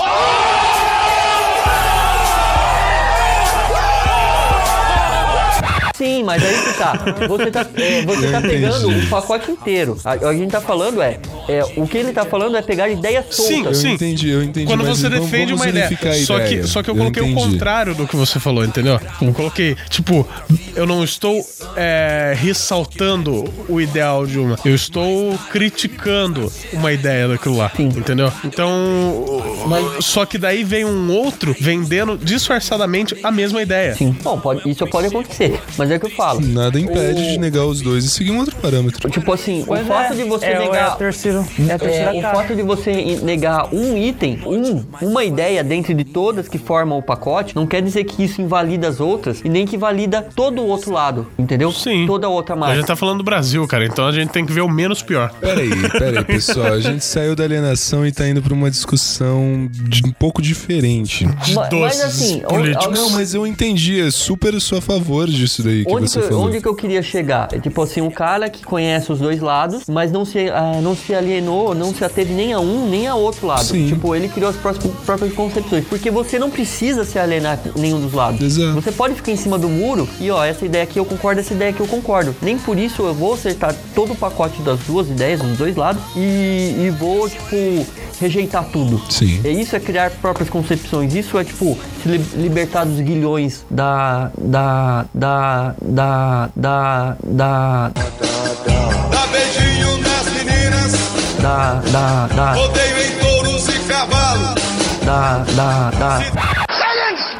Sim, 6.23 6.25
mas 6.25 6.43
aí 6.43 6.63
que 6.63 6.77
tá. 6.77 6.93
Você 7.27 7.51
tá, 7.51 7.67
é, 7.75 8.01
você 8.01 8.27
Eu 8.27 8.31
tá 8.31 8.41
pegando 8.41 8.89
o 8.89 9.07
pacote 9.07 9.51
inteiro. 9.51 9.97
A, 10.03 10.11
a 10.11 10.33
gente 10.33 10.51
tá 10.51 10.61
falando 10.61 11.01
é, 11.01 11.19
é. 11.47 11.63
O 11.75 11.85
que 11.85 11.97
ele 11.97 12.13
tá 12.13 12.25
falando 12.25 12.55
é 12.55 12.61
pegar 12.61 12.87
ideias 12.89 13.25
Sim, 13.29 13.55
soltas. 13.55 13.65
Eu 13.65 13.89
sim. 13.89 13.93
entendi, 13.93 14.29
eu 14.29 14.43
entendi. 14.43 14.65
Quando 14.65 14.83
mas 14.83 14.97
você 14.97 15.07
então 15.07 15.19
defende 15.19 15.53
uma 15.53 15.67
ideia. 15.67 15.89
Só 16.25 16.39
ideia. 16.39 16.61
que, 16.61 16.67
só 16.67 16.81
que 16.81 16.89
eu 16.89 16.95
coloquei 16.95 17.21
o 17.21 17.27
entendi. 17.27 17.51
contrário 17.51 17.93
do 17.93 18.07
que 18.07 18.15
você 18.15 18.39
falou, 18.39 18.63
entendeu? 18.63 18.99
Eu 19.21 19.33
coloquei, 19.33 19.75
tipo, 19.89 20.27
eu 20.75 20.85
não 20.85 21.03
estou 21.03 21.45
é, 21.75 22.33
ressaltando 22.35 23.43
o 23.67 23.81
ideal 23.81 24.25
de 24.25 24.39
uma. 24.39 24.57
Eu 24.63 24.75
estou 24.75 25.37
criticando 25.51 26.51
uma 26.71 26.91
ideia 26.91 27.27
daquilo 27.27 27.57
lá. 27.57 27.71
Entendeu? 27.77 28.31
Então. 28.45 28.73
Só 29.99 30.25
que 30.25 30.37
daí 30.37 30.63
vem 30.63 30.85
um 30.85 31.11
outro 31.11 31.55
vendendo 31.59 32.17
disfarçadamente 32.17 33.17
a 33.23 33.31
mesma 33.31 33.61
ideia. 33.61 33.95
Sim. 33.95 34.15
Bom, 34.21 34.39
pode, 34.39 34.69
isso 34.69 34.85
pode 34.87 35.07
acontecer. 35.07 35.59
Mas 35.77 35.91
é 35.91 35.95
o 35.95 35.99
que 35.99 36.05
eu 36.05 36.11
falo. 36.15 36.41
Nada 36.41 36.79
impede 36.79 37.21
O- 37.21 37.25
de 37.31 37.37
negar 37.37 37.65
os 37.65 37.81
dois 37.81 38.05
e 38.05 38.09
seguir 38.09 38.31
um 38.31 38.39
outro 38.39 38.55
parâmetro. 38.57 39.09
Tipo 39.09 39.33
assim, 39.33 39.63
Pois 39.65 39.81
o 39.81 39.85
fato 39.85 40.13
é, 40.13 40.15
de 40.15 40.23
você 40.23 40.45
é, 40.45 40.59
negar. 40.59 40.75
É 40.75 40.81
a 40.83 40.91
terceira, 40.91 41.45
é 41.67 41.73
a 41.73 41.79
terceira 41.79 42.15
É, 42.15 42.19
o 42.19 42.21
fato 42.21 42.55
de 42.55 42.61
você 42.63 42.91
negar 43.21 43.73
um 43.73 43.97
item, 43.97 44.39
um, 44.45 44.83
uma 45.01 45.23
ideia 45.23 45.63
dentro 45.63 45.93
de 45.93 46.03
todas 46.03 46.47
que 46.47 46.57
formam 46.57 46.97
o 46.97 47.03
pacote, 47.03 47.55
não 47.55 47.65
quer 47.67 47.81
dizer 47.81 48.03
que 48.03 48.23
isso 48.23 48.41
invalida 48.41 48.87
as 48.87 48.99
outras 48.99 49.41
e 49.43 49.49
nem 49.49 49.65
que 49.65 49.77
valida 49.77 50.21
todo 50.35 50.61
o 50.61 50.67
outro 50.67 50.91
lado, 50.91 51.27
entendeu? 51.37 51.71
Sim. 51.71 52.05
Toda 52.05 52.27
a 52.27 52.29
outra 52.29 52.55
A 52.55 52.57
marca. 52.57 52.75
gente 52.75 52.85
tá 52.87 52.95
falando 52.95 53.17
do 53.19 53.23
Brasil, 53.23 53.65
cara, 53.67 53.85
então 53.85 54.05
a 54.07 54.11
gente 54.11 54.29
tem 54.29 54.45
que 54.45 54.51
ver 54.51 54.61
o 54.61 54.69
menos 54.69 55.01
pior. 55.01 55.31
Peraí, 55.39 55.69
peraí, 55.91 56.23
pessoal. 56.23 56.73
A 56.73 56.79
gente 56.79 57.03
saiu 57.03 57.35
da 57.35 57.43
alienação 57.43 58.05
e 58.05 58.11
tá 58.11 58.27
indo 58.27 58.41
pra 58.41 58.53
uma 58.53 58.69
discussão 58.69 59.67
de 59.71 60.05
um 60.05 60.11
pouco 60.11 60.41
diferente. 60.41 61.25
Ma- 61.25 61.35
mas 61.55 61.69
doces 61.69 62.01
assim, 62.01 62.39
políticos. 62.39 62.99
Não, 62.99 63.09
mas 63.11 63.33
eu 63.33 63.45
entendi. 63.47 63.97
Eu 63.97 64.11
super 64.11 64.59
sou 64.61 64.77
a 64.77 64.81
favor 64.81 65.27
disso 65.27 65.63
daí 65.63 65.83
que 65.85 65.91
Onde 66.03 66.13
que, 66.13 66.21
falou. 66.21 66.45
onde 66.45 66.61
que 66.61 66.67
eu 66.67 66.75
queria 66.75 67.01
chegar? 67.01 67.49
É 67.51 67.59
tipo 67.59 67.81
assim, 67.81 68.01
um 68.01 68.09
cara 68.09 68.49
que 68.49 68.63
conhece 68.63 69.11
os 69.11 69.19
dois 69.19 69.39
lados, 69.41 69.83
mas 69.87 70.11
não 70.11 70.25
se, 70.25 70.49
ah, 70.49 70.79
não 70.81 70.95
se 70.95 71.13
alienou, 71.13 71.73
não 71.73 71.93
se 71.93 72.03
ateve 72.03 72.33
nem 72.33 72.53
a 72.53 72.59
um, 72.59 72.87
nem 72.89 73.07
a 73.07 73.15
outro 73.15 73.47
lado. 73.47 73.63
Sim. 73.63 73.87
Tipo, 73.87 74.15
ele 74.15 74.27
criou 74.27 74.49
as 74.49 74.55
próprias, 74.55 75.33
concepções. 75.33 75.85
Porque 75.85 76.11
você 76.11 76.37
não 76.37 76.49
precisa 76.49 77.03
se 77.03 77.17
alienar 77.17 77.59
nenhum 77.75 77.99
dos 77.99 78.13
lados. 78.13 78.41
Exato. 78.41 78.73
Você 78.73 78.91
pode 78.91 79.15
ficar 79.15 79.31
em 79.31 79.37
cima 79.37 79.57
do 79.57 79.69
muro 79.69 80.07
e, 80.19 80.29
ó, 80.29 80.43
essa 80.43 80.65
ideia 80.65 80.83
aqui 80.83 80.99
eu 80.99 81.05
concordo, 81.05 81.39
essa 81.39 81.53
ideia 81.53 81.71
aqui 81.71 81.79
eu 81.79 81.87
concordo. 81.87 82.35
Nem 82.41 82.57
por 82.57 82.77
isso 82.77 83.03
eu 83.03 83.13
vou 83.13 83.33
acertar 83.33 83.75
todo 83.95 84.13
o 84.13 84.15
pacote 84.15 84.61
das 84.61 84.79
duas 84.81 85.07
ideias, 85.07 85.41
dos 85.41 85.57
dois 85.57 85.75
lados, 85.75 86.01
e, 86.15 86.75
e 86.85 86.89
vou, 86.97 87.29
tipo, 87.29 87.85
rejeitar 88.19 88.63
tudo. 88.65 89.01
Sim. 89.09 89.41
É 89.43 89.49
isso 89.51 89.75
é 89.75 89.79
criar 89.79 90.11
próprias 90.11 90.49
concepções. 90.49 91.13
Isso 91.15 91.37
é 91.37 91.43
tipo 91.43 91.77
se 92.01 92.09
li- 92.09 92.25
libertar 92.35 92.85
dos 92.85 92.99
guilhões 92.99 93.65
da 93.69 94.31
da 94.37 95.05
da 95.13 95.75
da 95.81 96.49
da 96.55 97.17
da 97.23 97.91
Dá 99.11 99.27
beijinho 99.27 99.97
nas 99.97 100.25
meninas, 100.33 100.93
da 101.41 101.73
da 101.91 102.27
da 102.27 102.61
odeio 102.61 102.97
em 103.01 103.11
touros 103.19 103.67
e 103.67 103.79
cavalos. 103.87 104.55
da 105.05 105.37
da 105.39 105.89
da 105.91 106.19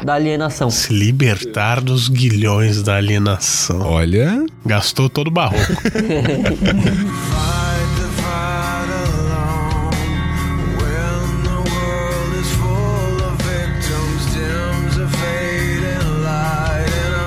da 0.03 0.13
alienação. 0.15 0.69
Se 0.69 0.91
libertar 0.93 1.79
dos 1.79 2.09
guilhões 2.09 2.83
da 2.83 2.97
alienação. 2.97 3.79
Olha, 3.81 4.45
Gastou 4.65 5.09
todo 5.09 5.29
o 5.29 5.31
barroco. 5.31 5.63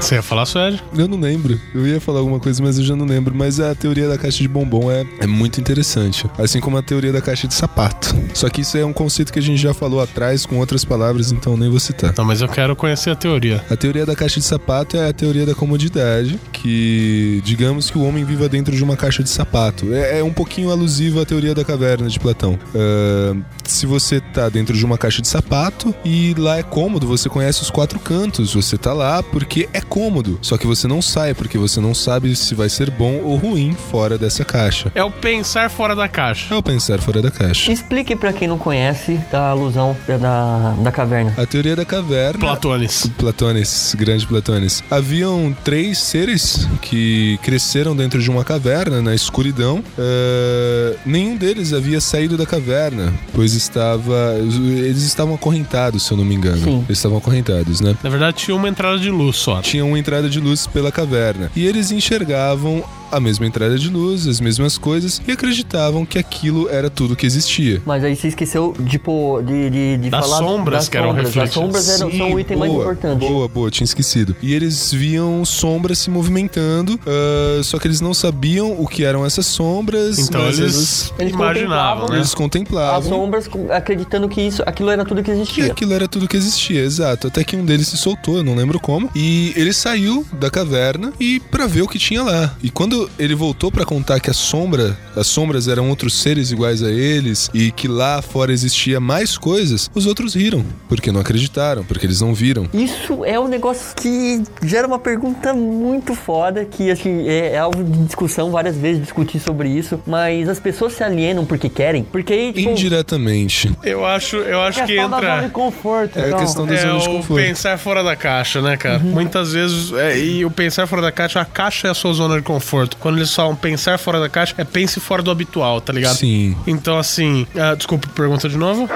Você 0.07 0.15
ia 0.15 0.23
falar, 0.23 0.47
Suede? 0.47 0.81
eu 0.97 1.09
não 1.09 1.19
lembro. 1.19 1.61
Eu 1.74 1.85
ia 1.85 2.01
falar 2.01 2.20
alguma 2.20 2.39
coisa, 2.39 2.62
mas 2.62 2.78
eu 2.78 2.85
já 2.85 2.95
não 2.95 3.05
lembro. 3.05 3.35
Mas 3.35 3.59
a 3.59 3.74
teoria 3.74 4.09
da 4.09 4.16
caixa 4.16 4.39
de 4.39 4.47
bombom 4.47 4.89
é, 4.89 5.05
é 5.19 5.27
muito 5.27 5.61
interessante. 5.61 6.31
Assim 6.39 6.61
como 6.61 6.77
a 6.77 6.83
teoria 6.83 7.12
da 7.12 7.20
caixa 7.20 7.49
de 7.49 7.55
sapato. 7.55 8.15
Só 8.33 8.49
que 8.49 8.61
isso 8.61 8.78
é 8.78 8.87
um 8.87 8.93
conceito 8.93 9.33
que 9.33 9.41
a 9.41 9.43
gente 9.43 9.61
já 9.61 9.74
falou 9.74 10.01
atrás 10.01 10.47
com 10.47 10.59
outras 10.59 10.85
palavras, 10.85 11.33
então 11.33 11.57
nem 11.57 11.69
vou 11.69 11.81
citar. 11.81 12.15
Não, 12.16 12.24
mas 12.24 12.41
eu 12.41 12.49
quero 12.49 12.77
conhecer 12.77 13.11
a 13.11 13.16
teoria. 13.16 13.65
A 13.69 13.74
teoria 13.74 14.07
da 14.07 14.15
caixa 14.15 14.39
de 14.39 14.47
sapato 14.47 14.97
é 14.97 15.09
a 15.09 15.12
teoria 15.12 15.45
da 15.45 15.57
comodidade, 15.57 16.39
que 16.53 17.43
digamos 17.45 17.91
que 17.91 17.99
o 17.99 18.05
homem 18.05 18.24
viva 18.24 18.49
dentro 18.49 18.77
de 18.77 18.85
uma 18.85 18.97
caixa 18.97 19.24
de 19.24 19.28
sapato. 19.28 19.93
É, 19.93 20.20
é 20.20 20.23
um 20.23 20.33
pouquinho 20.33 20.70
alusivo 20.70 21.20
à 21.20 21.24
teoria 21.24 21.53
da 21.53 21.65
caverna 21.65 22.09
de 22.09 22.20
Platão. 22.20 22.57
Ah, 22.77 23.35
se 23.65 23.87
você 23.87 24.20
tá 24.20 24.49
dentro 24.49 24.77
de 24.77 24.85
uma 24.85 24.97
caixa 24.97 25.20
de 25.20 25.27
sapato 25.27 25.93
e 26.05 26.33
lá 26.39 26.59
é 26.59 26.62
cômodo, 26.62 27.09
você 27.09 27.28
conhece 27.28 27.61
os 27.62 27.70
quatro 27.70 27.99
cantos, 27.99 28.55
você 28.55 28.78
tá 28.78 28.93
lá 28.93 29.20
porque 29.20 29.69
é 29.73 29.81
cômodo. 29.81 29.95
Só 30.43 30.59
que 30.59 30.66
você 30.66 30.86
não 30.86 31.01
sai 31.01 31.32
porque 31.32 31.56
você 31.56 31.81
não 31.81 31.94
sabe 31.94 32.36
se 32.36 32.55
vai 32.55 32.68
ser 32.68 32.90
bom 32.90 33.20
ou 33.24 33.36
ruim 33.36 33.74
fora 33.90 34.18
dessa 34.18 34.44
caixa. 34.44 34.93
É 34.94 35.02
o 35.02 35.10
pensar 35.10 35.70
fora 35.70 35.97
da 35.97 36.06
caixa. 36.06 36.55
É 36.55 36.56
o 36.56 36.62
pensar 36.62 37.01
fora 37.01 37.23
da 37.23 37.31
caixa. 37.31 37.73
Explique 37.73 38.14
pra 38.14 38.32
quem 38.32 38.47
não 38.47 38.59
conhece 38.59 39.18
a 39.32 39.51
alusão 39.51 39.97
da, 40.06 40.74
da 40.82 40.93
caverna. 40.93 41.32
A 41.36 41.47
teoria 41.47 41.74
da 41.74 41.85
caverna. 41.85 42.39
Platones. 42.39 43.10
Platones, 43.16 43.94
grande 43.98 44.27
Platones. 44.27 44.85
Haviam 44.90 45.56
três 45.64 45.98
seres 45.98 46.68
que 46.82 47.39
cresceram 47.43 47.97
dentro 47.97 48.20
de 48.20 48.31
uma 48.31 48.44
caverna, 48.44 49.01
na 49.01 49.14
escuridão. 49.14 49.82
Eh, 49.98 50.97
nenhum 51.06 51.36
deles 51.36 51.73
havia 51.73 52.01
saído 52.01 52.36
da 52.36 52.44
caverna, 52.44 53.14
pois 53.32 53.55
estava. 53.55 54.35
Eles 54.39 55.02
estavam 55.05 55.35
acorrentados, 55.35 56.02
se 56.02 56.12
eu 56.12 56.18
não 56.18 56.24
me 56.24 56.35
engano. 56.35 56.62
Sim. 56.62 56.85
Eles 56.86 56.98
estavam 56.98 57.16
acorrentados, 57.16 57.81
né? 57.81 57.97
Na 58.02 58.10
verdade, 58.10 58.36
tinha 58.36 58.55
uma 58.55 58.68
entrada 58.68 58.98
de 58.98 59.10
luz 59.10 59.36
só. 59.36 59.62
Tinha 59.62 59.86
uma 59.87 59.99
entrada 59.99 60.29
de 60.29 60.41
luz 60.41 60.67
pela 60.67 60.93
caverna. 60.93 61.51
E 61.55 61.67
eles 61.67 61.91
enxergavam 61.91 62.85
a 63.11 63.20
mesma 63.20 63.47
entrada 63.47 63.78
de 63.78 63.89
luz, 63.89 64.27
as 64.27 64.41
mesmas 64.41 64.77
coisas, 64.78 65.20
e 65.27 65.33
acreditavam 65.33 66.05
que 66.05 66.19
aquilo 66.19 66.69
era 66.69 66.89
tudo 66.91 67.16
que 67.16 67.27
existia. 67.27 67.81
Mas 67.87 68.03
aí 68.05 68.15
você 68.16 68.28
esqueceu 68.28 68.74
tipo, 68.89 69.41
de, 69.45 69.70
de, 69.70 69.97
de 69.99 70.11
Das 70.11 70.24
falar 70.27 70.39
sombras 70.39 70.78
das 70.81 70.89
que 70.89 70.97
eram 70.97 71.09
sombras. 71.09 71.27
As 71.28 71.35
refletidas. 71.35 71.55
sombras 71.55 71.89
eram, 71.89 72.11
são 72.12 72.33
o 72.35 72.41
item 72.41 72.57
mais 72.57 72.73
boa, 72.73 72.85
importante. 72.85 73.19
Boa, 73.20 73.49
boa, 73.49 73.70
tinha 73.70 73.85
esquecido. 73.85 74.35
E 74.43 74.55
eles 74.55 74.93
viam 74.93 75.45
sombras 75.45 75.99
se 75.99 76.11
movimentando, 76.11 76.99
ah, 77.07 77.62
só 77.62 77.78
que 77.78 77.87
eles 77.87 78.01
não 78.01 78.15
sabiam 78.15 78.73
o 78.81 78.87
que 78.87 79.05
eram 79.05 79.24
essas 79.24 79.47
sombras. 79.47 80.19
Então 80.19 80.43
mas 80.43 80.59
eles, 80.59 81.12
Eles 81.19 81.33
imaginavam, 81.33 82.09
né? 82.09 82.16
eles 82.16 82.28
As 82.28 82.35
contemplavam. 82.35 83.09
sombras 83.09 83.49
com- 83.49 83.70
acreditando 83.73 84.28
que 84.28 84.41
isso, 84.41 84.62
aquilo 84.66 84.91
era 84.91 85.05
tudo 85.05 85.23
que 85.23 85.27
Que 85.27 85.31
existia. 85.33 85.66
aquilo 85.66 85.93
era 85.93 86.07
tudo 86.09 86.28
que 86.28 86.37
existia, 86.37 86.81
exato. 86.83 87.27
Até 87.27 87.43
que 87.43 87.57
um 87.57 87.65
deles 87.65 87.89
se 87.89 87.97
soltou, 87.97 88.37
eu 88.39 88.45
não 88.45 88.55
lembro 88.55 88.78
como. 88.78 89.11
E 89.15 89.53
ele 89.57 89.73
saiu 89.73 90.24
da 90.33 90.51
caverna 90.51 91.12
e 91.19 91.41
para 91.41 91.66
ver 91.66 91.83
o 91.83 91.89
que 91.89 91.99
tinha 91.99 92.23
lá. 92.23 92.55
E 92.62 92.70
quando 92.70 92.95
ele 93.18 93.35
voltou 93.35 93.70
para 93.70 93.85
contar 93.85 94.20
que 94.20 94.31
a 94.31 94.35
sombra, 94.35 94.97
as 95.14 95.27
sombras 95.27 95.68
eram 95.68 95.89
outros 95.90 96.14
seres 96.20 96.51
iguais 96.51 96.82
a 96.82 96.90
eles 96.90 97.51
e 97.55 97.70
que 97.70 97.89
lá 97.89 98.20
fora 98.23 98.52
existia 98.52 98.98
mais 99.01 99.36
coisas, 99.39 99.90
os 99.94 100.06
outros 100.06 100.35
riram, 100.35 100.64
porque 100.89 101.10
não 101.12 101.20
acreditaram, 101.20 101.85
porque 101.85 102.06
eles 102.06 102.20
não 102.20 102.35
viram. 102.35 102.68
Isso 102.73 103.24
é 103.24 103.39
um 103.39 103.48
negócio 103.48 103.94
que 103.97 104.43
gera 104.62 104.86
uma 104.86 104.98
pergunta 104.98 105.52
muito 105.55 106.14
foda, 106.14 106.64
que 106.64 106.90
assim, 106.90 107.27
é, 107.28 107.52
é 107.55 107.59
alvo 107.59 107.82
de 107.85 108.05
discussão 108.05 108.51
várias 108.51 108.77
vezes, 108.77 109.02
discutir 109.02 109.39
sobre 109.40 109.68
isso, 109.68 110.01
mas 110.06 110.48
as 110.48 110.59
pessoas 110.60 110.93
se 110.94 111.02
alienam 111.02 111.44
porque 111.44 111.68
querem, 111.68 112.05
porque 112.05 112.52
tipo, 112.52 112.70
Indiretamente. 112.70 113.70
Eu 113.82 114.05
acho, 114.05 114.36
eu 114.36 114.60
acho 114.62 114.81
que 114.85 114.86
questão 114.94 115.10
da 115.10 115.16
zona 115.20 115.31
de 115.32 115.36
entra. 115.39 115.48
conforto. 115.51 116.18
É 116.18 116.23
a 116.24 116.27
então. 116.28 116.39
questão 116.40 116.66
da 116.66 116.74
É 116.74 116.78
zona 116.78 116.98
de 116.98 117.09
o 117.09 117.10
conforto. 117.12 117.43
pensar 117.43 117.78
fora 117.78 118.02
da 118.02 118.16
caixa, 118.16 118.60
né, 118.60 118.77
cara? 118.77 118.98
Muitas 118.98 119.52
vezes, 119.52 119.93
é, 119.93 120.18
e 120.18 120.44
o 120.44 120.51
pensar 120.51 120.86
fora 120.86 121.02
da 121.02 121.12
caixa, 121.12 121.40
a 121.40 121.44
caixa 121.44 121.89
é 121.89 121.90
a 121.90 121.94
sua 121.94 122.12
zona 122.12 122.36
de 122.36 122.43
conforto. 122.43 122.86
Quando 123.01 123.17
eles 123.19 123.35
falam 123.35 123.57
pensar 123.57 123.99
fora 123.99 124.21
da 124.21 124.29
caixa, 124.29 124.55
é 124.59 124.65
pense 124.65 125.01
fora 125.01 125.23
do 125.23 125.31
habitual, 125.31 125.81
tá 125.81 125.93
ligado? 125.93 126.17
Sim. 126.17 126.57
Então, 126.67 126.99
assim, 126.99 127.47
ah, 127.57 127.75
desculpa, 127.75 128.09
pergunta 128.15 128.49
de 128.49 128.57
novo. 128.57 128.89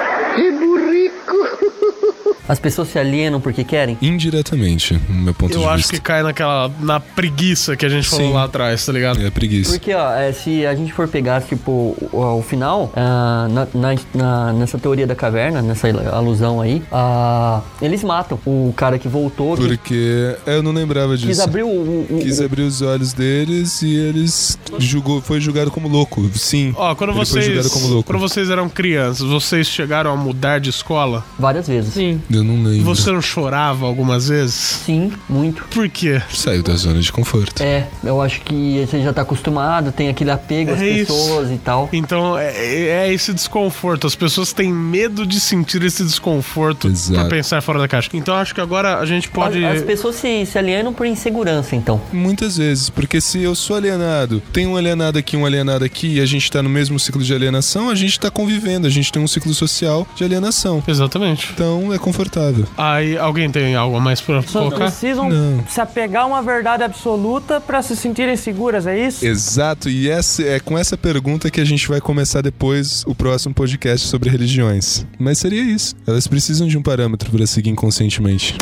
As 2.50 2.58
pessoas 2.58 2.88
se 2.88 2.98
alienam 2.98 3.40
porque 3.40 3.62
querem. 3.62 3.96
Indiretamente, 4.02 4.98
no 5.08 5.14
meu 5.22 5.34
ponto 5.34 5.54
Eu 5.54 5.60
de 5.60 5.66
acho 5.66 5.76
vista. 5.78 5.92
que 5.92 6.00
cai 6.00 6.22
naquela. 6.22 6.70
na 6.80 6.98
preguiça 6.98 7.76
que 7.76 7.86
a 7.86 7.88
gente 7.88 8.08
falou 8.08 8.26
Sim. 8.28 8.32
lá 8.34 8.44
atrás, 8.44 8.84
tá 8.84 8.92
ligado? 8.92 9.24
É 9.24 9.30
preguiça. 9.30 9.70
Porque, 9.70 9.94
ó, 9.94 10.12
é, 10.14 10.32
se 10.32 10.66
a 10.66 10.74
gente 10.74 10.92
for 10.92 11.06
pegar, 11.08 11.40
tipo, 11.42 11.96
o, 12.12 12.38
o 12.38 12.42
final, 12.42 12.92
ah, 12.96 13.46
na, 13.50 13.66
na- 13.74 14.00
na- 14.14 14.52
nessa 14.52 14.78
teoria 14.78 15.06
da 15.06 15.14
caverna, 15.14 15.62
nessa 15.62 15.88
alusão 16.12 16.60
aí, 16.60 16.82
ah, 16.90 17.60
eles 17.80 18.02
matam 18.02 18.38
o 18.46 18.72
cara 18.76 18.98
que 18.98 19.06
voltou, 19.08 19.56
que 19.56 19.62
Porque 19.68 20.36
é, 20.46 20.56
eu 20.56 20.62
não 20.62 20.72
lembrava 20.72 21.14
disso. 21.16 21.28
quis 21.28 21.40
abrir 21.40 21.62
o... 21.62 21.68
o- 21.68 22.06
o- 22.10 22.18
Quis 22.20 22.40
abrir 22.40 22.62
os 22.62 22.82
olhos 22.82 23.12
deles 23.12 23.82
e 23.82 23.94
eles 23.94 24.58
julgou, 24.78 25.20
foi 25.20 25.40
julgado 25.40 25.70
como 25.70 25.88
louco. 25.88 26.28
Sim. 26.34 26.74
Ó, 26.76 26.94
quando 26.94 27.10
ele 27.10 27.18
foi 27.18 27.26
vocês. 27.26 27.44
julgado 27.46 27.70
como 27.70 27.86
louco. 27.86 28.04
Quando 28.10 28.18
vocês 28.20 28.50
eram 28.50 28.68
crianças, 28.68 29.26
vocês 29.26 29.66
chegaram 29.66 30.12
a 30.12 30.16
mudar 30.16 30.58
de 30.58 30.70
escola? 30.70 31.24
várias 31.38 31.66
vezes. 31.68 31.94
Sim. 31.94 32.20
Eu 32.30 32.39
Eu 32.40 32.44
não 32.44 32.62
lembro. 32.62 32.84
Você 32.84 33.12
não 33.12 33.20
chorava 33.20 33.84
algumas 33.86 34.28
vezes? 34.28 34.54
Sim, 34.54 35.12
muito. 35.28 35.64
Por 35.64 35.88
quê? 35.88 36.20
Saiu 36.32 36.62
da 36.62 36.74
zona 36.74 37.00
de 37.00 37.12
conforto. 37.12 37.62
É, 37.62 37.86
eu 38.02 38.20
acho 38.22 38.40
que 38.40 38.84
você 38.86 39.02
já 39.02 39.12
tá 39.12 39.20
acostumado, 39.22 39.92
tem 39.92 40.08
aquele 40.08 40.30
apego 40.30 40.72
às 40.72 40.80
É 40.80 40.88
isso. 40.88 41.12
pessoas 41.12 41.50
e 41.50 41.58
tal. 41.58 41.88
Então 41.92 42.38
é, 42.38 43.06
é 43.08 43.12
esse 43.12 43.34
desconforto. 43.34 44.06
As 44.06 44.14
pessoas 44.14 44.52
têm 44.54 44.72
medo 44.72 45.26
de 45.26 45.38
sentir 45.38 45.82
esse 45.84 46.02
desconforto 46.02 46.88
Exato. 46.88 47.20
por 47.20 47.28
pensar 47.28 47.60
fora 47.60 47.78
da 47.78 47.86
caixa. 47.86 48.08
Então 48.14 48.34
acho 48.34 48.54
que 48.54 48.60
agora 48.60 48.98
a 48.98 49.04
gente 49.04 49.28
pode. 49.28 49.62
As, 49.62 49.78
as 49.78 49.82
pessoas 49.84 50.16
se, 50.16 50.46
se 50.46 50.58
alienam 50.58 50.92
por 50.94 51.06
insegurança, 51.06 51.76
então. 51.76 52.00
Muitas 52.12 52.56
vezes, 52.56 52.88
porque 52.88 53.20
se 53.20 53.42
eu 53.42 53.54
sou 53.54 53.76
alienado, 53.76 54.42
tem 54.52 54.66
um 54.66 54.76
alienado 54.76 55.18
aqui, 55.18 55.36
um 55.36 55.44
alienado 55.44 55.84
aqui, 55.84 56.14
e 56.14 56.20
a 56.20 56.26
gente 56.26 56.50
tá 56.50 56.62
no 56.62 56.70
mesmo 56.70 56.98
ciclo 56.98 57.22
de 57.22 57.34
alienação, 57.34 57.90
a 57.90 57.94
gente 57.94 58.18
tá 58.18 58.30
convivendo, 58.30 58.86
a 58.86 58.90
gente 58.90 59.12
tem 59.12 59.22
um 59.22 59.28
ciclo 59.28 59.52
social 59.52 60.06
de 60.16 60.24
alienação. 60.24 60.82
Exatamente. 60.86 61.50
Então 61.52 61.92
é 61.92 61.98
confortável. 61.98 62.29
Aí 62.76 63.16
alguém 63.18 63.50
tem 63.50 63.74
algo 63.74 63.96
a 63.96 64.00
mais 64.00 64.20
pra 64.20 64.42
Só 64.42 64.60
colocar? 64.60 64.86
precisam 64.86 65.28
Não. 65.28 65.64
se 65.68 65.80
apegar 65.80 66.22
a 66.22 66.26
uma 66.26 66.42
verdade 66.42 66.82
absoluta 66.82 67.60
pra 67.60 67.82
se 67.82 67.96
sentirem 67.96 68.36
seguras, 68.36 68.86
é 68.86 68.98
isso? 69.06 69.26
Exato, 69.26 69.88
e 69.88 70.08
essa, 70.08 70.42
é 70.42 70.60
com 70.60 70.78
essa 70.78 70.96
pergunta 70.96 71.50
que 71.50 71.60
a 71.60 71.64
gente 71.64 71.88
vai 71.88 72.00
começar 72.00 72.40
depois 72.40 73.04
o 73.06 73.14
próximo 73.14 73.54
podcast 73.54 74.06
sobre 74.06 74.30
religiões. 74.30 75.04
Mas 75.18 75.38
seria 75.38 75.62
isso. 75.62 75.94
Elas 76.06 76.26
precisam 76.26 76.66
de 76.66 76.78
um 76.78 76.82
parâmetro 76.82 77.30
para 77.30 77.46
seguir 77.46 77.70
inconscientemente. 77.70 78.54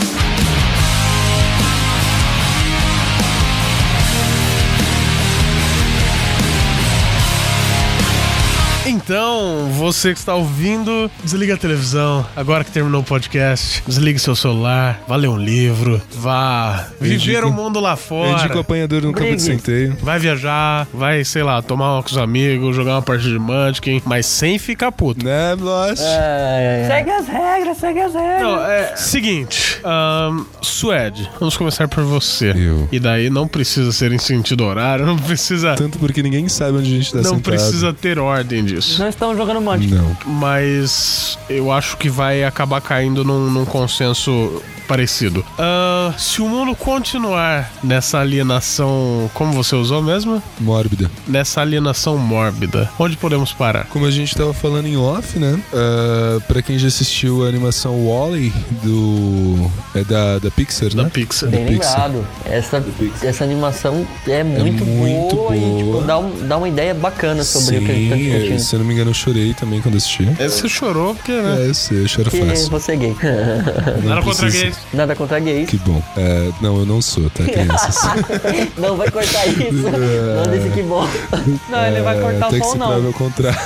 Você 9.92 10.12
que 10.12 10.18
está 10.18 10.34
ouvindo, 10.34 11.10
desliga 11.24 11.54
a 11.54 11.56
televisão. 11.56 12.24
Agora 12.36 12.62
que 12.62 12.70
terminou 12.70 13.00
o 13.00 13.04
podcast, 13.04 13.82
desligue 13.86 14.18
seu 14.18 14.36
celular, 14.36 15.00
vá 15.08 15.16
ler 15.16 15.28
um 15.28 15.38
livro, 15.38 16.00
vá 16.14 16.88
viver 17.00 17.14
indico- 17.38 17.48
o 17.48 17.52
mundo 17.52 17.80
lá 17.80 17.96
fora. 17.96 18.32
indico 18.42 18.58
o 18.58 18.60
apanhador 18.60 19.02
no 19.02 19.12
campo 19.12 19.34
de 19.34 19.42
centeio. 19.42 19.96
Vai 20.02 20.18
viajar, 20.18 20.86
vai, 20.92 21.24
sei 21.24 21.42
lá, 21.42 21.62
tomar 21.62 21.94
uma 21.94 22.02
com 22.02 22.10
os 22.10 22.18
amigos, 22.18 22.76
jogar 22.76 22.96
uma 22.96 23.02
partida 23.02 23.30
de 23.32 23.38
Munchkin, 23.38 24.02
mas 24.04 24.26
sem 24.26 24.58
ficar 24.58 24.92
puto. 24.92 25.24
Né, 25.24 25.56
Bloch? 25.56 25.98
É, 26.00 26.84
Segue 26.86 27.10
as 27.10 27.26
regras, 27.26 27.76
segue 27.78 28.00
as 28.00 28.12
regras. 28.14 28.42
Não, 28.42 28.64
é 28.66 28.94
seguinte, 28.96 29.80
ahn, 29.84 30.44
Suede, 30.60 31.28
vamos 31.40 31.56
começar 31.56 31.88
por 31.88 32.04
você. 32.04 32.50
Eu. 32.54 32.88
E 32.92 33.00
daí 33.00 33.30
não 33.30 33.48
precisa 33.48 33.90
ser 33.90 34.12
em 34.12 34.18
sentido 34.18 34.64
horário, 34.64 35.06
não 35.06 35.16
precisa, 35.16 35.74
Tanto 35.74 35.98
porque 35.98 36.22
ninguém 36.22 36.48
sabe 36.48 36.78
onde 36.78 36.92
a 36.92 36.96
gente 36.96 37.10
tá 37.12 37.18
não 37.18 37.24
sentado. 37.24 37.42
precisa 37.42 37.92
ter 37.92 38.18
ordem 38.18 38.64
disso. 38.64 38.98
Nós 39.00 39.10
estamos 39.14 39.36
jogando 39.36 39.60
Munchkin. 39.60 39.77
Não. 39.86 40.16
Mas 40.26 41.38
eu 41.48 41.70
acho 41.70 41.96
que 41.96 42.08
vai 42.08 42.44
acabar 42.44 42.80
caindo 42.80 43.24
num, 43.24 43.50
num 43.50 43.64
consenso 43.64 44.62
parecido. 44.88 45.44
Ah, 45.58 46.12
se 46.18 46.40
o 46.42 46.48
mundo 46.48 46.74
continuar 46.74 47.70
nessa 47.84 48.18
alienação, 48.18 49.30
como 49.34 49.52
você 49.52 49.76
usou 49.76 50.02
mesmo? 50.02 50.42
Mórbida. 50.58 51.10
Nessa 51.26 51.60
alienação 51.60 52.16
mórbida, 52.16 52.90
onde 52.98 53.16
podemos 53.16 53.52
parar? 53.52 53.84
Como 53.86 54.06
a 54.06 54.10
gente 54.10 54.34
tava 54.34 54.52
falando 54.54 54.86
em 54.86 54.96
off, 54.96 55.38
né? 55.38 55.60
Uh, 55.72 56.40
pra 56.42 56.62
quem 56.62 56.78
já 56.78 56.88
assistiu 56.88 57.44
a 57.44 57.48
animação 57.48 58.06
Wall-E 58.06 58.50
do... 58.82 59.70
É 59.94 60.02
da, 60.04 60.38
da 60.38 60.50
Pixar, 60.50 60.88
Da 60.94 61.04
né? 61.04 61.10
Pixar. 61.12 61.50
Bem 61.50 61.66
Pixar. 61.66 62.06
lembrado. 62.08 62.26
Essa, 62.46 62.84
essa 63.22 63.44
animação 63.44 64.06
é 64.26 64.42
muito, 64.42 64.84
muito 64.84 65.36
boa, 65.36 65.56
e 65.56 65.60
boa. 65.60 65.78
tipo, 65.78 66.06
dá, 66.06 66.18
um- 66.18 66.46
dá 66.48 66.56
uma 66.56 66.68
ideia 66.68 66.94
bacana 66.94 67.44
sobre 67.44 67.76
o 67.78 67.84
que 67.84 67.90
a 67.90 67.94
gente 67.94 68.08
tá 68.10 68.16
Sim, 68.16 68.22
discutindo. 68.30 68.58
se 68.60 68.74
eu 68.74 68.78
não 68.78 68.86
me 68.86 68.94
engano, 68.94 69.10
eu 69.10 69.14
chorei 69.14 69.54
também 69.54 69.80
quando 69.82 69.96
assisti. 69.96 70.24
Esse 70.40 70.60
você 70.62 70.68
chorou 70.68 71.14
porque, 71.14 71.32
né? 71.32 71.64
É, 71.64 71.68
eu 71.68 71.74
sei, 71.74 72.02
eu 72.02 72.08
choro 72.08 72.30
fácil. 72.30 72.70
você 72.70 72.92
é 72.92 72.96
gay. 72.96 73.16
Não 74.02 74.08
Nada 74.08 74.22
contra 74.22 74.48
gays. 74.50 74.77
Nada 74.92 75.14
contra 75.14 75.38
gays. 75.38 75.68
Que 75.68 75.76
bom. 75.78 76.02
É, 76.16 76.50
não, 76.60 76.78
eu 76.78 76.86
não 76.86 77.02
sou, 77.02 77.28
tá, 77.30 77.44
crianças? 77.44 77.96
Não 78.78 78.96
vai 78.96 79.10
cortar 79.10 79.46
isso. 79.46 79.58
Não 79.90 80.50
desse 80.50 80.70
que 80.70 80.82
bom. 80.82 81.06
Não, 81.68 81.86
ele 81.86 82.00
vai 82.00 82.20
cortar 82.20 82.46
É, 82.46 82.50
tem 82.50 82.58
o 82.60 82.62
que 82.62 82.68
som, 82.70 82.76
não. 82.76 83.06
ao 83.06 83.12
contrário. 83.12 83.58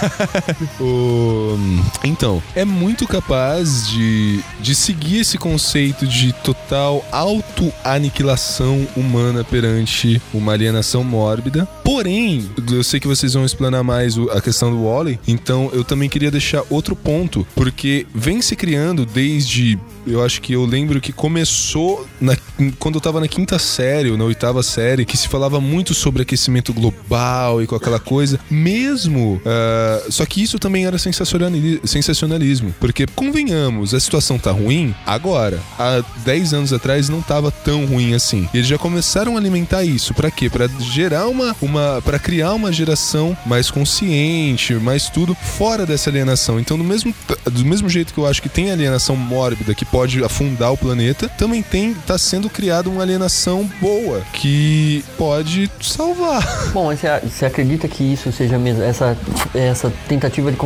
O- 0.81 1.57
Então, 2.05 2.43
é 2.57 2.65
muito 2.65 3.07
capaz 3.07 3.87
de, 3.89 4.41
de 4.61 4.75
seguir 4.75 5.21
esse 5.21 5.39
conceito 5.39 6.07
de 6.07 6.33
total 6.33 7.05
auto-aniquilação 7.13 8.87
humana 8.97 9.45
perante 9.45 10.21
uma 10.33 10.53
alienação 10.53 11.05
mórbida. 11.05 11.67
Porém, 11.85 12.49
eu 12.71 12.83
sei 12.83 12.99
que 13.01 13.07
vocês 13.09 13.35
vão 13.35 13.45
explanar 13.45 13.85
mais 13.85 14.17
a 14.31 14.41
questão 14.41 14.71
do 14.71 14.85
Wally, 14.85 15.19
então 15.27 15.71
eu 15.73 15.85
também 15.85 16.09
queria 16.09 16.31
deixar 16.31 16.63
outro 16.71 16.97
ponto, 16.97 17.47
porque 17.55 18.07
vem 18.15 18.41
se 18.43 18.57
criando 18.57 19.05
desde. 19.07 19.79
Eu 20.07 20.25
acho 20.25 20.41
que 20.41 20.53
eu 20.53 20.65
lembro 20.65 21.01
que 21.01 21.13
começou 21.13 22.07
na- 22.21 22.37
quando 22.79 22.97
eu 22.97 23.01
tava 23.01 23.21
na 23.21 23.29
quinta 23.29 23.59
série 23.59 24.11
ou 24.11 24.17
na 24.17 24.25
oitava 24.25 24.63
série, 24.63 25.05
que 25.05 25.17
se 25.17 25.29
falava 25.29 25.61
muito 25.61 25.95
sobre 25.95 26.23
aquecimento 26.23 26.73
global 26.73 27.63
e 27.63 27.67
com 27.67 27.75
aquela 27.77 27.99
coisa. 28.01 28.39
Mesmo. 28.51 29.41
ah, 29.47 30.03
só 30.11 30.25
que 30.27 30.43
isso 30.43 30.59
também 30.59 30.87
era 30.87 30.99
sensacionali- 30.99 31.81
sensacionalismo. 31.85 32.75
Porque, 32.81 33.07
convenhamos, 33.07 33.95
a 33.95 34.01
situação 34.01 34.39
tá 34.39 34.51
ruim 34.51 34.95
agora. 35.07 35.61
Há 35.79 36.03
10 36.25 36.53
anos 36.55 36.73
atrás 36.73 37.09
não 37.09 37.21
tava 37.23 37.51
tão 37.51 37.87
ruim 37.87 38.15
assim. 38.15 38.49
E 38.53 38.59
eles 38.59 38.67
já 38.69 38.79
começaram 38.79 39.37
a 39.37 39.39
alimentar 39.39 39.85
isso. 39.85 40.15
Pra 40.15 40.31
quê? 40.31 40.49
Pra 40.51 40.69
gerar 40.81 41.27
uma. 41.29 41.55
uma 41.63 42.01
para 42.05 42.19
criar 42.19 42.53
uma 42.55 42.73
geração 42.73 43.37
mais 43.47 43.71
consciente, 43.71 44.75
mais 44.75 45.09
tudo, 45.09 45.35
fora 45.35 45.85
dessa 45.87 46.11
alienação. 46.11 46.59
Então, 46.59 46.77
do 46.79 46.85
mesmo, 46.85 47.15
do 47.51 47.65
mesmo 47.65 47.89
jeito 47.89 48.13
que 48.13 48.19
eu 48.19 48.27
acho 48.27 48.43
que 48.43 48.49
tem 48.49 48.71
alienação 48.71 49.15
mórbida 49.17 49.75
que 49.75 49.85
pode 49.93 50.25
afundar 50.25 50.73
o 50.73 50.77
planeta, 50.77 51.29
também 51.39 51.63
tem. 51.63 51.95
tá 51.95 52.17
sendo 52.19 52.49
criada 52.51 52.89
uma 52.89 53.03
alienação 53.03 53.71
boa 53.81 54.23
que 54.33 55.05
pode 55.19 55.71
salvar. 55.81 56.43
Bom, 56.73 56.87
mas 56.87 56.99
você, 57.01 57.21
você 57.21 57.47
acredita 57.47 57.87
que 57.87 58.03
isso 58.03 58.33
seja 58.33 58.59
mesmo, 58.59 58.83
essa, 58.83 59.17
essa 59.55 59.93
tentativa 60.09 60.51
de 60.51 60.57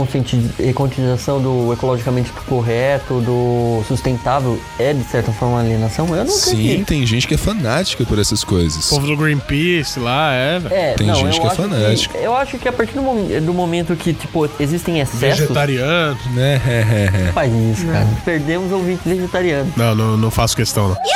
eh, 0.60 0.72
conscientização 0.72 1.40
do 1.42 1.72
ecologicamente 1.72 2.30
correto, 2.46 3.20
do 3.20 3.82
sustentável, 3.88 4.60
é 4.78 4.92
de 4.94 5.02
certa 5.04 5.32
forma 5.32 5.56
uma 5.56 5.60
alienação? 5.62 6.06
Eu 6.14 6.24
não 6.24 6.32
Sim, 6.32 6.50
acredito. 6.52 6.86
tem 6.86 7.04
gente 7.04 7.26
que 7.26 7.34
é 7.34 7.38
fanática 7.38 8.04
por 8.04 8.18
essas 8.18 8.44
coisas. 8.44 8.86
O 8.92 8.94
povo 8.94 9.06
do 9.08 9.16
Greenpeace 9.16 9.98
lá, 9.98 10.32
é. 10.34 10.62
É, 10.70 10.94
Tem 10.94 11.06
não, 11.06 11.16
gente 11.16 11.40
que 11.40 11.46
é 11.46 11.50
fanática. 11.50 12.16
eu 12.18 12.34
acho 12.36 12.58
que 12.58 12.68
a 12.68 12.72
partir 12.72 12.94
do, 12.94 13.02
mom- 13.02 13.26
do 13.42 13.52
momento 13.52 13.96
que, 13.96 14.12
tipo, 14.14 14.48
existem 14.60 15.00
excessos... 15.00 15.40
Vegetariano. 15.40 16.16
Né? 16.34 16.60
É, 16.66 16.70
é, 16.80 17.28
é. 17.28 17.32
Faz 17.32 17.52
isso, 17.52 17.86
cara. 17.86 18.06
Perdemos 18.24 18.70
ouvintes 18.70 19.06
vegetarianos. 19.16 19.76
Não, 19.76 19.94
não, 19.94 20.16
não 20.16 20.30
faço 20.30 20.56
questão, 20.56 20.88
não. 20.88 20.96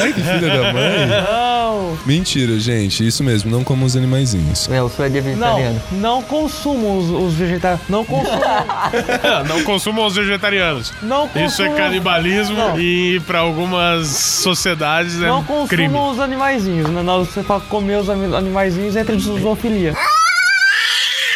Ai, 0.00 0.12
que 0.12 0.20
filha 0.22 0.40
da 0.40 0.72
mãe. 0.72 1.06
Não, 1.08 1.98
Mentira, 2.06 2.58
gente. 2.58 3.06
Isso 3.06 3.22
mesmo, 3.22 3.50
não 3.50 3.62
como 3.62 3.84
os 3.84 3.94
animaizinhos. 3.96 4.68
É, 4.70 4.80
o 4.82 4.88
Suede 4.88 5.18
é 5.18 5.20
vegetariano. 5.20 5.80
não, 5.92 5.98
não 6.00 6.22
consumam 6.22 6.96
os, 6.98 7.10
os 7.10 7.34
vegetais. 7.34 7.78
Não 7.88 8.04
consumam. 8.04 8.40
não 9.46 9.62
consumam 9.64 10.06
os 10.06 10.16
vegetarianos. 10.16 10.92
Não 11.02 11.26
Isso 11.26 11.36
é 11.36 11.42
consumam- 11.68 11.76
canibalismo 11.76 12.56
Não. 12.56 12.80
e 12.80 13.20
pra 13.26 13.40
algumas 13.40 14.06
sociedades 14.08 15.20
é 15.20 15.26
Não 15.26 15.42
consumam 15.44 15.66
crime. 15.68 15.98
os 15.98 16.18
animaizinhos, 16.18 16.88
né? 16.88 17.02
Não, 17.02 17.24
Você 17.24 17.42
fala 17.42 17.60
comer 17.60 17.96
os 17.98 18.08
ami- 18.08 18.34
animaizinhos 18.34 18.96
entra 18.96 19.14
em 19.14 19.18
zoofilia. 19.18 19.94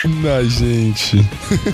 Ai, 0.04 0.44
gente. 0.48 1.24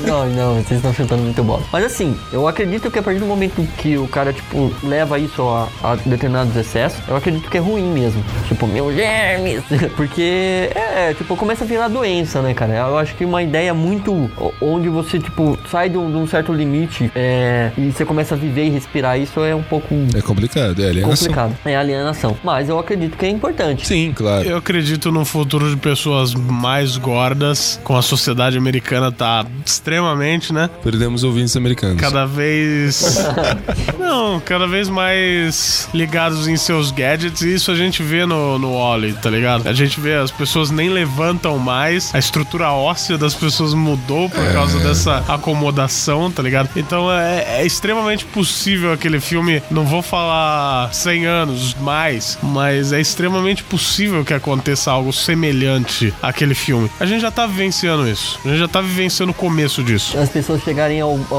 Não, 0.06 0.26
não, 0.28 0.54
vocês 0.56 0.72
estão 0.78 0.92
chutando 0.92 1.22
muito 1.22 1.42
bola. 1.42 1.62
Mas 1.72 1.84
assim, 1.84 2.14
eu 2.32 2.46
acredito 2.46 2.90
que 2.90 2.98
a 2.98 3.02
partir 3.02 3.20
do 3.20 3.26
momento 3.26 3.66
que 3.78 3.96
o 3.96 4.06
cara, 4.06 4.32
tipo, 4.32 4.70
leva 4.82 5.18
isso 5.18 5.42
a, 5.42 5.68
a 5.82 5.94
determinados 5.96 6.54
excessos, 6.54 7.00
eu 7.08 7.16
acredito 7.16 7.48
que 7.48 7.56
é 7.56 7.60
ruim 7.60 7.90
mesmo. 7.90 8.22
Tipo, 8.46 8.66
meu 8.66 8.92
germes. 8.94 9.62
Porque, 9.96 10.70
é, 10.74 11.14
tipo, 11.16 11.36
começa 11.36 11.64
a 11.64 11.66
virar 11.66 11.88
doença, 11.88 12.42
né, 12.42 12.52
cara? 12.52 12.74
Eu 12.74 12.98
acho 12.98 13.14
que 13.14 13.24
uma 13.24 13.42
ideia 13.42 13.72
muito 13.72 14.30
onde 14.60 14.88
você, 14.90 15.18
tipo, 15.18 15.58
sai 15.70 15.88
de 15.88 15.96
um, 15.96 16.10
de 16.10 16.16
um 16.18 16.26
certo 16.26 16.52
limite 16.52 17.10
é, 17.14 17.70
e 17.78 17.90
você 17.90 18.04
começa 18.04 18.34
a 18.34 18.38
viver 18.38 18.66
e 18.66 18.70
respirar 18.70 19.18
isso 19.18 19.40
é 19.40 19.54
um 19.54 19.62
pouco 19.62 19.88
É 20.14 20.20
complicado, 20.20 20.82
é 20.82 20.88
alienação. 20.88 21.16
complicado. 21.16 21.56
É 21.64 21.76
alienação. 21.76 22.36
Mas 22.44 22.68
eu 22.68 22.78
acredito 22.78 23.16
que 23.16 23.24
é 23.24 23.30
importante. 23.30 23.86
Sim, 23.86 24.12
claro. 24.14 24.46
Eu 24.46 24.58
acredito 24.58 25.10
num 25.10 25.24
futuro 25.24 25.70
de 25.70 25.76
pessoas 25.78 26.34
mais 26.34 26.96
gordas, 26.98 27.80
com 27.82 27.96
a 27.96 28.02
sociedade 28.02 28.17
americana 28.56 29.12
tá 29.12 29.46
extremamente, 29.64 30.52
né? 30.52 30.70
Perdemos 30.82 31.24
ouvintes 31.24 31.56
americanos. 31.56 32.00
Cada 32.00 32.26
vez. 32.26 33.18
Não, 33.98 34.40
cada 34.40 34.66
vez 34.66 34.88
mais 34.88 35.88
ligados 35.92 36.48
em 36.48 36.56
seus 36.56 36.90
gadgets. 36.90 37.42
E 37.42 37.54
isso 37.54 37.70
a 37.70 37.74
gente 37.74 38.02
vê 38.02 38.24
no, 38.24 38.58
no 38.58 38.74
Wally, 38.74 39.14
tá 39.14 39.30
ligado? 39.30 39.68
A 39.68 39.72
gente 39.72 40.00
vê, 40.00 40.14
as 40.14 40.30
pessoas 40.30 40.70
nem 40.70 40.88
levantam 40.88 41.58
mais. 41.58 42.14
A 42.14 42.18
estrutura 42.18 42.72
óssea 42.72 43.18
das 43.18 43.34
pessoas 43.34 43.74
mudou 43.74 44.28
por 44.28 44.52
causa 44.52 44.78
dessa 44.80 45.18
acomodação, 45.28 46.30
tá 46.30 46.42
ligado? 46.42 46.70
Então 46.76 47.12
é, 47.12 47.60
é 47.60 47.66
extremamente 47.66 48.24
possível 48.24 48.92
aquele 48.92 49.20
filme. 49.20 49.62
Não 49.70 49.84
vou 49.84 50.02
falar 50.02 50.92
100 50.92 51.26
anos 51.26 51.74
mais, 51.74 52.38
mas 52.42 52.92
é 52.92 53.00
extremamente 53.00 53.62
possível 53.62 54.24
que 54.24 54.34
aconteça 54.34 54.90
algo 54.90 55.12
semelhante 55.12 56.12
àquele 56.22 56.54
filme. 56.54 56.90
A 56.98 57.06
gente 57.06 57.20
já 57.20 57.30
tá 57.30 57.46
vivenciando 57.46 58.07
isso. 58.10 58.38
A 58.44 58.48
gente 58.48 58.58
já 58.58 58.68
tá 58.68 58.80
vivenciando 58.80 59.32
o 59.32 59.34
começo 59.34 59.82
disso. 59.82 60.16
As 60.18 60.28
pessoas 60.28 60.62
chegarem 60.62 61.00
ao, 61.00 61.18
ao, 61.30 61.36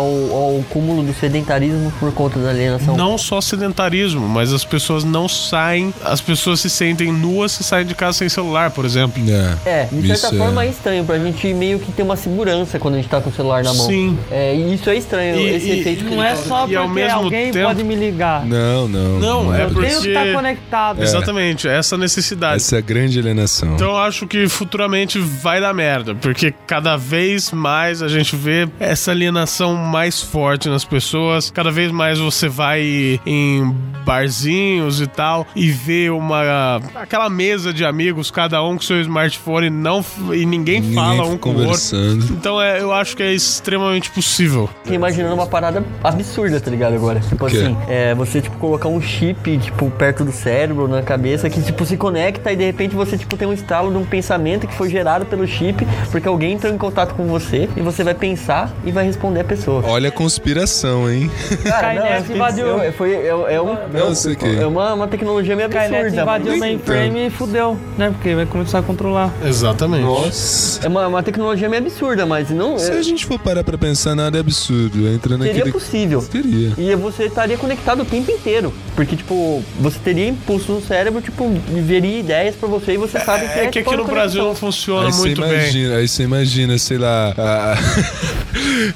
ao 0.56 0.64
cúmulo 0.70 1.04
do 1.04 1.14
sedentarismo 1.14 1.92
por 2.00 2.12
conta 2.14 2.40
da 2.40 2.50
alienação. 2.50 2.96
Não 2.96 3.18
só 3.18 3.42
sedentarismo, 3.42 4.28
mas 4.28 4.54
as 4.54 4.64
pessoas 4.64 5.04
não 5.04 5.28
saem, 5.28 5.94
as 6.04 6.22
pessoas 6.22 6.60
se 6.60 6.70
sentem 6.70 7.12
nuas 7.12 7.52
se 7.54 7.64
saem 7.64 7.86
de 7.86 7.96
casa 7.96 8.18
sem 8.20 8.30
celular, 8.30 8.72
por 8.72 8.86
exemplo. 8.86 9.22
É, 9.66 9.88
de 9.92 10.08
certa 10.08 10.28
Isso 10.28 10.38
forma 10.38 10.64
é- 10.64 10.68
é 10.68 10.70
estranho 10.70 11.04
pra 11.04 11.18
gente 11.20 11.54
meio 11.54 11.80
que 11.80 11.92
ter 11.92 12.04
uma 12.04 12.16
segurança 12.16 12.80
quando 12.80 12.96
a 12.96 12.98
gente 12.98 13.10
tá 13.10 13.20
com 13.22 13.30
o 13.30 13.34
celular 13.34 13.64
na 13.64 13.74
mão. 13.74 13.86
Sim. 13.88 14.18
É, 14.32 14.56
e 14.56 14.74
isso 14.76 14.90
é 14.90 14.96
estranho, 14.98 15.40
E- 15.40 15.50
esse 15.56 15.68
e- 15.70 15.80
efeito 15.80 16.06
que 16.06 16.16
Não 16.16 16.24
é 16.24 16.36
só 16.36 16.56
ao 16.60 16.68
porque 16.68 16.88
mesmo 16.88 17.18
alguém 17.20 17.52
tempo- 17.52 17.68
pode 17.68 17.84
me 17.84 17.96
ligar. 17.96 18.46
Não, 18.46 18.88
não. 18.88 19.20
Não, 19.20 19.54
é 19.56 19.64
Eu 19.66 19.70
porque... 19.70 19.88
tenho 19.88 20.02
que 20.02 20.08
estar 20.10 20.34
conectado. 20.34 21.02
Exatamente, 21.04 21.68
essa 21.68 21.98
necessidade. 21.98 22.58
Essa 22.58 22.76
é 22.76 22.80
a 22.80 22.82
grande 22.82 23.20
alienação. 23.20 23.74
Então 23.76 23.90
eu 23.90 23.98
acho 23.98 24.28
que 24.28 24.48
futuramente 24.48 25.20
vai 25.20 25.60
dar 25.62 25.74
merda, 25.74 26.16
porque 26.16 26.54
cada 26.68 26.96
vez 26.98 27.52
mais 27.52 28.02
a 28.02 28.08
gente 28.08 28.36
vê 28.36 28.68
essa 28.80 29.12
alienação 29.12 29.76
mais 29.76 30.22
forte 30.22 30.70
nas 30.70 30.86
pessoas, 30.86 31.50
cada 31.50 31.72
vez 31.72 31.92
mais 31.92 32.20
você 32.20 32.48
vai 32.48 33.20
em 33.26 33.76
barzinhos 34.06 35.02
e 35.02 35.08
tal 35.08 35.46
e 35.56 35.70
vê 35.70 36.10
uma 36.10 36.80
aquela 36.96 37.30
mesa 37.30 37.74
de 37.74 37.86
amigos, 37.86 38.32
cada 38.32 38.64
um 38.64 38.76
com 38.76 38.82
seu 38.82 39.00
smartphone 39.02 39.70
não 39.70 40.04
e 40.34 40.46
ninguém, 40.46 40.80
Ninguém 40.82 40.96
fala 40.96 41.26
um 41.26 41.38
com 41.38 41.50
o 41.50 41.54
outro. 41.54 41.66
conversando. 41.66 42.26
Então 42.32 42.62
é, 42.62 42.82
eu 42.82 42.92
acho 42.92 43.16
que 43.16 43.24
é 43.24 43.34
extremamente 43.34 44.10
possível. 44.12 44.70
Imaginando 44.86 45.36
uma 45.36 45.48
parada 45.48 45.84
absurda, 46.04 46.60
tá 46.60 46.72
ligado? 46.72 46.94
Agora. 46.96 47.20
Tipo 47.20 47.48
quê? 47.48 47.58
assim, 47.58 47.78
é, 47.88 48.14
você, 48.16 48.42
tipo, 48.42 48.58
colocar 48.58 48.88
um 48.90 49.02
chip, 49.02 49.58
tipo, 49.58 49.90
perto 49.92 50.24
do 50.26 50.32
cérebro, 50.32 50.88
na 50.88 51.02
cabeça, 51.02 51.50
que, 51.50 51.62
tipo, 51.62 51.86
se 51.86 51.98
conecta 51.98 52.52
e 52.52 52.56
de 52.56 52.66
repente 52.66 52.96
você, 52.96 53.18
tipo, 53.18 53.36
tem 53.38 53.48
um 53.48 53.54
estalo 53.54 53.92
de 53.92 53.98
um 53.98 54.06
pensamento 54.06 54.68
que 54.68 54.74
foi 54.74 54.90
gerado 54.90 55.26
pelo 55.26 55.48
chip, 55.48 55.86
porque 56.12 56.28
alguém 56.28 56.49
entrou 56.52 56.74
em 56.74 56.78
contato 56.78 57.14
com 57.16 57.26
você 57.28 57.70
e 57.76 57.82
você 57.82 58.04
vai 58.04 58.14
pensar 58.14 58.74
e 58.86 58.92
vai 58.92 59.06
responder 59.06 59.42
a 59.42 59.44
pessoa. 59.44 59.84
Olha 59.86 60.10
a 60.10 60.12
conspiração, 60.12 61.10
hein? 61.12 61.30
Cara, 61.64 61.94
não, 61.94 62.04
Skynet 62.06 62.32
é, 62.32 62.36
invadiu. 62.36 62.82
é, 62.82 62.92
foi, 62.92 63.14
é, 63.14 63.28
é 63.28 63.62
um, 63.62 63.78
Não 63.94 64.16
sei 64.16 64.34
o 64.34 64.36
quê. 64.36 64.58
é 64.60 64.66
uma, 64.66 64.94
uma 64.94 65.08
tecnologia 65.08 65.56
meio 65.56 65.68
Skynet 65.70 65.96
absurda. 65.96 66.22
invadiu 66.22 66.54
o 66.54 66.60
mainframe 66.60 67.28
e 67.28 67.30
fudeu, 67.30 67.78
né? 67.98 68.10
Porque 68.12 68.36
vai 68.36 68.46
começar 68.46 68.80
a 68.80 68.82
controlar. 68.82 69.34
Exatamente. 69.46 70.04
Nossa. 70.04 70.86
É 70.86 70.88
uma, 70.90 71.08
uma 71.08 71.24
tecnologia 71.24 71.70
meio 71.70 71.82
absurda, 71.82 72.26
mas 72.26 72.50
não. 72.50 72.78
Se 72.78 72.92
a 72.92 73.02
gente 73.02 73.26
for 73.26 73.40
parar 73.40 73.64
pra 73.64 73.78
pensar, 73.78 74.16
nada 74.16 74.38
é 74.38 74.40
absurdo. 74.42 75.08
Entra 75.08 75.38
Seria 75.38 75.54
naquele... 75.54 75.72
possível. 75.72 76.22
Teria. 76.22 76.74
E 76.78 76.96
você 76.96 77.26
estaria 77.26 77.58
conectado 77.58 78.02
o 78.02 78.06
tempo 78.06 78.32
inteiro. 78.32 78.74
Porque, 78.96 79.16
tipo, 79.16 79.64
você 79.80 79.98
teria 80.00 80.28
impulso 80.28 80.72
no 80.74 80.82
cérebro, 80.82 81.22
tipo, 81.22 81.50
veria 81.68 82.20
ideias 82.20 82.56
pra 82.56 82.68
você 82.68 82.94
e 82.94 82.98
você 82.98 83.20
sabe 83.20 83.48
que 83.48 83.60
É 83.60 83.68
que 83.68 83.80
aqui 83.80 83.96
no 83.96 84.06
Brasil 84.06 84.44
não 84.44 84.56
funciona 84.56 85.08
Aí 85.08 85.14
muito 85.14 85.42
bem. 85.42 85.52
imagina, 85.54 85.96
aí 85.98 86.08
você 86.08 86.24
imagina, 86.24 86.39
sei 86.80 86.98
lá. 86.98 87.34
a- 87.38 87.76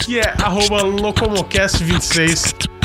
que 0.05 0.19
é 0.19 0.35
arroba 0.43 0.83
locomocast26. 0.83 2.78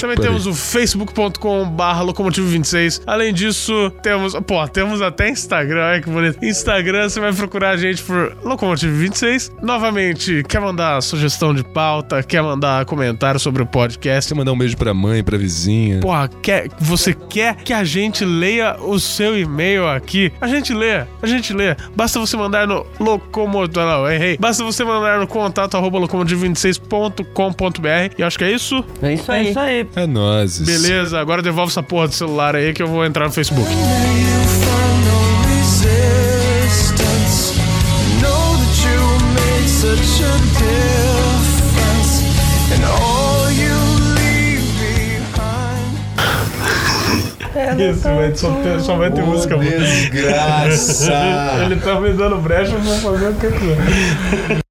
Também 0.00 0.16
temos 0.16 0.46
o 0.46 0.54
facebook.com 0.54 1.68
barra 1.70 2.04
locomotivo26. 2.04 3.02
Além 3.06 3.32
disso, 3.32 3.90
temos, 4.02 4.34
pô, 4.46 4.66
temos 4.68 5.00
até 5.02 5.28
Instagram, 5.28 5.84
olha 5.84 6.00
que 6.00 6.08
bonito. 6.10 6.42
Instagram, 6.44 7.08
você 7.08 7.18
vai 7.20 7.32
procurar 7.32 7.70
a 7.70 7.76
gente 7.76 8.02
por 8.02 8.32
locomotivo26. 8.44 9.50
Novamente, 9.62 10.42
quer 10.48 10.60
mandar 10.60 11.00
sugestão 11.02 11.52
de 11.54 11.64
pauta, 11.64 12.22
quer 12.22 12.42
mandar 12.42 12.84
comentário 12.84 13.40
sobre 13.40 13.62
o 13.62 13.66
podcast. 13.66 14.32
Quer 14.32 14.38
mandar 14.38 14.52
um 14.52 14.58
beijo 14.58 14.76
pra 14.76 14.94
mãe, 14.94 15.22
pra 15.24 15.36
vizinha? 15.36 16.00
Porra, 16.00 16.28
quer, 16.42 16.68
você 16.78 17.12
quer 17.12 17.56
que 17.56 17.72
a 17.72 17.82
gente 17.84 18.24
leia 18.24 18.76
o 18.80 18.98
seu 19.00 19.36
e-mail 19.38 19.88
aqui? 19.88 20.32
A 20.40 20.46
gente 20.46 20.72
lê, 20.72 21.02
a 21.22 21.26
gente 21.26 21.52
lê. 21.52 21.74
Basta 21.96 22.18
você 22.20 22.36
mandar 22.36 22.66
no 22.66 22.86
locomotivo, 23.00 23.84
não, 23.84 24.08
errei. 24.10 24.36
Basta 24.38 24.62
você 24.62 24.84
mandar 24.84 25.18
no 25.18 25.26
contato 25.26 25.76
arroba 25.76 25.98
locomotivo26.com.br. 26.00 28.14
E 28.18 28.22
acho 28.22 28.38
que 28.38 28.44
é 28.44 28.52
isso. 28.52 28.84
É 29.02 29.14
isso 29.14 29.32
É 29.32 29.36
aí. 29.36 29.48
isso 29.50 29.58
aí. 29.58 29.67
É 29.96 30.06
nozes. 30.06 30.66
Beleza, 30.66 31.18
agora 31.20 31.42
devolve 31.42 31.70
essa 31.70 31.82
porra 31.82 32.08
do 32.08 32.14
celular 32.14 32.56
aí 32.56 32.72
que 32.72 32.82
eu 32.82 32.86
vou 32.88 33.04
entrar 33.04 33.26
no 33.26 33.32
Facebook. 33.32 33.70
Isso, 47.78 48.02
vai, 48.02 48.34
só, 48.34 48.50
ter- 48.62 48.80
só 48.80 48.96
vai 48.96 49.10
ter 49.10 49.22
música 49.22 49.56
boa. 49.56 49.68
Desgraça. 49.68 51.12
Ele 51.64 51.76
tá 51.76 52.00
me 52.00 52.12
dando 52.12 52.36
brecha, 52.36 52.72
eu 52.72 52.80
vou 52.80 52.94
fazer 53.12 53.28
o 53.28 53.34
que 53.34 53.46
eu 53.46 53.52
quiser. 53.52 54.67